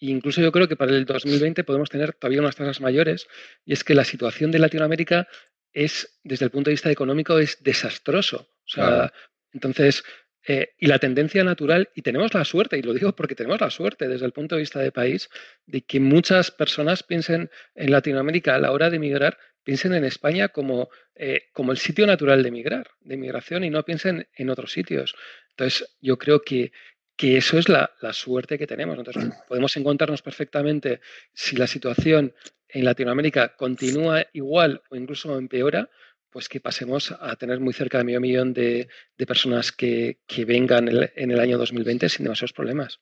E 0.00 0.06
incluso 0.06 0.40
yo 0.40 0.52
creo 0.52 0.68
que 0.68 0.76
para 0.76 0.92
el 0.92 1.04
2020 1.04 1.64
podemos 1.64 1.90
tener 1.90 2.14
todavía 2.14 2.40
unas 2.40 2.56
tasas 2.56 2.80
mayores 2.80 3.26
y 3.64 3.72
es 3.72 3.82
que 3.84 3.94
la 3.94 4.04
situación 4.04 4.50
de 4.50 4.58
Latinoamérica 4.60 5.28
es, 5.72 6.18
desde 6.22 6.44
el 6.44 6.50
punto 6.50 6.70
de 6.70 6.74
vista 6.74 6.90
económico, 6.90 7.38
es 7.38 7.62
desastroso. 7.62 8.48
O 8.64 8.68
sea, 8.68 9.12
entonces, 9.52 10.04
eh, 10.46 10.74
y 10.78 10.86
la 10.86 10.98
tendencia 10.98 11.44
natural, 11.44 11.90
y 11.94 12.02
tenemos 12.02 12.32
la 12.34 12.44
suerte, 12.44 12.78
y 12.78 12.82
lo 12.82 12.94
digo 12.94 13.14
porque 13.14 13.34
tenemos 13.34 13.60
la 13.60 13.70
suerte 13.70 14.08
desde 14.08 14.26
el 14.26 14.32
punto 14.32 14.54
de 14.54 14.62
vista 14.62 14.80
de 14.80 14.92
país, 14.92 15.28
de 15.66 15.82
que 15.82 16.00
muchas 16.00 16.50
personas 16.50 17.02
piensen 17.02 17.50
en 17.74 17.90
Latinoamérica 17.90 18.54
a 18.54 18.58
la 18.58 18.72
hora 18.72 18.90
de 18.90 18.96
emigrar, 18.96 19.38
piensen 19.62 19.92
en 19.94 20.04
España 20.04 20.48
como, 20.48 20.88
eh, 21.14 21.48
como 21.52 21.72
el 21.72 21.78
sitio 21.78 22.06
natural 22.06 22.42
de 22.42 22.48
emigrar, 22.48 22.88
de 23.00 23.16
migración, 23.16 23.64
y 23.64 23.70
no 23.70 23.84
piensen 23.84 24.26
en 24.34 24.50
otros 24.50 24.72
sitios. 24.72 25.14
Entonces, 25.50 25.96
yo 26.00 26.16
creo 26.16 26.40
que, 26.40 26.72
que 27.16 27.36
eso 27.36 27.58
es 27.58 27.68
la, 27.68 27.92
la, 28.00 28.12
suerte 28.12 28.58
que 28.58 28.66
tenemos. 28.66 28.96
Entonces, 28.96 29.30
podemos 29.46 29.76
encontrarnos 29.76 30.22
perfectamente 30.22 31.00
si 31.34 31.56
la 31.56 31.66
situación 31.66 32.32
en 32.68 32.84
Latinoamérica 32.84 33.56
continúa 33.56 34.24
igual 34.32 34.82
o 34.90 34.96
incluso 34.96 35.36
empeora, 35.36 35.90
pues 36.30 36.48
que 36.48 36.60
pasemos 36.60 37.12
a 37.12 37.36
tener 37.36 37.60
muy 37.60 37.72
cerca 37.72 37.98
de 37.98 38.04
medio 38.04 38.20
millón 38.20 38.52
de, 38.52 38.88
personas 39.26 39.72
que, 39.72 40.20
que 40.26 40.44
vengan 40.44 40.88
en 40.88 41.30
el, 41.30 41.40
año 41.40 41.58
2020 41.58 42.08
sin 42.08 42.24
demasiados 42.24 42.52
problemas. 42.52 43.00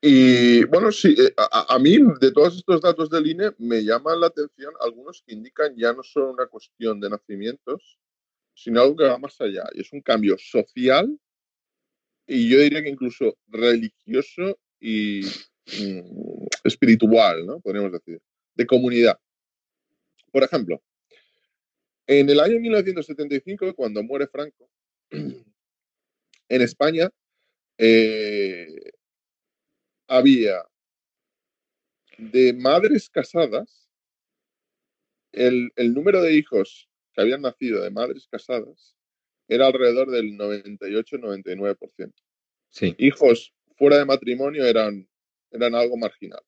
Y 0.00 0.64
bueno, 0.64 0.92
sí, 0.92 1.14
eh, 1.18 1.32
a, 1.36 1.74
a, 1.74 1.78
mí 1.78 1.96
de 2.20 2.30
todos 2.30 2.56
estos 2.56 2.80
datos 2.82 3.08
del 3.08 3.26
INE 3.26 3.52
me 3.58 3.82
llaman 3.82 4.20
la 4.20 4.26
atención 4.26 4.74
algunos 4.80 5.22
que 5.26 5.32
indican 5.32 5.74
ya 5.76 5.94
no 5.94 6.02
solo 6.02 6.32
una 6.32 6.46
cuestión 6.46 7.00
de 7.00 7.08
nacimientos, 7.08 7.98
sino 8.54 8.82
algo 8.82 8.96
que 8.96 9.04
va 9.04 9.18
más 9.18 9.40
allá. 9.40 9.64
Y 9.72 9.80
es 9.80 9.92
un 9.92 10.02
cambio 10.02 10.36
social 10.38 11.18
y 12.26 12.48
yo 12.48 12.58
diría 12.58 12.82
que 12.82 12.88
incluso 12.88 13.36
religioso 13.48 14.58
y 14.80 15.22
mm, 15.22 16.46
espiritual, 16.64 17.46
¿no? 17.46 17.60
Podríamos 17.60 17.92
decir, 17.92 18.20
de 18.54 18.66
comunidad. 18.66 19.18
Por 20.30 20.42
ejemplo, 20.42 20.82
en 22.06 22.28
el 22.28 22.40
año 22.40 22.60
1975, 22.60 23.74
cuando 23.74 24.02
muere 24.02 24.26
Franco, 24.26 24.68
en 25.10 26.62
España 26.62 27.10
eh, 27.78 28.92
había 30.06 30.64
de 32.18 32.52
madres 32.52 33.10
casadas, 33.10 33.88
el, 35.32 35.72
el, 35.76 35.94
número 35.94 36.22
de 36.22 36.34
hijos 36.34 36.88
que 37.12 37.22
habían 37.22 37.42
nacido 37.42 37.82
de 37.82 37.90
madres 37.90 38.28
casadas 38.30 38.94
era 39.48 39.66
alrededor 39.66 40.10
del 40.10 40.38
98-99%. 40.38 42.12
Sí. 42.70 42.94
Hijos 42.98 43.52
fuera 43.76 43.98
de 43.98 44.04
matrimonio 44.04 44.64
eran, 44.64 45.08
eran 45.50 45.74
algo 45.74 45.96
marginal. 45.96 46.42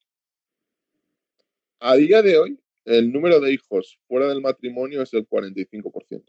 A 1.81 1.97
día 1.97 2.23
de 2.23 2.39
hoy, 2.39 2.59
el 2.87 3.13
número 3.13 3.41
de 3.41 3.53
hijos 3.53 3.99
fuera 4.09 4.29
del 4.29 4.41
matrimonio 4.41 5.03
es 5.03 5.13
el 5.13 5.29
45%. 5.29 6.25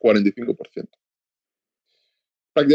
45%. 0.00 0.88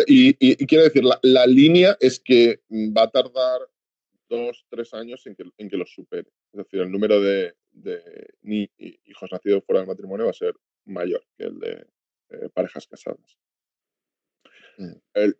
Y, 0.07 0.29
y, 0.29 0.35
y 0.39 0.67
quiero 0.67 0.83
decir, 0.83 1.03
la, 1.03 1.19
la, 1.21 1.47
línea 1.47 1.97
es 1.99 2.19
que 2.19 2.61
va 2.69 3.03
a 3.03 3.11
tardar 3.11 3.61
dos, 4.27 4.65
tres 4.69 4.93
años 4.93 5.25
en 5.25 5.35
que, 5.35 5.43
en 5.57 5.69
que 5.69 5.77
los 5.77 5.91
supere. 5.91 6.29
Es 6.51 6.57
decir, 6.57 6.81
el 6.81 6.91
número 6.91 7.21
de, 7.21 7.55
de 7.71 8.33
ni, 8.41 8.69
hijos 8.77 9.31
nacidos 9.31 9.63
fuera 9.65 9.79
del 9.79 9.87
matrimonio 9.87 10.25
va 10.25 10.31
a 10.31 10.33
ser 10.33 10.53
mayor 10.85 11.25
que 11.37 11.45
el 11.45 11.59
de 11.59 11.87
eh, 12.29 12.49
parejas 12.53 12.87
casadas. 12.87 13.37
Mm. 14.77 14.93
El, 15.13 15.37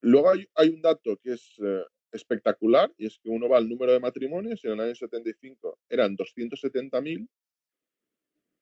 luego 0.00 0.30
hay, 0.30 0.48
hay, 0.54 0.70
un 0.70 0.82
dato 0.82 1.16
que 1.18 1.34
es 1.34 1.54
eh, 1.62 1.84
espectacular 2.12 2.92
y 2.96 3.06
es 3.06 3.18
que 3.18 3.28
uno 3.28 3.48
va 3.48 3.58
al 3.58 3.68
número 3.68 3.92
de 3.92 4.00
matrimonios 4.00 4.62
y 4.62 4.66
en 4.68 4.74
el 4.74 4.80
año 4.80 4.94
75 4.94 5.78
eran 5.88 6.16
270.000 6.16 7.28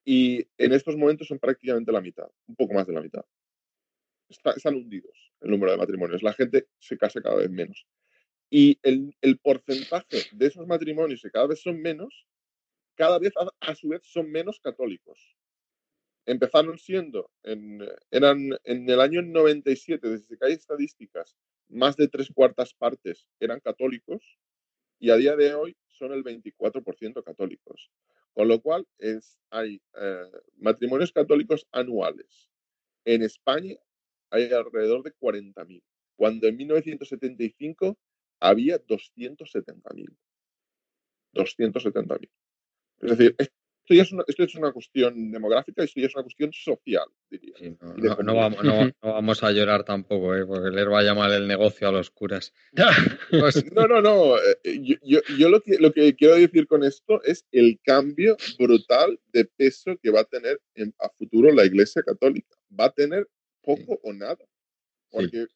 y 0.05 0.47
en 0.57 0.73
estos 0.73 0.97
momentos 0.97 1.29
son 1.29 1.39
prácticamente 1.39 1.93
la 1.93 2.01
mitad, 2.01 2.29
un 2.47 2.57
poco 2.57 2.75
más 2.75 2.87
de 2.87 2.95
la 2.95 3.03
mitad. 3.03 3.25
Está, 4.29 4.53
están 4.53 4.75
hundidos 4.75 5.33
el 5.41 5.51
número 5.51 5.73
de 5.73 5.79
matrimonios. 5.79 6.23
La 6.23 6.33
gente 6.33 6.69
se 6.79 6.97
casa 6.99 7.21
cada 7.21 7.37
vez 7.37 7.51
menos. 7.51 7.87
Y 8.51 8.79
el, 8.83 9.15
porcentaje 9.43 10.23
de 10.33 10.47
esos 10.47 10.67
matrimonios 10.67 11.23
que 11.23 11.31
cada 11.31 11.47
vez 11.47 11.61
son 11.61 11.81
menos, 11.81 12.27
cada 12.95 13.19
vez 13.19 13.33
a, 13.37 13.49
a 13.61 13.75
su 13.75 13.89
vez 13.89 14.03
son 14.05 14.31
menos 14.31 14.61
católicos 14.61 15.37
empezaron 16.29 16.79
siendo, 16.79 17.31
en, 17.43 17.81
eran 18.11 18.51
en 18.65 18.89
el 18.89 19.01
año 19.01 19.23
97, 19.23 20.07
desde 20.07 20.37
que 20.37 20.45
hay 20.45 20.53
estadísticas, 20.53 21.35
más 21.69 21.97
de 21.97 22.09
tres 22.09 22.31
cuartas 22.35 22.75
partes 22.75 23.29
eran 23.41 23.61
católicos 23.61 24.39
y 24.99 25.11
a 25.11 25.17
día 25.17 25.37
de 25.37 25.55
hoy 25.55 25.77
son 25.89 26.13
el 26.13 26.25
24% 26.25 27.23
católicos. 27.23 27.91
Con 28.33 28.49
lo 28.49 28.61
cual 28.61 28.87
es, 28.99 29.37
hay 29.51 29.81
eh, 30.01 30.31
matrimonios 30.57 31.13
católicos 31.13 31.67
anuales. 31.73 32.49
En 33.05 33.23
España 33.23 33.77
hay 34.31 34.53
alrededor 34.53 35.03
de 35.03 35.13
40.000, 35.15 35.83
cuando 36.17 36.47
en 36.47 36.57
1975 36.57 37.99
había 38.41 38.79
270.000. 38.85 40.17
270.000. 41.35 42.31
Es 43.01 43.11
decir, 43.11 43.37
esto 43.89 43.95
ya 43.95 44.03
es 44.03 44.13
una, 44.13 44.25
esto 44.27 44.43
es 44.43 44.55
una 44.55 44.73
cuestión 44.73 45.31
demográfica, 45.31 45.83
esto 45.83 45.99
ya 45.99 46.09
es 46.09 46.15
una 46.15 46.25
cuestión 46.25 46.53
social, 46.53 47.07
diría. 47.31 47.55
Sí, 47.59 47.75
no, 47.81 47.95
no, 47.95 48.17
no, 48.23 48.35
vamos, 48.35 48.59
no, 49.03 49.13
vamos, 49.13 49.43
a 49.43 49.51
llorar 49.51 49.85
tampoco, 49.85 50.37
¿eh? 50.37 50.45
porque 50.45 50.71
les 50.71 50.87
va 50.87 50.99
a 50.99 51.03
llamar 51.03 51.33
el 51.33 51.49
negocio 51.49 51.89
a 51.89 51.93
los 51.93 52.11
curas. 52.11 52.53
pues, 53.31 53.65
no, 53.73 53.87
no, 53.87 54.03
no. 54.03 54.37
Eh, 54.37 54.81
yo, 54.83 54.97
yo, 55.03 55.21
yo, 55.39 55.49
lo, 55.49 55.63
que, 55.63 55.79
lo 55.79 55.93
que 55.93 56.15
quiero 56.17 56.35
decir 56.35 56.67
con 56.67 56.85
esto 56.85 57.23
es 57.23 57.47
el 57.51 57.81
cambio 57.83 58.37
brutal 58.59 59.19
de 59.33 59.47
peso 59.47 59.97
que 60.03 60.11
va 60.11 60.21
a 60.21 60.25
tener 60.25 60.61
en, 60.75 60.95
a 60.99 61.09
futuro 61.09 61.51
la 61.51 61.65
Iglesia 61.65 62.03
Católica. 62.03 62.57
Va 62.79 62.87
a 62.87 62.93
tener 62.93 63.27
poco 63.63 63.95
sí. 63.95 64.01
o 64.03 64.13
nada. 64.13 64.39
Porque 65.11 65.47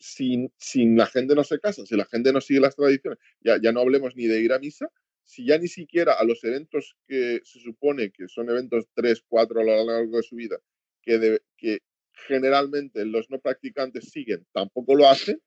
sí. 0.00 0.48
si, 0.48 0.52
si 0.58 0.86
la 0.96 1.06
gente 1.06 1.36
no 1.36 1.44
se 1.44 1.60
casa, 1.60 1.86
si 1.86 1.96
la 1.96 2.06
gente 2.06 2.32
no 2.32 2.40
sigue 2.40 2.58
las 2.58 2.74
tradiciones, 2.74 3.20
ya, 3.40 3.60
ya 3.62 3.70
no 3.70 3.80
hablemos 3.80 4.16
ni 4.16 4.26
de 4.26 4.40
ir 4.40 4.52
a 4.52 4.58
misa, 4.58 4.90
si 5.24 5.46
ya 5.46 5.58
ni 5.58 5.68
siquiera 5.68 6.14
a 6.14 6.24
los 6.24 6.44
eventos 6.44 6.96
que 7.06 7.40
se 7.44 7.60
supone 7.60 8.10
que 8.10 8.28
son 8.28 8.50
eventos 8.50 8.86
3, 8.94 9.24
4 9.26 9.60
a 9.60 9.64
lo 9.64 9.84
largo 9.84 10.16
de 10.16 10.22
su 10.22 10.36
vida, 10.36 10.58
que, 11.02 11.18
de, 11.18 11.42
que 11.56 11.78
generalmente 12.12 13.04
los 13.04 13.30
no 13.30 13.40
practicantes 13.40 14.10
siguen, 14.10 14.46
tampoco 14.52 14.94
lo 14.94 15.08
hacen, 15.08 15.40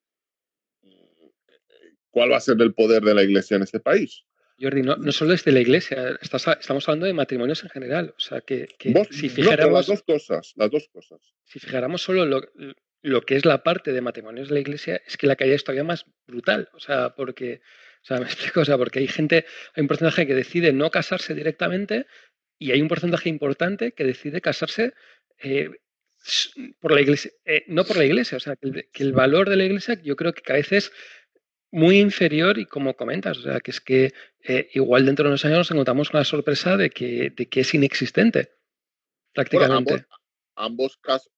¿cuál 2.09 2.31
va 2.31 2.37
a 2.37 2.41
ser 2.41 2.59
el 2.59 2.73
poder 2.73 3.03
de 3.03 3.13
la 3.13 3.23
iglesia 3.23 3.57
en 3.57 3.63
este 3.63 3.79
país? 3.79 4.23
Jordi, 4.59 4.81
no, 4.81 4.95
no 4.95 5.11
solo 5.11 5.33
es 5.33 5.45
de 5.45 5.51
la 5.51 5.59
iglesia, 5.59 6.17
estás, 6.19 6.47
estamos 6.59 6.87
hablando 6.89 7.05
de 7.05 7.13
matrimonios 7.13 7.63
en 7.63 7.69
general. 7.69 8.15
O 8.17 8.19
sea, 8.19 8.41
que, 8.41 8.67
que 8.79 8.91
¿Vos? 8.91 9.07
si 9.11 9.29
fijáramos. 9.29 9.69
No, 9.69 9.77
las 9.77 9.87
dos 9.87 10.01
cosas, 10.01 10.53
las 10.55 10.71
dos 10.71 10.89
cosas. 10.91 11.19
Si 11.43 11.59
fijáramos 11.59 12.01
solo 12.01 12.25
lo, 12.25 12.41
lo 13.03 13.21
que 13.21 13.35
es 13.35 13.45
la 13.45 13.61
parte 13.61 13.91
de 13.91 14.01
matrimonios 14.01 14.49
de 14.49 14.55
la 14.55 14.61
iglesia, 14.61 14.99
es 15.05 15.15
que 15.15 15.27
la 15.27 15.35
caída 15.35 15.53
es 15.53 15.63
todavía 15.63 15.83
más 15.83 16.05
brutal. 16.25 16.69
O 16.73 16.79
sea, 16.79 17.13
porque 17.15 17.61
sea, 18.07 18.19
me 18.19 18.25
explico, 18.25 18.61
o 18.61 18.65
sea, 18.65 18.77
porque 18.77 18.99
hay 18.99 19.07
gente, 19.07 19.45
hay 19.75 19.81
un 19.81 19.88
porcentaje 19.88 20.25
que 20.25 20.35
decide 20.35 20.73
no 20.73 20.89
casarse 20.91 21.34
directamente 21.34 22.07
y 22.59 22.71
hay 22.71 22.81
un 22.81 22.88
porcentaje 22.88 23.29
importante 23.29 23.91
que 23.91 24.03
decide 24.03 24.41
casarse 24.41 24.93
eh, 25.39 25.69
por 26.79 26.93
la 26.93 27.01
iglesia, 27.01 27.31
eh, 27.45 27.63
no 27.67 27.85
por 27.85 27.97
la 27.97 28.05
iglesia, 28.05 28.38
o 28.38 28.39
sea, 28.39 28.55
que 28.55 28.67
el, 28.67 28.89
que 28.91 29.03
el, 29.03 29.13
valor 29.13 29.49
de 29.49 29.55
la 29.55 29.65
iglesia 29.65 30.01
yo 30.01 30.15
creo 30.15 30.34
que 30.34 30.41
cada 30.41 30.57
vez 30.57 30.71
es 30.71 30.91
muy 31.71 31.99
inferior 31.99 32.57
y 32.57 32.65
como 32.65 32.95
comentas, 32.95 33.38
o 33.38 33.41
sea, 33.41 33.59
que 33.59 33.71
es 33.71 33.81
que 33.81 34.13
eh, 34.41 34.69
igual 34.73 35.05
dentro 35.05 35.23
de 35.23 35.29
unos 35.29 35.45
años 35.45 35.59
nos 35.59 35.71
encontramos 35.71 36.09
con 36.09 36.19
la 36.19 36.25
sorpresa 36.25 36.77
de 36.77 36.89
que, 36.89 37.31
de 37.35 37.47
que 37.47 37.59
es 37.59 37.73
inexistente, 37.73 38.53
prácticamente. 39.34 39.91
Bueno, 39.91 40.07
ambos, 40.55 40.97
ambos 40.97 40.97
casos, 40.97 41.31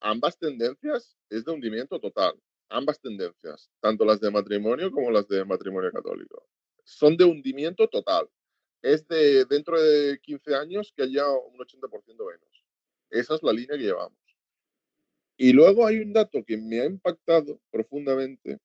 ambas 0.00 0.38
tendencias 0.38 1.16
es 1.28 1.44
de 1.44 1.52
hundimiento 1.52 1.98
total 1.98 2.34
ambas 2.70 3.00
tendencias, 3.00 3.70
tanto 3.80 4.04
las 4.04 4.20
de 4.20 4.30
matrimonio 4.30 4.90
como 4.90 5.10
las 5.10 5.28
de 5.28 5.44
matrimonio 5.44 5.90
católico. 5.92 6.46
Son 6.84 7.16
de 7.16 7.24
hundimiento 7.24 7.88
total. 7.88 8.28
Es 8.82 9.06
de 9.08 9.44
dentro 9.44 9.80
de 9.80 10.18
15 10.22 10.54
años 10.54 10.92
que 10.96 11.02
haya 11.02 11.28
un 11.30 11.58
80% 11.58 12.06
menos. 12.06 12.64
Esa 13.10 13.34
es 13.34 13.42
la 13.42 13.52
línea 13.52 13.76
que 13.76 13.84
llevamos. 13.84 14.18
Y 15.36 15.52
luego 15.52 15.86
hay 15.86 15.98
un 15.98 16.12
dato 16.12 16.44
que 16.44 16.56
me 16.56 16.80
ha 16.80 16.86
impactado 16.86 17.60
profundamente, 17.70 18.58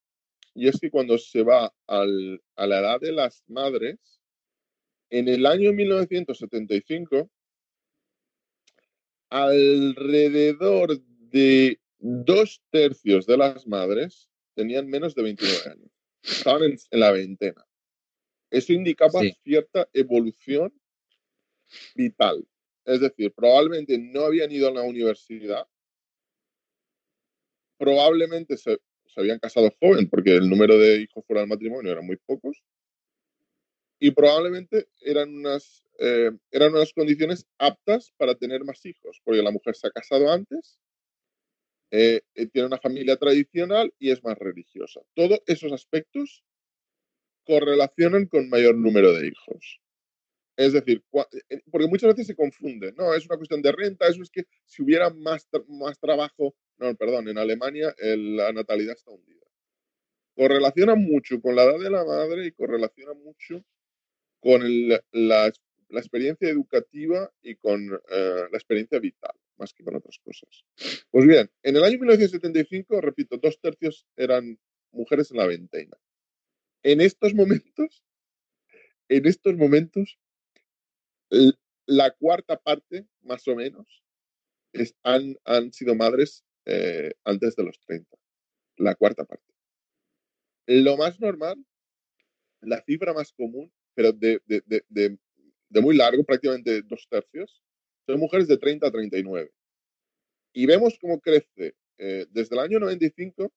y 0.54 0.68
es 0.68 0.80
que 0.80 0.90
cuando 0.90 1.18
se 1.18 1.44
va 1.44 1.74
al, 1.88 2.42
a 2.56 2.68
la 2.68 2.80
edad 2.80 3.00
de 3.00 3.12
las 3.12 3.44
madres, 3.48 3.98
en 5.10 5.28
el 5.28 5.46
año 5.46 5.74
1975, 5.74 7.30
alrededor 9.30 11.00
de 11.00 11.80
dos 12.06 12.62
tercios 12.70 13.26
de 13.26 13.38
las 13.38 13.66
madres 13.68 14.30
tenían 14.54 14.88
menos 14.88 15.16
de 15.16 15.24
29 15.24 15.58
años. 15.72 15.92
Estaban 16.22 16.64
en, 16.64 16.78
en 16.92 17.00
la 17.00 17.12
veintena. 17.12 17.66
Eso 18.52 18.74
indicaba 18.74 19.22
cierta 19.44 19.88
evolución 19.94 20.74
vital. 21.96 22.48
Es 22.86 23.00
decir, 23.00 23.34
probablemente 23.34 23.98
no 23.98 24.22
habían 24.22 24.52
ido 24.52 24.68
a 24.68 24.72
la 24.72 24.84
universidad, 24.84 25.68
probablemente 27.78 28.58
se, 28.58 28.80
habían 29.16 29.40
casado 29.40 29.72
joven 29.80 30.10
porque 30.10 30.36
el 30.36 30.50
número 30.50 30.78
de 30.78 31.02
hijos 31.02 31.26
fuera 31.26 31.42
del 31.42 31.50
matrimonio 31.50 31.92
eran 31.92 32.06
muy 32.06 32.18
pocos, 32.18 32.64
y 33.98 34.12
probablemente 34.12 34.88
eran 35.02 35.34
unas, 35.34 35.84
eh, 36.00 36.32
eran 36.52 36.74
unas 36.74 36.94
condiciones 36.94 37.48
aptas 37.58 38.14
para 38.18 38.36
tener 38.36 38.64
más 38.64 38.86
hijos, 38.86 39.22
porque 39.24 39.42
la 39.42 39.52
mujer 39.52 39.76
se 39.76 39.88
ha 39.88 39.92
casado 39.92 40.32
antes, 40.32 40.78
eh, 41.92 42.22
eh, 42.34 42.48
tiene 42.48 42.68
una 42.68 42.78
familia 42.78 43.18
tradicional 43.18 43.94
y 44.00 44.12
es 44.12 44.24
más 44.24 44.38
religiosa. 44.38 45.02
Todos 45.14 45.42
esos 45.46 45.72
aspectos 45.72 46.44
correlacionan 47.46 48.26
con 48.26 48.50
mayor 48.50 48.76
número 48.76 49.14
de 49.14 49.28
hijos. 49.28 49.80
Es 50.58 50.74
decir, 50.74 51.04
porque 51.12 51.88
muchas 51.88 52.10
veces 52.12 52.28
se 52.28 52.36
confunde, 52.36 52.94
no, 52.94 53.14
es 53.14 53.26
una 53.26 53.36
cuestión 53.36 53.62
de 53.62 53.74
renta, 53.74 54.08
eso 54.08 54.22
es 54.22 54.30
que 54.30 54.46
si 54.66 54.84
hubiera 54.84 55.10
más, 55.10 55.50
más 55.68 56.00
trabajo, 56.00 56.56
no, 56.78 56.96
perdón, 56.96 57.28
en 57.28 57.38
Alemania 57.38 57.94
la 57.98 58.54
natalidad 58.54 58.96
está 58.96 59.12
hundida. 59.12 59.46
Correlaciona 60.34 60.96
mucho 60.96 61.42
con 61.42 61.58
la 61.58 61.64
edad 61.64 61.80
de 61.80 61.90
la 61.90 62.06
madre 62.06 62.46
y 62.46 62.54
correlaciona 62.54 63.14
mucho 63.14 63.66
con 64.46 64.62
la, 65.12 65.48
experiencia 65.90 66.48
educativa 66.50 67.32
y 67.42 67.56
con 67.56 67.82
eh, 67.84 68.48
la 68.52 68.58
experiencia 68.58 69.00
vital, 69.00 69.34
más 69.58 69.74
que 69.74 69.84
con 69.84 69.96
otras 69.96 70.20
cosas. 70.20 70.66
Pues 71.10 71.26
bien, 71.28 71.50
en 71.64 71.76
el 71.76 71.84
año 71.84 71.98
1975, 72.00 73.02
repito, 73.02 73.38
dos 73.38 73.60
tercios 73.60 74.08
eran 74.16 74.60
mujeres 74.92 75.32
en 75.32 75.38
la 75.38 75.48
veintena. 75.48 75.98
En 76.84 77.02
estos 77.02 77.34
momentos, 77.34 78.04
en 79.10 79.26
estos 79.26 79.56
momentos, 79.56 80.20
la 81.86 82.12
cuarta 82.12 82.58
parte, 82.58 83.08
más 83.22 83.48
o 83.48 83.56
menos, 83.56 84.04
han, 85.04 85.36
han, 85.46 85.72
sido 85.72 85.96
madres 85.96 86.44
eh, 86.66 87.14
antes 87.24 87.56
de 87.56 87.64
los 87.64 87.80
30. 87.80 88.18
La 88.78 88.96
cuarta 88.96 89.24
parte. 89.24 89.54
Lo 90.68 90.98
más 90.98 91.20
normal, 91.20 91.64
la 92.62 92.82
cifra 92.84 93.14
más 93.14 93.32
común 93.32 93.72
pero 93.96 94.12
de, 94.12 94.42
de, 94.46 94.62
de, 94.68 95.18
de, 95.70 95.82
muy 95.82 95.96
largo, 95.96 96.24
prácticamente 96.24 96.82
dos 96.84 97.08
tercios, 97.10 97.64
son 98.06 98.20
mujeres 98.20 98.48
de 98.48 98.58
30 98.58 98.88
a 98.88 98.92
39. 98.92 99.52
Y 100.54 100.66
vemos 100.66 100.98
cómo 101.00 101.20
crece 101.20 101.76
eh, 101.98 102.26
desde 102.30 102.56
el 102.56 102.62
año 102.62 102.80
95. 102.80 103.52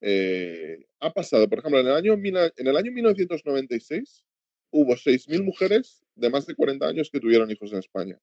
Eh, 0.00 0.84
ha 1.00 1.12
pasado, 1.12 1.48
por 1.48 1.60
ejemplo, 1.60 1.80
en 1.80 1.86
el 1.86 1.92
año, 1.94 2.14
en 2.14 2.66
el 2.66 2.76
año 2.76 2.92
1996 2.92 4.24
hubo 4.70 4.94
6.000 4.94 5.44
mujeres 5.44 6.02
de 6.14 6.30
más 6.30 6.46
de 6.46 6.54
40 6.54 6.86
años 6.86 7.10
que 7.10 7.20
tuvieron 7.20 7.50
hijos 7.50 7.72
en 7.72 7.78
España. 7.78 8.18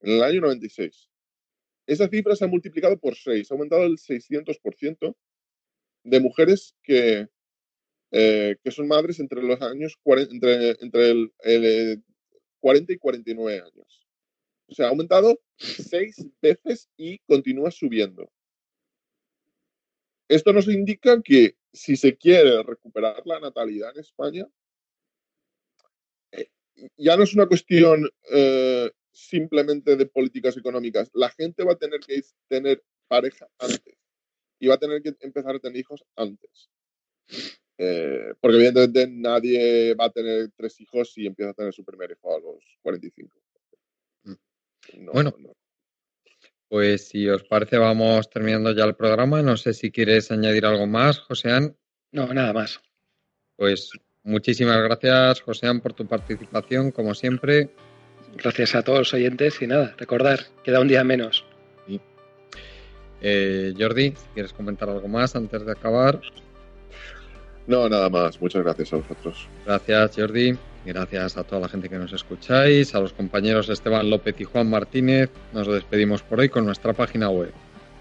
En 0.00 0.12
el 0.12 0.22
año 0.22 0.40
96. 0.40 1.10
Esa 1.86 2.08
cifra 2.08 2.36
se 2.36 2.44
ha 2.44 2.48
multiplicado 2.48 2.98
por 2.98 3.16
6, 3.16 3.50
ha 3.50 3.54
aumentado 3.54 3.84
el 3.84 3.96
600% 3.96 5.16
de 6.04 6.20
mujeres 6.20 6.74
que, 6.82 7.28
eh, 8.12 8.56
que 8.62 8.70
son 8.70 8.88
madres 8.88 9.20
entre 9.20 9.42
los 9.42 9.60
años 9.62 9.98
entre, 10.04 10.70
entre 10.80 11.10
el, 11.10 11.32
40 12.60 12.92
eh, 12.92 12.94
y 12.94 12.98
49 12.98 13.60
años. 13.60 14.07
O 14.68 14.74
sea, 14.74 14.86
ha 14.86 14.90
aumentado 14.90 15.40
seis 15.56 16.24
veces 16.40 16.88
y 16.96 17.18
continúa 17.20 17.70
subiendo. 17.70 18.30
Esto 20.28 20.52
nos 20.52 20.68
indica 20.68 21.20
que 21.22 21.56
si 21.72 21.96
se 21.96 22.16
quiere 22.16 22.62
recuperar 22.62 23.22
la 23.24 23.40
natalidad 23.40 23.92
en 23.94 24.00
España, 24.00 24.46
eh, 26.32 26.50
ya 26.96 27.16
no 27.16 27.22
es 27.22 27.34
una 27.34 27.46
cuestión 27.46 28.08
simplemente 29.12 29.96
de 29.96 30.06
políticas 30.06 30.56
económicas. 30.56 31.10
La 31.12 31.30
gente 31.30 31.64
va 31.64 31.72
a 31.72 31.78
tener 31.78 32.00
que 32.00 32.22
tener 32.48 32.84
pareja 33.08 33.48
antes 33.58 33.96
y 34.60 34.66
va 34.68 34.74
a 34.74 34.78
tener 34.78 35.02
que 35.02 35.14
empezar 35.20 35.56
a 35.56 35.58
tener 35.58 35.78
hijos 35.78 36.04
antes. 36.16 36.70
Eh, 37.78 38.34
porque 38.40 38.56
evidentemente 38.56 39.06
nadie 39.08 39.94
va 39.94 40.06
a 40.06 40.10
tener 40.10 40.50
tres 40.56 40.80
hijos 40.80 41.16
y 41.16 41.26
empieza 41.26 41.50
a 41.50 41.54
tener 41.54 41.72
su 41.72 41.84
primer 41.84 42.10
hijo 42.10 42.34
a 42.34 42.40
los 42.40 42.78
45. 42.82 43.40
Mm. 44.94 45.10
bueno, 45.12 45.34
pues 46.68 47.08
si 47.08 47.28
os 47.28 47.44
parece 47.44 47.78
vamos 47.78 48.28
terminando 48.30 48.72
ya 48.72 48.84
el 48.84 48.94
programa. 48.94 49.42
No 49.42 49.56
sé 49.56 49.74
si 49.74 49.90
quieres 49.90 50.30
añadir 50.30 50.66
algo 50.66 50.86
más, 50.86 51.18
Joseán. 51.18 51.76
No, 52.12 52.32
nada 52.32 52.52
más. 52.52 52.80
Pues 53.56 53.90
muchísimas 54.22 54.82
gracias, 54.82 55.40
Joseán, 55.40 55.80
por 55.80 55.92
tu 55.92 56.06
participación, 56.06 56.90
como 56.90 57.14
siempre. 57.14 57.70
Gracias 58.36 58.74
a 58.74 58.82
todos 58.82 58.98
los 58.98 59.14
oyentes 59.14 59.60
y 59.62 59.66
nada, 59.66 59.94
recordar, 59.98 60.40
queda 60.62 60.80
un 60.80 60.88
día 60.88 61.02
menos. 61.04 61.44
Eh, 63.20 63.74
Jordi, 63.76 64.10
si 64.10 64.26
quieres 64.34 64.52
comentar 64.52 64.88
algo 64.88 65.08
más 65.08 65.34
antes 65.34 65.64
de 65.64 65.72
acabar. 65.72 66.20
No, 67.66 67.88
nada 67.88 68.08
más. 68.08 68.40
Muchas 68.40 68.62
gracias 68.62 68.92
a 68.92 68.96
vosotros. 68.96 69.48
Gracias, 69.66 70.16
Jordi. 70.16 70.56
Gracias 70.84 71.36
a 71.36 71.44
toda 71.44 71.60
la 71.62 71.68
gente 71.68 71.88
que 71.88 71.98
nos 71.98 72.12
escucháis, 72.12 72.94
a 72.94 73.00
los 73.00 73.12
compañeros 73.12 73.68
Esteban 73.68 74.08
López 74.08 74.34
y 74.38 74.44
Juan 74.44 74.70
Martínez. 74.70 75.30
Nos 75.52 75.66
despedimos 75.66 76.22
por 76.22 76.40
hoy 76.40 76.48
con 76.48 76.64
nuestra 76.64 76.92
página 76.92 77.28
web, 77.28 77.52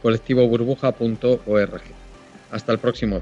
colectivoburbuja.org. 0.01 1.81
Hasta 2.51 2.71
el 2.71 2.79
próximo. 2.79 3.21